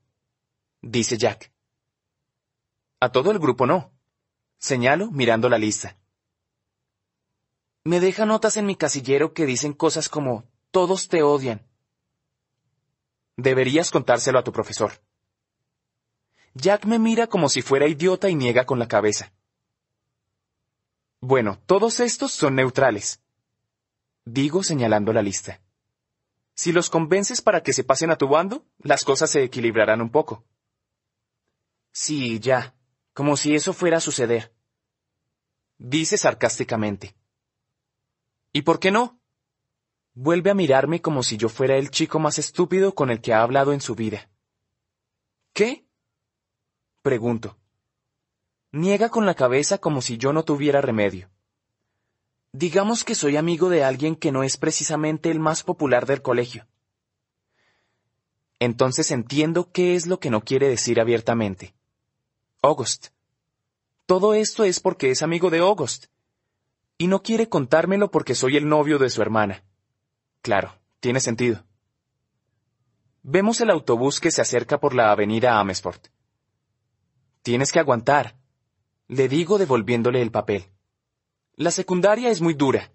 dice 0.82 1.18
Jack. 1.18 1.52
A 3.00 3.10
todo 3.10 3.32
el 3.32 3.40
grupo 3.40 3.66
no. 3.66 3.90
Señalo 4.60 5.10
mirando 5.10 5.48
la 5.48 5.58
lista. 5.58 5.96
Me 7.82 7.98
deja 7.98 8.24
notas 8.24 8.56
en 8.56 8.66
mi 8.66 8.76
casillero 8.76 9.34
que 9.34 9.46
dicen 9.46 9.72
cosas 9.72 10.08
como 10.08 10.44
todos 10.70 11.08
te 11.08 11.24
odian. 11.24 11.66
Deberías 13.36 13.90
contárselo 13.90 14.38
a 14.38 14.44
tu 14.44 14.52
profesor. 14.52 14.92
Jack 16.54 16.84
me 16.84 16.98
mira 16.98 17.26
como 17.26 17.48
si 17.48 17.62
fuera 17.62 17.86
idiota 17.86 18.28
y 18.28 18.34
niega 18.34 18.66
con 18.66 18.78
la 18.78 18.88
cabeza. 18.88 19.32
Bueno, 21.20 21.60
todos 21.66 22.00
estos 22.00 22.32
son 22.32 22.56
neutrales. 22.56 23.20
Digo 24.24 24.62
señalando 24.62 25.12
la 25.12 25.22
lista. 25.22 25.60
Si 26.54 26.72
los 26.72 26.90
convences 26.90 27.40
para 27.40 27.62
que 27.62 27.72
se 27.72 27.84
pasen 27.84 28.10
a 28.10 28.16
tu 28.16 28.28
bando, 28.28 28.66
las 28.78 29.04
cosas 29.04 29.30
se 29.30 29.42
equilibrarán 29.42 30.00
un 30.00 30.10
poco. 30.10 30.44
Sí, 31.92 32.38
ya, 32.40 32.74
como 33.12 33.36
si 33.36 33.54
eso 33.54 33.72
fuera 33.72 33.98
a 33.98 34.00
suceder. 34.00 34.52
Dice 35.78 36.18
sarcásticamente. 36.18 37.14
¿Y 38.52 38.62
por 38.62 38.80
qué 38.80 38.90
no? 38.90 39.20
Vuelve 40.12 40.50
a 40.50 40.54
mirarme 40.54 41.00
como 41.00 41.22
si 41.22 41.36
yo 41.36 41.48
fuera 41.48 41.76
el 41.76 41.90
chico 41.90 42.18
más 42.18 42.38
estúpido 42.38 42.94
con 42.94 43.10
el 43.10 43.20
que 43.20 43.32
ha 43.32 43.42
hablado 43.42 43.72
en 43.72 43.80
su 43.80 43.94
vida. 43.94 44.28
¿Qué? 45.52 45.86
Pregunto. 47.02 47.56
Niega 48.72 49.08
con 49.08 49.24
la 49.24 49.34
cabeza 49.34 49.78
como 49.78 50.02
si 50.02 50.18
yo 50.18 50.32
no 50.32 50.44
tuviera 50.44 50.80
remedio. 50.80 51.30
Digamos 52.52 53.04
que 53.04 53.14
soy 53.14 53.36
amigo 53.36 53.70
de 53.70 53.84
alguien 53.84 54.16
que 54.16 54.32
no 54.32 54.42
es 54.42 54.56
precisamente 54.56 55.30
el 55.30 55.40
más 55.40 55.62
popular 55.62 56.04
del 56.04 56.20
colegio. 56.20 56.66
Entonces 58.58 59.10
entiendo 59.10 59.70
qué 59.72 59.94
es 59.94 60.06
lo 60.06 60.20
que 60.20 60.28
no 60.28 60.42
quiere 60.42 60.68
decir 60.68 61.00
abiertamente. 61.00 61.74
August. 62.60 63.08
Todo 64.04 64.34
esto 64.34 64.64
es 64.64 64.80
porque 64.80 65.10
es 65.10 65.22
amigo 65.22 65.48
de 65.48 65.60
August. 65.60 66.06
Y 66.98 67.06
no 67.06 67.22
quiere 67.22 67.48
contármelo 67.48 68.10
porque 68.10 68.34
soy 68.34 68.58
el 68.58 68.68
novio 68.68 68.98
de 68.98 69.08
su 69.08 69.22
hermana. 69.22 69.64
Claro, 70.42 70.76
tiene 71.00 71.20
sentido. 71.20 71.64
Vemos 73.22 73.60
el 73.62 73.70
autobús 73.70 74.20
que 74.20 74.30
se 74.30 74.42
acerca 74.42 74.78
por 74.78 74.94
la 74.94 75.10
avenida 75.10 75.58
Amesfort. 75.58 76.08
Tienes 77.50 77.72
que 77.72 77.80
aguantar, 77.80 78.36
le 79.08 79.28
digo 79.28 79.58
devolviéndole 79.58 80.22
el 80.22 80.30
papel. 80.30 80.66
La 81.56 81.72
secundaria 81.72 82.30
es 82.30 82.40
muy 82.40 82.54
dura, 82.54 82.92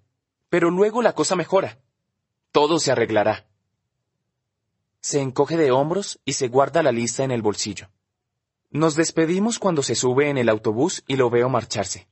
pero 0.47 0.71
luego 0.71 1.01
la 1.01 1.11
cosa 1.11 1.35
mejora. 1.35 1.81
Todo 2.53 2.79
se 2.79 2.89
arreglará. 2.89 3.49
Se 5.01 5.19
encoge 5.19 5.57
de 5.57 5.71
hombros 5.71 6.21
y 6.23 6.31
se 6.31 6.47
guarda 6.47 6.83
la 6.83 6.93
lista 6.93 7.25
en 7.25 7.31
el 7.31 7.41
bolsillo. 7.41 7.89
Nos 8.71 8.95
despedimos 8.95 9.59
cuando 9.59 9.83
se 9.83 9.93
sube 9.93 10.29
en 10.29 10.37
el 10.37 10.47
autobús 10.47 11.03
y 11.05 11.17
lo 11.17 11.29
veo 11.29 11.49
marcharse. 11.49 12.07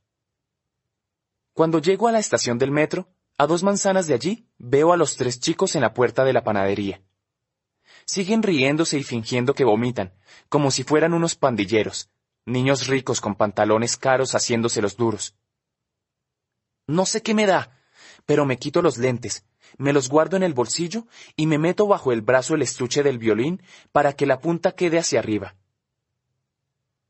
Cuando 1.54 1.80
llego 1.80 2.10
a 2.10 2.12
la 2.12 2.20
estación 2.20 2.58
del 2.58 2.72
metro, 2.72 3.08
a 3.38 3.48
dos 3.48 3.64
manzanas 3.64 4.06
de 4.06 4.16
allí, 4.16 4.50
veo 4.58 4.92
a 4.92 4.98
los 4.98 5.16
tres 5.16 5.40
chicos 5.40 5.78
en 5.78 5.82
la 5.82 5.94
puerta 5.94 6.26
de 6.26 6.34
la 6.34 6.44
panadería. 6.44 7.02
Siguen 8.04 8.44
riéndose 8.44 8.98
y 8.98 9.04
fingiendo 9.04 9.54
que 9.54 9.64
vomitan, 9.64 10.14
como 10.50 10.72
si 10.72 10.84
fueran 10.84 11.14
unos 11.14 11.36
pandilleros, 11.36 12.10
niños 12.46 12.88
ricos 12.88 13.22
con 13.22 13.36
pantalones 13.36 13.98
caros 13.98 14.34
haciéndose 14.34 14.82
los 14.82 14.98
duros. 14.98 15.36
No 16.88 17.06
sé 17.06 17.22
qué 17.22 17.34
me 17.34 17.46
da, 17.46 17.80
pero 18.26 18.46
me 18.46 18.58
quito 18.58 18.82
los 18.82 18.98
lentes, 18.98 19.46
me 19.78 19.94
los 19.94 20.10
guardo 20.10 20.38
en 20.38 20.44
el 20.44 20.54
bolsillo 20.54 21.08
y 21.36 21.48
me 21.48 21.58
meto 21.58 21.88
bajo 21.88 22.12
el 22.12 22.22
brazo 22.22 22.56
el 22.56 22.62
estuche 22.62 23.04
del 23.04 23.18
violín 23.18 23.62
para 23.92 24.14
que 24.14 24.26
la 24.26 24.40
punta 24.40 24.74
quede 24.74 25.00
hacia 25.00 25.20
arriba. 25.20 25.56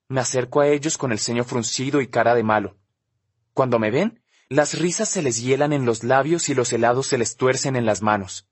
Me 0.07 0.21
acerco 0.21 0.61
a 0.61 0.67
ellos 0.67 0.97
con 0.97 1.11
el 1.11 1.19
ceño 1.19 1.43
fruncido 1.43 2.01
y 2.01 2.07
cara 2.07 2.35
de 2.35 2.43
malo. 2.43 2.77
Cuando 3.53 3.79
me 3.79 3.89
ven, 3.89 4.21
las 4.49 4.77
risas 4.77 5.09
se 5.09 5.23
les 5.23 5.41
hielan 5.41 5.73
en 5.73 5.85
los 5.85 6.03
labios 6.03 6.49
y 6.49 6.53
los 6.53 6.71
helados 6.73 7.07
se 7.07 7.17
les 7.17 7.35
tuercen 7.35 7.75
en 7.75 7.85
las 7.85 8.01
manos. 8.01 8.47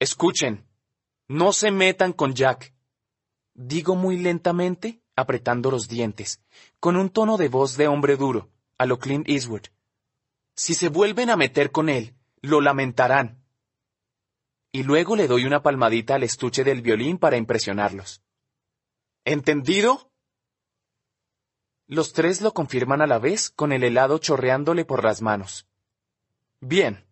Escuchen. 0.00 0.66
No 1.28 1.52
se 1.52 1.70
metan 1.70 2.12
con 2.12 2.34
Jack. 2.34 2.74
Digo 3.54 3.94
muy 3.94 4.18
lentamente 4.18 5.01
apretando 5.16 5.70
los 5.70 5.88
dientes, 5.88 6.40
con 6.80 6.96
un 6.96 7.10
tono 7.10 7.36
de 7.36 7.48
voz 7.48 7.76
de 7.76 7.88
hombre 7.88 8.16
duro, 8.16 8.50
a 8.78 8.86
lo 8.86 8.98
Clint 8.98 9.28
Eastwood. 9.28 9.66
Si 10.54 10.74
se 10.74 10.88
vuelven 10.88 11.30
a 11.30 11.36
meter 11.36 11.70
con 11.70 11.88
él, 11.88 12.14
lo 12.40 12.60
lamentarán. 12.60 13.42
y 14.72 14.84
luego 14.84 15.16
le 15.16 15.28
doy 15.28 15.44
una 15.44 15.62
palmadita 15.62 16.14
al 16.14 16.22
estuche 16.22 16.64
del 16.64 16.80
violín 16.80 17.18
para 17.18 17.36
impresionarlos. 17.36 18.22
¿Entendido? 19.24 20.10
Los 21.86 22.14
tres 22.14 22.40
lo 22.40 22.54
confirman 22.54 23.02
a 23.02 23.06
la 23.06 23.18
vez 23.18 23.50
con 23.50 23.72
el 23.72 23.84
helado 23.84 24.16
chorreándole 24.16 24.86
por 24.86 25.04
las 25.04 25.20
manos. 25.20 25.66
Bien. 26.60 27.04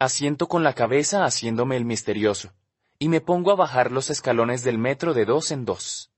Asiento 0.00 0.48
con 0.48 0.64
la 0.64 0.74
cabeza 0.74 1.24
haciéndome 1.24 1.76
el 1.76 1.84
misterioso, 1.84 2.52
y 2.98 3.08
me 3.08 3.20
pongo 3.20 3.52
a 3.52 3.54
bajar 3.54 3.92
los 3.92 4.10
escalones 4.10 4.64
del 4.64 4.76
metro 4.76 5.14
de 5.14 5.24
dos 5.24 5.52
en 5.52 5.64
dos. 5.64 6.10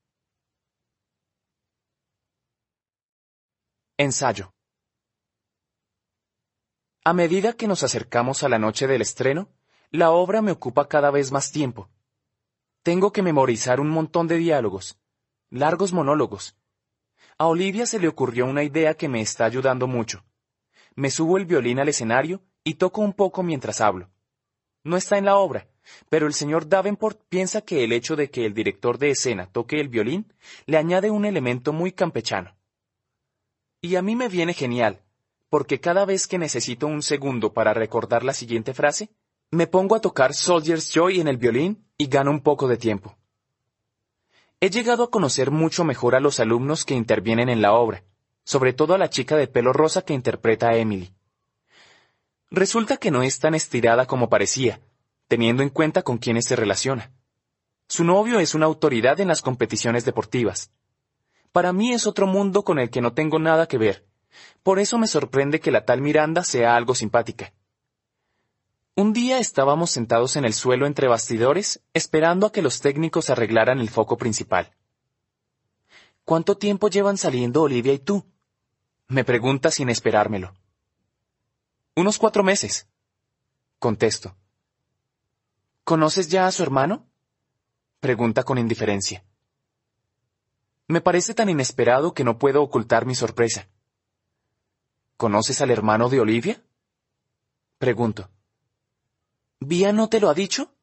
Ensayo. 4.01 4.53
A 7.03 7.11
medida 7.11 7.51
que 7.51 7.67
nos 7.67 7.83
acercamos 7.83 8.43
a 8.43 8.47
la 8.47 8.57
noche 8.57 8.87
del 8.87 9.01
estreno, 9.01 9.49
la 9.91 10.11
obra 10.11 10.41
me 10.41 10.51
ocupa 10.51 10.87
cada 10.87 11.11
vez 11.11 11.33
más 11.33 11.51
tiempo. 11.51 11.89
Tengo 12.81 13.11
que 13.11 13.21
memorizar 13.21 13.81
un 13.81 13.89
montón 13.89 14.29
de 14.29 14.37
diálogos, 14.37 14.97
largos 15.49 15.91
monólogos. 15.91 16.55
A 17.37 17.47
Olivia 17.47 17.85
se 17.85 17.99
le 17.99 18.07
ocurrió 18.07 18.45
una 18.45 18.63
idea 18.63 18.93
que 18.93 19.09
me 19.09 19.19
está 19.19 19.43
ayudando 19.43 19.85
mucho. 19.85 20.23
Me 20.95 21.11
subo 21.11 21.35
el 21.35 21.45
violín 21.45 21.79
al 21.79 21.89
escenario 21.89 22.41
y 22.63 22.75
toco 22.75 23.01
un 23.01 23.11
poco 23.11 23.43
mientras 23.43 23.81
hablo. 23.81 24.09
No 24.81 24.95
está 24.95 25.17
en 25.17 25.25
la 25.25 25.35
obra, 25.35 25.67
pero 26.07 26.25
el 26.25 26.33
señor 26.33 26.69
Davenport 26.69 27.21
piensa 27.27 27.63
que 27.63 27.83
el 27.83 27.91
hecho 27.91 28.15
de 28.15 28.31
que 28.31 28.45
el 28.45 28.53
director 28.53 28.97
de 28.97 29.09
escena 29.09 29.51
toque 29.51 29.81
el 29.81 29.89
violín 29.89 30.33
le 30.67 30.77
añade 30.77 31.11
un 31.11 31.25
elemento 31.25 31.73
muy 31.73 31.91
campechano. 31.91 32.58
Y 33.81 33.95
a 33.95 34.01
mí 34.01 34.15
me 34.15 34.27
viene 34.27 34.53
genial, 34.53 35.01
porque 35.49 35.79
cada 35.79 36.05
vez 36.05 36.27
que 36.27 36.37
necesito 36.37 36.87
un 36.87 37.01
segundo 37.01 37.53
para 37.53 37.73
recordar 37.73 38.23
la 38.23 38.33
siguiente 38.33 38.73
frase, 38.73 39.09
me 39.51 39.67
pongo 39.67 39.95
a 39.95 40.01
tocar 40.01 40.33
Soldier's 40.33 40.91
Joy 40.93 41.21
en 41.21 41.27
el 41.27 41.37
violín 41.37 41.85
y 41.97 42.07
gano 42.07 42.29
un 42.31 42.41
poco 42.41 42.67
de 42.67 42.77
tiempo. 42.77 43.17
He 44.59 44.69
llegado 44.69 45.03
a 45.03 45.09
conocer 45.09 45.49
mucho 45.49 45.85
mejor 45.85 46.15
a 46.15 46.19
los 46.19 46.39
alumnos 46.41 46.83
que 46.83 46.93
intervienen 46.93 47.47
en 47.47 47.61
la 47.61 47.73
obra, 47.73 48.03
sobre 48.43 48.73
todo 48.73 48.93
a 48.93 48.97
la 48.97 49.09
chica 49.09 49.37
de 49.37 49.47
pelo 49.47 49.71
rosa 49.71 50.01
que 50.01 50.13
interpreta 50.13 50.69
a 50.69 50.75
Emily. 50.75 51.13
Resulta 52.51 52.97
que 52.97 53.11
no 53.11 53.23
es 53.23 53.39
tan 53.39 53.55
estirada 53.55 54.05
como 54.05 54.29
parecía, 54.29 54.81
teniendo 55.27 55.63
en 55.63 55.69
cuenta 55.69 56.01
con 56.01 56.17
quiénes 56.17 56.45
se 56.45 56.57
relaciona. 56.57 57.13
Su 57.87 58.03
novio 58.03 58.39
es 58.39 58.55
una 58.55 58.65
autoridad 58.65 59.19
en 59.21 59.29
las 59.29 59.41
competiciones 59.41 60.03
deportivas. 60.03 60.71
Para 61.51 61.73
mí 61.73 61.93
es 61.93 62.05
otro 62.05 62.27
mundo 62.27 62.63
con 62.63 62.79
el 62.79 62.89
que 62.89 63.01
no 63.01 63.13
tengo 63.13 63.39
nada 63.39 63.67
que 63.67 63.77
ver. 63.77 64.05
Por 64.63 64.79
eso 64.79 64.97
me 64.97 65.07
sorprende 65.07 65.59
que 65.59 65.71
la 65.71 65.85
tal 65.85 66.01
Miranda 66.01 66.43
sea 66.43 66.75
algo 66.75 66.93
simpática. 66.93 67.53
Un 68.95 69.13
día 69.13 69.39
estábamos 69.39 69.91
sentados 69.91 70.35
en 70.35 70.45
el 70.45 70.53
suelo 70.53 70.85
entre 70.85 71.07
bastidores, 71.07 71.81
esperando 71.93 72.45
a 72.45 72.51
que 72.51 72.61
los 72.61 72.81
técnicos 72.81 73.29
arreglaran 73.29 73.79
el 73.79 73.89
foco 73.89 74.17
principal. 74.17 74.75
¿Cuánto 76.25 76.57
tiempo 76.57 76.89
llevan 76.89 77.17
saliendo 77.17 77.61
Olivia 77.61 77.93
y 77.93 77.99
tú? 77.99 78.25
Me 79.07 79.23
pregunta 79.23 79.71
sin 79.71 79.89
esperármelo. 79.89 80.53
Unos 81.95 82.19
cuatro 82.19 82.43
meses. 82.43 82.87
Contesto. 83.79 84.35
¿Conoces 85.83 86.29
ya 86.29 86.45
a 86.45 86.51
su 86.51 86.61
hermano? 86.61 87.07
Pregunta 87.99 88.43
con 88.43 88.57
indiferencia. 88.57 89.23
Me 90.89 91.01
parece 91.01 91.35
tan 91.35 91.49
inesperado 91.49 92.15
que 92.15 92.23
no 92.23 92.39
puedo 92.39 92.63
ocultar 92.63 93.05
mi 93.05 93.13
sorpresa. 93.13 93.69
¿Conoces 95.17 95.61
al 95.61 95.69
hermano 95.69 96.09
de 96.09 96.19
Olivia? 96.19 96.63
Pregunto. 97.77 98.31
¿Vía 99.59 99.93
no 99.93 100.09
te 100.09 100.19
lo 100.19 100.29
ha 100.29 100.33
dicho? 100.33 100.73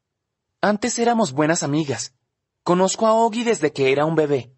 Antes 0.61 0.97
éramos 0.97 1.33
buenas 1.33 1.61
amigas. 1.61 2.15
Conozco 2.63 3.05
a 3.05 3.15
Ogi 3.15 3.43
desde 3.43 3.73
que 3.73 3.91
era 3.91 4.05
un 4.05 4.15
bebé. 4.15 4.55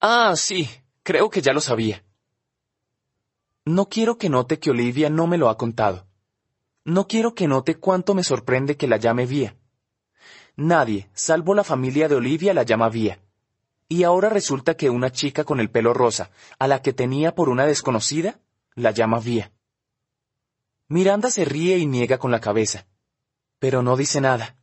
Ah, 0.00 0.32
sí, 0.34 0.66
creo 1.02 1.28
que 1.28 1.42
ya 1.42 1.52
lo 1.52 1.60
sabía. 1.60 2.02
No 3.66 3.90
quiero 3.90 4.16
que 4.16 4.30
note 4.30 4.58
que 4.58 4.70
Olivia 4.70 5.10
no 5.10 5.26
me 5.26 5.36
lo 5.36 5.50
ha 5.50 5.58
contado. 5.58 6.06
No 6.86 7.06
quiero 7.06 7.34
que 7.34 7.48
note 7.48 7.74
cuánto 7.74 8.14
me 8.14 8.24
sorprende 8.24 8.78
que 8.78 8.88
la 8.88 8.96
llame 8.96 9.26
Vía. 9.26 9.58
Nadie, 10.56 11.10
salvo 11.12 11.54
la 11.54 11.64
familia 11.64 12.08
de 12.08 12.14
Olivia, 12.14 12.54
la 12.54 12.62
llama 12.62 12.88
Vía. 12.88 13.21
Y 13.92 14.04
ahora 14.04 14.28
resulta 14.28 14.74
que 14.74 14.88
una 14.88 15.10
chica 15.10 15.44
con 15.44 15.60
el 15.60 15.70
pelo 15.70 15.92
rosa, 15.92 16.30
a 16.58 16.66
la 16.66 16.80
que 16.80 16.92
tenía 16.92 17.34
por 17.34 17.48
una 17.48 17.66
desconocida, 17.66 18.40
la 18.74 18.90
llama 18.90 19.20
Vía. 19.20 19.52
Miranda 20.88 21.30
se 21.30 21.44
ríe 21.44 21.78
y 21.78 21.86
niega 21.86 22.18
con 22.18 22.30
la 22.30 22.40
cabeza 22.40 22.86
pero 23.62 23.80
no 23.80 23.96
dice 23.96 24.20
nada. 24.20 24.56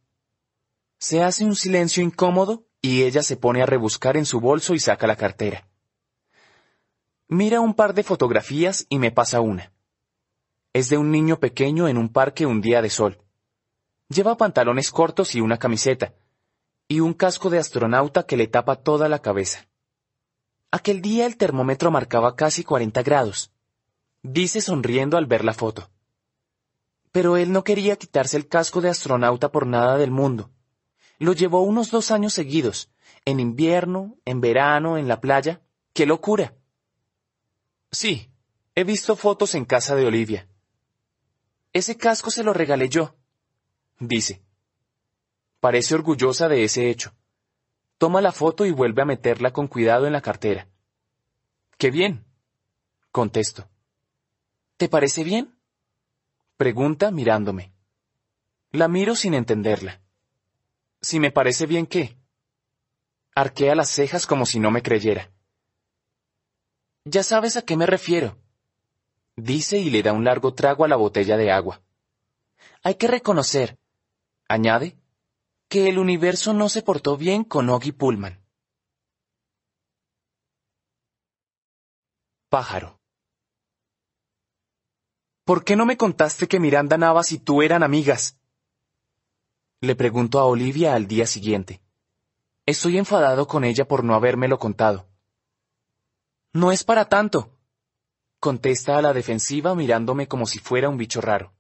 Se 0.98 1.24
hace 1.24 1.46
un 1.46 1.56
silencio 1.56 2.04
incómodo 2.04 2.66
y 2.82 3.04
ella 3.04 3.24
se 3.24 3.38
pone 3.38 3.62
a 3.62 3.66
rebuscar 3.66 4.18
en 4.18 4.26
su 4.26 4.42
bolso 4.42 4.74
y 4.74 4.80
saca 4.82 5.08
la 5.08 5.16
cartera. 5.16 5.70
Mira 7.30 7.62
un 7.62 7.76
par 7.76 7.94
de 7.94 8.04
fotografías 8.04 8.86
y 8.90 9.00
me 9.00 9.12
pasa 9.12 9.40
una. 9.40 9.72
Es 10.74 10.90
de 10.90 10.98
un 10.98 11.12
niño 11.12 11.40
pequeño 11.40 11.88
en 11.88 11.98
un 11.98 12.10
parque 12.10 12.46
un 12.46 12.60
día 12.60 12.82
de 12.82 12.90
sol. 12.90 13.22
Lleva 14.10 14.36
pantalones 14.36 14.92
cortos 14.92 15.34
y 15.34 15.40
una 15.40 15.58
camiseta, 15.58 16.14
y 16.92 17.02
un 17.02 17.14
casco 17.14 17.52
de 17.52 17.60
astronauta 17.60 18.24
que 18.24 18.36
le 18.36 18.48
tapa 18.48 18.76
toda 18.76 19.08
la 19.08 19.20
cabeza. 19.20 19.68
Aquel 20.72 21.02
día 21.02 21.28
el 21.28 21.38
termómetro 21.38 21.92
marcaba 21.92 22.36
casi 22.36 22.64
40 22.64 23.04
grados. 23.04 23.52
Dice 24.24 24.60
sonriendo 24.60 25.16
al 25.16 25.28
ver 25.28 25.46
la 25.46 25.54
foto. 25.54 25.92
Pero 27.12 27.38
él 27.38 27.52
no 27.52 27.64
quería 27.64 27.96
quitarse 27.96 28.38
el 28.38 28.48
casco 28.48 28.82
de 28.82 28.90
astronauta 28.90 29.52
por 29.52 29.68
nada 29.68 29.98
del 29.98 30.10
mundo. 30.10 30.52
Lo 31.20 31.34
llevó 31.34 31.62
unos 31.62 31.92
dos 31.92 32.10
años 32.10 32.34
seguidos, 32.34 32.92
en 33.24 33.40
invierno, 33.40 34.18
en 34.26 34.42
verano, 34.42 34.98
en 34.98 35.08
la 35.08 35.22
playa. 35.22 35.62
¡Qué 35.94 36.08
locura! 36.08 36.56
Sí, 37.92 38.32
he 38.74 38.84
visto 38.84 39.16
fotos 39.16 39.54
en 39.54 39.66
casa 39.66 39.96
de 39.96 40.08
Olivia. 40.08 40.48
Ese 41.72 41.98
casco 41.98 42.32
se 42.32 42.44
lo 42.44 42.52
regalé 42.52 42.90
yo, 42.90 43.16
dice. 44.00 44.42
Parece 45.60 45.96
orgullosa 45.96 46.48
de 46.48 46.64
ese 46.64 46.90
hecho. 46.90 47.14
Toma 47.98 48.22
la 48.22 48.32
foto 48.32 48.66
y 48.66 48.72
vuelve 48.72 49.02
a 49.02 49.06
meterla 49.06 49.52
con 49.52 49.68
cuidado 49.68 50.08
en 50.08 50.14
la 50.14 50.22
cartera. 50.22 50.68
¡Qué 51.78 51.92
bien! 51.92 52.26
contesto. 53.12 53.70
¿Te 54.78 54.88
parece 54.88 55.24
bien? 55.24 55.58
Pregunta 56.58 57.12
mirándome. 57.12 57.74
La 58.72 58.88
miro 58.88 59.16
sin 59.16 59.34
entenderla. 59.34 60.02
Si 61.02 61.20
me 61.20 61.32
parece 61.32 61.66
bien 61.66 61.86
qué. 61.86 62.18
Arquea 63.36 63.76
las 63.76 63.90
cejas 63.90 64.28
como 64.28 64.46
si 64.46 64.60
no 64.60 64.72
me 64.72 64.84
creyera. 64.84 65.32
Ya 67.04 67.24
sabes 67.24 67.58
a 67.58 67.64
qué 67.64 67.76
me 67.76 67.86
refiero. 67.86 68.38
Dice 69.36 69.80
y 69.80 69.90
le 69.90 70.04
da 70.04 70.14
un 70.14 70.26
largo 70.26 70.54
trago 70.54 70.86
a 70.86 70.88
la 70.88 70.98
botella 70.98 71.38
de 71.38 71.52
agua. 71.52 71.82
Hay 72.84 72.96
que 72.96 73.08
reconocer, 73.08 73.78
añade, 74.48 74.98
que 75.70 75.88
el 75.88 76.00
universo 76.00 76.52
no 76.52 76.68
se 76.68 76.82
portó 76.82 77.16
bien 77.16 77.44
con 77.44 77.70
Oggy 77.70 77.92
Pullman. 77.92 78.44
Pájaro. 82.50 83.00
¿Por 85.46 85.64
qué 85.64 85.76
no 85.76 85.86
me 85.86 85.96
contaste 85.96 86.48
que 86.48 86.60
Miranda 86.60 86.98
Navas 86.98 87.32
y 87.32 87.38
tú 87.38 87.62
eran 87.62 87.84
amigas? 87.84 88.40
Le 89.82 89.96
pregunto 89.96 90.40
a 90.40 90.46
Olivia 90.46 90.96
al 90.96 91.08
día 91.08 91.28
siguiente. 91.28 91.82
Estoy 92.66 92.98
enfadado 92.98 93.48
con 93.48 93.64
ella 93.64 93.88
por 93.88 94.04
no 94.04 94.16
habérmelo 94.16 94.58
contado. 94.58 95.08
No 96.52 96.72
es 96.72 96.84
para 96.84 97.06
tanto, 97.06 97.56
contesta 98.40 98.98
a 98.98 99.04
la 99.04 99.14
defensiva 99.14 99.76
mirándome 99.76 100.28
como 100.28 100.48
si 100.48 100.58
fuera 100.58 100.90
un 100.90 100.98
bicho 100.98 101.22
raro. 101.22 101.54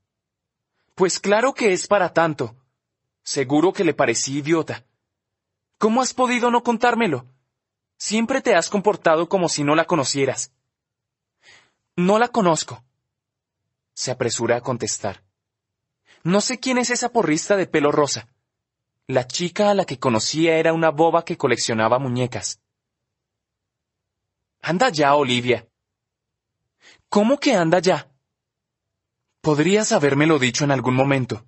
Pues 0.95 1.19
claro 1.19 1.53
que 1.53 1.73
es 1.73 1.87
para 1.87 2.11
tanto. 2.11 2.58
Seguro 3.23 3.73
que 3.73 3.83
le 3.83 3.93
parecí 3.93 4.39
idiota. 4.39 4.85
¿Cómo 5.77 6.01
has 6.01 6.13
podido 6.13 6.51
no 6.51 6.63
contármelo? 6.63 7.25
Siempre 7.97 8.41
te 8.41 8.55
has 8.55 8.69
comportado 8.69 9.29
como 9.29 9.49
si 9.49 9.63
no 9.63 9.75
la 9.75 9.85
conocieras. 9.85 10.51
No 11.95 12.17
la 12.17 12.29
conozco 12.29 12.83
se 13.99 14.11
apresura 14.11 14.55
a 14.55 14.61
contestar. 14.61 15.25
No 16.23 16.39
sé 16.39 16.57
quién 16.57 16.77
es 16.77 16.89
esa 16.89 17.09
porrista 17.11 17.57
de 17.57 17.67
pelo 17.67 17.91
rosa. 17.91 18.29
La 19.07 19.27
chica 19.27 19.69
a 19.69 19.73
la 19.73 19.83
que 19.83 19.99
conocía 19.99 20.55
era 20.55 20.71
una 20.71 20.89
boba 20.89 21.25
que 21.25 21.35
coleccionaba 21.35 21.99
muñecas. 21.99 22.61
Anda 24.61 24.87
ya, 24.87 25.13
Olivia. 25.15 25.67
¿Cómo 27.09 27.41
que 27.41 27.55
anda 27.55 27.79
ya? 27.79 28.09
Podrías 29.41 29.91
habérmelo 29.91 30.39
dicho 30.39 30.63
en 30.63 30.71
algún 30.71 30.95
momento. 30.95 31.45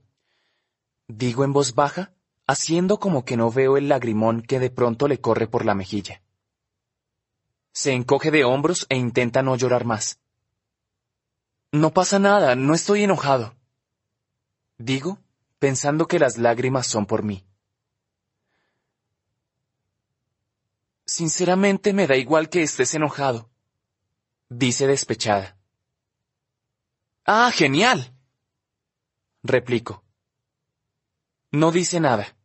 Digo 1.14 1.44
en 1.44 1.52
voz 1.52 1.76
baja, 1.76 2.14
haciendo 2.48 2.98
como 2.98 3.26
que 3.26 3.36
no 3.36 3.52
veo 3.52 3.76
el 3.76 3.90
lagrimón 3.90 4.42
que 4.42 4.60
de 4.60 4.70
pronto 4.70 5.10
le 5.10 5.20
corre 5.20 5.46
por 5.46 5.66
la 5.66 5.76
mejilla. 5.76 6.24
Se 7.74 7.92
encoge 7.92 8.32
de 8.32 8.46
hombros 8.46 8.86
e 8.88 8.96
intenta 8.96 9.42
no 9.44 9.58
llorar 9.58 9.84
más. 9.84 10.22
No 11.74 11.94
pasa 11.94 12.18
nada, 12.18 12.56
no 12.56 12.74
estoy 12.74 13.04
enojado. 13.04 13.56
Digo, 14.78 15.20
pensando 15.60 16.08
que 16.08 16.18
las 16.18 16.38
lágrimas 16.38 16.88
son 16.88 17.06
por 17.06 17.24
mí. 17.24 17.46
Sinceramente 21.06 21.92
me 21.92 22.08
da 22.08 22.16
igual 22.16 22.48
que 22.48 22.64
estés 22.64 22.94
enojado, 22.96 23.50
dice 24.48 24.88
despechada. 24.88 25.58
Ah, 27.26 27.52
genial. 27.54 28.14
Replico. 29.44 30.06
No 31.52 31.72
dice 31.72 32.00
nada. 32.00 32.36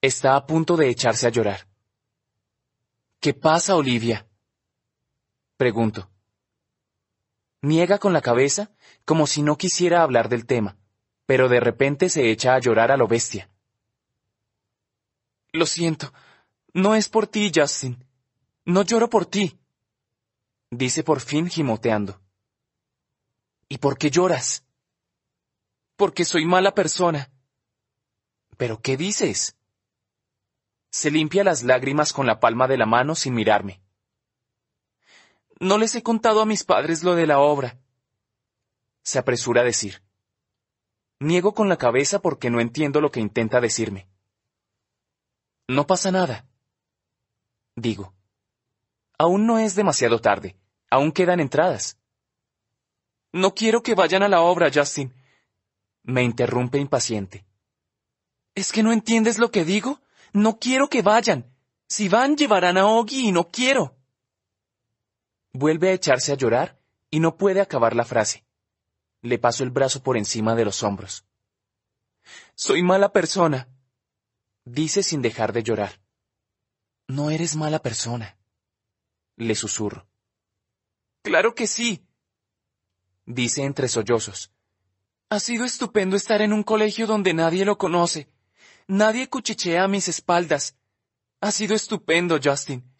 Está 0.00 0.36
a 0.36 0.46
punto 0.46 0.76
de 0.76 0.88
echarse 0.88 1.26
a 1.26 1.30
llorar. 1.30 1.66
¿Qué 3.20 3.34
pasa, 3.34 3.74
Olivia? 3.74 4.28
Pregunto. 5.56 6.08
Niega 7.62 7.98
con 7.98 8.12
la 8.12 8.22
cabeza, 8.22 8.70
como 9.04 9.26
si 9.26 9.42
no 9.42 9.56
quisiera 9.56 10.02
hablar 10.02 10.28
del 10.28 10.46
tema, 10.46 10.76
pero 11.26 11.48
de 11.48 11.58
repente 11.58 12.08
se 12.08 12.30
echa 12.30 12.54
a 12.54 12.60
llorar 12.60 12.92
a 12.92 12.96
lo 12.96 13.08
bestia. 13.08 13.50
Lo 15.52 15.66
siento, 15.66 16.12
no 16.72 16.94
es 16.94 17.08
por 17.08 17.26
ti, 17.26 17.50
Justin. 17.52 18.04
No 18.64 18.82
lloro 18.82 19.10
por 19.10 19.26
ti. 19.26 19.58
Dice 20.70 21.02
por 21.02 21.20
fin 21.20 21.48
gimoteando. 21.48 22.20
¿Y 23.68 23.78
por 23.78 23.98
qué 23.98 24.10
lloras? 24.10 24.64
Porque 25.96 26.24
soy 26.24 26.44
mala 26.44 26.74
persona. 26.74 27.32
¿Pero 28.58 28.82
qué 28.82 28.98
dices? 28.98 29.56
Se 30.90 31.10
limpia 31.10 31.44
las 31.44 31.62
lágrimas 31.62 32.12
con 32.12 32.26
la 32.26 32.40
palma 32.40 32.68
de 32.68 32.76
la 32.76 32.84
mano 32.84 33.14
sin 33.14 33.32
mirarme. 33.32 33.80
No 35.60 35.78
les 35.78 35.94
he 35.94 36.02
contado 36.02 36.42
a 36.42 36.46
mis 36.46 36.64
padres 36.64 37.02
lo 37.02 37.14
de 37.14 37.26
la 37.26 37.38
obra. 37.38 37.78
Se 39.02 39.18
apresura 39.18 39.62
a 39.62 39.64
decir. 39.64 40.02
Niego 41.20 41.54
con 41.54 41.70
la 41.70 41.78
cabeza 41.78 42.20
porque 42.20 42.50
no 42.50 42.60
entiendo 42.60 43.00
lo 43.00 43.10
que 43.10 43.20
intenta 43.20 43.62
decirme. 43.62 44.06
No 45.66 45.86
pasa 45.86 46.10
nada 46.12 46.44
digo. 47.80 48.14
Aún 49.18 49.46
no 49.46 49.58
es 49.58 49.74
demasiado 49.74 50.20
tarde. 50.20 50.56
Aún 50.90 51.12
quedan 51.12 51.40
entradas. 51.40 51.98
No 53.32 53.54
quiero 53.54 53.82
que 53.82 53.94
vayan 53.94 54.22
a 54.22 54.28
la 54.28 54.40
obra, 54.40 54.70
Justin. 54.72 55.12
Me 56.02 56.22
interrumpe 56.22 56.78
impaciente. 56.78 57.44
¿Es 58.58 58.72
que 58.72 58.82
no 58.82 58.92
entiendes 58.92 59.38
lo 59.38 59.52
que 59.52 59.64
digo? 59.64 60.00
No 60.32 60.58
quiero 60.58 60.88
que 60.88 61.00
vayan. 61.00 61.48
Si 61.86 62.08
van, 62.08 62.36
llevarán 62.36 62.76
a 62.76 62.86
Oggy 62.86 63.28
y 63.28 63.30
no 63.30 63.52
quiero. 63.52 63.96
Vuelve 65.52 65.90
a 65.90 65.92
echarse 65.92 66.32
a 66.32 66.34
llorar 66.34 66.76
y 67.08 67.20
no 67.20 67.36
puede 67.36 67.60
acabar 67.60 67.94
la 67.94 68.04
frase. 68.04 68.44
Le 69.22 69.38
paso 69.38 69.62
el 69.62 69.70
brazo 69.70 70.02
por 70.02 70.16
encima 70.16 70.56
de 70.56 70.64
los 70.64 70.82
hombros. 70.82 71.24
Soy 72.56 72.82
mala 72.82 73.12
persona, 73.12 73.68
dice 74.64 75.04
sin 75.04 75.22
dejar 75.22 75.52
de 75.52 75.62
llorar. 75.62 76.00
No 77.06 77.30
eres 77.30 77.54
mala 77.54 77.78
persona. 77.78 78.38
Le 79.36 79.54
susurro. 79.54 80.08
Claro 81.22 81.54
que 81.54 81.68
sí. 81.68 82.04
Dice 83.24 83.62
entre 83.62 83.86
sollozos. 83.86 84.50
Ha 85.28 85.38
sido 85.38 85.64
estupendo 85.64 86.16
estar 86.16 86.42
en 86.42 86.52
un 86.52 86.64
colegio 86.64 87.06
donde 87.06 87.34
nadie 87.34 87.64
lo 87.64 87.78
conoce. 87.78 88.28
Nadie 88.88 89.28
cuchichea 89.28 89.84
a 89.84 89.88
mis 89.88 90.08
espaldas. 90.08 90.74
Ha 91.42 91.52
sido 91.52 91.76
estupendo, 91.76 92.38
Justin. 92.42 92.90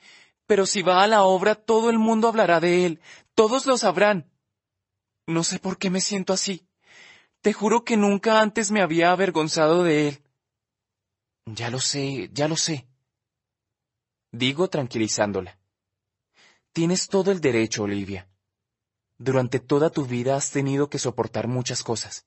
Pero 0.47 0.67
si 0.67 0.83
va 0.83 1.03
a 1.03 1.07
la 1.07 1.25
obra, 1.25 1.55
todo 1.55 1.89
el 1.89 1.99
mundo 1.99 2.29
hablará 2.29 2.61
de 2.61 2.85
él. 2.85 3.01
Todos 3.35 3.67
lo 3.67 3.79
sabrán. 3.79 4.31
No 5.27 5.45
sé 5.45 5.59
por 5.59 5.79
qué 5.79 5.89
me 5.89 6.01
siento 6.01 6.33
así. 6.35 6.67
Te 7.41 7.53
juro 7.53 7.85
que 7.85 7.97
nunca 7.97 8.41
antes 8.41 8.71
me 8.71 8.83
había 8.83 9.13
avergonzado 9.13 9.83
de 9.83 10.09
él. 10.09 10.23
Ya 11.47 11.71
lo 11.71 11.81
sé, 11.81 12.29
ya 12.33 12.49
lo 12.49 12.57
sé. 12.57 12.87
Digo 14.31 14.69
tranquilizándola. 14.69 15.59
Tienes 16.73 17.09
todo 17.09 17.31
el 17.31 17.41
derecho, 17.41 17.85
Olivia. 17.85 18.29
Durante 19.17 19.59
toda 19.59 19.91
tu 19.91 20.05
vida 20.05 20.37
has 20.37 20.51
tenido 20.51 20.91
que 20.91 20.99
soportar 20.99 21.49
muchas 21.49 21.83
cosas. 21.83 22.27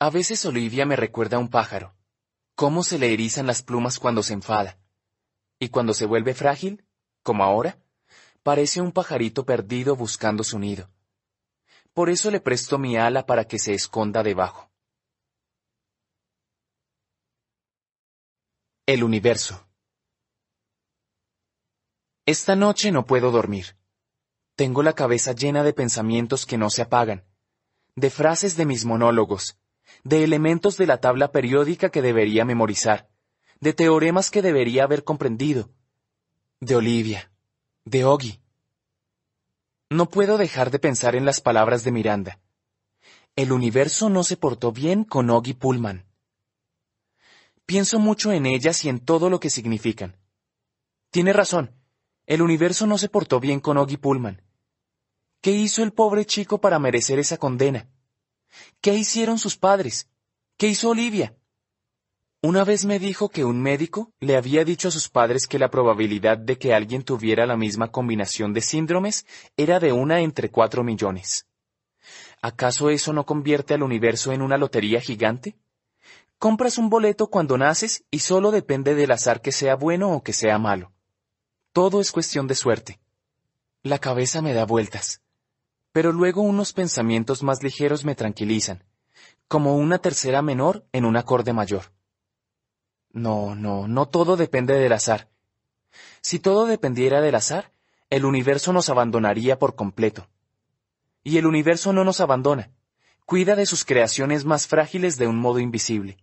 A 0.00 0.10
veces 0.10 0.44
Olivia 0.46 0.86
me 0.86 0.96
recuerda 0.96 1.36
a 1.36 1.40
un 1.40 1.48
pájaro, 1.48 1.94
cómo 2.54 2.82
se 2.82 2.98
le 2.98 3.12
erizan 3.12 3.46
las 3.46 3.62
plumas 3.62 3.98
cuando 3.98 4.22
se 4.22 4.32
enfada. 4.32 4.78
Y 5.58 5.68
cuando 5.68 5.94
se 5.94 6.06
vuelve 6.06 6.34
frágil, 6.34 6.84
como 7.22 7.44
ahora, 7.44 7.78
parece 8.42 8.80
un 8.80 8.92
pajarito 8.92 9.44
perdido 9.44 9.96
buscando 9.96 10.44
su 10.44 10.58
nido. 10.58 10.90
Por 11.92 12.10
eso 12.10 12.30
le 12.30 12.40
presto 12.40 12.78
mi 12.78 12.96
ala 12.96 13.24
para 13.26 13.46
que 13.46 13.58
se 13.58 13.72
esconda 13.72 14.22
debajo. 14.22 14.70
El 18.86 19.02
universo. 19.02 19.66
Esta 22.26 22.56
noche 22.56 22.90
no 22.90 23.06
puedo 23.06 23.30
dormir. 23.30 23.76
Tengo 24.56 24.82
la 24.82 24.92
cabeza 24.92 25.32
llena 25.32 25.62
de 25.62 25.72
pensamientos 25.72 26.46
que 26.46 26.58
no 26.58 26.70
se 26.70 26.82
apagan, 26.82 27.24
de 27.96 28.10
frases 28.10 28.56
de 28.56 28.66
mis 28.66 28.84
monólogos, 28.84 29.58
de 30.02 30.24
elementos 30.24 30.76
de 30.76 30.86
la 30.86 31.00
tabla 31.00 31.30
periódica 31.32 31.90
que 31.90 32.02
debería 32.02 32.44
memorizar, 32.44 33.08
de 33.60 33.72
teoremas 33.72 34.30
que 34.30 34.42
debería 34.42 34.84
haber 34.84 35.04
comprendido, 35.04 35.70
de 36.60 36.76
Olivia, 36.76 37.30
de 37.84 38.04
Oggy. 38.04 38.40
No 39.90 40.08
puedo 40.08 40.38
dejar 40.38 40.70
de 40.70 40.78
pensar 40.78 41.14
en 41.14 41.24
las 41.24 41.40
palabras 41.40 41.84
de 41.84 41.92
Miranda. 41.92 42.40
El 43.36 43.52
universo 43.52 44.08
no 44.08 44.24
se 44.24 44.36
portó 44.36 44.72
bien 44.72 45.04
con 45.04 45.30
Oggy 45.30 45.54
Pullman. 45.54 46.06
Pienso 47.66 47.98
mucho 47.98 48.32
en 48.32 48.46
ellas 48.46 48.84
y 48.84 48.88
en 48.88 49.00
todo 49.00 49.30
lo 49.30 49.40
que 49.40 49.50
significan. 49.50 50.16
Tiene 51.10 51.32
razón, 51.32 51.74
el 52.26 52.42
universo 52.42 52.86
no 52.86 52.98
se 52.98 53.08
portó 53.08 53.40
bien 53.40 53.60
con 53.60 53.76
Oggy 53.76 53.96
Pullman. 53.96 54.42
¿Qué 55.40 55.50
hizo 55.52 55.82
el 55.82 55.92
pobre 55.92 56.24
chico 56.24 56.60
para 56.60 56.78
merecer 56.78 57.18
esa 57.18 57.36
condena? 57.36 57.88
¿Qué 58.80 58.94
hicieron 58.94 59.38
sus 59.38 59.56
padres? 59.56 60.08
¿Qué 60.56 60.68
hizo 60.68 60.90
Olivia? 60.90 61.34
Una 62.42 62.62
vez 62.62 62.84
me 62.84 62.98
dijo 62.98 63.30
que 63.30 63.42
un 63.44 63.62
médico 63.62 64.12
le 64.20 64.36
había 64.36 64.64
dicho 64.64 64.88
a 64.88 64.90
sus 64.90 65.08
padres 65.08 65.46
que 65.46 65.58
la 65.58 65.70
probabilidad 65.70 66.36
de 66.36 66.58
que 66.58 66.74
alguien 66.74 67.02
tuviera 67.02 67.46
la 67.46 67.56
misma 67.56 67.90
combinación 67.90 68.52
de 68.52 68.60
síndromes 68.60 69.24
era 69.56 69.80
de 69.80 69.92
una 69.92 70.20
entre 70.20 70.50
cuatro 70.50 70.84
millones. 70.84 71.46
¿Acaso 72.42 72.90
eso 72.90 73.14
no 73.14 73.24
convierte 73.24 73.72
al 73.72 73.82
universo 73.82 74.30
en 74.32 74.42
una 74.42 74.58
lotería 74.58 75.00
gigante? 75.00 75.56
Compras 76.38 76.76
un 76.76 76.90
boleto 76.90 77.28
cuando 77.28 77.56
naces 77.56 78.04
y 78.10 78.18
solo 78.18 78.50
depende 78.50 78.94
del 78.94 79.12
azar 79.12 79.40
que 79.40 79.50
sea 79.50 79.76
bueno 79.76 80.12
o 80.12 80.22
que 80.22 80.34
sea 80.34 80.58
malo. 80.58 80.92
Todo 81.72 82.02
es 82.02 82.12
cuestión 82.12 82.46
de 82.46 82.54
suerte. 82.54 83.00
La 83.82 83.98
cabeza 83.98 84.42
me 84.42 84.52
da 84.52 84.66
vueltas. 84.66 85.23
Pero 85.94 86.10
luego 86.10 86.42
unos 86.42 86.72
pensamientos 86.72 87.44
más 87.44 87.62
ligeros 87.62 88.04
me 88.04 88.16
tranquilizan, 88.16 88.82
como 89.46 89.76
una 89.76 89.98
tercera 89.98 90.42
menor 90.42 90.84
en 90.90 91.04
un 91.04 91.16
acorde 91.16 91.52
mayor. 91.52 91.92
No, 93.12 93.54
no, 93.54 93.86
no 93.86 94.08
todo 94.08 94.36
depende 94.36 94.74
del 94.74 94.92
azar. 94.92 95.30
Si 96.20 96.40
todo 96.40 96.66
dependiera 96.66 97.20
del 97.20 97.36
azar, 97.36 97.70
el 98.10 98.24
universo 98.24 98.72
nos 98.72 98.88
abandonaría 98.88 99.56
por 99.60 99.76
completo. 99.76 100.26
Y 101.22 101.38
el 101.38 101.46
universo 101.46 101.92
no 101.92 102.02
nos 102.02 102.20
abandona, 102.20 102.72
cuida 103.24 103.54
de 103.54 103.64
sus 103.64 103.84
creaciones 103.84 104.44
más 104.44 104.66
frágiles 104.66 105.16
de 105.16 105.28
un 105.28 105.38
modo 105.38 105.60
invisible. 105.60 106.16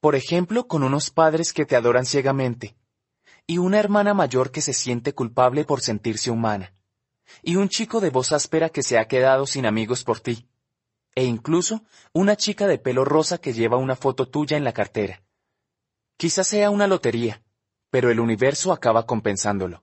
Por 0.00 0.14
ejemplo, 0.14 0.66
con 0.66 0.82
unos 0.84 1.10
padres 1.10 1.52
que 1.52 1.66
te 1.66 1.76
adoran 1.76 2.06
ciegamente, 2.06 2.76
y 3.46 3.58
una 3.58 3.78
hermana 3.78 4.14
mayor 4.14 4.52
que 4.52 4.62
se 4.62 4.72
siente 4.72 5.12
culpable 5.12 5.66
por 5.66 5.82
sentirse 5.82 6.30
humana, 6.30 6.72
y 7.42 7.56
un 7.56 7.68
chico 7.68 8.00
de 8.00 8.10
voz 8.10 8.32
áspera 8.32 8.68
que 8.68 8.82
se 8.82 8.98
ha 8.98 9.08
quedado 9.08 9.46
sin 9.46 9.66
amigos 9.66 10.04
por 10.04 10.20
ti, 10.20 10.48
e 11.14 11.24
incluso 11.24 11.82
una 12.12 12.36
chica 12.36 12.66
de 12.66 12.78
pelo 12.78 13.04
rosa 13.04 13.38
que 13.38 13.52
lleva 13.52 13.76
una 13.76 13.96
foto 13.96 14.28
tuya 14.28 14.56
en 14.56 14.64
la 14.64 14.72
cartera. 14.72 15.22
Quizás 16.16 16.46
sea 16.46 16.70
una 16.70 16.86
lotería, 16.86 17.42
pero 17.90 18.10
el 18.10 18.20
universo 18.20 18.72
acaba 18.72 19.06
compensándolo. 19.06 19.82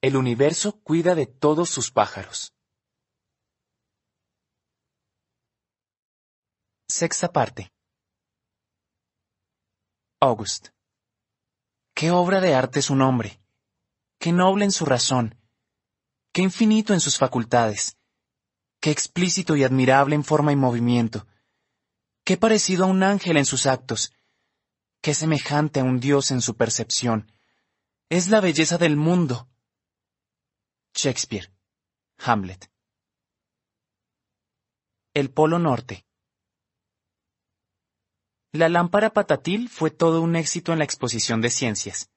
El 0.00 0.16
universo 0.16 0.80
cuida 0.82 1.14
de 1.14 1.26
todos 1.26 1.70
sus 1.70 1.90
pájaros. 1.90 2.54
Sexta 6.88 7.30
parte. 7.30 7.72
August. 10.20 10.68
Qué 11.94 12.10
obra 12.10 12.40
de 12.40 12.54
arte 12.54 12.78
es 12.78 12.90
un 12.90 13.02
hombre. 13.02 13.40
Qué 14.18 14.32
noble 14.32 14.64
en 14.64 14.72
su 14.72 14.84
razón. 14.84 15.37
Qué 16.32 16.42
infinito 16.42 16.94
en 16.94 17.00
sus 17.00 17.18
facultades. 17.18 17.96
Qué 18.80 18.90
explícito 18.90 19.56
y 19.56 19.64
admirable 19.64 20.14
en 20.14 20.24
forma 20.24 20.52
y 20.52 20.56
movimiento. 20.56 21.26
Qué 22.24 22.36
parecido 22.36 22.84
a 22.84 22.88
un 22.88 23.02
ángel 23.02 23.36
en 23.36 23.46
sus 23.46 23.66
actos. 23.66 24.12
Qué 25.00 25.14
semejante 25.14 25.80
a 25.80 25.84
un 25.84 26.00
dios 26.00 26.30
en 26.30 26.40
su 26.40 26.56
percepción. 26.56 27.32
Es 28.08 28.28
la 28.28 28.40
belleza 28.40 28.78
del 28.78 28.96
mundo. 28.96 29.48
Shakespeare. 30.94 31.52
Hamlet. 32.18 32.70
El 35.14 35.30
Polo 35.30 35.58
Norte. 35.58 36.04
La 38.52 38.68
lámpara 38.68 39.10
patatil 39.10 39.68
fue 39.68 39.90
todo 39.90 40.22
un 40.22 40.36
éxito 40.36 40.72
en 40.72 40.78
la 40.78 40.84
exposición 40.84 41.40
de 41.40 41.50
ciencias. 41.50 42.10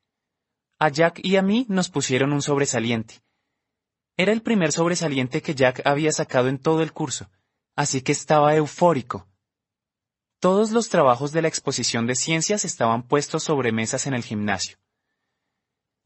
A 0.79 0.89
Jack 0.89 1.19
y 1.23 1.35
a 1.35 1.41
mí 1.41 1.65
nos 1.69 1.89
pusieron 1.89 2.33
un 2.33 2.41
sobresaliente. 2.41 3.21
Era 4.21 4.33
el 4.33 4.43
primer 4.43 4.71
sobresaliente 4.71 5.41
que 5.41 5.55
Jack 5.55 5.81
había 5.83 6.11
sacado 6.11 6.47
en 6.47 6.59
todo 6.59 6.83
el 6.83 6.93
curso, 6.93 7.31
así 7.75 8.03
que 8.03 8.11
estaba 8.11 8.55
eufórico. 8.55 9.27
Todos 10.39 10.69
los 10.69 10.89
trabajos 10.89 11.31
de 11.31 11.41
la 11.41 11.47
exposición 11.47 12.05
de 12.05 12.13
ciencias 12.13 12.63
estaban 12.63 13.01
puestos 13.01 13.41
sobre 13.41 13.71
mesas 13.71 14.05
en 14.05 14.13
el 14.13 14.21
gimnasio. 14.21 14.77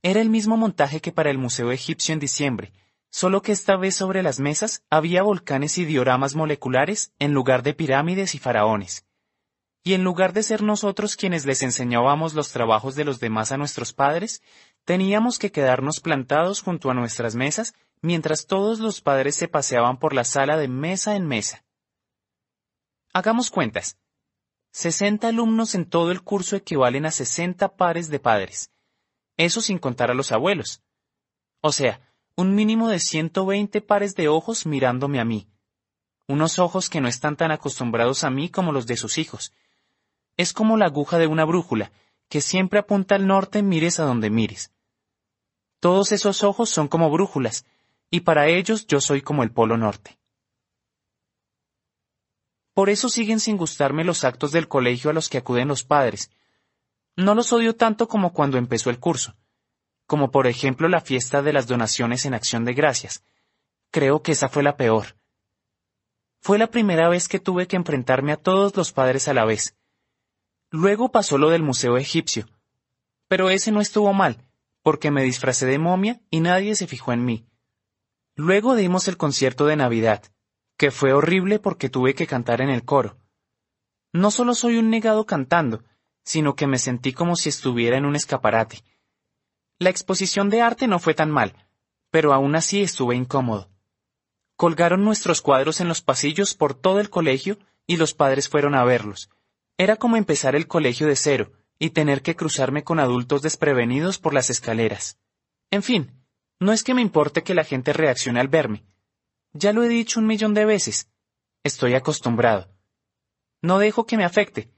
Era 0.01 0.21
el 0.21 0.29
mismo 0.29 0.55
montaje 0.55 1.01
que 1.01 1.11
para 1.11 1.29
el 1.29 1.37
Museo 1.37 1.73
Egipcio 1.73 2.13
en 2.13 2.21
diciembre, 2.21 2.71
solo 3.09 3.41
que 3.41 3.51
esta 3.51 3.75
vez 3.75 3.97
sobre 3.97 4.23
las 4.23 4.39
mesas 4.39 4.81
había 4.89 5.21
volcanes 5.21 5.77
y 5.77 5.83
dioramas 5.83 6.35
moleculares 6.35 7.11
en 7.19 7.33
lugar 7.33 7.63
de 7.63 7.73
pirámides 7.73 8.33
y 8.33 8.39
faraones. 8.39 9.05
Y 9.83 9.93
en 9.93 10.05
lugar 10.05 10.31
de 10.31 10.43
ser 10.43 10.63
nosotros 10.63 11.17
quienes 11.17 11.45
les 11.45 11.63
enseñábamos 11.63 12.33
los 12.33 12.53
trabajos 12.53 12.95
de 12.95 13.03
los 13.03 13.19
demás 13.19 13.51
a 13.51 13.57
nuestros 13.57 13.91
padres, 13.91 14.41
teníamos 14.85 15.37
que 15.37 15.51
quedarnos 15.51 15.99
plantados 15.99 16.61
junto 16.61 16.89
a 16.89 16.93
nuestras 16.93 17.35
mesas 17.35 17.73
mientras 18.01 18.47
todos 18.47 18.79
los 18.79 19.01
padres 19.01 19.35
se 19.35 19.47
paseaban 19.47 19.97
por 19.97 20.13
la 20.13 20.23
sala 20.23 20.57
de 20.57 20.67
mesa 20.67 21.15
en 21.15 21.27
mesa. 21.27 21.63
Hagamos 23.13 23.49
cuentas. 23.49 23.97
60 24.71 25.29
alumnos 25.29 25.73
en 25.73 25.85
todo 25.85 26.11
el 26.11 26.21
curso 26.21 26.55
equivalen 26.55 27.05
a 27.05 27.11
60 27.11 27.77
pares 27.77 28.09
de 28.09 28.19
padres. 28.19 28.71
Eso 29.37 29.61
sin 29.61 29.79
contar 29.79 30.11
a 30.11 30.13
los 30.13 30.31
abuelos. 30.31 30.81
O 31.61 31.71
sea, 31.71 32.01
un 32.35 32.55
mínimo 32.55 32.89
de 32.89 32.99
120 32.99 33.79
pares 33.81 34.15
de 34.15 34.27
ojos 34.27 34.65
mirándome 34.65 35.19
a 35.19 35.25
mí. 35.25 35.47
Unos 36.27 36.59
ojos 36.59 36.89
que 36.89 36.99
no 36.99 37.07
están 37.07 37.37
tan 37.37 37.51
acostumbrados 37.51 38.23
a 38.23 38.29
mí 38.29 38.49
como 38.49 38.71
los 38.71 38.85
de 38.87 38.97
sus 38.97 39.17
hijos. 39.17 39.53
Es 40.35 40.51
como 40.51 40.75
la 40.75 40.87
aguja 40.87 41.17
de 41.17 41.27
una 41.27 41.45
brújula, 41.45 41.91
que 42.27 42.41
siempre 42.41 42.79
apunta 42.79 43.15
al 43.15 43.27
norte 43.27 43.63
mires 43.63 43.99
a 43.99 44.03
donde 44.03 44.29
mires. 44.29 44.73
Todos 45.79 46.11
esos 46.11 46.43
ojos 46.43 46.69
son 46.69 46.87
como 46.87 47.09
brújulas, 47.09 47.65
y 48.15 48.21
para 48.21 48.47
ellos 48.47 48.87
yo 48.87 49.01
soy 49.01 49.21
como 49.21 49.43
el 49.43 49.51
Polo 49.51 49.75
Norte. 49.75 50.17
Por 52.73 52.89
eso 52.89 53.09
siguen 53.09 53.41
sin 53.41 53.57
gustarme 53.57 54.05
los 54.05 54.23
actos 54.23 54.53
del 54.53 54.69
colegio 54.69 55.09
a 55.09 55.13
los 55.13 55.27
que 55.27 55.37
acuden 55.37 55.67
los 55.67 55.83
padres. 55.83 56.31
No 57.17 57.35
los 57.35 57.51
odio 57.51 57.75
tanto 57.75 58.07
como 58.07 58.31
cuando 58.31 58.57
empezó 58.57 58.89
el 58.89 59.01
curso, 59.01 59.35
como 60.07 60.31
por 60.31 60.47
ejemplo 60.47 60.87
la 60.87 61.01
fiesta 61.01 61.41
de 61.41 61.51
las 61.51 61.67
donaciones 61.67 62.25
en 62.25 62.33
acción 62.33 62.63
de 62.63 62.73
gracias. 62.73 63.21
Creo 63.91 64.21
que 64.21 64.31
esa 64.31 64.47
fue 64.47 64.63
la 64.63 64.77
peor. 64.77 65.17
Fue 66.39 66.57
la 66.57 66.67
primera 66.67 67.09
vez 67.09 67.27
que 67.27 67.41
tuve 67.41 67.67
que 67.67 67.75
enfrentarme 67.75 68.31
a 68.31 68.37
todos 68.37 68.77
los 68.77 68.93
padres 68.93 69.27
a 69.27 69.33
la 69.33 69.43
vez. 69.43 69.75
Luego 70.71 71.11
pasó 71.11 71.37
lo 71.37 71.49
del 71.49 71.63
Museo 71.63 71.97
Egipcio. 71.97 72.47
Pero 73.27 73.49
ese 73.49 73.73
no 73.73 73.81
estuvo 73.81 74.13
mal, 74.13 74.45
porque 74.83 75.11
me 75.11 75.23
disfracé 75.23 75.65
de 75.65 75.79
momia 75.79 76.21
y 76.29 76.39
nadie 76.39 76.77
se 76.77 76.87
fijó 76.87 77.11
en 77.11 77.25
mí. 77.25 77.45
Luego 78.35 78.75
dimos 78.75 79.07
el 79.07 79.17
concierto 79.17 79.65
de 79.65 79.75
Navidad 79.75 80.23
que 80.77 80.91
fue 80.91 81.13
horrible 81.13 81.59
porque 81.59 81.89
tuve 81.89 82.13
que 82.15 82.27
cantar 82.27 82.61
en 82.61 82.69
el 82.69 82.83
coro. 82.83 83.17
No 84.13 84.31
solo 84.31 84.55
soy 84.55 84.77
un 84.77 84.89
negado 84.89 85.25
cantando, 85.25 85.83
sino 86.23 86.55
que 86.55 86.67
me 86.67 86.79
sentí 86.79 87.13
como 87.13 87.35
si 87.35 87.49
estuviera 87.49 87.97
en 87.97 88.05
un 88.05 88.15
escaparate. 88.15 88.83
La 89.79 89.89
exposición 89.89 90.49
de 90.49 90.61
arte 90.61 90.87
no 90.87 90.99
fue 90.99 91.13
tan 91.13 91.31
mal, 91.31 91.53
pero 92.09 92.33
aún 92.33 92.55
así 92.55 92.81
estuve 92.81 93.15
incómodo. 93.15 93.69
Colgaron 94.55 95.03
nuestros 95.03 95.41
cuadros 95.41 95.81
en 95.81 95.87
los 95.87 96.01
pasillos 96.01 96.55
por 96.55 96.73
todo 96.73 96.99
el 96.99 97.09
colegio 97.09 97.57
y 97.85 97.97
los 97.97 98.13
padres 98.13 98.47
fueron 98.47 98.73
a 98.73 98.85
verlos. 98.85 99.29
Era 99.77 99.97
como 99.97 100.15
empezar 100.15 100.55
el 100.55 100.67
colegio 100.67 101.07
de 101.07 101.17
cero 101.17 101.51
y 101.77 101.89
tener 101.89 102.21
que 102.21 102.37
cruzarme 102.37 102.83
con 102.85 102.99
adultos 102.99 103.41
desprevenidos 103.41 104.17
por 104.17 104.33
las 104.33 104.49
escaleras. 104.49 105.19
En 105.71 105.83
fin, 105.83 106.14
no 106.59 106.71
es 106.71 106.83
que 106.83 106.93
me 106.93 107.01
importe 107.01 107.43
que 107.43 107.53
la 107.53 107.63
gente 107.63 107.93
reaccione 107.93 108.39
al 108.39 108.47
verme, 108.47 108.85
ya 109.57 109.71
lo 109.71 109.83
he 109.83 109.87
dicho 109.87 110.19
un 110.19 110.27
millón 110.27 110.53
de 110.53 110.65
veces. 110.65 111.09
Estoy 111.63 111.93
acostumbrado. 111.93 112.67
No 113.61 113.79
dejo 113.79 114.05
que 114.05 114.17
me 114.17 114.25
afecte. 114.25 114.69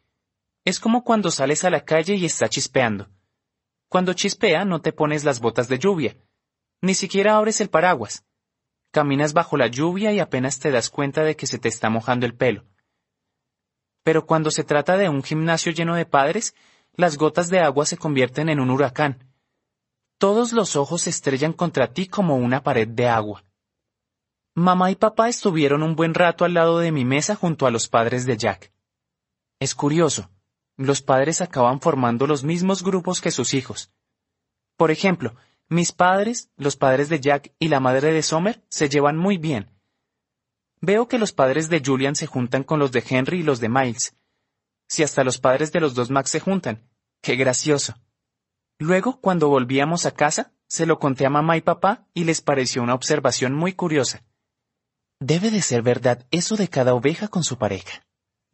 Es 0.66 0.80
como 0.80 1.04
cuando 1.04 1.32
sales 1.32 1.64
a 1.64 1.72
la 1.72 1.84
calle 1.84 2.14
y 2.14 2.26
está 2.26 2.48
chispeando. 2.48 3.10
Cuando 3.90 4.14
chispea 4.14 4.66
no 4.66 4.80
te 4.80 4.94
pones 4.94 5.24
las 5.24 5.40
botas 5.40 5.68
de 5.68 5.80
lluvia. 5.80 6.16
Ni 6.80 6.94
siquiera 6.94 7.38
abres 7.38 7.60
el 7.60 7.72
paraguas. 7.72 8.24
Caminas 8.92 9.34
bajo 9.34 9.58
la 9.58 9.66
lluvia 9.66 10.14
y 10.14 10.20
apenas 10.20 10.60
te 10.60 10.70
das 10.70 10.92
cuenta 10.92 11.24
de 11.24 11.36
que 11.36 11.48
se 11.48 11.58
te 11.58 11.70
está 11.70 11.90
mojando 11.90 12.28
el 12.28 12.36
pelo. 12.36 12.64
Pero 14.04 14.28
cuando 14.28 14.52
se 14.52 14.64
trata 14.64 14.96
de 14.96 15.10
un 15.10 15.24
gimnasio 15.24 15.72
lleno 15.72 15.96
de 15.96 16.06
padres, 16.06 16.54
las 16.94 17.18
gotas 17.18 17.50
de 17.50 17.62
agua 17.62 17.88
se 17.88 17.98
convierten 17.98 18.50
en 18.50 18.60
un 18.60 18.70
huracán. 18.70 19.27
Todos 20.20 20.52
los 20.52 20.76
ojos 20.76 21.04
se 21.04 21.12
estrellan 21.12 21.54
contra 21.54 21.94
ti 21.94 22.08
como 22.08 22.38
una 22.38 22.64
pared 22.64 22.88
de 22.88 23.08
agua. 23.08 23.44
Mamá 24.56 24.90
y 24.90 24.96
papá 24.96 25.30
estuvieron 25.30 25.84
un 25.84 25.96
buen 25.96 26.16
rato 26.16 26.44
al 26.44 26.56
lado 26.56 26.80
de 26.80 26.92
mi 26.92 27.06
mesa 27.06 27.36
junto 27.36 27.68
a 27.68 27.72
los 27.72 27.88
padres 27.88 28.26
de 28.26 28.36
Jack. 28.36 28.74
Es 29.60 29.76
curioso, 29.76 30.32
los 30.76 31.04
padres 31.04 31.42
acaban 31.42 31.82
formando 31.82 32.26
los 32.26 32.44
mismos 32.44 32.84
grupos 32.84 33.22
que 33.22 33.30
sus 33.30 33.54
hijos. 33.54 33.92
Por 34.76 34.90
ejemplo, 34.90 35.36
mis 35.70 35.92
padres, 35.92 36.50
los 36.56 36.78
padres 36.78 37.10
de 37.10 37.20
Jack 37.20 37.54
y 37.60 37.68
la 37.68 37.80
madre 37.80 38.12
de 38.12 38.24
Sommer 38.24 38.64
se 38.70 38.90
llevan 38.90 39.18
muy 39.18 39.38
bien. 39.38 39.70
Veo 40.82 41.08
que 41.08 41.20
los 41.20 41.32
padres 41.32 41.70
de 41.70 41.84
Julian 41.86 42.16
se 42.16 42.26
juntan 42.26 42.64
con 42.64 42.80
los 42.80 42.92
de 42.92 43.04
Henry 43.08 43.42
y 43.42 43.44
los 43.44 43.60
de 43.60 43.70
Miles. 43.70 44.16
Si 44.88 45.04
hasta 45.04 45.24
los 45.24 45.38
padres 45.38 45.72
de 45.72 45.80
los 45.80 45.94
dos 45.94 46.10
Max 46.10 46.32
se 46.32 46.40
juntan. 46.40 46.90
Qué 47.22 47.36
gracioso. 47.36 47.94
Luego, 48.80 49.20
cuando 49.20 49.50
volvíamos 49.50 50.06
a 50.06 50.14
casa, 50.14 50.54
se 50.68 50.86
lo 50.86 51.00
conté 51.00 51.26
a 51.26 51.30
mamá 51.30 51.58
y 51.58 51.62
papá 51.62 52.08
y 52.14 52.26
les 52.26 52.42
pareció 52.42 52.84
una 52.84 52.94
observación 52.94 53.54
muy 53.54 53.74
curiosa. 53.74 54.24
Debe 55.20 55.50
de 55.50 55.62
ser 55.62 55.82
verdad 55.82 56.28
eso 56.30 56.56
de 56.58 56.68
cada 56.68 56.94
oveja 56.94 57.28
con 57.28 57.44
su 57.44 57.58
pareja, 57.58 58.06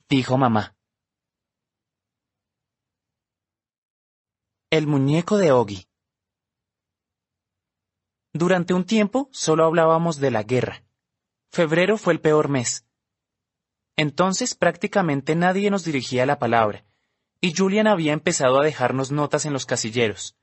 dijo 0.08 0.38
mamá. 0.38 0.78
El 4.72 4.88
muñeco 4.88 5.38
de 5.38 5.52
Ogi. 5.52 5.88
Durante 8.34 8.74
un 8.74 8.86
tiempo 8.86 9.30
solo 9.32 9.66
hablábamos 9.66 10.20
de 10.20 10.32
la 10.32 10.44
guerra. 10.44 10.84
Febrero 11.52 11.98
fue 11.98 12.14
el 12.14 12.22
peor 12.22 12.50
mes. 12.50 12.86
Entonces 13.96 14.56
prácticamente 14.56 15.36
nadie 15.36 15.70
nos 15.70 15.84
dirigía 15.84 16.26
la 16.26 16.40
palabra, 16.40 16.86
y 17.44 17.54
Julian 17.54 17.88
había 17.88 18.14
empezado 18.14 18.62
a 18.62 18.64
dejarnos 18.64 19.12
notas 19.12 19.46
en 19.46 19.52
los 19.52 19.66
casilleros. 19.66 20.38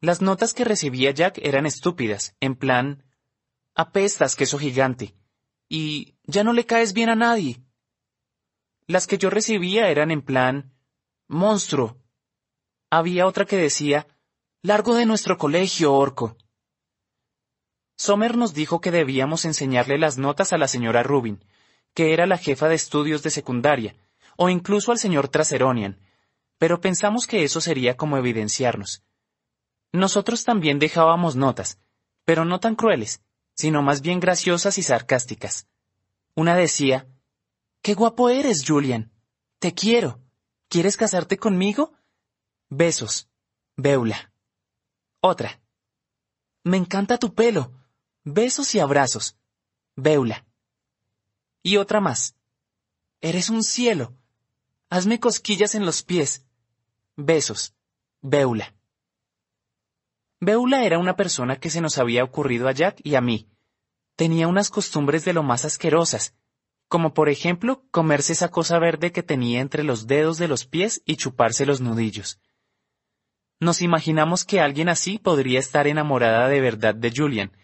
Las 0.00 0.22
notas 0.22 0.54
que 0.54 0.64
recibía 0.64 1.10
Jack 1.10 1.38
eran 1.42 1.66
estúpidas, 1.66 2.36
en 2.38 2.54
plan, 2.54 3.02
apestas, 3.74 4.36
queso 4.36 4.56
gigante, 4.56 5.16
y 5.68 6.14
ya 6.22 6.44
no 6.44 6.52
le 6.52 6.64
caes 6.64 6.92
bien 6.92 7.08
a 7.08 7.16
nadie. 7.16 7.64
Las 8.86 9.08
que 9.08 9.18
yo 9.18 9.28
recibía 9.28 9.88
eran 9.88 10.12
en 10.12 10.22
plan, 10.22 10.72
monstruo. 11.26 12.00
Había 12.90 13.26
otra 13.26 13.44
que 13.44 13.56
decía, 13.56 14.06
largo 14.62 14.94
de 14.94 15.04
nuestro 15.04 15.38
colegio, 15.38 15.94
orco. 15.94 16.36
Sommer 17.96 18.36
nos 18.36 18.54
dijo 18.54 18.80
que 18.80 18.92
debíamos 18.92 19.46
enseñarle 19.46 19.98
las 19.98 20.16
notas 20.16 20.52
a 20.52 20.58
la 20.58 20.68
señora 20.68 21.02
Rubin, 21.02 21.44
que 21.92 22.12
era 22.12 22.24
la 22.24 22.38
jefa 22.38 22.68
de 22.68 22.76
estudios 22.76 23.24
de 23.24 23.30
secundaria, 23.30 23.96
o 24.36 24.48
incluso 24.48 24.92
al 24.92 25.00
señor 25.00 25.26
Traseronian, 25.26 26.05
pero 26.58 26.80
pensamos 26.80 27.26
que 27.26 27.44
eso 27.44 27.60
sería 27.60 27.96
como 27.96 28.16
evidenciarnos. 28.16 29.02
Nosotros 29.92 30.44
también 30.44 30.78
dejábamos 30.78 31.36
notas, 31.36 31.78
pero 32.24 32.44
no 32.44 32.60
tan 32.60 32.74
crueles, 32.74 33.22
sino 33.54 33.82
más 33.82 34.02
bien 34.02 34.20
graciosas 34.20 34.78
y 34.78 34.82
sarcásticas. 34.82 35.66
Una 36.34 36.54
decía, 36.54 37.06
Qué 37.82 37.94
guapo 37.94 38.28
eres, 38.28 38.64
Julian. 38.66 39.12
Te 39.58 39.72
quiero. 39.72 40.20
¿Quieres 40.68 40.96
casarte 40.96 41.36
conmigo? 41.38 41.92
Besos. 42.68 43.28
Beula. 43.76 44.32
Otra. 45.20 45.60
Me 46.64 46.76
encanta 46.76 47.18
tu 47.18 47.34
pelo. 47.34 47.72
Besos 48.24 48.74
y 48.74 48.80
abrazos. 48.80 49.36
Beula. 49.94 50.44
Y 51.62 51.76
otra 51.76 52.00
más. 52.00 52.34
Eres 53.20 53.50
un 53.50 53.62
cielo. 53.62 54.16
Hazme 54.90 55.20
cosquillas 55.20 55.74
en 55.74 55.86
los 55.86 56.02
pies. 56.02 56.45
Besos. 57.18 57.74
Beula. 58.20 58.74
Beula 60.38 60.84
era 60.84 60.98
una 60.98 61.16
persona 61.16 61.56
que 61.56 61.70
se 61.70 61.80
nos 61.80 61.96
había 61.96 62.22
ocurrido 62.22 62.68
a 62.68 62.72
Jack 62.72 63.00
y 63.02 63.14
a 63.14 63.22
mí. 63.22 63.48
Tenía 64.16 64.48
unas 64.48 64.68
costumbres 64.68 65.24
de 65.24 65.32
lo 65.32 65.42
más 65.42 65.64
asquerosas, 65.64 66.34
como 66.88 67.14
por 67.14 67.30
ejemplo 67.30 67.82
comerse 67.90 68.34
esa 68.34 68.50
cosa 68.50 68.78
verde 68.78 69.12
que 69.12 69.22
tenía 69.22 69.62
entre 69.62 69.82
los 69.82 70.06
dedos 70.06 70.36
de 70.36 70.46
los 70.46 70.66
pies 70.66 71.00
y 71.06 71.16
chuparse 71.16 71.64
los 71.64 71.80
nudillos. 71.80 72.38
Nos 73.60 73.80
imaginamos 73.80 74.44
que 74.44 74.60
alguien 74.60 74.90
así 74.90 75.18
podría 75.18 75.58
estar 75.58 75.86
enamorada 75.86 76.48
de 76.48 76.60
verdad 76.60 76.94
de 76.94 77.14
Julian, 77.16 77.56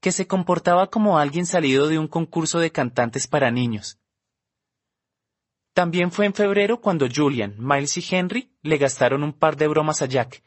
que 0.00 0.12
se 0.12 0.26
comportaba 0.26 0.90
como 0.90 1.18
alguien 1.18 1.46
salido 1.46 1.88
de 1.88 1.98
un 1.98 2.08
concurso 2.08 2.58
de 2.58 2.72
cantantes 2.72 3.26
para 3.26 3.50
niños. 3.50 3.98
También 5.78 6.10
fue 6.10 6.26
en 6.26 6.34
febrero 6.34 6.80
cuando 6.80 7.06
Julian, 7.08 7.54
Miles 7.56 7.96
y 7.98 8.04
Henry 8.10 8.50
le 8.62 8.78
gastaron 8.78 9.22
un 9.22 9.32
par 9.32 9.54
de 9.54 9.68
bromas 9.68 10.02
a 10.02 10.06
Jack. 10.06 10.42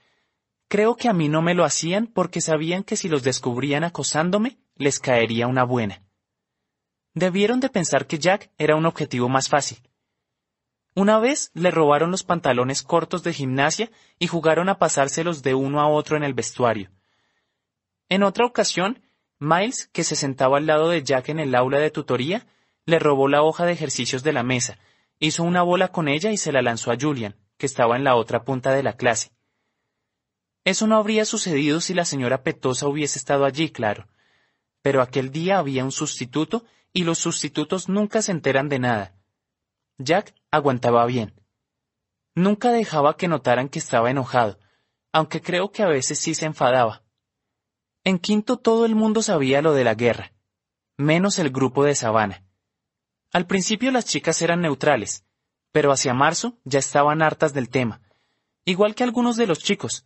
Creo 0.68 0.98
que 0.98 1.08
a 1.08 1.14
mí 1.14 1.30
no 1.30 1.42
me 1.42 1.54
lo 1.54 1.64
hacían 1.64 2.08
porque 2.08 2.42
sabían 2.42 2.84
que 2.84 2.98
si 2.98 3.08
los 3.08 3.24
descubrían 3.24 3.86
acosándome, 3.86 4.58
les 4.76 5.00
caería 5.00 5.48
una 5.48 5.64
buena. 5.64 6.04
Debieron 7.14 7.62
de 7.62 7.70
pensar 7.70 8.08
que 8.08 8.20
Jack 8.20 8.52
era 8.58 8.76
un 8.76 8.86
objetivo 8.86 9.30
más 9.30 9.48
fácil. 9.48 9.78
Una 10.96 11.18
vez 11.18 11.52
le 11.54 11.72
robaron 11.72 12.12
los 12.12 12.24
pantalones 12.24 12.84
cortos 12.84 13.24
de 13.24 13.32
gimnasia 13.32 13.90
y 14.20 14.28
jugaron 14.28 14.68
a 14.68 14.80
pasárselos 14.80 15.44
de 15.44 15.54
uno 15.54 15.80
a 15.80 15.88
otro 15.88 16.18
en 16.18 16.26
el 16.26 16.34
vestuario. 16.34 16.92
En 18.10 18.24
otra 18.24 18.46
ocasión, 18.46 19.02
Miles, 19.40 19.88
que 19.94 20.04
se 20.04 20.18
sentaba 20.18 20.58
al 20.58 20.66
lado 20.66 20.90
de 20.90 21.04
Jack 21.04 21.30
en 21.30 21.40
el 21.40 21.56
aula 21.56 21.80
de 21.80 21.90
tutoría, 21.90 22.46
le 22.86 23.00
robó 23.00 23.30
la 23.30 23.44
hoja 23.44 23.66
de 23.66 23.72
ejercicios 23.72 24.24
de 24.24 24.34
la 24.34 24.44
mesa, 24.44 24.78
hizo 25.22 25.44
una 25.44 25.62
bola 25.62 25.90
con 25.90 26.08
ella 26.08 26.32
y 26.32 26.38
se 26.38 26.52
la 26.52 26.64
lanzó 26.64 26.92
a 26.92 26.98
Julian, 27.00 27.38
que 27.58 27.68
estaba 27.68 27.96
en 27.96 28.04
la 28.04 28.16
otra 28.16 28.44
punta 28.44 28.74
de 28.74 28.82
la 28.82 28.94
clase. 28.94 29.32
Eso 30.66 30.88
no 30.88 30.98
habría 30.98 31.26
sucedido 31.26 31.80
si 31.80 31.94
la 31.94 32.06
señora 32.06 32.44
Petosa 32.44 32.88
hubiese 32.88 33.20
estado 33.20 33.46
allí, 33.46 33.70
claro. 33.70 34.08
Pero 34.82 35.02
aquel 35.02 35.32
día 35.32 35.60
había 35.60 35.86
un 35.86 35.92
sustituto 35.92 36.66
y 36.92 37.04
los 37.04 37.20
sustitutos 37.20 37.88
nunca 37.88 38.24
se 38.24 38.32
enteran 38.32 38.68
de 38.68 38.80
nada. 38.80 39.16
Jack 40.00 40.34
aguantaba 40.50 41.06
bien. 41.06 41.40
Nunca 42.34 42.72
dejaba 42.72 43.16
que 43.16 43.28
notaran 43.28 43.70
que 43.70 43.78
estaba 43.78 44.10
enojado, 44.10 44.58
aunque 45.12 45.40
creo 45.40 45.72
que 45.72 45.84
a 45.84 45.88
veces 45.88 46.18
sí 46.18 46.34
se 46.34 46.48
enfadaba. 46.48 47.04
En 48.04 48.18
quinto 48.18 48.58
todo 48.58 48.88
el 48.88 48.96
mundo 48.96 49.22
sabía 49.22 49.62
lo 49.62 49.74
de 49.74 49.84
la 49.84 49.94
guerra, 49.94 50.34
menos 50.98 51.38
el 51.38 51.52
grupo 51.52 51.84
de 51.84 51.94
Sabana. 51.94 52.44
Al 53.34 53.48
principio 53.48 53.92
las 53.92 54.06
chicas 54.06 54.42
eran 54.42 54.60
neutrales, 54.62 55.24
pero 55.72 55.94
hacia 55.94 56.14
marzo 56.14 56.58
ya 56.66 56.80
estaban 56.80 57.22
hartas 57.22 57.54
del 57.54 57.70
tema, 57.70 58.02
igual 58.66 58.94
que 58.94 59.04
algunos 59.04 59.38
de 59.38 59.48
los 59.48 59.60
chicos. 59.60 60.06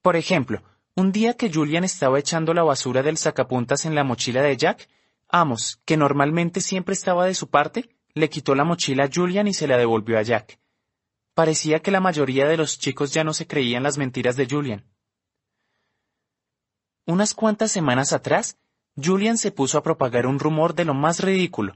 Por 0.00 0.16
ejemplo, 0.16 0.62
un 0.94 1.12
día 1.12 1.36
que 1.36 1.52
Julian 1.52 1.84
estaba 1.84 2.18
echando 2.18 2.54
la 2.54 2.62
basura 2.62 3.02
del 3.02 3.18
sacapuntas 3.18 3.84
en 3.84 3.94
la 3.94 4.02
mochila 4.02 4.40
de 4.42 4.56
Jack, 4.56 4.88
Amos, 5.28 5.82
que 5.84 5.96
normalmente 5.98 6.62
siempre 6.62 6.94
estaba 6.94 7.26
de 7.26 7.34
su 7.34 7.50
parte, 7.50 7.90
le 8.14 8.30
quitó 8.30 8.54
la 8.54 8.64
mochila 8.64 9.04
a 9.04 9.10
Julian 9.12 9.48
y 9.48 9.52
se 9.52 9.66
la 9.66 9.76
devolvió 9.76 10.18
a 10.18 10.22
Jack. 10.22 10.58
Parecía 11.34 11.80
que 11.80 11.90
la 11.90 12.00
mayoría 12.00 12.46
de 12.46 12.56
los 12.56 12.78
chicos 12.78 13.12
ya 13.12 13.24
no 13.24 13.34
se 13.34 13.46
creían 13.46 13.82
las 13.82 13.98
mentiras 13.98 14.36
de 14.36 14.46
Julian. 14.48 14.84
Unas 17.06 17.34
cuantas 17.34 17.72
semanas 17.72 18.14
atrás, 18.14 18.56
Julian 18.96 19.36
se 19.36 19.50
puso 19.50 19.76
a 19.76 19.82
propagar 19.82 20.26
un 20.26 20.38
rumor 20.38 20.74
de 20.74 20.84
lo 20.86 20.94
más 20.94 21.20
ridículo, 21.20 21.74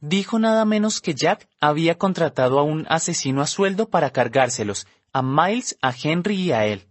Dijo 0.00 0.38
nada 0.38 0.64
menos 0.64 1.00
que 1.00 1.14
Jack 1.14 1.48
había 1.58 1.98
contratado 1.98 2.58
a 2.58 2.62
un 2.62 2.86
asesino 2.88 3.42
a 3.42 3.46
sueldo 3.46 3.88
para 3.90 4.10
cargárselos, 4.10 4.86
a 5.12 5.22
Miles, 5.22 5.76
a 5.82 5.92
Henry 5.92 6.36
y 6.36 6.52
a 6.52 6.66
él. 6.66 6.88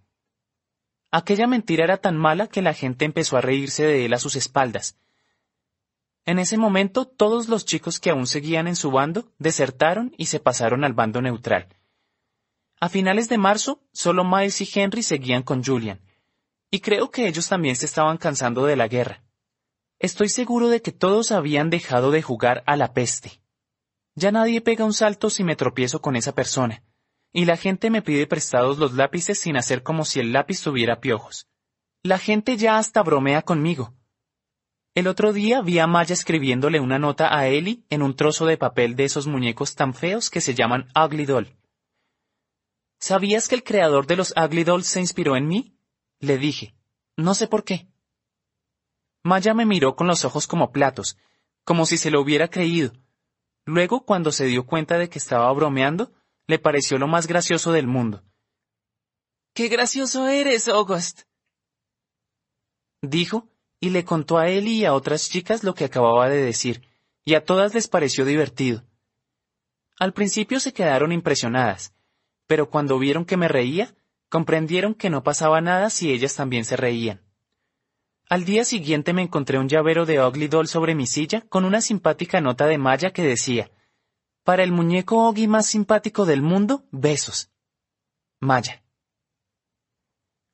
Aquella 1.10 1.48
mentira 1.48 1.86
era 1.86 1.98
tan 1.98 2.18
mala 2.18 2.48
que 2.48 2.62
la 2.62 2.74
gente 2.74 3.06
empezó 3.06 3.38
a 3.38 3.42
reírse 3.42 3.86
de 3.86 4.06
él 4.06 4.14
a 4.14 4.20
sus 4.20 4.36
espaldas. 4.36 4.98
En 6.26 6.38
ese 6.38 6.58
momento 6.58 7.06
todos 7.06 7.48
los 7.48 7.64
chicos 7.64 8.02
que 8.02 8.10
aún 8.10 8.28
seguían 8.28 8.68
en 8.68 8.76
su 8.76 8.92
bando 8.92 9.32
desertaron 9.40 10.14
y 10.18 10.26
se 10.26 10.42
pasaron 10.42 10.84
al 10.84 10.92
bando 10.92 11.22
neutral. 11.22 11.70
A 12.82 12.90
finales 12.90 13.30
de 13.30 13.38
marzo, 13.38 13.82
solo 13.94 14.26
Miles 14.26 14.60
y 14.60 14.70
Henry 14.72 15.02
seguían 15.02 15.44
con 15.44 15.64
Julian, 15.64 16.02
y 16.70 16.82
creo 16.82 17.10
que 17.10 17.28
ellos 17.28 17.48
también 17.48 17.78
se 17.78 17.86
estaban 17.86 18.18
cansando 18.18 18.66
de 18.66 18.76
la 18.76 18.90
guerra. 18.90 19.24
Estoy 20.00 20.30
seguro 20.30 20.70
de 20.70 20.82
que 20.82 20.92
todos 20.92 21.32
habían 21.32 21.72
dejado 21.72 22.12
de 22.12 22.22
jugar 22.22 22.64
a 22.68 22.76
la 22.76 22.94
peste. 22.94 23.42
Ya 24.14 24.32
nadie 24.32 24.62
pega 24.62 24.86
un 24.86 24.94
salto 24.94 25.30
si 25.30 25.44
me 25.44 25.56
tropiezo 25.56 26.02
con 26.02 26.16
esa 26.16 26.34
persona, 26.34 26.84
y 27.34 27.46
la 27.46 27.58
gente 27.58 27.90
me 27.90 28.04
pide 28.04 28.28
prestados 28.28 28.78
los 28.78 28.94
lápices 28.94 29.40
sin 29.40 29.58
hacer 29.58 29.82
como 29.82 30.06
si 30.06 30.20
el 30.20 30.34
lápiz 30.34 30.62
tuviera 30.62 31.00
piojos. 31.00 31.48
La 32.04 32.20
gente 32.20 32.58
ya 32.58 32.78
hasta 32.78 33.02
bromea 33.02 33.42
conmigo. 33.42 33.94
El 34.94 35.08
otro 35.08 35.34
día 35.34 35.62
vi 35.62 35.80
a 35.80 35.88
Maya 35.88 36.14
escribiéndole 36.14 36.80
una 36.80 37.00
nota 37.00 37.36
a 37.36 37.48
Ellie 37.48 37.84
en 37.90 38.02
un 38.02 38.16
trozo 38.16 38.46
de 38.46 38.58
papel 38.58 38.96
de 38.96 39.06
esos 39.06 39.28
muñecos 39.28 39.76
tan 39.76 39.94
feos 39.94 40.30
que 40.30 40.42
se 40.42 40.54
llaman 40.56 40.90
Ugly 40.96 41.26
Doll. 41.26 41.56
¿Sabías 43.00 43.48
que 43.48 43.56
el 43.56 43.64
creador 43.64 44.08
de 44.08 44.16
los 44.16 44.34
Ugly 44.36 44.64
Dolls 44.64 44.88
se 44.88 45.00
inspiró 45.00 45.36
en 45.36 45.48
mí? 45.48 45.76
Le 46.20 46.38
dije. 46.38 46.76
No 47.16 47.36
sé 47.36 47.48
por 47.48 47.64
qué. 47.64 47.88
Maya 49.24 49.54
me 49.54 49.66
miró 49.66 49.96
con 49.96 50.08
los 50.08 50.26
ojos 50.26 50.48
como 50.48 50.72
platos, 50.72 51.18
como 51.64 51.86
si 51.86 51.98
se 51.98 52.12
lo 52.12 52.22
hubiera 52.22 52.48
creído. 52.50 52.94
Luego, 53.66 54.06
cuando 54.06 54.32
se 54.32 54.46
dio 54.46 54.66
cuenta 54.66 54.98
de 54.98 55.10
que 55.10 55.20
estaba 55.20 55.52
bromeando, 55.52 56.14
le 56.48 56.60
pareció 56.60 56.98
lo 56.98 57.08
más 57.08 57.28
gracioso 57.28 57.72
del 57.74 57.88
mundo. 57.88 58.24
¡Qué 59.54 59.68
gracioso 59.68 60.28
eres, 60.28 60.70
August! 60.70 61.24
Dijo, 63.02 63.50
y 63.80 63.90
le 63.90 64.06
contó 64.06 64.38
a 64.38 64.48
él 64.48 64.68
y 64.68 64.86
a 64.86 64.94
otras 64.94 65.30
chicas 65.30 65.64
lo 65.64 65.76
que 65.76 65.86
acababa 65.86 66.30
de 66.30 66.42
decir, 66.42 66.88
y 67.26 67.36
a 67.36 67.44
todas 67.44 67.74
les 67.74 67.88
pareció 67.88 68.24
divertido. 68.24 68.84
Al 70.00 70.14
principio 70.14 70.60
se 70.60 70.74
quedaron 70.74 71.12
impresionadas, 71.12 71.94
pero 72.46 72.70
cuando 72.70 72.98
vieron 73.00 73.26
que 73.26 73.36
me 73.36 73.48
reía, 73.48 73.94
comprendieron 74.30 74.94
que 74.94 75.10
no 75.10 75.24
pasaba 75.24 75.60
nada 75.60 75.90
si 75.90 76.12
ellas 76.12 76.36
también 76.36 76.64
se 76.64 76.78
reían. 76.78 77.27
Al 78.30 78.44
día 78.44 78.66
siguiente 78.66 79.14
me 79.14 79.22
encontré 79.22 79.58
un 79.58 79.70
llavero 79.70 80.06
de 80.06 80.22
Ugly 80.22 80.50
Doll 80.50 80.68
sobre 80.68 80.96
mi 80.96 81.08
silla 81.08 81.42
con 81.48 81.64
una 81.64 81.80
simpática 81.80 82.42
nota 82.42 82.66
de 82.66 82.78
Maya 82.78 83.12
que 83.12 83.24
decía, 83.24 83.72
Para 84.44 84.64
el 84.64 84.74
muñeco 84.74 85.30
Oggy 85.30 85.48
más 85.48 85.68
simpático 85.68 86.26
del 86.26 86.42
mundo, 86.42 86.84
besos. 86.92 87.50
Maya. 88.42 88.84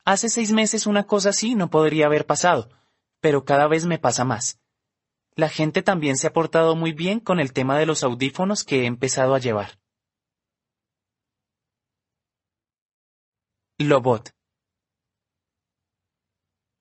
Hace 0.06 0.30
seis 0.30 0.52
meses 0.52 0.86
una 0.86 1.08
cosa 1.08 1.30
así 1.30 1.56
no 1.56 1.72
podría 1.72 2.06
haber 2.06 2.28
pasado, 2.28 2.70
pero 3.22 3.44
cada 3.44 3.68
vez 3.68 3.88
me 3.88 3.98
pasa 3.98 4.24
más. 4.24 4.60
La 5.36 5.50
gente 5.50 5.82
también 5.82 6.16
se 6.16 6.28
ha 6.28 6.34
portado 6.34 6.76
muy 6.76 6.94
bien 6.94 7.20
con 7.20 7.40
el 7.40 7.54
tema 7.54 7.80
de 7.80 7.88
los 7.88 8.04
audífonos 8.04 8.64
que 8.64 8.82
he 8.82 8.86
empezado 8.86 9.34
a 9.34 9.40
llevar. 9.40 9.80
Lobot. 13.80 14.32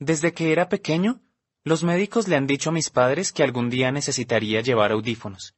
Desde 0.05 0.35
que 0.35 0.51
era 0.51 0.69
pequeño, 0.69 1.21
los 1.63 1.85
médicos 1.85 2.27
le 2.27 2.35
han 2.35 2.49
dicho 2.49 2.71
a 2.71 2.73
mis 2.73 2.91
padres 2.91 3.33
que 3.33 3.45
algún 3.45 3.71
día 3.71 3.93
necesitaría 3.93 4.61
llevar 4.61 4.91
audífonos. 4.91 5.55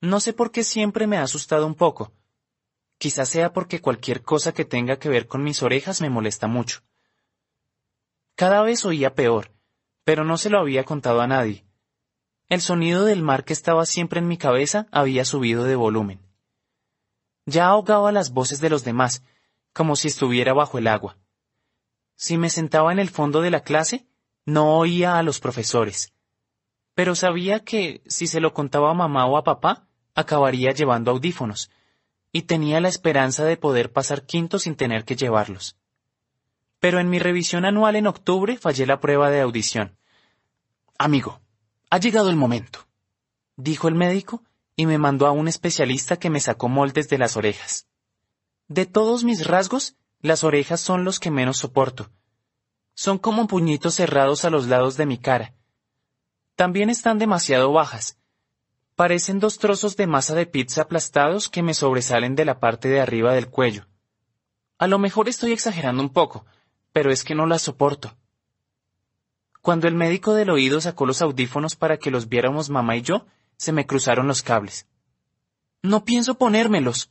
No 0.00 0.18
sé 0.18 0.32
por 0.32 0.50
qué 0.50 0.64
siempre 0.64 1.06
me 1.06 1.16
ha 1.16 1.22
asustado 1.22 1.64
un 1.64 1.76
poco. 1.76 2.12
Quizás 2.98 3.28
sea 3.28 3.52
porque 3.52 3.80
cualquier 3.80 4.22
cosa 4.22 4.52
que 4.52 4.64
tenga 4.64 4.98
que 4.98 5.08
ver 5.08 5.28
con 5.28 5.44
mis 5.44 5.62
orejas 5.62 6.00
me 6.00 6.10
molesta 6.10 6.48
mucho. 6.48 6.80
Cada 8.34 8.62
vez 8.62 8.84
oía 8.84 9.14
peor, 9.14 9.52
pero 10.02 10.24
no 10.24 10.38
se 10.38 10.50
lo 10.50 10.58
había 10.58 10.82
contado 10.82 11.20
a 11.20 11.28
nadie. 11.28 11.64
El 12.48 12.60
sonido 12.60 13.04
del 13.04 13.22
mar 13.22 13.44
que 13.44 13.52
estaba 13.52 13.86
siempre 13.86 14.18
en 14.18 14.26
mi 14.26 14.38
cabeza 14.38 14.88
había 14.90 15.24
subido 15.24 15.62
de 15.62 15.76
volumen. 15.76 16.18
Ya 17.44 17.66
ahogaba 17.68 18.10
las 18.10 18.32
voces 18.32 18.60
de 18.60 18.70
los 18.70 18.82
demás, 18.82 19.22
como 19.72 19.94
si 19.94 20.08
estuviera 20.08 20.52
bajo 20.52 20.78
el 20.78 20.88
agua. 20.88 21.16
Si 22.16 22.38
me 22.38 22.50
sentaba 22.50 22.92
en 22.92 22.98
el 22.98 23.10
fondo 23.10 23.42
de 23.42 23.50
la 23.50 23.60
clase, 23.60 24.06
no 24.44 24.78
oía 24.78 25.18
a 25.18 25.22
los 25.22 25.38
profesores. 25.38 26.12
Pero 26.94 27.14
sabía 27.14 27.60
que, 27.60 28.02
si 28.06 28.26
se 28.26 28.40
lo 28.40 28.54
contaba 28.54 28.90
a 28.90 28.94
mamá 28.94 29.26
o 29.26 29.36
a 29.36 29.44
papá, 29.44 29.86
acabaría 30.14 30.72
llevando 30.72 31.10
audífonos, 31.10 31.70
y 32.32 32.42
tenía 32.42 32.80
la 32.80 32.88
esperanza 32.88 33.44
de 33.44 33.56
poder 33.56 33.92
pasar 33.92 34.24
quinto 34.24 34.58
sin 34.58 34.76
tener 34.76 35.04
que 35.04 35.16
llevarlos. 35.16 35.76
Pero 36.80 37.00
en 37.00 37.10
mi 37.10 37.18
revisión 37.18 37.64
anual 37.64 37.96
en 37.96 38.06
octubre 38.06 38.56
fallé 38.56 38.86
la 38.86 39.00
prueba 39.00 39.30
de 39.30 39.40
audición. 39.40 39.96
Amigo, 40.98 41.40
ha 41.90 41.98
llegado 41.98 42.30
el 42.30 42.36
momento, 42.36 42.86
dijo 43.56 43.88
el 43.88 43.94
médico, 43.94 44.42
y 44.74 44.86
me 44.86 44.98
mandó 44.98 45.26
a 45.26 45.32
un 45.32 45.48
especialista 45.48 46.18
que 46.18 46.30
me 46.30 46.40
sacó 46.40 46.68
moldes 46.68 47.08
de 47.08 47.18
las 47.18 47.36
orejas. 47.36 47.86
De 48.68 48.84
todos 48.84 49.24
mis 49.24 49.46
rasgos, 49.46 49.96
las 50.26 50.44
orejas 50.44 50.80
son 50.80 51.04
los 51.04 51.20
que 51.20 51.30
menos 51.30 51.58
soporto. 51.58 52.10
Son 52.94 53.18
como 53.18 53.46
puñitos 53.46 53.94
cerrados 53.94 54.44
a 54.44 54.50
los 54.50 54.66
lados 54.66 54.96
de 54.96 55.06
mi 55.06 55.18
cara. 55.18 55.54
También 56.54 56.90
están 56.90 57.18
demasiado 57.18 57.72
bajas. 57.72 58.18
Parecen 58.94 59.40
dos 59.40 59.58
trozos 59.58 59.96
de 59.96 60.06
masa 60.06 60.34
de 60.34 60.46
pizza 60.46 60.82
aplastados 60.82 61.48
que 61.48 61.62
me 61.62 61.74
sobresalen 61.74 62.34
de 62.34 62.44
la 62.44 62.60
parte 62.60 62.88
de 62.88 63.00
arriba 63.00 63.34
del 63.34 63.48
cuello. 63.48 63.86
A 64.78 64.86
lo 64.86 64.98
mejor 64.98 65.28
estoy 65.28 65.52
exagerando 65.52 66.02
un 66.02 66.10
poco, 66.10 66.46
pero 66.92 67.10
es 67.10 67.22
que 67.22 67.34
no 67.34 67.46
las 67.46 67.62
soporto. 67.62 68.16
Cuando 69.60 69.86
el 69.86 69.94
médico 69.94 70.32
del 70.34 70.50
oído 70.50 70.80
sacó 70.80 71.06
los 71.06 71.20
audífonos 71.20 71.76
para 71.76 71.98
que 71.98 72.10
los 72.10 72.28
viéramos 72.28 72.70
mamá 72.70 72.96
y 72.96 73.02
yo, 73.02 73.26
se 73.56 73.72
me 73.72 73.86
cruzaron 73.86 74.26
los 74.26 74.42
cables. 74.42 74.86
No 75.82 76.04
pienso 76.04 76.36
ponérmelos, 76.36 77.10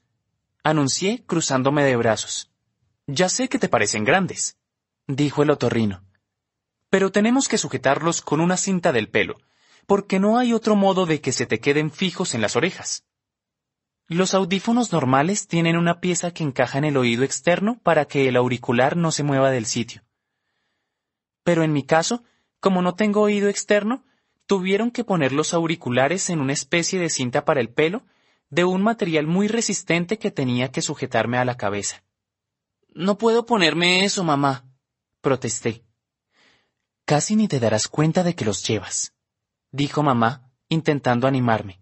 anuncié 0.63 1.23
cruzándome 1.25 1.83
de 1.83 1.95
brazos. 1.95 2.49
Ya 3.07 3.29
sé 3.29 3.49
que 3.49 3.59
te 3.59 3.69
parecen 3.69 4.03
grandes, 4.03 4.57
dijo 5.05 5.43
el 5.43 5.51
otorrino. 5.51 6.03
Pero 6.89 7.11
tenemos 7.11 7.47
que 7.47 7.59
sujetarlos 7.59 8.21
con 8.21 8.41
una 8.41 8.57
cinta 8.57 8.91
del 8.91 9.09
pelo, 9.09 9.37
porque 9.85 10.19
no 10.19 10.39
hay 10.39 10.53
otro 10.53 10.75
modo 10.75 11.05
de 11.05 11.21
que 11.21 11.31
se 11.31 11.45
te 11.45 11.59
queden 11.59 11.91
fijos 11.91 12.33
en 12.33 12.41
las 12.41 12.55
orejas. 12.55 13.05
Los 14.07 14.33
audífonos 14.33 14.91
normales 14.91 15.47
tienen 15.47 15.77
una 15.77 15.99
pieza 15.99 16.31
que 16.31 16.43
encaja 16.43 16.79
en 16.79 16.85
el 16.85 16.97
oído 16.97 17.23
externo 17.23 17.79
para 17.83 18.05
que 18.05 18.27
el 18.27 18.35
auricular 18.37 18.97
no 18.97 19.11
se 19.11 19.23
mueva 19.23 19.51
del 19.51 19.65
sitio. 19.65 20.03
Pero 21.43 21.63
en 21.63 21.73
mi 21.73 21.83
caso, 21.83 22.23
como 22.59 22.81
no 22.81 22.95
tengo 22.95 23.21
oído 23.21 23.49
externo, 23.49 24.03
tuvieron 24.47 24.89
que 24.89 25.03
poner 25.03 25.31
los 25.31 25.53
auriculares 25.53 26.29
en 26.31 26.39
una 26.39 26.53
especie 26.53 26.99
de 26.99 27.09
cinta 27.09 27.45
para 27.45 27.61
el 27.61 27.69
pelo, 27.69 28.05
de 28.49 28.63
un 28.63 28.81
material 28.81 29.27
muy 29.27 29.47
resistente 29.47 30.17
que 30.17 30.31
tenía 30.31 30.71
que 30.71 30.81
sujetarme 30.81 31.37
a 31.37 31.45
la 31.45 31.57
cabeza. 31.57 32.04
No 32.95 33.17
puedo 33.17 33.45
ponerme 33.45 34.05
eso, 34.05 34.23
mamá, 34.23 34.65
protesté. 35.19 35.83
Casi 37.03 37.35
ni 37.35 37.49
te 37.49 37.59
darás 37.59 37.89
cuenta 37.89 38.23
de 38.23 38.35
que 38.35 38.45
los 38.45 38.65
llevas, 38.65 39.13
dijo 39.71 40.01
mamá, 40.01 40.49
intentando 40.69 41.27
animarme. 41.27 41.81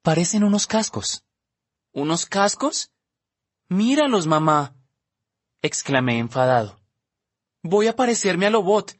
Parecen 0.00 0.42
unos 0.42 0.66
cascos. 0.66 1.24
¿Unos 1.92 2.24
cascos? 2.24 2.90
Míralos, 3.68 4.26
mamá, 4.26 4.74
exclamé 5.60 6.18
enfadado. 6.18 6.80
Voy 7.62 7.86
a 7.88 7.94
parecerme 7.94 8.46
a 8.46 8.50
Lobot. 8.50 8.96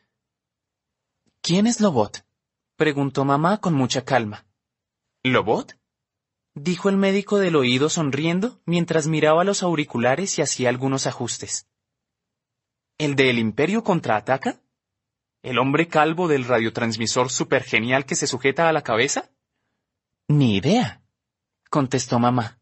¿Quién 1.41 1.67
es 1.67 1.81
Lobot? 1.81 2.23
preguntó 2.77 3.25
mamá 3.25 3.59
con 3.63 3.73
mucha 3.73 4.05
calma. 4.05 4.47
¿Lobot? 5.23 5.75
Dijo 6.55 6.89
el 6.89 6.97
médico 6.97 7.39
del 7.39 7.57
oído 7.57 7.89
sonriendo 7.89 8.61
mientras 8.65 9.07
miraba 9.07 9.45
los 9.45 9.63
auriculares 9.63 10.39
y 10.39 10.43
hacía 10.43 10.69
algunos 10.69 11.07
ajustes. 11.07 11.69
¿El 12.99 13.17
del 13.17 13.39
Imperio 13.39 13.83
contraataca? 13.83 14.61
¿El 15.43 15.59
hombre 15.59 15.89
calvo 15.89 16.29
del 16.29 16.45
radiotransmisor 16.45 17.31
supergenial 17.31 18.07
que 18.07 18.15
se 18.15 18.27
sujeta 18.27 18.69
a 18.69 18.73
la 18.73 18.83
cabeza? 18.83 19.31
Ni 20.29 20.57
idea, 20.57 21.03
contestó 21.69 22.19
mamá. 22.19 22.61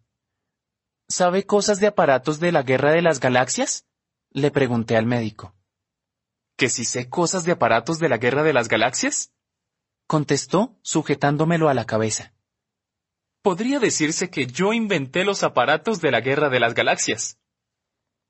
¿Sabe 1.08 1.44
cosas 1.44 1.78
de 1.78 1.86
aparatos 1.86 2.40
de 2.40 2.50
la 2.50 2.62
guerra 2.62 2.92
de 2.92 3.02
las 3.02 3.20
galaxias? 3.20 3.86
Le 4.30 4.50
pregunté 4.50 4.96
al 4.96 5.06
médico. 5.06 5.54
¿Que 6.56 6.70
si 6.70 6.84
sé 6.84 7.08
cosas 7.08 7.44
de 7.44 7.52
aparatos 7.52 7.98
de 7.98 8.08
la 8.08 8.16
guerra 8.16 8.42
de 8.42 8.52
las 8.52 8.68
galaxias? 8.68 9.32
contestó, 10.06 10.78
sujetándomelo 10.82 11.68
a 11.68 11.74
la 11.74 11.84
cabeza. 11.84 12.34
Podría 13.42 13.80
decirse 13.80 14.30
que 14.30 14.46
yo 14.46 14.72
inventé 14.72 15.24
los 15.24 15.42
aparatos 15.42 16.00
de 16.00 16.12
la 16.12 16.20
guerra 16.20 16.48
de 16.48 16.60
las 16.60 16.74
galaxias. 16.74 17.38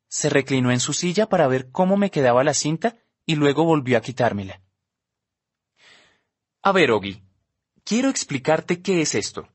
Se 0.08 0.30
reclinó 0.30 0.70
en 0.70 0.80
su 0.80 0.94
silla 0.94 1.28
para 1.28 1.46
ver 1.48 1.70
cómo 1.70 1.98
me 1.98 2.10
quedaba 2.10 2.42
la 2.44 2.54
cinta 2.54 2.96
y 3.26 3.36
luego 3.36 3.64
volvió 3.64 3.98
a 3.98 4.00
quitármela. 4.00 4.62
A 6.62 6.72
ver, 6.72 6.92
Ogi, 6.92 7.22
quiero 7.84 8.08
explicarte 8.08 8.80
qué 8.80 9.02
es 9.02 9.14
esto, 9.14 9.48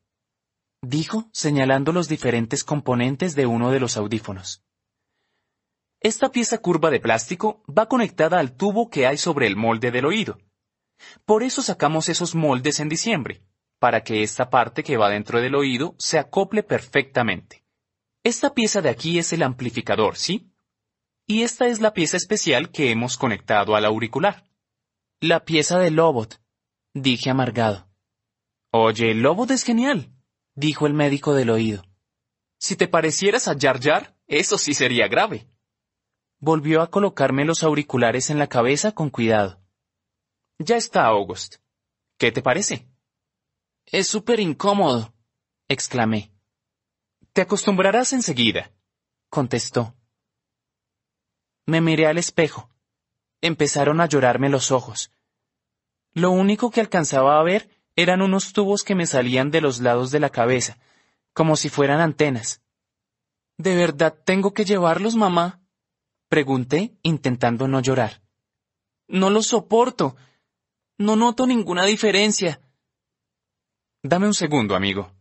dijo, 0.82 1.30
señalando 1.34 1.92
los 1.92 2.08
diferentes 2.08 2.64
componentes 2.64 3.36
de 3.36 3.48
uno 3.48 3.72
de 3.72 3.80
los 3.80 3.98
audífonos. 3.98 4.64
Esta 6.00 6.30
pieza 6.30 6.60
curva 6.60 6.92
de 6.92 7.00
plástico 7.00 7.64
va 7.66 7.88
conectada 7.88 8.40
al 8.40 8.56
tubo 8.56 8.90
que 8.90 9.08
hay 9.08 9.18
sobre 9.18 9.48
el 9.48 9.56
molde 9.56 9.90
del 9.90 10.06
oído. 10.06 10.38
Por 11.26 11.42
eso 11.42 11.64
sacamos 11.64 12.10
esos 12.10 12.36
moldes 12.36 12.80
en 12.80 12.90
diciembre, 12.90 13.42
para 13.80 14.04
que 14.04 14.24
esta 14.24 14.50
parte 14.50 14.84
que 14.84 14.98
va 14.98 15.10
dentro 15.10 15.42
del 15.42 15.56
oído 15.56 15.96
se 15.98 16.20
acople 16.20 16.64
perfectamente. 16.64 17.64
Esta 18.24 18.54
pieza 18.54 18.82
de 18.82 18.90
aquí 18.90 19.20
es 19.20 19.32
el 19.34 19.44
amplificador, 19.44 20.18
¿sí? 20.18 20.52
Y 21.28 21.44
esta 21.44 21.68
es 21.68 21.82
la 21.82 21.94
pieza 21.94 22.18
especial 22.18 22.72
que 22.72 22.92
hemos 22.92 23.18
conectado 23.18 23.76
al 23.76 23.86
auricular. 23.86 24.46
La 25.22 25.46
pieza 25.46 25.80
de 25.80 25.92
Lobot, 25.92 26.42
dije 26.94 27.30
amargado. 27.30 27.88
Oye, 28.72 29.12
el 29.12 29.22
Lobot 29.22 29.52
es 29.52 29.64
genial, 29.64 30.14
dijo 30.56 30.88
el 30.88 30.94
médico 30.94 31.34
del 31.34 31.50
oído. 31.50 31.84
Si 32.60 32.76
te 32.76 32.88
parecieras 32.88 33.48
a 33.48 33.56
Jar 33.60 33.80
Jar, 33.82 34.18
eso 34.28 34.58
sí 34.58 34.74
sería 34.74 35.08
grave. 35.08 35.48
Volvió 36.40 36.82
a 36.82 36.90
colocarme 36.90 37.46
los 37.46 37.64
auriculares 37.64 38.30
en 38.30 38.40
la 38.40 38.48
cabeza 38.48 38.92
con 38.92 39.10
cuidado. 39.10 39.62
Ya 40.60 40.76
está, 40.76 41.06
August. 41.06 41.58
¿Qué 42.18 42.32
te 42.32 42.42
parece? 42.42 42.88
Es 43.90 44.10
súper 44.10 44.42
incómodo, 44.42 45.14
exclamé. 45.70 46.34
Te 47.32 47.42
acostumbrarás 47.42 48.12
enseguida, 48.12 48.74
contestó. 49.30 49.96
Me 51.66 51.80
miré 51.80 52.08
al 52.08 52.18
espejo. 52.18 52.70
Empezaron 53.40 54.02
a 54.02 54.06
llorarme 54.06 54.50
los 54.50 54.72
ojos. 54.72 55.14
Lo 56.12 56.32
único 56.32 56.70
que 56.70 56.82
alcanzaba 56.82 57.40
a 57.40 57.44
ver 57.44 57.70
eran 57.96 58.22
unos 58.22 58.52
tubos 58.52 58.84
que 58.84 58.94
me 58.94 59.08
salían 59.08 59.52
de 59.52 59.62
los 59.62 59.80
lados 59.80 60.12
de 60.12 60.20
la 60.20 60.32
cabeza, 60.32 60.80
como 61.32 61.56
si 61.56 61.70
fueran 61.70 62.02
antenas. 62.02 62.62
¿De 63.58 63.74
verdad 63.74 64.18
tengo 64.26 64.54
que 64.54 64.66
llevarlos, 64.66 65.16
mamá? 65.16 65.62
Pregunté, 66.28 66.98
intentando 67.04 67.70
no 67.70 67.80
llorar. 67.80 68.22
No 69.08 69.30
los 69.30 69.48
soporto. 69.48 70.18
No 70.98 71.16
noto 71.16 71.48
ninguna 71.48 71.86
diferencia. 71.86 72.60
Dame 74.10 74.26
un 74.26 74.34
segundo, 74.34 74.74
amigo, 74.74 75.12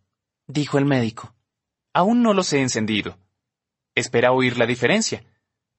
dijo 0.47 0.79
el 0.79 0.85
médico. 0.85 1.35
Aún 1.93 2.23
no 2.23 2.33
los 2.33 2.53
he 2.53 2.63
encendido. 2.63 3.19
Espera 3.97 4.31
oír 4.31 4.57
la 4.59 4.65
diferencia. 4.65 5.27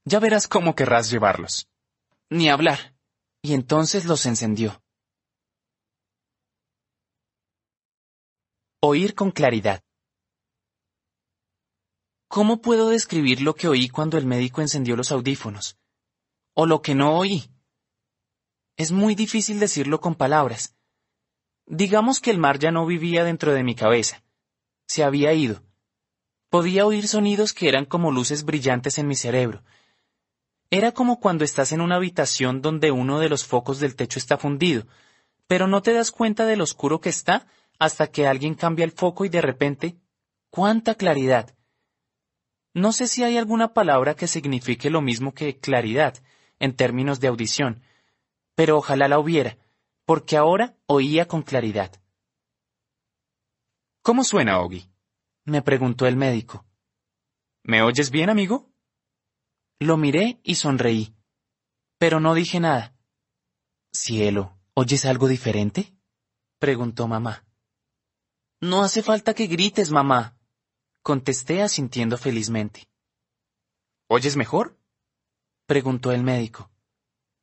Ya 0.04 0.20
verás 0.20 0.50
cómo 0.50 0.76
querrás 0.76 1.10
llevarlos. 1.10 1.70
Ni 2.30 2.50
hablar. 2.50 2.98
Y 3.42 3.54
entonces 3.54 4.04
los 4.04 4.26
encendió. 4.26 4.84
Oír 8.82 9.16
con 9.16 9.32
claridad. 9.32 9.82
¿Cómo 12.28 12.62
puedo 12.62 12.90
describir 12.90 13.40
lo 13.40 13.56
que 13.56 13.70
oí 13.70 13.88
cuando 13.88 14.18
el 14.18 14.26
médico 14.26 14.60
encendió 14.60 14.98
los 14.98 15.14
audífonos? 15.14 15.78
O 16.54 16.66
lo 16.66 16.82
que 16.82 16.94
no 16.94 17.18
oí. 17.18 17.50
Es 18.76 18.92
muy 18.92 19.16
difícil 19.16 19.62
decirlo 19.62 20.02
con 20.02 20.14
palabras. 20.16 20.77
Digamos 21.68 22.20
que 22.20 22.32
el 22.32 22.40
mar 22.40 22.58
ya 22.58 22.72
no 22.72 22.86
vivía 22.86 23.24
dentro 23.24 23.54
de 23.54 23.64
mi 23.64 23.76
cabeza. 23.76 24.24
Se 24.88 25.04
había 25.04 25.34
ido. 25.34 25.62
Podía 26.50 26.86
oír 26.86 27.08
sonidos 27.08 27.54
que 27.54 27.70
eran 27.70 27.86
como 27.86 28.12
luces 28.12 28.44
brillantes 28.44 28.98
en 28.98 29.08
mi 29.08 29.16
cerebro, 29.16 29.64
era 30.70 30.92
como 30.92 31.20
cuando 31.22 31.46
estás 31.46 31.72
en 31.72 31.80
una 31.80 31.96
habitación 31.96 32.62
donde 32.62 32.92
uno 32.92 33.20
de 33.20 33.30
los 33.30 33.46
focos 33.46 33.80
del 33.80 33.96
techo 33.96 34.20
está 34.20 34.38
fundido, 34.38 34.86
pero 35.48 35.68
no 35.68 35.82
te 35.82 35.94
das 35.94 36.12
cuenta 36.12 36.46
de 36.46 36.58
lo 36.58 36.66
oscuro 36.66 37.00
que 37.00 37.10
está 37.10 37.48
hasta 37.80 38.08
que 38.08 38.28
alguien 38.28 38.54
cambia 38.54 38.84
el 38.84 38.92
foco 38.92 39.24
y 39.24 39.30
de 39.30 39.42
repente, 39.42 39.96
¡cuánta 40.50 40.96
claridad! 40.96 41.56
No 42.74 42.92
sé 42.92 43.08
si 43.08 43.24
hay 43.24 43.38
alguna 43.38 43.74
palabra 43.74 44.14
que 44.14 44.28
signifique 44.28 44.90
lo 44.90 45.02
mismo 45.02 45.34
que 45.34 45.58
claridad, 45.58 46.16
en 46.60 46.76
términos 46.76 47.22
de 47.22 47.28
audición, 47.28 47.82
pero 48.56 48.78
ojalá 48.78 49.08
la 49.08 49.20
hubiera, 49.20 49.58
porque 50.08 50.38
ahora 50.38 50.78
oía 50.86 51.28
con 51.28 51.42
claridad. 51.44 51.92
¿Cómo 54.02 54.24
suena, 54.24 54.62
Ogi? 54.62 54.90
me 55.44 55.62
preguntó 55.62 56.08
el 56.08 56.16
médico. 56.16 56.66
¿Me 57.64 57.82
oyes 57.82 58.10
bien, 58.10 58.30
amigo? 58.30 58.72
Lo 59.80 59.98
miré 59.98 60.40
y 60.44 60.56
sonreí. 60.56 61.14
Pero 61.98 62.22
no 62.22 62.36
dije 62.36 62.62
nada. 62.62 62.96
Cielo, 63.92 64.58
¿oyes 64.76 65.06
algo 65.06 65.28
diferente? 65.28 65.94
preguntó 66.58 67.10
mamá. 67.10 67.46
No 68.62 68.84
hace 68.84 69.04
falta 69.04 69.34
que 69.34 69.48
grites, 69.48 69.92
mamá, 69.92 70.38
contesté 71.02 71.62
asintiendo 71.62 72.18
felizmente. 72.18 72.88
¿Oyes 74.08 74.38
mejor? 74.38 74.80
preguntó 75.66 76.14
el 76.14 76.24
médico. 76.24 76.72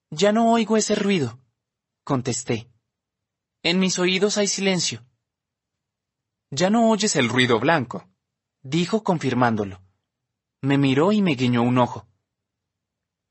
Ya 0.09 0.33
no 0.33 0.51
oigo 0.51 0.79
ese 0.79 0.95
ruido, 0.95 1.44
contesté. 2.05 2.71
En 3.63 3.81
mis 3.81 3.99
oídos 3.99 4.39
hay 4.39 4.47
silencio. 4.47 5.05
Ya 6.51 6.71
no 6.71 6.91
oyes 6.91 7.17
el 7.17 7.29
ruido 7.29 7.59
blanco, 7.59 8.09
dijo 8.63 9.03
confirmándolo. 9.03 9.83
Me 10.61 10.79
miró 10.79 11.13
y 11.13 11.23
me 11.23 11.35
guiñó 11.35 11.63
un 11.63 11.79
ojo. 11.79 12.07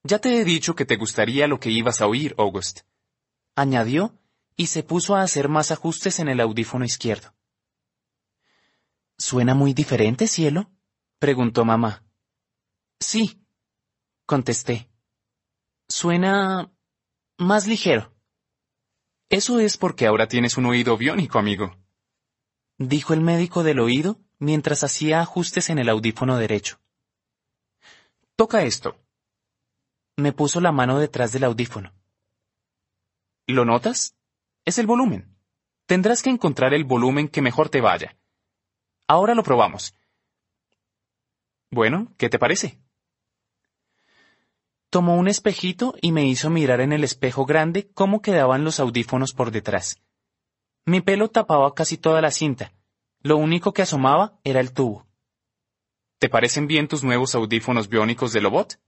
Ya 0.03 0.19
te 0.19 0.39
he 0.39 0.43
dicho 0.43 0.75
que 0.75 0.85
te 0.85 0.97
gustaría 0.97 1.47
lo 1.47 1.59
que 1.59 1.69
ibas 1.69 2.01
a 2.01 2.07
oír, 2.07 2.35
August. 2.37 2.81
Añadió, 3.55 4.19
y 4.55 4.67
se 4.67 4.83
puso 4.83 5.15
a 5.15 5.21
hacer 5.21 5.47
más 5.49 5.71
ajustes 5.71 6.19
en 6.19 6.27
el 6.27 6.41
audífono 6.41 6.83
izquierdo. 6.83 7.33
¿Suena 9.17 9.53
muy 9.53 9.73
diferente, 9.73 10.27
cielo? 10.27 10.71
preguntó 11.19 11.63
mamá. 11.63 12.03
Sí, 12.99 13.45
contesté. 14.25 14.89
Suena 15.87 16.71
más 17.37 17.67
ligero. 17.67 18.12
Eso 19.33 19.59
es 19.59 19.77
porque 19.77 20.05
ahora 20.05 20.27
tienes 20.27 20.57
un 20.57 20.67
oído 20.67 20.95
biónico, 20.95 21.39
amigo. 21.39 21.75
Dijo 22.77 23.15
el 23.15 23.21
médico 23.21 23.63
del 23.63 23.79
oído 23.79 24.19
mientras 24.37 24.83
hacía 24.83 25.21
ajustes 25.21 25.71
en 25.71 25.79
el 25.79 25.89
audífono 25.89 26.37
derecho. 26.37 26.79
Toca 28.35 28.61
esto. 28.61 28.95
Me 30.17 30.33
puso 30.33 30.61
la 30.61 30.71
mano 30.71 30.99
detrás 30.99 31.31
del 31.31 31.45
audífono. 31.45 31.93
¿Lo 33.47 33.65
notas? 33.65 34.15
Es 34.65 34.77
el 34.77 34.85
volumen. 34.85 35.35
Tendrás 35.87 36.21
que 36.21 36.29
encontrar 36.29 36.75
el 36.75 36.83
volumen 36.83 37.27
que 37.27 37.41
mejor 37.41 37.69
te 37.69 37.81
vaya. 37.81 38.15
Ahora 39.07 39.33
lo 39.33 39.41
probamos. 39.41 39.95
Bueno, 41.71 42.13
¿qué 42.19 42.29
te 42.29 42.37
parece? 42.37 42.82
Tomó 44.93 45.17
un 45.17 45.27
espejito 45.27 45.95
y 46.03 46.11
me 46.11 46.23
hizo 46.27 46.51
mirar 46.51 46.79
en 46.79 46.93
el 46.93 47.03
espejo 47.03 47.47
grande 47.47 47.89
cómo 47.95 48.21
quedaban 48.21 48.63
los 48.63 48.79
audífonos 48.79 49.33
por 49.33 49.49
detrás. 49.49 49.99
Mi 50.85 51.01
pelo 51.01 51.29
tapaba 51.29 51.73
casi 51.73 51.97
toda 51.97 52.21
la 52.21 52.29
cinta. 52.29 52.71
Lo 53.23 53.37
único 53.37 53.73
que 53.73 53.81
asomaba 53.81 54.39
era 54.43 54.59
el 54.59 54.71
tubo. 54.71 55.07
¿Te 56.19 56.29
parecen 56.29 56.67
bien 56.67 56.87
tus 56.87 57.03
nuevos 57.03 57.33
audífonos 57.33 57.89
biónicos 57.89 58.33
de 58.33 58.41
Lobot? 58.41 58.79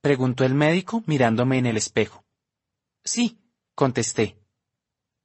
preguntó 0.00 0.44
el 0.44 0.54
médico 0.54 1.02
mirándome 1.06 1.58
en 1.58 1.66
el 1.66 1.78
espejo. 1.78 2.24
Sí, 3.02 3.40
contesté. 3.74 4.38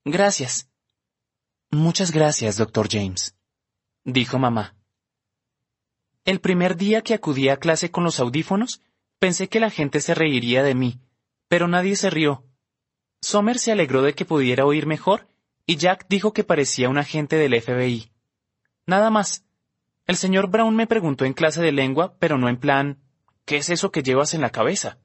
Gracias. 0.06 0.72
Muchas 1.70 2.10
gracias, 2.10 2.58
doctor 2.58 2.88
James, 2.90 3.36
dijo 4.06 4.40
mamá. 4.40 4.76
El 6.26 6.42
primer 6.42 6.78
día 6.78 7.04
que 7.04 7.14
acudí 7.14 7.50
a 7.50 7.58
clase 7.58 7.92
con 7.92 8.04
los 8.04 8.20
audífonos, 8.20 8.82
pensé 9.20 9.50
que 9.50 9.60
la 9.60 9.70
gente 9.70 10.02
se 10.02 10.16
reiría 10.16 10.64
de 10.64 10.76
mí, 10.76 11.00
pero 11.48 11.68
nadie 11.68 11.96
se 11.96 12.10
rió. 12.10 12.44
Sommer 13.22 13.60
se 13.60 13.72
alegró 13.72 14.02
de 14.02 14.14
que 14.14 14.26
pudiera 14.26 14.66
oír 14.66 14.86
mejor 14.86 15.28
y 15.66 15.76
Jack 15.76 16.08
dijo 16.10 16.34
que 16.34 16.44
parecía 16.44 16.90
un 16.90 16.98
agente 16.98 17.36
del 17.36 17.62
FBI. 17.62 18.12
Nada 18.86 19.10
más. 19.10 19.46
El 20.08 20.16
señor 20.18 20.50
Brown 20.50 20.76
me 20.76 20.88
preguntó 20.88 21.26
en 21.26 21.34
clase 21.34 21.62
de 21.62 21.72
lengua, 21.72 22.16
pero 22.18 22.38
no 22.40 22.50
en 22.50 22.58
plan 22.58 22.98
¿Qué 23.50 23.58
es 23.58 23.70
eso 23.72 23.92
que 23.92 24.04
llevas 24.04 24.36
en 24.36 24.42
la 24.42 24.52
cabeza? 24.52 25.00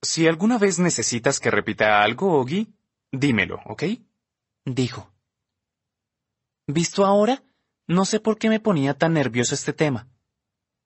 Si 0.00 0.26
alguna 0.26 0.56
vez 0.56 0.78
necesitas 0.78 1.38
que 1.38 1.50
repita 1.50 2.02
algo, 2.02 2.40
Oggy, 2.40 2.72
dímelo, 3.12 3.60
¿ok? 3.66 3.84
dijo. 4.64 5.12
Visto 6.66 7.04
ahora, 7.04 7.42
no 7.86 8.06
sé 8.06 8.20
por 8.20 8.38
qué 8.38 8.48
me 8.48 8.58
ponía 8.58 8.94
tan 8.94 9.12
nervioso 9.12 9.54
este 9.54 9.74
tema. 9.74 10.08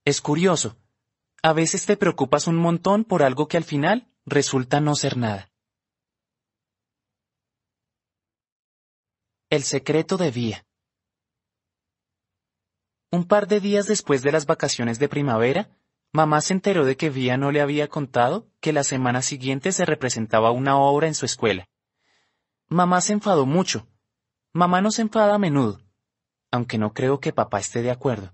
Es 0.05 0.21
curioso. 0.21 0.77
A 1.45 1.53
veces 1.53 1.85
te 1.85 1.99
preocupas 1.99 2.47
un 2.47 2.57
montón 2.57 3.05
por 3.05 3.23
algo 3.23 3.49
que 3.49 3.59
al 3.59 3.65
final 3.65 4.11
resulta 4.25 4.81
no 4.81 4.95
ser 4.95 5.19
nada. 5.19 5.53
El 9.51 9.63
secreto 9.63 10.17
de 10.17 10.31
Vía. 10.31 10.67
Un 13.13 13.27
par 13.27 13.47
de 13.47 13.61
días 13.61 13.87
después 13.87 14.23
de 14.23 14.33
las 14.33 14.47
vacaciones 14.47 14.99
de 14.99 15.11
primavera, 15.11 15.69
mamá 16.13 16.41
se 16.41 16.55
enteró 16.55 16.87
de 16.87 16.97
que 16.97 17.11
Vía 17.11 17.37
no 17.37 17.53
le 17.53 17.61
había 17.61 17.89
contado 17.89 18.49
que 18.61 18.73
la 18.73 18.83
semana 18.83 19.21
siguiente 19.21 19.73
se 19.73 19.85
representaba 19.85 20.51
una 20.51 20.79
obra 20.79 21.09
en 21.09 21.15
su 21.15 21.27
escuela. 21.27 21.69
Mamá 22.69 23.03
se 23.03 23.13
enfadó 23.13 23.45
mucho. 23.45 23.87
Mamá 24.55 24.81
no 24.81 24.91
se 24.91 25.03
enfada 25.03 25.35
a 25.35 25.39
menudo, 25.39 25.83
aunque 26.51 26.79
no 26.79 26.95
creo 26.95 27.21
que 27.21 27.35
papá 27.35 27.59
esté 27.59 27.83
de 27.83 27.91
acuerdo. 27.91 28.33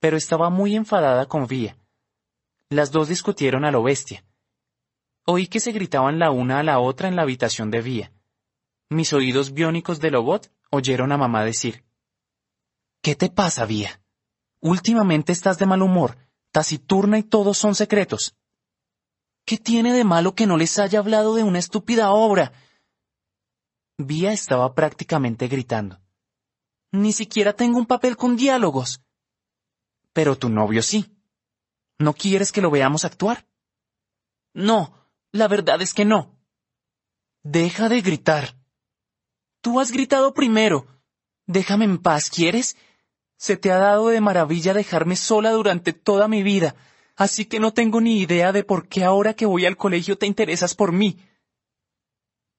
Pero 0.00 0.18
estaba 0.18 0.50
muy 0.50 0.76
enfadada 0.76 1.24
con 1.28 1.46
Vía. 1.46 1.78
Las 2.68 2.90
dos 2.90 3.08
discutieron 3.08 3.64
a 3.64 3.70
lo 3.70 3.82
bestia. 3.82 4.24
Oí 5.24 5.46
que 5.46 5.60
se 5.60 5.70
gritaban 5.70 6.18
la 6.18 6.32
una 6.32 6.58
a 6.58 6.62
la 6.64 6.80
otra 6.80 7.06
en 7.06 7.14
la 7.14 7.22
habitación 7.22 7.70
de 7.70 7.80
Vía. 7.80 8.12
Mis 8.88 9.12
oídos 9.12 9.52
biónicos 9.52 10.00
de 10.00 10.10
Lobot 10.10 10.52
oyeron 10.70 11.12
a 11.12 11.16
mamá 11.16 11.44
decir, 11.44 11.84
¿Qué 13.02 13.14
te 13.14 13.30
pasa, 13.30 13.66
Vía? 13.66 14.00
Últimamente 14.60 15.32
estás 15.32 15.58
de 15.58 15.66
mal 15.66 15.80
humor, 15.80 16.16
taciturna 16.50 17.18
y 17.18 17.22
todos 17.22 17.56
son 17.56 17.76
secretos. 17.76 18.34
¿Qué 19.44 19.58
tiene 19.58 19.92
de 19.92 20.02
malo 20.02 20.34
que 20.34 20.46
no 20.46 20.56
les 20.56 20.78
haya 20.80 20.98
hablado 20.98 21.36
de 21.36 21.44
una 21.44 21.60
estúpida 21.60 22.10
obra? 22.10 22.52
Vía 23.96 24.32
estaba 24.32 24.74
prácticamente 24.74 25.46
gritando. 25.46 26.00
Ni 26.90 27.12
siquiera 27.12 27.52
tengo 27.52 27.78
un 27.78 27.86
papel 27.86 28.16
con 28.16 28.36
diálogos. 28.36 29.00
Pero 30.12 30.36
tu 30.36 30.48
novio 30.48 30.82
sí. 30.82 31.15
¿No 31.98 32.12
quieres 32.14 32.52
que 32.52 32.60
lo 32.60 32.70
veamos 32.70 33.04
actuar? 33.04 33.46
No, 34.52 34.94
la 35.32 35.48
verdad 35.48 35.80
es 35.82 35.94
que 35.94 36.04
no. 36.04 36.38
Deja 37.42 37.88
de 37.88 38.00
gritar. 38.00 38.56
Tú 39.60 39.80
has 39.80 39.92
gritado 39.92 40.34
primero. 40.34 40.86
Déjame 41.46 41.84
en 41.84 41.98
paz, 41.98 42.28
¿quieres? 42.28 42.76
Se 43.36 43.56
te 43.56 43.70
ha 43.70 43.78
dado 43.78 44.08
de 44.08 44.20
maravilla 44.20 44.74
dejarme 44.74 45.16
sola 45.16 45.50
durante 45.52 45.92
toda 45.92 46.26
mi 46.26 46.42
vida, 46.42 46.74
así 47.16 47.44
que 47.44 47.60
no 47.60 47.72
tengo 47.72 48.00
ni 48.00 48.20
idea 48.20 48.52
de 48.52 48.64
por 48.64 48.88
qué 48.88 49.04
ahora 49.04 49.34
que 49.34 49.46
voy 49.46 49.66
al 49.66 49.76
colegio 49.76 50.16
te 50.18 50.26
interesas 50.26 50.74
por 50.74 50.92
mí. 50.92 51.18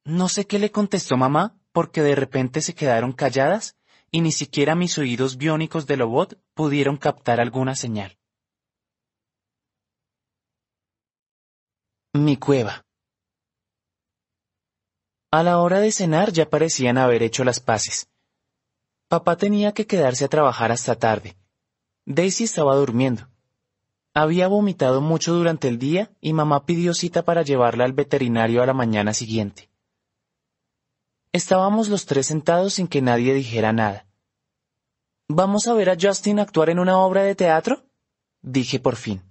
No 0.06 0.30
sé 0.30 0.48
qué 0.48 0.60
le 0.60 0.72
contestó 0.72 1.18
mamá, 1.18 1.60
porque 1.72 2.02
de 2.02 2.16
repente 2.16 2.62
se 2.62 2.74
quedaron 2.74 3.12
calladas 3.12 3.76
y 4.10 4.22
ni 4.22 4.32
siquiera 4.32 4.76
mis 4.76 4.98
oídos 4.98 5.38
biónicos 5.38 5.86
de 5.86 5.98
Lobot 5.98 6.40
pudieron 6.54 6.98
captar 6.98 7.40
alguna 7.40 7.76
señal. 7.76 8.18
Mi 12.18 12.36
cueva. 12.36 12.84
A 15.30 15.44
la 15.44 15.60
hora 15.60 15.80
de 15.80 15.92
cenar 15.92 16.32
ya 16.32 16.50
parecían 16.50 16.98
haber 16.98 17.22
hecho 17.22 17.44
las 17.44 17.60
paces. 17.60 18.10
Papá 19.08 19.38
tenía 19.38 19.72
que 19.72 19.86
quedarse 19.86 20.26
a 20.26 20.28
trabajar 20.28 20.72
hasta 20.72 20.96
tarde. 20.96 21.38
Daisy 22.06 22.46
estaba 22.46 22.76
durmiendo. 22.76 23.28
Había 24.16 24.48
vomitado 24.48 25.00
mucho 25.00 25.34
durante 25.34 25.68
el 25.68 25.78
día 25.78 26.12
y 26.20 26.34
mamá 26.34 26.66
pidió 26.66 26.96
cita 26.96 27.24
para 27.24 27.44
llevarla 27.44 27.86
al 27.86 27.94
veterinario 27.94 28.64
a 28.64 28.66
la 28.66 28.74
mañana 28.74 29.14
siguiente. 29.14 29.70
Estábamos 31.32 31.88
los 31.88 32.08
tres 32.08 32.26
sentados 32.26 32.74
sin 32.74 32.88
que 32.88 33.04
nadie 33.04 33.36
dijera 33.36 33.74
nada. 33.74 34.08
¿Vamos 35.28 35.68
a 35.68 35.74
ver 35.74 35.92
a 35.92 35.98
Justin 36.02 36.40
actuar 36.40 36.72
en 36.72 36.80
una 36.80 36.98
obra 36.98 37.22
de 37.22 37.36
teatro? 37.36 37.84
dije 38.42 38.80
por 38.80 38.96
fin. 38.96 39.22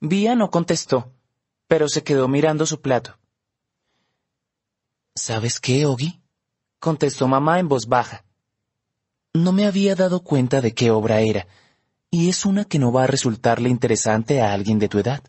Vía 0.00 0.34
no 0.34 0.50
contestó, 0.50 1.12
pero 1.72 1.88
se 1.88 2.04
quedó 2.04 2.28
mirando 2.28 2.66
su 2.66 2.82
plato. 2.82 3.18
¿Sabes 5.14 5.58
qué, 5.58 5.86
Ogi? 5.86 6.20
contestó 6.78 7.26
mamá 7.26 7.60
en 7.60 7.68
voz 7.68 7.86
baja. 7.86 8.26
No 9.32 9.52
me 9.52 9.64
había 9.64 9.94
dado 9.94 10.22
cuenta 10.22 10.60
de 10.60 10.74
qué 10.74 10.90
obra 10.90 11.22
era, 11.22 11.46
y 12.10 12.28
es 12.28 12.44
una 12.44 12.66
que 12.66 12.78
no 12.78 12.92
va 12.92 13.04
a 13.04 13.06
resultarle 13.06 13.70
interesante 13.70 14.42
a 14.42 14.52
alguien 14.52 14.78
de 14.78 14.90
tu 14.90 14.98
edad. 14.98 15.22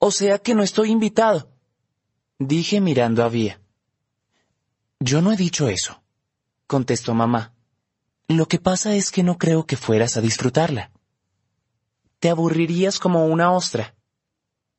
O 0.00 0.10
sea 0.10 0.40
que 0.40 0.56
no 0.56 0.64
estoy 0.64 0.90
invitado, 0.90 1.52
dije 2.40 2.80
mirando 2.80 3.22
a 3.22 3.28
Vía. 3.28 3.60
Yo 4.98 5.22
no 5.22 5.30
he 5.30 5.36
dicho 5.36 5.68
eso, 5.68 6.02
contestó 6.66 7.14
mamá. 7.14 7.54
Lo 8.26 8.48
que 8.48 8.58
pasa 8.58 8.96
es 8.96 9.12
que 9.12 9.22
no 9.22 9.38
creo 9.38 9.66
que 9.66 9.76
fueras 9.76 10.16
a 10.16 10.20
disfrutarla. 10.20 10.90
Te 12.18 12.28
aburrirías 12.28 12.98
como 12.98 13.26
una 13.26 13.52
ostra, 13.52 13.94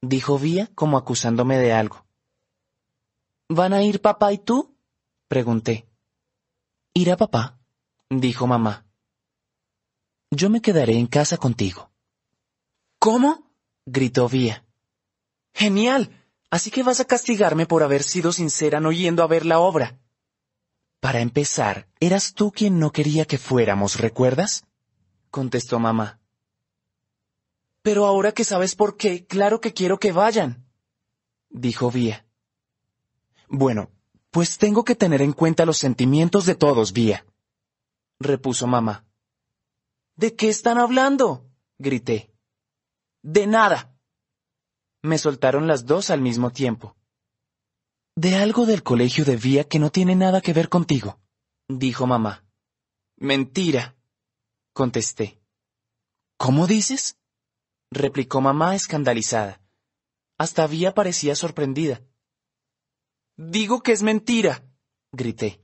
dijo 0.02 0.40
Vía 0.40 0.70
como 0.76 0.98
acusándome 0.98 1.58
de 1.58 1.74
algo. 1.74 2.06
¿Van 3.48 3.74
a 3.74 3.84
ir 3.84 4.02
papá 4.02 4.32
y 4.34 4.38
tú? 4.38 4.76
pregunté. 5.28 5.88
¿Irá 6.94 7.18
papá? 7.18 7.60
dijo 8.10 8.48
mamá. 8.48 8.86
Yo 10.32 10.50
me 10.50 10.62
quedaré 10.62 10.98
en 10.98 11.08
casa 11.08 11.38
contigo. 11.38 11.92
¿Cómo? 13.00 13.52
gritó 13.86 14.30
Vía. 14.30 14.66
Genial. 15.54 16.16
Así 16.52 16.72
que 16.72 16.84
vas 16.84 17.00
a 17.00 17.06
castigarme 17.06 17.66
por 17.66 17.84
haber 17.84 18.04
sido 18.04 18.32
sincera 18.32 18.80
no 18.80 18.92
yendo 18.92 19.24
a 19.24 19.28
ver 19.28 19.46
la 19.46 19.60
obra. 19.60 20.00
Para 21.00 21.22
empezar, 21.22 21.88
eras 22.00 22.34
tú 22.34 22.52
quien 22.52 22.80
no 22.80 22.92
quería 22.92 23.26
que 23.26 23.38
fuéramos, 23.38 24.00
¿recuerdas? 24.00 24.66
contestó 25.32 25.80
mamá. 25.80 26.19
Pero 27.90 28.06
ahora 28.06 28.34
que 28.34 28.44
sabes 28.44 28.76
por 28.76 28.98
qué, 28.98 29.26
claro 29.26 29.61
que 29.61 29.74
quiero 29.74 29.98
que 29.98 30.11
vayan, 30.11 30.64
dijo 31.49 31.90
Vía. 31.90 32.24
Bueno, 33.48 33.90
pues 34.30 34.60
tengo 34.60 34.84
que 34.84 34.94
tener 34.94 35.24
en 35.24 35.34
cuenta 35.34 35.66
los 35.66 35.80
sentimientos 35.80 36.45
de 36.45 36.53
todos, 36.53 36.94
Vía 36.94 37.26
repuso 38.20 38.68
mamá. 38.68 39.07
¿De 40.16 40.36
qué 40.36 40.49
están 40.49 40.78
hablando? 40.78 41.49
grité. 41.80 42.32
De 43.24 43.48
nada. 43.48 43.98
Me 45.02 45.18
soltaron 45.18 45.66
las 45.66 45.88
dos 45.88 46.11
al 46.11 46.22
mismo 46.22 46.52
tiempo. 46.52 46.95
De 48.16 48.36
algo 48.36 48.68
del 48.68 48.84
colegio 48.84 49.26
de 49.26 49.36
Vía 49.36 49.64
que 49.64 49.80
no 49.80 49.90
tiene 49.90 50.16
nada 50.16 50.41
que 50.41 50.53
ver 50.53 50.70
contigo, 50.70 51.20
dijo 51.68 52.06
mamá. 52.06 52.45
Mentira, 53.18 53.95
contesté. 54.74 55.41
¿Cómo 56.38 56.68
dices? 56.68 57.19
Replicó 57.91 58.41
mamá 58.41 58.76
escandalizada. 58.76 59.61
Hasta 60.38 60.68
Vía 60.68 60.94
parecía 60.94 61.36
sorprendida. 61.36 62.02
Digo 63.36 63.82
que 63.82 63.91
es 63.91 64.03
mentira, 64.03 64.64
grité. 65.11 65.61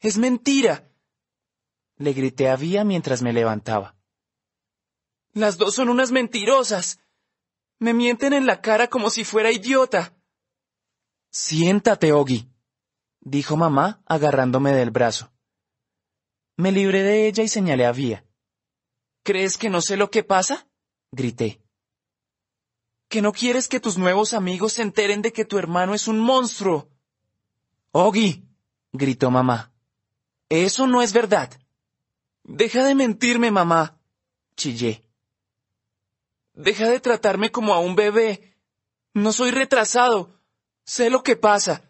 Es 0.00 0.18
mentira 0.18 0.90
le 1.96 2.12
grité 2.12 2.48
a 2.48 2.56
Vía 2.56 2.84
mientras 2.84 3.22
me 3.22 3.32
levantaba. 3.32 3.96
Las 5.32 5.58
dos 5.58 5.74
son 5.74 5.88
unas 5.88 6.10
mentirosas. 6.10 7.00
Me 7.78 7.94
mienten 7.94 8.32
en 8.32 8.46
la 8.46 8.60
cara 8.60 8.88
como 8.88 9.10
si 9.10 9.24
fuera 9.24 9.50
idiota. 9.50 10.16
Siéntate, 11.30 12.12
Ogi, 12.12 12.48
dijo 13.20 13.56
mamá 13.56 14.02
agarrándome 14.06 14.72
del 14.72 14.90
brazo. 14.90 15.32
Me 16.56 16.70
libré 16.70 17.02
de 17.02 17.26
ella 17.26 17.42
y 17.42 17.48
señalé 17.48 17.84
a 17.84 17.92
Vía. 17.92 18.24
¿Crees 19.24 19.58
que 19.58 19.70
no 19.70 19.80
sé 19.80 19.96
lo 19.96 20.10
que 20.10 20.22
pasa? 20.22 20.68
Grité. 21.14 21.60
¿Que 23.08 23.22
no 23.22 23.32
quieres 23.32 23.68
que 23.68 23.80
tus 23.80 23.96
nuevos 23.96 24.34
amigos 24.34 24.74
se 24.74 24.82
enteren 24.82 25.22
de 25.22 25.32
que 25.32 25.44
tu 25.44 25.58
hermano 25.58 25.94
es 25.94 26.08
un 26.08 26.18
monstruo? 26.18 26.88
Ogi, 27.92 28.44
gritó 28.92 29.30
mamá. 29.30 29.72
Eso 30.48 30.86
no 30.86 31.02
es 31.02 31.12
verdad. 31.12 31.50
Deja 32.42 32.84
de 32.84 32.94
mentirme, 32.94 33.50
mamá, 33.50 33.98
chillé. 34.56 35.04
Deja 36.54 36.88
de 36.88 37.00
tratarme 37.00 37.50
como 37.50 37.74
a 37.74 37.78
un 37.78 37.96
bebé. 37.96 38.56
No 39.12 39.32
soy 39.32 39.50
retrasado. 39.50 40.40
Sé 40.84 41.10
lo 41.10 41.22
que 41.22 41.36
pasa. 41.36 41.82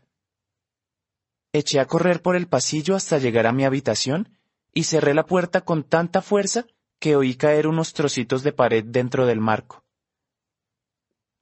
Eché 1.53 1.81
a 1.81 1.87
correr 1.87 2.23
por 2.23 2.37
el 2.37 2.49
pasillo 2.49 2.97
hasta 2.97 3.19
llegar 3.19 3.47
a 3.47 3.53
mi 3.53 3.65
habitación 3.65 4.39
y 4.73 4.85
cerré 4.85 5.15
la 5.15 5.27
puerta 5.27 5.63
con 5.63 5.85
tanta 5.85 6.21
fuerza 6.21 6.67
que 6.99 7.17
oí 7.17 7.35
caer 7.37 7.67
unos 7.67 7.93
trocitos 7.93 8.43
de 8.43 8.53
pared 8.53 8.85
dentro 8.85 9.27
del 9.27 9.41
marco. 9.41 9.85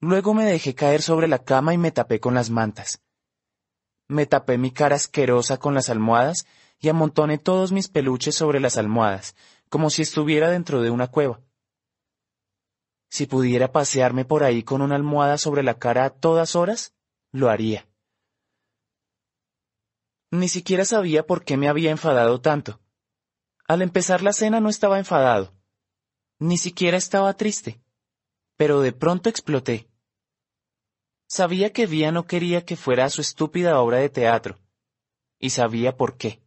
Luego 0.01 0.35
me 0.35 0.45
dejé 0.45 0.75
caer 0.75 1.01
sobre 1.01 1.29
la 1.29 1.45
cama 1.45 1.73
y 1.75 1.79
me 1.79 1.93
tapé 1.93 2.19
con 2.19 2.35
las 2.35 2.51
mantas. 2.51 3.01
Me 4.09 4.27
tapé 4.27 4.59
mi 4.59 4.73
cara 4.73 4.97
asquerosa 4.97 5.59
con 5.59 5.75
las 5.75 5.89
almohadas 5.89 6.47
y 6.81 6.89
amontoné 6.89 7.39
todos 7.39 7.71
mis 7.71 7.89
peluches 7.89 8.35
sobre 8.35 8.59
las 8.59 8.77
almohadas, 8.77 9.37
como 9.69 9.89
si 9.89 10.03
estuviera 10.03 10.51
dentro 10.51 10.83
de 10.83 10.91
una 10.91 11.07
cueva. 11.07 11.41
Si 13.09 13.27
pudiera 13.27 13.71
pasearme 13.71 14.25
por 14.25 14.43
ahí 14.43 14.65
con 14.65 14.83
una 14.83 14.97
almohada 14.97 15.39
sobre 15.39 15.63
la 15.63 15.79
cara 15.79 16.05
a 16.05 16.11
todas 16.11 16.57
horas, 16.57 16.95
lo 17.31 17.49
haría. 17.49 17.87
Ni 20.33 20.49
siquiera 20.49 20.85
sabía 20.85 21.27
por 21.27 21.45
qué 21.45 21.57
me 21.57 21.69
había 21.69 21.91
enfadado 21.91 22.41
tanto. 22.41 22.82
Al 23.69 23.83
empezar 23.83 24.23
la 24.23 24.33
cena 24.33 24.61
no 24.61 24.69
estaba 24.69 24.99
enfadado. 24.99 25.53
Ni 26.39 26.59
siquiera 26.59 26.97
estaba 26.97 27.35
triste. 27.35 27.81
Pero 28.57 28.81
de 28.81 28.93
pronto 28.93 29.29
exploté. 29.29 29.89
Sabía 31.29 31.73
que 31.73 31.87
Vía 31.87 32.13
no 32.13 32.27
quería 32.27 32.65
que 32.65 32.77
fuera 32.77 33.05
a 33.05 33.11
su 33.11 33.21
estúpida 33.21 33.81
obra 33.81 33.99
de 33.99 34.11
teatro. 34.11 34.59
Y 35.39 35.51
sabía 35.51 35.97
por 35.97 36.17
qué. 36.17 36.43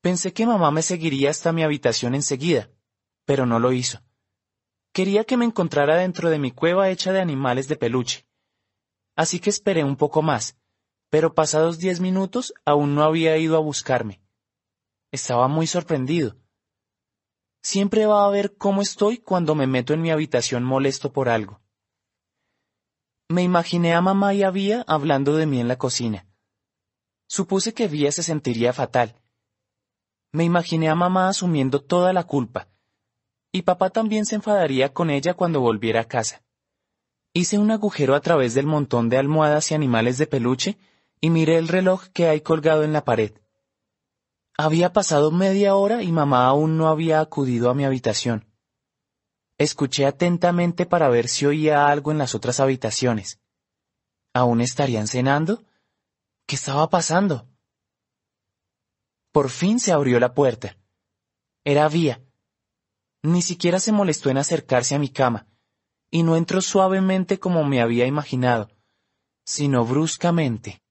Pensé 0.00 0.34
que 0.34 0.44
mamá 0.44 0.70
me 0.70 0.82
seguiría 0.82 1.30
hasta 1.30 1.52
mi 1.52 1.62
habitación 1.62 2.14
enseguida, 2.14 2.70
pero 3.24 3.46
no 3.46 3.58
lo 3.58 3.72
hizo. 3.72 4.02
Quería 4.92 5.24
que 5.24 5.36
me 5.36 5.46
encontrara 5.46 5.96
dentro 5.96 6.28
de 6.28 6.38
mi 6.38 6.50
cueva 6.50 6.90
hecha 6.90 7.12
de 7.12 7.20
animales 7.20 7.68
de 7.68 7.76
peluche. 7.76 8.26
Así 9.16 9.40
que 9.40 9.48
esperé 9.50 9.82
un 9.82 9.96
poco 9.96 10.20
más, 10.20 10.58
pero 11.08 11.34
pasados 11.34 11.78
diez 11.78 12.00
minutos 12.00 12.52
aún 12.64 12.94
no 12.94 13.02
había 13.02 13.38
ido 13.38 13.56
a 13.56 13.60
buscarme. 13.60 14.23
Estaba 15.14 15.46
muy 15.46 15.68
sorprendido. 15.68 16.34
Siempre 17.62 18.04
va 18.04 18.26
a 18.26 18.30
ver 18.30 18.56
cómo 18.56 18.82
estoy 18.82 19.18
cuando 19.18 19.54
me 19.54 19.68
meto 19.68 19.94
en 19.94 20.02
mi 20.02 20.10
habitación 20.10 20.64
molesto 20.64 21.12
por 21.12 21.28
algo. 21.28 21.60
Me 23.28 23.44
imaginé 23.44 23.94
a 23.94 24.00
mamá 24.00 24.34
y 24.34 24.42
a 24.42 24.50
Vía 24.50 24.84
hablando 24.88 25.36
de 25.36 25.46
mí 25.46 25.60
en 25.60 25.68
la 25.68 25.78
cocina. 25.78 26.26
Supuse 27.28 27.72
que 27.74 27.86
Vía 27.86 28.10
se 28.10 28.24
sentiría 28.24 28.72
fatal. 28.72 29.14
Me 30.32 30.42
imaginé 30.42 30.88
a 30.88 30.96
mamá 30.96 31.28
asumiendo 31.28 31.80
toda 31.80 32.12
la 32.12 32.24
culpa. 32.24 32.66
Y 33.52 33.62
papá 33.62 33.90
también 33.90 34.26
se 34.26 34.34
enfadaría 34.34 34.92
con 34.92 35.10
ella 35.10 35.34
cuando 35.34 35.60
volviera 35.60 36.00
a 36.00 36.08
casa. 36.08 36.42
Hice 37.32 37.60
un 37.60 37.70
agujero 37.70 38.16
a 38.16 38.20
través 38.20 38.54
del 38.54 38.66
montón 38.66 39.08
de 39.10 39.18
almohadas 39.18 39.70
y 39.70 39.76
animales 39.76 40.18
de 40.18 40.26
peluche 40.26 40.76
y 41.20 41.30
miré 41.30 41.56
el 41.58 41.68
reloj 41.68 42.08
que 42.12 42.26
hay 42.26 42.40
colgado 42.40 42.82
en 42.82 42.92
la 42.92 43.04
pared. 43.04 43.32
Había 44.56 44.92
pasado 44.92 45.32
media 45.32 45.74
hora 45.74 46.02
y 46.02 46.12
mamá 46.12 46.46
aún 46.46 46.76
no 46.76 46.88
había 46.88 47.20
acudido 47.20 47.70
a 47.70 47.74
mi 47.74 47.84
habitación. 47.84 48.46
Escuché 49.58 50.06
atentamente 50.06 50.86
para 50.86 51.08
ver 51.08 51.28
si 51.28 51.44
oía 51.46 51.88
algo 51.88 52.12
en 52.12 52.18
las 52.18 52.36
otras 52.36 52.60
habitaciones. 52.60 53.40
¿Aún 54.32 54.60
estarían 54.60 55.08
cenando? 55.08 55.64
¿Qué 56.46 56.54
estaba 56.54 56.88
pasando? 56.88 57.48
Por 59.32 59.50
fin 59.50 59.80
se 59.80 59.90
abrió 59.90 60.20
la 60.20 60.34
puerta. 60.34 60.76
Era 61.64 61.88
Vía. 61.88 62.22
Ni 63.24 63.42
siquiera 63.42 63.80
se 63.80 63.90
molestó 63.90 64.30
en 64.30 64.38
acercarse 64.38 64.94
a 64.94 64.98
mi 65.00 65.08
cama, 65.08 65.48
y 66.10 66.22
no 66.22 66.36
entró 66.36 66.60
suavemente 66.60 67.40
como 67.40 67.64
me 67.64 67.80
había 67.80 68.06
imaginado, 68.06 68.70
sino 69.44 69.84
bruscamente. 69.84 70.83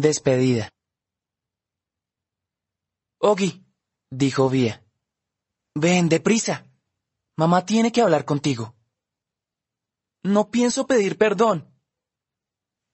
Despedida. 0.00 0.70
Ogi, 3.20 3.64
dijo 4.10 4.50
Vía. 4.50 4.84
Ven, 5.74 6.08
deprisa. 6.08 6.66
Mamá 7.36 7.64
tiene 7.64 7.92
que 7.92 8.02
hablar 8.02 8.24
contigo. 8.24 8.74
No 10.22 10.50
pienso 10.50 10.86
pedir 10.86 11.16
perdón. 11.16 11.72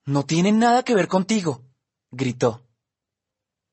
No 0.05 0.25
tiene 0.25 0.51
nada 0.51 0.83
que 0.83 0.95
ver 0.95 1.07
contigo, 1.07 1.65
gritó. 2.11 2.67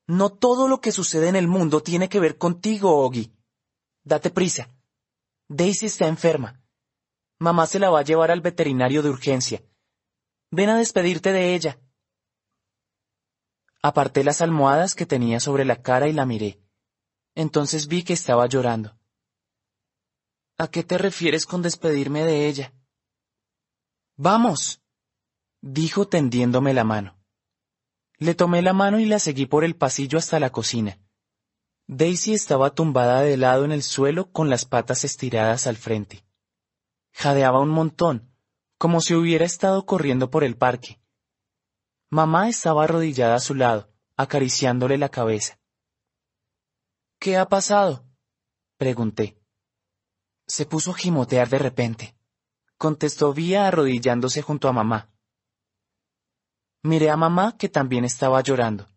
No 0.07 0.31
todo 0.31 0.67
lo 0.67 0.81
que 0.81 0.91
sucede 0.91 1.27
en 1.27 1.35
el 1.35 1.47
mundo 1.47 1.81
tiene 1.81 2.09
que 2.09 2.19
ver 2.19 2.37
contigo, 2.37 3.05
Ogi. 3.05 3.31
Date 4.03 4.31
prisa. 4.31 4.75
Daisy 5.49 5.85
está 5.85 6.07
enferma. 6.07 6.63
Mamá 7.39 7.67
se 7.67 7.79
la 7.79 7.89
va 7.89 7.99
a 7.99 8.03
llevar 8.03 8.31
al 8.31 8.41
veterinario 8.41 9.01
de 9.03 9.09
urgencia. 9.09 9.63
Ven 10.51 10.69
a 10.69 10.77
despedirte 10.77 11.31
de 11.31 11.53
ella. 11.53 11.79
Aparté 13.81 14.23
las 14.23 14.41
almohadas 14.41 14.93
que 14.93 15.05
tenía 15.05 15.39
sobre 15.39 15.63
la 15.63 15.81
cara 15.81 16.07
y 16.07 16.13
la 16.13 16.25
miré. 16.25 16.59
Entonces 17.35 17.87
vi 17.87 18.03
que 18.03 18.13
estaba 18.13 18.45
llorando. 18.47 18.97
¿A 20.57 20.67
qué 20.67 20.83
te 20.83 20.97
refieres 20.97 21.45
con 21.45 21.61
despedirme 21.61 22.25
de 22.25 22.47
ella? 22.47 22.73
Vamos, 24.17 24.81
dijo 25.61 26.09
tendiéndome 26.09 26.73
la 26.73 26.83
mano. 26.83 27.17
Le 28.17 28.35
tomé 28.35 28.61
la 28.61 28.73
mano 28.73 28.99
y 28.99 29.05
la 29.05 29.19
seguí 29.19 29.45
por 29.45 29.63
el 29.63 29.77
pasillo 29.77 30.17
hasta 30.17 30.41
la 30.41 30.51
cocina. 30.51 30.99
Daisy 31.87 32.33
estaba 32.33 32.75
tumbada 32.75 33.21
de 33.21 33.37
lado 33.37 33.63
en 33.63 33.71
el 33.71 33.81
suelo 33.81 34.29
con 34.31 34.49
las 34.49 34.65
patas 34.65 35.05
estiradas 35.05 35.65
al 35.67 35.77
frente. 35.77 36.25
Jadeaba 37.13 37.61
un 37.61 37.69
montón, 37.69 38.29
como 38.77 38.99
si 38.99 39.15
hubiera 39.15 39.45
estado 39.45 39.85
corriendo 39.85 40.29
por 40.29 40.43
el 40.43 40.57
parque. 40.57 40.99
Mamá 42.11 42.49
estaba 42.49 42.85
arrodillada 42.85 43.35
a 43.35 43.39
su 43.39 43.53
lado, 43.53 43.87
acariciándole 44.17 44.97
la 44.97 45.09
cabeza. 45.09 45.59
¿Qué 47.19 47.37
ha 47.37 47.47
pasado? 47.47 48.03
pregunté. 48.77 49.37
Se 50.47 50.65
puso 50.65 50.91
a 50.91 50.95
gimotear 50.95 51.49
de 51.49 51.59
repente, 51.59 52.15
contestó 52.77 53.33
Vía 53.33 53.67
arrodillándose 53.67 54.41
junto 54.41 54.67
a 54.67 54.73
mamá. 54.73 55.09
Miré 56.81 57.11
a 57.11 57.17
mamá 57.17 57.55
que 57.57 57.69
también 57.69 58.05
estaba 58.05 58.41
llorando. 58.41 58.87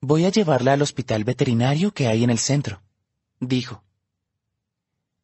Voy 0.00 0.24
a 0.24 0.30
llevarla 0.30 0.72
al 0.72 0.82
hospital 0.82 1.24
veterinario 1.24 1.92
que 1.92 2.06
hay 2.06 2.24
en 2.24 2.30
el 2.30 2.38
centro, 2.38 2.80
dijo. 3.40 3.84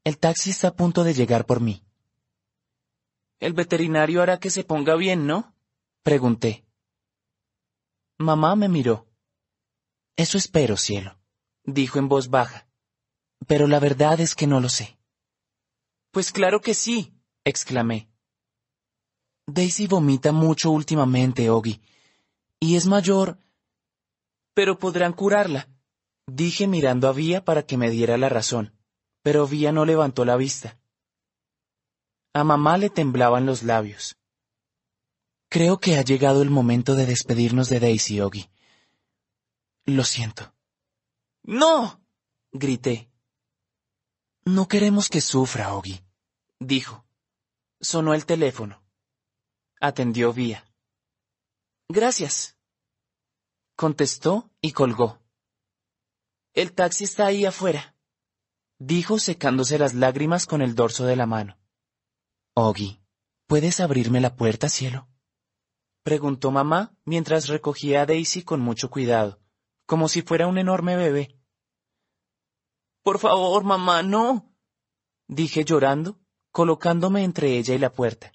El 0.04 0.18
taxi 0.18 0.50
está 0.50 0.68
a 0.68 0.74
punto 0.74 1.04
de 1.04 1.14
llegar 1.14 1.46
por 1.46 1.60
mí. 1.60 1.82
El 3.40 3.54
veterinario 3.54 4.20
hará 4.20 4.38
que 4.38 4.50
se 4.50 4.64
ponga 4.64 4.94
bien, 4.96 5.26
¿no? 5.26 5.54
pregunté. 6.02 6.67
Mamá 8.18 8.56
me 8.56 8.68
miró. 8.68 9.06
Eso 10.16 10.36
espero, 10.38 10.76
cielo, 10.76 11.16
dijo 11.64 12.00
en 12.00 12.08
voz 12.08 12.28
baja. 12.28 12.66
Pero 13.46 13.68
la 13.68 13.78
verdad 13.78 14.20
es 14.20 14.34
que 14.34 14.48
no 14.48 14.60
lo 14.60 14.68
sé. 14.68 14.98
Pues 16.10 16.32
claro 16.32 16.60
que 16.60 16.74
sí, 16.74 17.14
exclamé. 17.44 18.10
Daisy 19.46 19.86
vomita 19.86 20.32
mucho 20.32 20.72
últimamente, 20.72 21.48
Ogi. 21.48 21.80
Y 22.58 22.74
es 22.74 22.86
mayor. 22.86 23.38
Pero 24.52 24.80
podrán 24.80 25.12
curarla, 25.12 25.68
dije 26.26 26.66
mirando 26.66 27.08
a 27.08 27.12
Vía 27.12 27.44
para 27.44 27.62
que 27.62 27.76
me 27.76 27.88
diera 27.88 28.18
la 28.18 28.28
razón. 28.28 28.74
Pero 29.22 29.46
Vía 29.46 29.70
no 29.70 29.84
levantó 29.84 30.24
la 30.24 30.36
vista. 30.36 30.80
A 32.34 32.42
mamá 32.42 32.76
le 32.78 32.90
temblaban 32.90 33.46
los 33.46 33.62
labios. 33.62 34.17
Creo 35.48 35.80
que 35.80 35.96
ha 35.96 36.02
llegado 36.02 36.42
el 36.42 36.50
momento 36.50 36.94
de 36.94 37.06
despedirnos 37.06 37.68
de 37.68 37.80
Daisy, 37.80 38.20
Ogi. 38.20 38.50
Lo 39.86 40.04
siento. 40.04 40.54
¡No! 41.42 42.04
grité. 42.52 43.10
No 44.44 44.68
queremos 44.68 45.08
que 45.08 45.20
sufra, 45.20 45.74
Ogi, 45.74 46.00
dijo. 46.58 47.06
Sonó 47.80 48.14
el 48.14 48.26
teléfono. 48.26 48.82
Atendió 49.80 50.32
Vía. 50.32 50.64
Gracias. 51.88 52.56
Contestó 53.76 54.50
y 54.60 54.72
colgó. 54.72 55.18
El 56.52 56.72
taxi 56.72 57.04
está 57.04 57.26
ahí 57.26 57.44
afuera, 57.44 57.94
dijo 58.78 59.18
secándose 59.18 59.78
las 59.78 59.94
lágrimas 59.94 60.46
con 60.46 60.60
el 60.60 60.74
dorso 60.74 61.06
de 61.06 61.14
la 61.14 61.26
mano. 61.26 61.56
Ogi, 62.54 63.00
¿puedes 63.46 63.78
abrirme 63.78 64.20
la 64.20 64.34
puerta, 64.34 64.68
cielo? 64.68 65.07
Preguntó 66.02 66.50
mamá 66.50 66.96
mientras 67.04 67.48
recogía 67.48 68.02
a 68.02 68.06
Daisy 68.06 68.42
con 68.42 68.60
mucho 68.60 68.90
cuidado, 68.90 69.40
como 69.86 70.08
si 70.08 70.22
fuera 70.22 70.46
un 70.46 70.58
enorme 70.58 70.96
bebé. 70.96 71.36
Por 73.02 73.18
favor, 73.18 73.64
mamá, 73.64 74.02
no. 74.02 74.54
dije 75.26 75.64
llorando, 75.64 76.18
colocándome 76.50 77.24
entre 77.24 77.56
ella 77.56 77.74
y 77.74 77.78
la 77.78 77.92
puerta. 77.92 78.32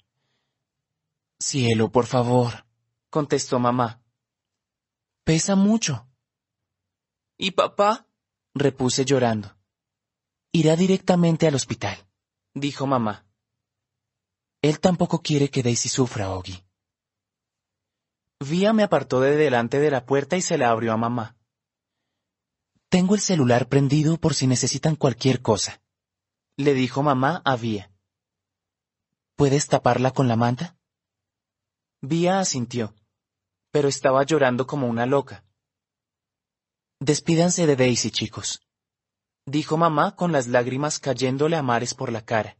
Cielo, 1.38 1.90
por 1.90 2.06
favor, 2.06 2.66
contestó 3.10 3.58
mamá. 3.58 4.02
Pesa 5.24 5.56
mucho. 5.56 6.08
¿Y 7.36 7.52
papá? 7.52 8.06
repuse 8.54 9.04
llorando. 9.04 9.56
Irá 10.52 10.76
directamente 10.76 11.46
al 11.48 11.54
hospital, 11.54 11.96
dijo 12.54 12.86
mamá. 12.86 13.26
Él 14.62 14.80
tampoco 14.80 15.20
quiere 15.20 15.50
que 15.50 15.62
Daisy 15.62 15.88
sufra, 15.88 16.30
Oggy. 16.30 16.64
Vía 18.44 18.72
me 18.72 18.82
apartó 18.82 19.20
de 19.20 19.36
delante 19.36 19.78
de 19.78 19.90
la 19.90 20.04
puerta 20.04 20.36
y 20.36 20.42
se 20.42 20.58
la 20.58 20.70
abrió 20.70 20.92
a 20.92 20.96
mamá. 20.96 21.36
Tengo 22.88 23.14
el 23.14 23.20
celular 23.20 23.68
prendido 23.68 24.18
por 24.18 24.34
si 24.34 24.46
necesitan 24.46 24.96
cualquier 24.96 25.42
cosa, 25.42 25.82
le 26.56 26.74
dijo 26.74 27.02
mamá 27.02 27.42
a 27.44 27.56
Vía. 27.56 27.90
¿Puedes 29.34 29.66
taparla 29.66 30.12
con 30.12 30.28
la 30.28 30.36
manta? 30.36 30.76
Vía 32.00 32.38
asintió, 32.38 32.94
pero 33.72 33.88
estaba 33.88 34.22
llorando 34.22 34.66
como 34.66 34.86
una 34.86 35.06
loca. 35.06 35.44
Despídanse 37.00 37.66
de 37.66 37.74
Daisy, 37.74 38.10
chicos, 38.10 38.62
dijo 39.46 39.76
mamá 39.76 40.14
con 40.14 40.30
las 40.30 40.46
lágrimas 40.46 41.00
cayéndole 41.00 41.56
a 41.56 41.62
mares 41.62 41.94
por 41.94 42.12
la 42.12 42.24
cara. 42.24 42.56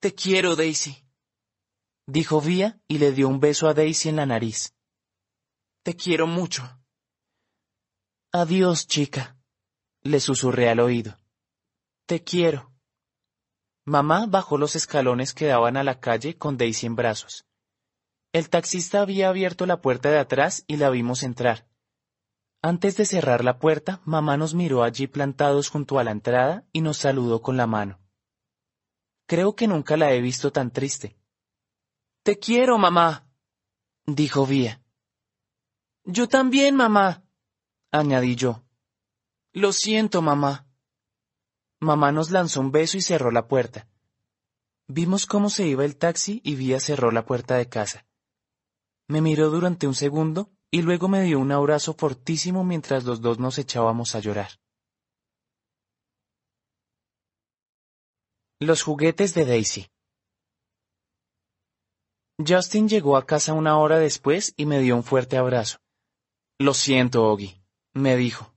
Te 0.00 0.14
quiero, 0.14 0.56
Daisy, 0.56 1.03
dijo 2.06 2.40
Vía 2.40 2.80
y 2.88 2.98
le 2.98 3.12
dio 3.12 3.28
un 3.28 3.40
beso 3.40 3.68
a 3.68 3.74
Daisy 3.74 4.08
en 4.08 4.16
la 4.16 4.26
nariz. 4.26 4.74
Te 5.82 5.94
quiero 5.96 6.26
mucho. 6.26 6.80
Adiós, 8.32 8.86
chica, 8.86 9.36
le 10.02 10.20
susurré 10.20 10.68
al 10.68 10.80
oído. 10.80 11.20
Te 12.06 12.22
quiero. 12.22 12.72
Mamá 13.86 14.26
bajó 14.26 14.58
los 14.58 14.76
escalones 14.76 15.34
que 15.34 15.46
daban 15.46 15.76
a 15.76 15.84
la 15.84 16.00
calle 16.00 16.36
con 16.36 16.56
Daisy 16.56 16.86
en 16.86 16.96
brazos. 16.96 17.46
El 18.32 18.48
taxista 18.48 19.02
había 19.02 19.28
abierto 19.28 19.66
la 19.66 19.80
puerta 19.80 20.10
de 20.10 20.18
atrás 20.18 20.64
y 20.66 20.76
la 20.76 20.90
vimos 20.90 21.22
entrar. 21.22 21.68
Antes 22.62 22.96
de 22.96 23.04
cerrar 23.04 23.44
la 23.44 23.58
puerta, 23.58 24.00
mamá 24.04 24.36
nos 24.36 24.54
miró 24.54 24.82
allí 24.82 25.06
plantados 25.06 25.68
junto 25.68 25.98
a 25.98 26.04
la 26.04 26.10
entrada 26.10 26.66
y 26.72 26.80
nos 26.80 26.96
saludó 26.96 27.42
con 27.42 27.56
la 27.58 27.66
mano. 27.66 28.00
Creo 29.26 29.54
que 29.54 29.68
nunca 29.68 29.96
la 29.96 30.12
he 30.12 30.20
visto 30.20 30.50
tan 30.50 30.70
triste. 30.70 31.16
Te 32.24 32.38
quiero, 32.38 32.78
mamá, 32.78 33.30
dijo 34.06 34.46
Vía. 34.46 34.82
Yo 36.04 36.26
también, 36.26 36.74
mamá, 36.74 37.22
añadí 37.92 38.34
yo. 38.34 38.64
Lo 39.52 39.74
siento, 39.74 40.22
mamá. 40.22 40.66
Mamá 41.80 42.12
nos 42.12 42.30
lanzó 42.30 42.62
un 42.62 42.72
beso 42.72 42.96
y 42.96 43.02
cerró 43.02 43.30
la 43.30 43.46
puerta. 43.46 43.90
Vimos 44.88 45.26
cómo 45.26 45.50
se 45.50 45.66
iba 45.66 45.84
el 45.84 45.98
taxi 45.98 46.40
y 46.42 46.54
Vía 46.54 46.80
cerró 46.80 47.10
la 47.10 47.26
puerta 47.26 47.58
de 47.58 47.68
casa. 47.68 48.06
Me 49.06 49.20
miró 49.20 49.50
durante 49.50 49.86
un 49.86 49.94
segundo 49.94 50.50
y 50.70 50.80
luego 50.80 51.08
me 51.08 51.20
dio 51.24 51.38
un 51.38 51.52
abrazo 51.52 51.92
fortísimo 51.92 52.64
mientras 52.64 53.04
los 53.04 53.20
dos 53.20 53.38
nos 53.38 53.58
echábamos 53.58 54.14
a 54.14 54.20
llorar. 54.20 54.48
Los 58.60 58.82
juguetes 58.82 59.34
de 59.34 59.44
Daisy. 59.44 59.93
Justin 62.38 62.88
llegó 62.88 63.16
a 63.16 63.26
casa 63.26 63.52
una 63.52 63.78
hora 63.78 63.98
después 63.98 64.54
y 64.56 64.66
me 64.66 64.80
dio 64.80 64.96
un 64.96 65.04
fuerte 65.04 65.36
abrazo. 65.36 65.78
Lo 66.58 66.74
siento, 66.74 67.24
Oggy, 67.24 67.62
me 67.92 68.16
dijo. 68.16 68.52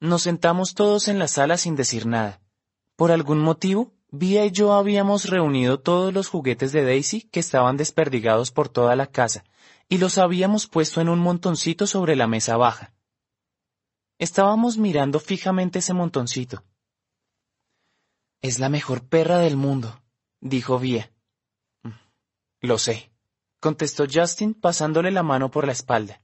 Nos 0.00 0.22
sentamos 0.22 0.74
todos 0.74 1.08
en 1.08 1.18
la 1.18 1.28
sala 1.28 1.58
sin 1.58 1.76
decir 1.76 2.06
nada. 2.06 2.40
Por 2.96 3.12
algún 3.12 3.40
motivo, 3.40 3.92
Vía 4.14 4.44
y 4.44 4.50
yo 4.50 4.74
habíamos 4.74 5.30
reunido 5.30 5.80
todos 5.80 6.12
los 6.12 6.28
juguetes 6.28 6.70
de 6.72 6.84
Daisy 6.84 7.22
que 7.22 7.40
estaban 7.40 7.78
desperdigados 7.78 8.50
por 8.50 8.68
toda 8.68 8.94
la 8.94 9.06
casa, 9.06 9.44
y 9.88 9.98
los 9.98 10.18
habíamos 10.18 10.66
puesto 10.66 11.00
en 11.00 11.08
un 11.08 11.18
montoncito 11.18 11.86
sobre 11.86 12.14
la 12.16 12.26
mesa 12.26 12.58
baja. 12.58 12.92
Estábamos 14.18 14.76
mirando 14.76 15.18
fijamente 15.18 15.78
ese 15.78 15.94
montoncito. 15.94 16.62
Es 18.42 18.58
la 18.58 18.68
mejor 18.68 19.06
perra 19.08 19.38
del 19.38 19.56
mundo, 19.56 20.02
dijo 20.40 20.78
Vía. 20.78 21.11
Lo 22.62 22.78
sé, 22.78 23.12
contestó 23.60 24.04
Justin 24.10 24.54
pasándole 24.54 25.10
la 25.10 25.22
mano 25.22 25.50
por 25.50 25.66
la 25.66 25.72
espalda. 25.72 26.22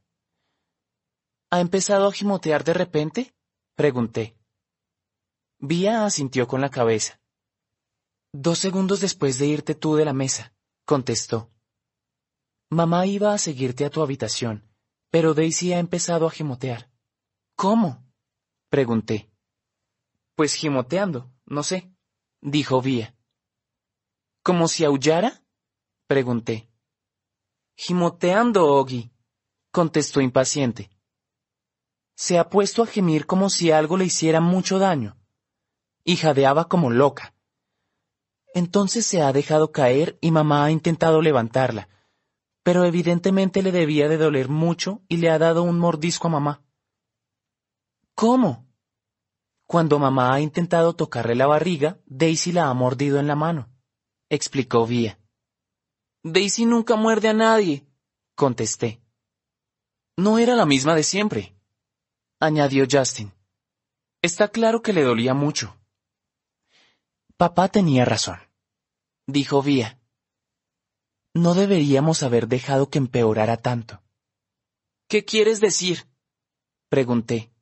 ¿Ha 1.51 1.61
empezado 1.61 2.07
a 2.07 2.13
gimotear 2.13 2.65
de 2.65 2.73
repente? 2.73 3.35
pregunté. 3.75 4.39
Vía 5.59 6.07
asintió 6.07 6.49
con 6.49 6.61
la 6.61 6.71
cabeza. 6.71 7.21
Dos 8.33 8.59
segundos 8.59 9.01
después 9.01 9.39
de 9.39 9.47
irte 9.47 9.75
tú 9.75 9.97
de 9.97 10.05
la 10.05 10.13
mesa, 10.15 10.55
contestó. 10.87 11.51
Mamá 12.71 13.07
iba 13.07 13.35
a 13.35 13.39
seguirte 13.39 13.85
a 13.85 13.91
tu 13.91 14.03
habitación, 14.03 14.67
pero 15.11 15.35
Daisy 15.35 15.75
ha 15.75 15.79
empezado 15.79 16.27
a 16.27 16.31
gimotear. 16.31 16.91
¿Cómo? 17.57 18.07
pregunté. 18.71 19.31
Pues 20.37 20.55
gimoteando, 20.55 21.31
no 21.45 21.63
sé 21.63 21.93
dijo 22.41 22.81
Vía. 22.81 23.15
¿Como 24.43 24.69
si 24.69 24.85
aullara? 24.85 25.43
Pregunté. 26.09 26.69
Gimoteando, 27.77 28.67
Oggy, 28.67 29.13
contestó 29.71 30.21
impaciente. 30.21 30.91
Se 32.17 32.39
ha 32.39 32.49
puesto 32.49 32.83
a 32.83 32.87
gemir 32.87 33.27
como 33.27 33.51
si 33.51 33.71
algo 33.71 33.97
le 33.97 34.07
hiciera 34.07 34.41
mucho 34.41 34.81
daño, 34.81 35.17
y 36.03 36.17
jadeaba 36.17 36.67
como 36.67 36.91
loca. 36.91 37.35
Entonces 38.55 39.07
se 39.07 39.23
ha 39.23 39.33
dejado 39.33 39.71
caer 39.71 40.19
y 40.21 40.31
mamá 40.31 40.65
ha 40.65 40.71
intentado 40.71 41.21
levantarla, 41.21 41.89
pero 42.65 42.85
evidentemente 42.85 43.63
le 43.63 43.71
debía 43.71 44.09
de 44.09 44.17
doler 44.17 44.49
mucho 44.49 45.03
y 45.09 45.19
le 45.19 45.31
ha 45.31 45.39
dado 45.39 45.63
un 45.63 45.79
mordisco 45.79 46.27
a 46.27 46.31
mamá. 46.31 46.63
¿Cómo? 48.15 48.67
Cuando 49.67 49.99
mamá 49.99 50.33
ha 50.33 50.41
intentado 50.41 50.97
tocarle 50.97 51.35
la 51.35 51.47
barriga, 51.47 52.01
Daisy 52.07 52.53
la 52.53 52.71
ha 52.71 52.75
mordido 52.75 53.21
en 53.21 53.27
la 53.27 53.37
mano, 53.37 53.69
explicó 54.31 54.87
Vía. 54.87 55.21
Daisy 56.23 56.65
nunca 56.65 56.97
muerde 56.97 57.29
a 57.29 57.33
nadie, 57.33 57.87
contesté. 58.35 59.01
No 60.17 60.39
era 60.39 60.57
la 60.57 60.67
misma 60.67 60.95
de 60.95 61.05
siempre, 61.05 61.55
añadió 62.41 62.87
Justin. 62.91 63.33
Está 64.21 64.49
claro 64.49 64.83
que 64.83 64.93
le 64.93 65.03
dolía 65.03 65.33
mucho. 65.33 65.77
Papá 67.37 67.69
tenía 67.69 68.05
razón, 68.05 68.39
dijo 69.27 69.63
Vía. 69.63 70.01
No 71.35 71.55
deberíamos 71.55 72.25
haber 72.25 72.49
dejado 72.49 72.91
que 72.91 72.99
empeorara 72.99 73.59
tanto. 73.59 74.03
¿Qué 75.09 75.25
quieres 75.25 75.61
decir? 75.61 76.07
pregunté. 76.89 77.53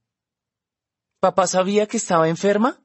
¿Papá 1.21 1.47
sabía 1.47 1.87
que 1.87 1.97
estaba 1.97 2.29
enferma? 2.29 2.83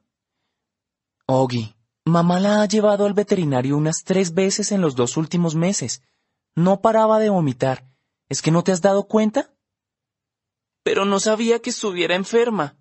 Oggy, 1.26 1.74
mamá 2.04 2.40
la 2.40 2.62
ha 2.62 2.66
llevado 2.66 3.06
al 3.06 3.14
veterinario 3.14 3.76
unas 3.76 4.04
tres 4.04 4.34
veces 4.34 4.72
en 4.72 4.80
los 4.80 4.94
dos 4.94 5.16
últimos 5.16 5.54
meses. 5.54 6.02
No 6.54 6.80
paraba 6.80 7.18
de 7.18 7.30
vomitar. 7.30 7.86
¿Es 8.28 8.42
que 8.42 8.50
no 8.50 8.64
te 8.64 8.72
has 8.72 8.80
dado 8.80 9.04
cuenta? 9.04 9.54
Pero 10.82 11.04
no 11.04 11.20
sabía 11.20 11.60
que 11.60 11.70
estuviera 11.70 12.14
enferma. 12.14 12.76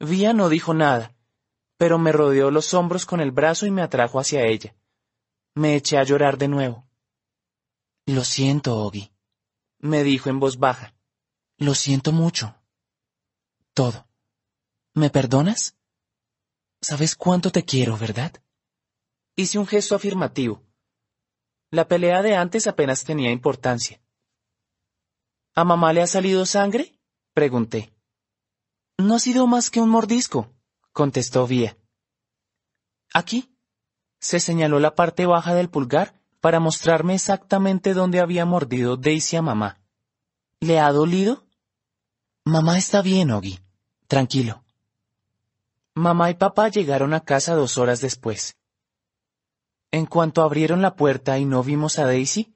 Vía 0.00 0.32
no 0.32 0.48
dijo 0.48 0.74
nada, 0.74 1.14
pero 1.76 1.98
me 1.98 2.12
rodeó 2.12 2.50
los 2.50 2.74
hombros 2.74 3.06
con 3.06 3.20
el 3.20 3.30
brazo 3.30 3.66
y 3.66 3.70
me 3.70 3.82
atrajo 3.82 4.18
hacia 4.18 4.44
ella. 4.44 4.74
Me 5.54 5.76
eché 5.76 5.98
a 5.98 6.02
llorar 6.02 6.36
de 6.36 6.48
nuevo. 6.48 6.86
Lo 8.06 8.24
siento, 8.24 8.76
Oggy, 8.76 9.12
me 9.78 10.02
dijo 10.02 10.28
en 10.30 10.40
voz 10.40 10.58
baja. 10.58 10.94
Lo 11.56 11.74
siento 11.74 12.12
mucho. 12.12 12.54
Todo. 13.72 14.06
¿Me 14.94 15.10
perdonas? 15.10 15.76
Sabes 16.84 17.16
cuánto 17.16 17.50
te 17.50 17.64
quiero, 17.64 17.96
¿verdad? 17.96 18.30
Hice 19.36 19.58
un 19.58 19.66
gesto 19.66 19.94
afirmativo. 19.94 20.62
La 21.70 21.88
pelea 21.88 22.20
de 22.20 22.36
antes 22.36 22.66
apenas 22.66 23.04
tenía 23.04 23.30
importancia. 23.30 24.02
¿A 25.54 25.64
mamá 25.64 25.94
le 25.94 26.02
ha 26.02 26.06
salido 26.06 26.44
sangre? 26.44 27.00
pregunté. 27.32 27.90
No 28.98 29.14
ha 29.14 29.18
sido 29.18 29.46
más 29.46 29.70
que 29.70 29.80
un 29.80 29.88
mordisco, 29.88 30.52
contestó 30.92 31.46
Vía. 31.46 31.78
Aquí. 33.14 33.56
Se 34.20 34.38
señaló 34.38 34.78
la 34.78 34.94
parte 34.94 35.24
baja 35.24 35.54
del 35.54 35.70
pulgar 35.70 36.20
para 36.40 36.60
mostrarme 36.60 37.14
exactamente 37.14 37.94
dónde 37.94 38.20
había 38.20 38.44
mordido 38.44 38.98
Daisy 38.98 39.36
a 39.36 39.42
mamá. 39.42 39.80
¿Le 40.60 40.80
ha 40.80 40.92
dolido? 40.92 41.46
Mamá 42.44 42.76
está 42.76 43.00
bien, 43.00 43.30
Oggy. 43.30 43.58
Tranquilo. 44.06 44.63
Mamá 45.96 46.28
y 46.30 46.34
papá 46.34 46.70
llegaron 46.70 47.14
a 47.14 47.20
casa 47.20 47.54
dos 47.54 47.78
horas 47.78 48.00
después. 48.00 48.56
En 49.92 50.06
cuanto 50.06 50.42
abrieron 50.42 50.82
la 50.82 50.96
puerta 50.96 51.38
y 51.38 51.44
no 51.44 51.62
vimos 51.62 52.00
a 52.00 52.04
Daisy, 52.04 52.52